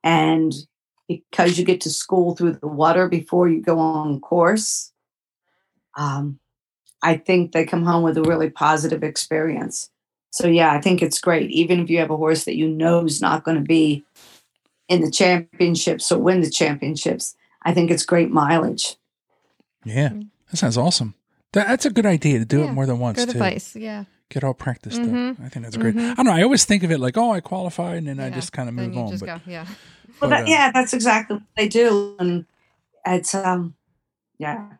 And 0.02 0.52
because 1.08 1.58
you 1.58 1.64
get 1.64 1.80
to 1.82 1.90
school 1.90 2.34
through 2.34 2.52
the 2.54 2.68
water 2.68 3.08
before 3.08 3.48
you 3.48 3.60
go 3.60 3.78
on 3.78 4.20
course, 4.20 4.92
um, 5.96 6.38
I 7.04 7.16
think 7.18 7.52
they 7.52 7.64
come 7.64 7.84
home 7.84 8.02
with 8.02 8.16
a 8.16 8.22
really 8.22 8.50
positive 8.50 9.02
experience. 9.04 9.90
So 10.30 10.48
yeah, 10.48 10.72
I 10.72 10.80
think 10.80 11.02
it's 11.02 11.20
great. 11.20 11.50
Even 11.50 11.80
if 11.80 11.90
you 11.90 11.98
have 11.98 12.10
a 12.10 12.16
horse 12.16 12.44
that 12.44 12.56
you 12.56 12.66
know 12.68 13.04
is 13.04 13.20
not 13.20 13.44
going 13.44 13.56
to 13.58 13.62
be 13.62 14.02
in 14.88 15.00
the 15.00 15.10
championships 15.10 16.10
or 16.10 16.18
win 16.18 16.40
the 16.40 16.50
championships, 16.50 17.36
I 17.62 17.72
think 17.72 17.90
it's 17.90 18.04
great 18.04 18.30
mileage. 18.30 18.96
Yeah, 19.84 20.10
that 20.50 20.56
sounds 20.56 20.76
awesome. 20.78 21.14
That, 21.52 21.68
that's 21.68 21.86
a 21.86 21.90
good 21.90 22.06
idea 22.06 22.38
to 22.40 22.44
do 22.44 22.60
Yeah, 22.60 22.70
it 22.70 22.72
more 22.72 22.86
than 22.86 22.98
once 22.98 23.18
Good 23.18 23.30
too. 23.30 23.38
advice. 23.38 23.76
Yeah. 23.76 24.04
Get 24.30 24.42
all 24.42 24.54
practiced 24.54 25.00
Mhm. 25.00 25.32
up. 25.32 25.36
I 25.44 25.48
think 25.50 25.64
that's 25.64 25.76
great. 25.76 25.94
Mhm. 25.94 26.12
I 26.12 26.14
don't 26.14 26.26
know. 26.26 26.32
I 26.32 26.42
always 26.42 26.64
think 26.64 26.82
of 26.82 26.90
it 26.90 26.98
like, 26.98 27.16
oh, 27.16 27.30
I 27.30 27.40
qualified, 27.40 27.98
and 27.98 28.06
then 28.08 28.18
I 28.18 28.30
just 28.30 28.52
kind 28.52 28.68
of 28.68 28.74
move 28.74 28.96
on. 28.96 29.16
But, 29.18 29.26
go. 29.26 29.40
Yeah. 29.46 29.64
Well, 29.64 29.74
but, 30.20 30.28
that, 30.30 30.42
uh, 30.44 30.50
yeah, 30.50 30.72
that's 30.72 30.92
exactly 30.94 31.36
what 31.36 31.44
they 31.56 31.68
do, 31.68 32.16
and 32.18 32.46
it's 33.06 33.34
um, 33.34 33.74
yeah, 34.38 34.54
Because 34.56 34.78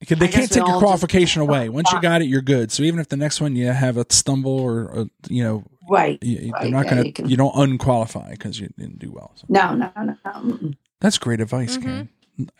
they 0.00 0.14
I 0.26 0.28
can't 0.28 0.48
take 0.50 0.56
your 0.56 0.64
all 0.66 0.72
just- 0.72 0.84
qualification 0.84 1.42
away. 1.42 1.68
Once 1.68 1.90
you 1.92 2.00
got 2.00 2.22
it, 2.22 2.26
you're 2.26 2.42
good. 2.42 2.70
So 2.72 2.82
even 2.82 3.00
if 3.00 3.08
the 3.08 3.16
next 3.16 3.40
one 3.40 3.56
you 3.56 3.66
have 3.68 3.96
a 3.96 4.04
stumble 4.10 4.58
or, 4.60 4.80
or 4.90 5.06
you 5.28 5.42
know, 5.42 5.64
right. 5.88 6.18
you, 6.22 6.52
they're 6.60 6.70
not 6.70 6.84
yeah, 6.86 6.90
going 6.94 7.06
you 7.06 7.12
to, 7.12 7.22
can- 7.22 7.30
you 7.30 7.36
don't 7.36 7.54
unqualify 7.56 8.30
because 8.32 8.60
you 8.60 8.68
didn't 8.78 8.98
do 8.98 9.10
well. 9.10 9.32
So 9.36 9.46
No, 9.48 9.74
no, 9.74 9.90
no, 9.96 10.14
mm-mm. 10.26 10.76
that's 11.00 11.18
great 11.18 11.40
advice, 11.40 11.76
Mm-hmm. 11.76 11.86
Karen. 11.88 12.08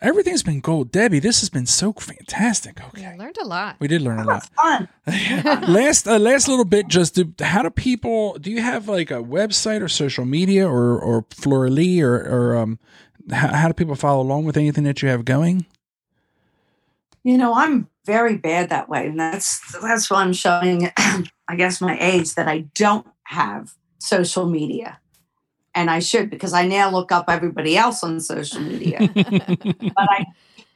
Everything's 0.01 0.41
been 0.41 0.59
gold, 0.59 0.91
Debbie. 0.91 1.19
This 1.19 1.39
has 1.41 1.51
been 1.51 1.67
so 1.67 1.93
fantastic. 1.93 2.79
Yeah, 2.79 2.87
Okay, 3.11 3.15
learned 3.19 3.37
a 3.37 3.45
lot. 3.45 3.75
we 3.79 3.87
did 3.87 4.01
learn 4.01 4.17
a 4.17 4.23
lot. 4.23 4.49
Fun. 4.55 4.89
last 5.71 6.07
uh, 6.07 6.17
last 6.17 6.47
little 6.47 6.65
bit 6.65 6.87
just 6.87 7.13
to, 7.13 7.31
how 7.41 7.61
do 7.61 7.69
people 7.69 8.39
do 8.39 8.49
you 8.49 8.59
have 8.59 8.87
like 8.87 9.11
a 9.11 9.21
website 9.21 9.81
or 9.83 9.87
social 9.87 10.25
media 10.25 10.67
or 10.67 10.99
or 10.99 11.25
Flora 11.29 11.69
Lea 11.69 12.01
or 12.01 12.15
or 12.15 12.57
um 12.57 12.79
how, 13.31 13.53
how 13.53 13.67
do 13.67 13.73
people 13.75 13.93
follow 13.93 14.19
along 14.23 14.45
with 14.45 14.57
anything 14.57 14.83
that 14.85 15.03
you 15.03 15.09
have 15.09 15.25
going 15.25 15.67
You 17.27 17.37
know, 17.37 17.53
I'm 17.55 17.89
very 18.05 18.37
bad 18.37 18.69
that 18.69 18.87
way, 18.87 19.05
and 19.05 19.19
that's 19.19 19.59
that's 19.81 20.09
why 20.09 20.21
I'm 20.21 20.31
showing. 20.31 20.89
I 20.97 21.57
guess 21.57 21.81
my 21.81 21.97
age 21.99 22.35
that 22.35 22.47
I 22.47 22.59
don't 22.73 23.05
have 23.25 23.73
social 23.99 24.45
media, 24.45 25.01
and 25.75 25.89
I 25.89 25.99
should 25.99 26.29
because 26.29 26.53
I 26.53 26.65
now 26.65 26.89
look 26.89 27.11
up 27.11 27.25
everybody 27.27 27.75
else 27.75 28.01
on 28.01 28.21
social 28.21 28.61
media, 28.61 28.99
but 29.13 29.93
I 29.97 30.25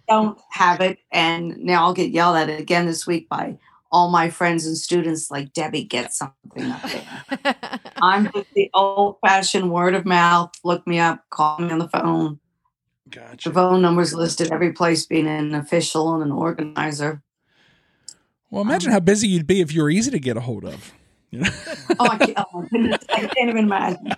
don't 0.09 0.37
have 0.49 0.81
it, 0.81 0.99
and 1.09 1.55
now 1.59 1.85
I'll 1.85 1.93
get 1.93 2.11
yelled 2.11 2.35
at 2.35 2.49
again 2.49 2.85
this 2.85 3.07
week 3.07 3.29
by 3.29 3.57
all 3.89 4.09
my 4.09 4.29
friends 4.29 4.65
and 4.65 4.75
students. 4.75 5.31
Like 5.31 5.53
Debbie, 5.53 5.85
get 5.85 6.13
something 6.13 6.69
up 6.69 6.81
there. 6.81 7.55
I'm 8.01 8.29
just 8.29 8.53
the 8.55 8.69
old-fashioned 8.73 9.71
word 9.71 9.95
of 9.95 10.05
mouth. 10.05 10.51
Look 10.65 10.85
me 10.85 10.99
up, 10.99 11.23
call 11.29 11.59
me 11.59 11.71
on 11.71 11.79
the 11.79 11.87
phone. 11.87 12.40
The 13.11 13.51
phone 13.51 13.81
number's 13.81 14.13
listed 14.13 14.51
every 14.51 14.73
place, 14.73 15.05
being 15.05 15.27
an 15.27 15.53
official 15.53 16.13
and 16.13 16.23
an 16.23 16.31
organizer. 16.31 17.21
well 18.49 18.61
imagine 18.61 18.91
how 18.91 18.99
busy 18.99 19.27
you'd 19.27 19.47
be 19.47 19.61
if 19.61 19.73
you 19.73 19.81
were 19.81 19.89
easy 19.89 20.11
to 20.11 20.19
get 20.19 20.37
a 20.37 20.41
hold 20.41 20.65
of 20.65 20.93
you 21.31 21.39
know? 21.39 21.49
Oh, 21.99 22.07
I 22.07 22.17
can't, 22.17 22.37
oh, 22.37 22.65
I 23.09 23.27
can't 23.27 23.49
even 23.49 23.65
imagine. 23.65 24.13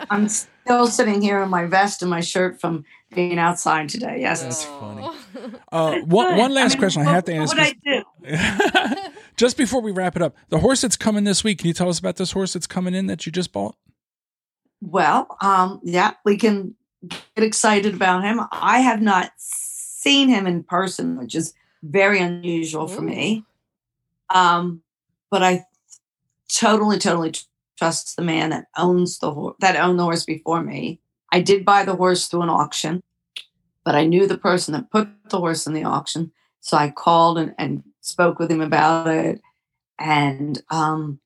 I'm 0.10 0.28
still 0.28 0.86
sitting 0.86 1.20
here 1.20 1.42
in 1.42 1.50
my 1.50 1.66
vest 1.66 2.02
and 2.02 2.10
my 2.10 2.20
shirt 2.20 2.60
from 2.60 2.84
being 3.14 3.38
outside 3.38 3.88
today. 3.88 4.18
Yes. 4.20 4.42
That's 4.42 4.64
funny. 4.64 5.08
uh 5.72 5.98
one, 6.00 6.36
one 6.36 6.54
last 6.54 6.78
question 6.78 7.02
i 7.02 7.12
have 7.12 7.24
to 7.24 7.34
ask 7.34 7.56
What 7.56 7.60
I 7.60 7.74
do? 7.84 9.10
just 9.36 9.56
before 9.56 9.80
we 9.80 9.90
wrap 9.92 10.16
it 10.16 10.22
up 10.22 10.34
the 10.48 10.58
horse 10.58 10.80
that's 10.80 10.96
coming 10.96 11.24
this 11.24 11.44
week 11.44 11.58
can 11.58 11.68
you 11.68 11.74
tell 11.74 11.88
us 11.88 11.98
about 11.98 12.16
this 12.16 12.32
horse 12.32 12.52
that's 12.54 12.66
coming 12.66 12.94
in 12.94 13.06
that 13.06 13.26
you 13.26 13.32
just 13.32 13.52
bought 13.52 13.76
Well, 14.80 15.36
um, 15.40 15.80
yeah, 15.82 16.14
we 16.24 16.36
can 16.36 16.74
get 17.08 17.44
excited 17.44 17.94
about 17.94 18.24
him. 18.24 18.40
I 18.52 18.80
have 18.80 19.00
not 19.00 19.32
seen 19.36 20.28
him 20.28 20.46
in 20.46 20.62
person, 20.62 21.16
which 21.16 21.34
is 21.34 21.54
very 21.82 22.20
unusual 22.20 22.88
for 22.88 23.02
me. 23.02 23.44
Um, 24.30 24.82
but 25.30 25.42
I 25.42 25.64
totally, 26.48 26.98
totally 26.98 27.34
trust 27.78 28.16
the 28.16 28.22
man 28.22 28.50
that 28.50 28.66
owns 28.76 29.18
the 29.18 29.32
horse 29.32 29.56
that 29.60 29.76
owned 29.76 29.98
the 29.98 30.04
horse 30.04 30.24
before 30.24 30.62
me. 30.62 31.00
I 31.32 31.40
did 31.40 31.64
buy 31.64 31.84
the 31.84 31.96
horse 31.96 32.28
through 32.28 32.42
an 32.42 32.48
auction, 32.48 33.02
but 33.84 33.94
I 33.94 34.04
knew 34.04 34.26
the 34.26 34.38
person 34.38 34.72
that 34.72 34.90
put 34.90 35.08
the 35.28 35.38
horse 35.38 35.66
in 35.66 35.74
the 35.74 35.84
auction, 35.84 36.32
so 36.60 36.76
I 36.76 36.90
called 36.90 37.38
and, 37.38 37.54
and 37.58 37.82
spoke 38.00 38.38
with 38.38 38.50
him 38.50 38.60
about 38.60 39.08
it. 39.08 39.40
And 39.98 40.62
um, 40.70 41.20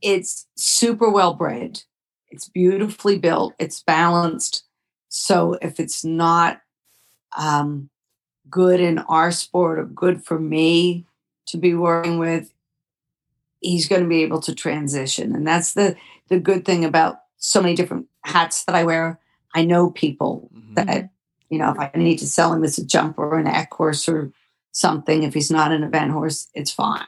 it's 0.00 0.46
super 0.56 1.10
well 1.10 1.34
bred. 1.34 1.82
It's 2.34 2.48
beautifully 2.48 3.18
built. 3.18 3.54
It's 3.60 3.80
balanced. 3.80 4.64
So 5.08 5.56
if 5.62 5.78
it's 5.78 6.04
not 6.04 6.60
um, 7.36 7.88
good 8.50 8.80
in 8.80 8.98
our 8.98 9.30
sport 9.30 9.78
or 9.78 9.84
good 9.84 10.24
for 10.24 10.38
me 10.38 11.06
to 11.46 11.56
be 11.56 11.74
working 11.74 12.18
with, 12.18 12.52
he's 13.60 13.86
going 13.86 14.02
to 14.02 14.08
be 14.08 14.22
able 14.24 14.40
to 14.40 14.54
transition. 14.54 15.34
And 15.34 15.46
that's 15.46 15.74
the 15.74 15.96
the 16.28 16.40
good 16.40 16.64
thing 16.64 16.84
about 16.84 17.18
so 17.36 17.60
many 17.62 17.74
different 17.74 18.06
hats 18.24 18.64
that 18.64 18.74
I 18.74 18.82
wear. 18.84 19.20
I 19.54 19.64
know 19.64 19.90
people 19.90 20.50
Mhm. 20.54 20.74
that, 20.74 21.10
you 21.50 21.58
know, 21.58 21.70
if 21.70 21.78
I 21.78 21.90
need 21.94 22.18
to 22.18 22.26
sell 22.26 22.52
him 22.52 22.64
as 22.64 22.78
a 22.78 22.84
jumper 22.84 23.22
or 23.22 23.38
an 23.38 23.46
eq 23.46 23.68
horse 23.72 24.08
or 24.08 24.32
something, 24.72 25.22
if 25.22 25.34
he's 25.34 25.50
not 25.50 25.70
an 25.70 25.84
event 25.84 26.10
horse, 26.12 26.48
it's 26.54 26.72
fine. 26.72 27.06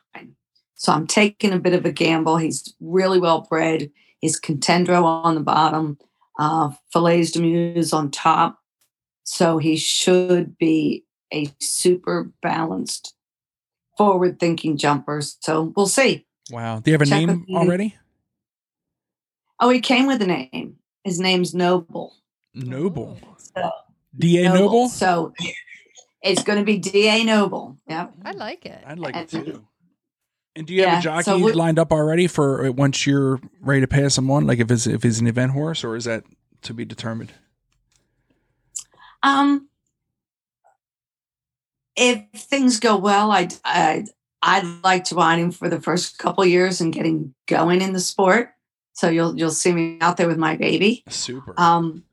So 0.75 0.93
I'm 0.93 1.07
taking 1.07 1.53
a 1.53 1.59
bit 1.59 1.73
of 1.73 1.87
a 1.87 1.91
gamble. 1.91 2.37
He's 2.37 2.75
really 2.81 3.19
well 3.19 3.41
bred. 3.41 3.91
He's 4.21 4.41
Contendro 4.41 5.05
on 5.05 5.35
the 5.35 5.41
bottom, 5.41 5.99
uh, 6.39 6.71
Fillets 6.93 7.33
de 7.33 7.41
Muse 7.41 7.93
on 7.93 8.11
top. 8.11 8.59
So 9.25 9.59
he 9.59 9.77
should 9.77 10.57
be 10.57 11.05
a 11.33 11.53
super 11.61 12.31
balanced, 12.43 13.15
forward 13.99 14.39
thinking 14.39 14.77
jumper. 14.77 15.21
So 15.21 15.73
we'll 15.77 15.89
see. 15.89 16.27
Wow. 16.51 16.81
Do 16.81 16.91
you 16.91 16.95
have 16.95 17.03
a 17.03 17.07
Check 17.07 17.27
name 17.27 17.47
already? 17.51 17.97
Oh, 19.59 19.71
he 19.71 19.81
came 19.81 20.07
with 20.07 20.23
a 20.23 20.27
name. 20.27 20.77
His 21.05 21.19
name's 21.19 21.55
Noble. 21.55 22.15
Noble. 22.55 23.19
So, 23.55 23.71
D.A. 24.19 24.53
Noble? 24.53 24.89
So 24.89 25.33
it's 26.23 26.43
going 26.43 26.59
to 26.59 26.65
be 26.65 26.79
D.A. 26.79 27.25
Noble. 27.25 27.79
Yep. 27.89 28.15
I 28.25 28.33
like 28.33 28.67
it. 28.67 28.83
I'd 28.87 28.99
like 28.99 29.17
it 29.17 29.29
too. 29.29 29.67
And 30.57 30.67
do 30.67 30.75
you 30.75 30.87
have 30.87 31.01
a 31.01 31.03
jockey 31.03 31.25
so 31.25 31.37
lined 31.37 31.79
up 31.79 31.93
already 31.93 32.27
for 32.27 32.67
uh, 32.67 32.71
once 32.71 33.07
you're 33.07 33.39
ready 33.61 33.83
to 33.83 33.87
pass 33.87 34.17
him 34.17 34.31
on? 34.31 34.47
Like 34.47 34.59
if 34.59 34.71
it's 34.71 34.87
if 34.87 35.03
he's 35.03 35.21
an 35.21 35.27
event 35.27 35.53
horse, 35.53 35.85
or 35.85 35.95
is 35.95 36.05
that 36.05 36.25
to 36.63 36.73
be 36.73 36.87
determined? 36.87 37.35
Um, 39.23 39.69
if 41.95 42.25
things 42.35 42.81
go 42.81 42.97
well, 42.97 43.33
I'd, 43.33 43.55
I'd, 43.65 44.07
I'd 44.43 44.65
like 44.85 45.05
to 45.05 45.15
ride 45.15 45.39
him 45.39 45.51
for 45.51 45.69
the 45.69 45.81
first 45.81 46.19
couple 46.19 46.45
years 46.45 46.81
and 46.81 46.93
getting 46.93 47.35
going 47.47 47.83
in 47.83 47.93
the 47.93 48.01
sport. 48.01 48.51
So 48.93 49.09
you'll 49.09 49.37
you'll 49.37 49.51
see 49.51 49.73
me 49.73 49.99
out 50.01 50.17
there 50.17 50.29
with 50.29 50.39
my 50.39 50.57
baby. 50.57 51.05
Super. 51.09 51.55
Um, 51.59 52.05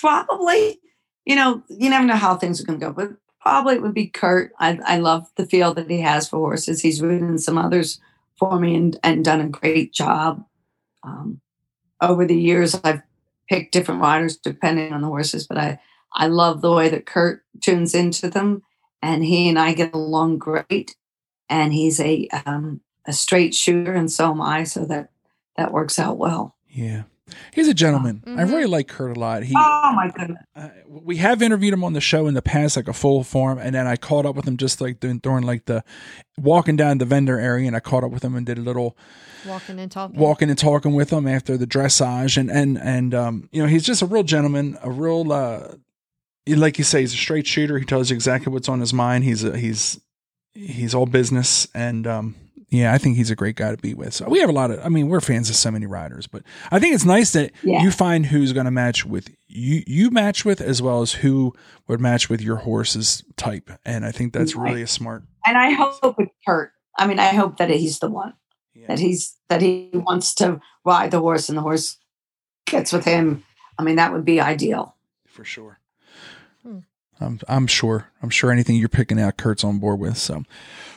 probably, 0.00 0.80
you 1.26 1.36
know, 1.36 1.62
you 1.68 1.90
never 1.90 2.06
know 2.06 2.16
how 2.16 2.36
things 2.36 2.60
are 2.60 2.64
going 2.64 2.80
to 2.80 2.86
go, 2.86 2.92
but 2.92 3.10
probably 3.44 3.78
would 3.78 3.92
be 3.92 4.06
Kurt. 4.06 4.52
I, 4.58 4.78
I 4.86 4.98
love 4.98 5.30
the 5.36 5.44
feel 5.44 5.74
that 5.74 5.90
he 5.90 6.00
has 6.00 6.28
for 6.28 6.38
horses. 6.38 6.80
He's 6.80 7.02
ridden 7.02 7.38
some 7.38 7.58
others 7.58 8.00
for 8.38 8.58
me 8.58 8.74
and, 8.74 8.98
and 9.04 9.24
done 9.24 9.42
a 9.42 9.48
great 9.48 9.92
job. 9.92 10.44
Um, 11.02 11.42
over 12.00 12.24
the 12.24 12.36
years, 12.36 12.74
I've 12.82 13.02
picked 13.48 13.72
different 13.72 14.00
riders 14.00 14.38
depending 14.38 14.94
on 14.94 15.02
the 15.02 15.08
horses, 15.08 15.46
but 15.46 15.58
I, 15.58 15.78
I 16.14 16.28
love 16.28 16.62
the 16.62 16.72
way 16.72 16.88
that 16.88 17.04
Kurt 17.04 17.42
tunes 17.60 17.94
into 17.94 18.30
them, 18.30 18.62
and 19.02 19.22
he 19.22 19.48
and 19.50 19.58
I 19.58 19.74
get 19.74 19.92
along 19.92 20.38
great. 20.38 20.96
And 21.50 21.74
he's 21.74 22.00
a 22.00 22.26
um, 22.46 22.80
a 23.06 23.12
straight 23.12 23.54
shooter, 23.54 23.92
and 23.92 24.10
so 24.10 24.30
am 24.30 24.40
I. 24.40 24.64
So 24.64 24.86
that 24.86 25.10
that 25.58 25.72
works 25.72 25.98
out 25.98 26.16
well. 26.16 26.56
yeah. 26.70 27.02
He's 27.54 27.68
a 27.68 27.74
gentleman. 27.74 28.22
I 28.26 28.30
Mhm. 28.44 28.50
really 28.50 28.66
like 28.66 28.86
Kurt 28.86 29.16
a 29.16 29.20
lot. 29.20 29.44
He 29.44 29.54
Oh 29.56 29.92
my 29.94 30.10
goodness! 30.10 30.42
uh, 30.54 30.68
we 30.86 31.16
have 31.16 31.40
interviewed 31.40 31.72
him 31.72 31.82
on 31.82 31.94
the 31.94 32.00
show 32.00 32.26
in 32.26 32.34
the 32.34 32.42
past, 32.42 32.76
like 32.76 32.86
a 32.88 32.92
full 32.92 33.24
form, 33.24 33.58
and 33.58 33.74
then 33.74 33.86
I 33.86 33.96
caught 33.96 34.26
up 34.26 34.36
with 34.36 34.46
him 34.46 34.56
just 34.58 34.80
like 34.80 35.00
during, 35.00 35.18
during 35.18 35.44
like 35.44 35.64
the 35.64 35.82
walking 36.38 36.76
down 36.76 36.98
the 36.98 37.06
vendor 37.06 37.38
area, 37.40 37.66
and 37.66 37.74
I 37.74 37.80
caught 37.80 38.04
up 38.04 38.10
with 38.10 38.22
him 38.22 38.34
and 38.36 38.44
did 38.44 38.58
a 38.58 38.62
little 38.62 38.96
Walking 39.46 39.78
and 39.78 39.90
talking. 39.90 40.18
walking 40.20 40.48
and 40.50 40.58
talking 40.58 40.94
with 40.94 41.10
him 41.10 41.26
after 41.26 41.56
the 41.56 41.66
dressage, 41.66 42.36
and 42.36 42.50
and 42.50 42.78
and 42.78 43.14
um, 43.14 43.48
you 43.52 43.62
know, 43.62 43.68
he's 43.68 43.84
just 43.84 44.02
a 44.02 44.06
real 44.06 44.22
gentleman, 44.22 44.76
a 44.82 44.90
real 44.90 45.32
uh, 45.32 45.74
like 46.46 46.76
you 46.76 46.84
say, 46.84 47.00
he's 47.00 47.14
a 47.14 47.16
straight 47.16 47.46
shooter. 47.46 47.78
He 47.78 47.86
tells 47.86 48.10
you 48.10 48.14
exactly 48.14 48.52
what's 48.52 48.68
on 48.68 48.80
his 48.80 48.92
mind. 48.92 49.24
He's 49.24 49.42
a, 49.44 49.56
he's 49.56 49.98
he's 50.54 50.94
all 50.94 51.06
business, 51.06 51.66
and 51.74 52.06
um, 52.06 52.34
yeah, 52.70 52.92
I 52.92 52.98
think 52.98 53.16
he's 53.16 53.30
a 53.30 53.36
great 53.36 53.56
guy 53.56 53.70
to 53.70 53.76
be 53.76 53.94
with. 53.94 54.14
So 54.14 54.28
we 54.28 54.40
have 54.40 54.48
a 54.48 54.52
lot 54.52 54.70
of, 54.70 54.80
I 54.84 54.88
mean, 54.88 55.08
we're 55.08 55.20
fans 55.20 55.48
of 55.50 55.56
so 55.56 55.70
many 55.70 55.86
riders, 55.86 56.26
but 56.26 56.42
I 56.70 56.78
think 56.80 56.94
it's 56.94 57.04
nice 57.04 57.32
that 57.32 57.52
Yeah. 57.62 57.82
you 57.82 57.90
find 57.90 58.26
who's 58.26 58.52
going 58.52 58.64
to 58.66 58.70
match 58.70 59.04
with 59.06 59.28
you, 59.46 59.82
you 59.86 60.10
match 60.10 60.44
with, 60.44 60.60
as 60.60 60.80
well 60.82 61.02
as 61.02 61.12
who 61.12 61.52
would 61.88 62.00
match 62.00 62.28
with 62.28 62.40
your 62.40 62.56
horse's 62.56 63.22
type. 63.36 63.70
And 63.84 64.04
I 64.04 64.10
think 64.12 64.32
that's 64.32 64.56
Right. 64.56 64.70
really 64.70 64.82
a 64.82 64.86
smart. 64.86 65.22
And 65.46 65.56
I 65.56 65.70
hope 65.70 66.16
it's 66.18 66.32
Kurt. 66.46 66.72
I 66.98 67.06
mean, 67.06 67.18
I 67.18 67.28
hope 67.34 67.58
that 67.58 67.70
he's 67.70 67.98
the 68.00 68.10
one. 68.10 68.34
Yeah. 68.74 68.88
that 68.88 68.98
he's 68.98 69.36
that 69.48 69.62
he 69.62 69.90
wants 69.94 70.34
to 70.34 70.60
ride 70.84 71.12
the 71.12 71.20
horse 71.20 71.48
and 71.48 71.56
the 71.56 71.62
horse 71.62 71.96
gets 72.66 72.92
with 72.92 73.04
him. 73.04 73.44
I 73.78 73.84
mean, 73.84 73.96
that 73.96 74.12
would 74.12 74.24
be 74.24 74.40
ideal. 74.40 74.96
for 75.28 75.44
sure. 75.44 75.78
Hmm. 76.62 76.78
I'm 77.20 77.38
I'm 77.48 77.66
sure. 77.68 78.08
I'm 78.22 78.30
sure 78.30 78.50
anything 78.50 78.74
you're 78.76 78.88
picking 78.88 79.20
out, 79.20 79.36
Kurt's 79.36 79.62
on 79.64 79.78
board 79.78 80.00
with. 80.00 80.16
So, 80.16 80.42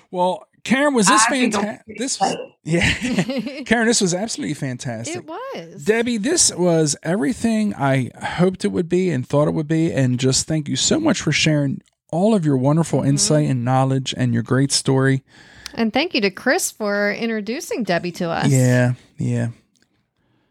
well, 0.09 0.46
Karen, 0.67 0.93
was 0.93 1.07
this 1.07 1.21
I 1.25 1.29
think 1.29 1.55
I'm 1.55 1.61
fantastic? 1.63 1.97
This 1.97 2.19
was, 2.19 2.35
yeah, 2.63 2.93
Karen, 3.65 3.87
this 3.87 4.01
was 4.01 4.13
absolutely 4.13 4.53
fantastic. 4.53 5.15
it 5.15 5.25
was. 5.25 5.83
Debbie, 5.85 6.17
this 6.17 6.53
was 6.53 6.95
everything 7.03 7.73
I 7.75 8.09
hoped 8.21 8.65
it 8.65 8.69
would 8.69 8.89
be 8.89 9.09
and 9.09 9.27
thought 9.27 9.47
it 9.47 9.53
would 9.53 9.67
be. 9.67 9.91
And 9.91 10.19
just 10.19 10.47
thank 10.47 10.67
you 10.67 10.75
so 10.75 10.99
much 10.99 11.21
for 11.21 11.31
sharing 11.31 11.81
all 12.11 12.35
of 12.35 12.45
your 12.45 12.57
wonderful 12.57 12.99
Mm-hmm. 12.99 13.09
insight 13.09 13.49
and 13.49 13.63
knowledge 13.65 14.13
and 14.17 14.33
your 14.33 14.43
great 14.43 14.71
story. 14.71 15.23
and 15.73 15.91
thank 15.93 16.13
you 16.13 16.21
to 16.21 16.31
Chris 16.31 16.71
for 16.71 17.11
introducing 17.11 17.83
Debbie 17.83 18.11
to 18.13 18.29
us. 18.29 18.47
Yeah, 18.49 18.93
yeah. 19.17 19.49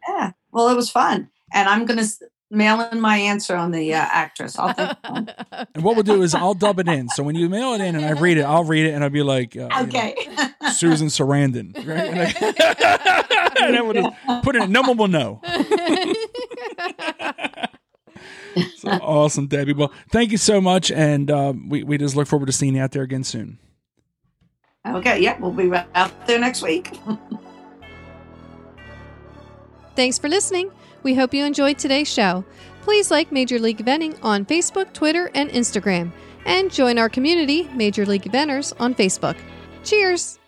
Yeah. 0.08 0.32
Well, 0.52 0.68
it 0.68 0.76
was 0.76 0.88
fun, 0.90 1.28
and 1.52 1.68
I'm 1.68 1.84
going 1.84 1.98
to 1.98 2.08
mail 2.50 2.80
in 2.80 3.00
my 3.00 3.16
answer 3.16 3.56
on 3.56 3.70
the 3.70 3.94
uh, 3.94 3.98
actress. 3.98 4.58
I'll 4.58 4.72
think. 4.72 4.96
And 5.74 5.84
what 5.84 5.94
we'll 5.94 6.04
do 6.04 6.22
is 6.22 6.34
I'll 6.34 6.54
dub 6.54 6.78
it 6.78 6.88
in. 6.88 7.08
So 7.10 7.22
when 7.22 7.34
you 7.34 7.48
mail 7.48 7.74
it 7.74 7.80
in 7.80 7.96
and 7.96 8.04
I 8.04 8.12
read 8.12 8.38
it, 8.38 8.42
I'll 8.42 8.64
read 8.64 8.86
it 8.86 8.94
and 8.94 9.04
I'll 9.04 9.10
be 9.10 9.22
like, 9.22 9.56
uh, 9.56 9.60
you 9.60 9.68
know, 9.68 9.82
okay. 9.82 10.14
Susan 10.72 11.08
Sarandon, 11.08 11.74
right? 11.76 11.86
And, 11.86 12.20
I, 12.20 13.54
and 13.62 13.74
then 13.74 13.84
we'll 13.86 13.94
just 13.94 14.44
put 14.44 14.56
in 14.56 14.72
no 14.72 14.82
one 14.82 14.96
will 14.96 15.08
know. 15.08 15.40
So 18.76 18.88
awesome, 18.90 19.48
Debbie. 19.48 19.74
Well, 19.74 19.92
thank 20.10 20.30
you 20.32 20.38
so 20.38 20.60
much, 20.62 20.90
and 20.90 21.30
um, 21.30 21.68
we 21.68 21.82
we 21.82 21.98
just 21.98 22.16
look 22.16 22.26
forward 22.26 22.46
to 22.46 22.52
seeing 22.52 22.74
you 22.74 22.82
out 22.82 22.92
there 22.92 23.02
again 23.02 23.22
soon. 23.22 23.58
okay. 24.86 25.20
Yeah, 25.20 25.38
we'll 25.38 25.52
be 25.52 25.66
right 25.66 25.86
out 25.94 26.26
there 26.26 26.38
next 26.38 26.62
week. 26.62 26.98
Thanks 29.94 30.18
for 30.18 30.28
listening. 30.28 30.70
We 31.06 31.14
hope 31.14 31.32
you 31.32 31.44
enjoyed 31.44 31.78
today's 31.78 32.12
show. 32.12 32.44
Please 32.82 33.12
like 33.12 33.30
Major 33.30 33.60
League 33.60 33.78
Eventing 33.78 34.18
on 34.24 34.44
Facebook, 34.44 34.92
Twitter, 34.92 35.30
and 35.36 35.48
Instagram, 35.50 36.10
and 36.44 36.68
join 36.68 36.98
our 36.98 37.08
community, 37.08 37.70
Major 37.76 38.04
League 38.04 38.24
Eventers, 38.24 38.72
on 38.80 38.92
Facebook. 38.92 39.36
Cheers! 39.84 40.40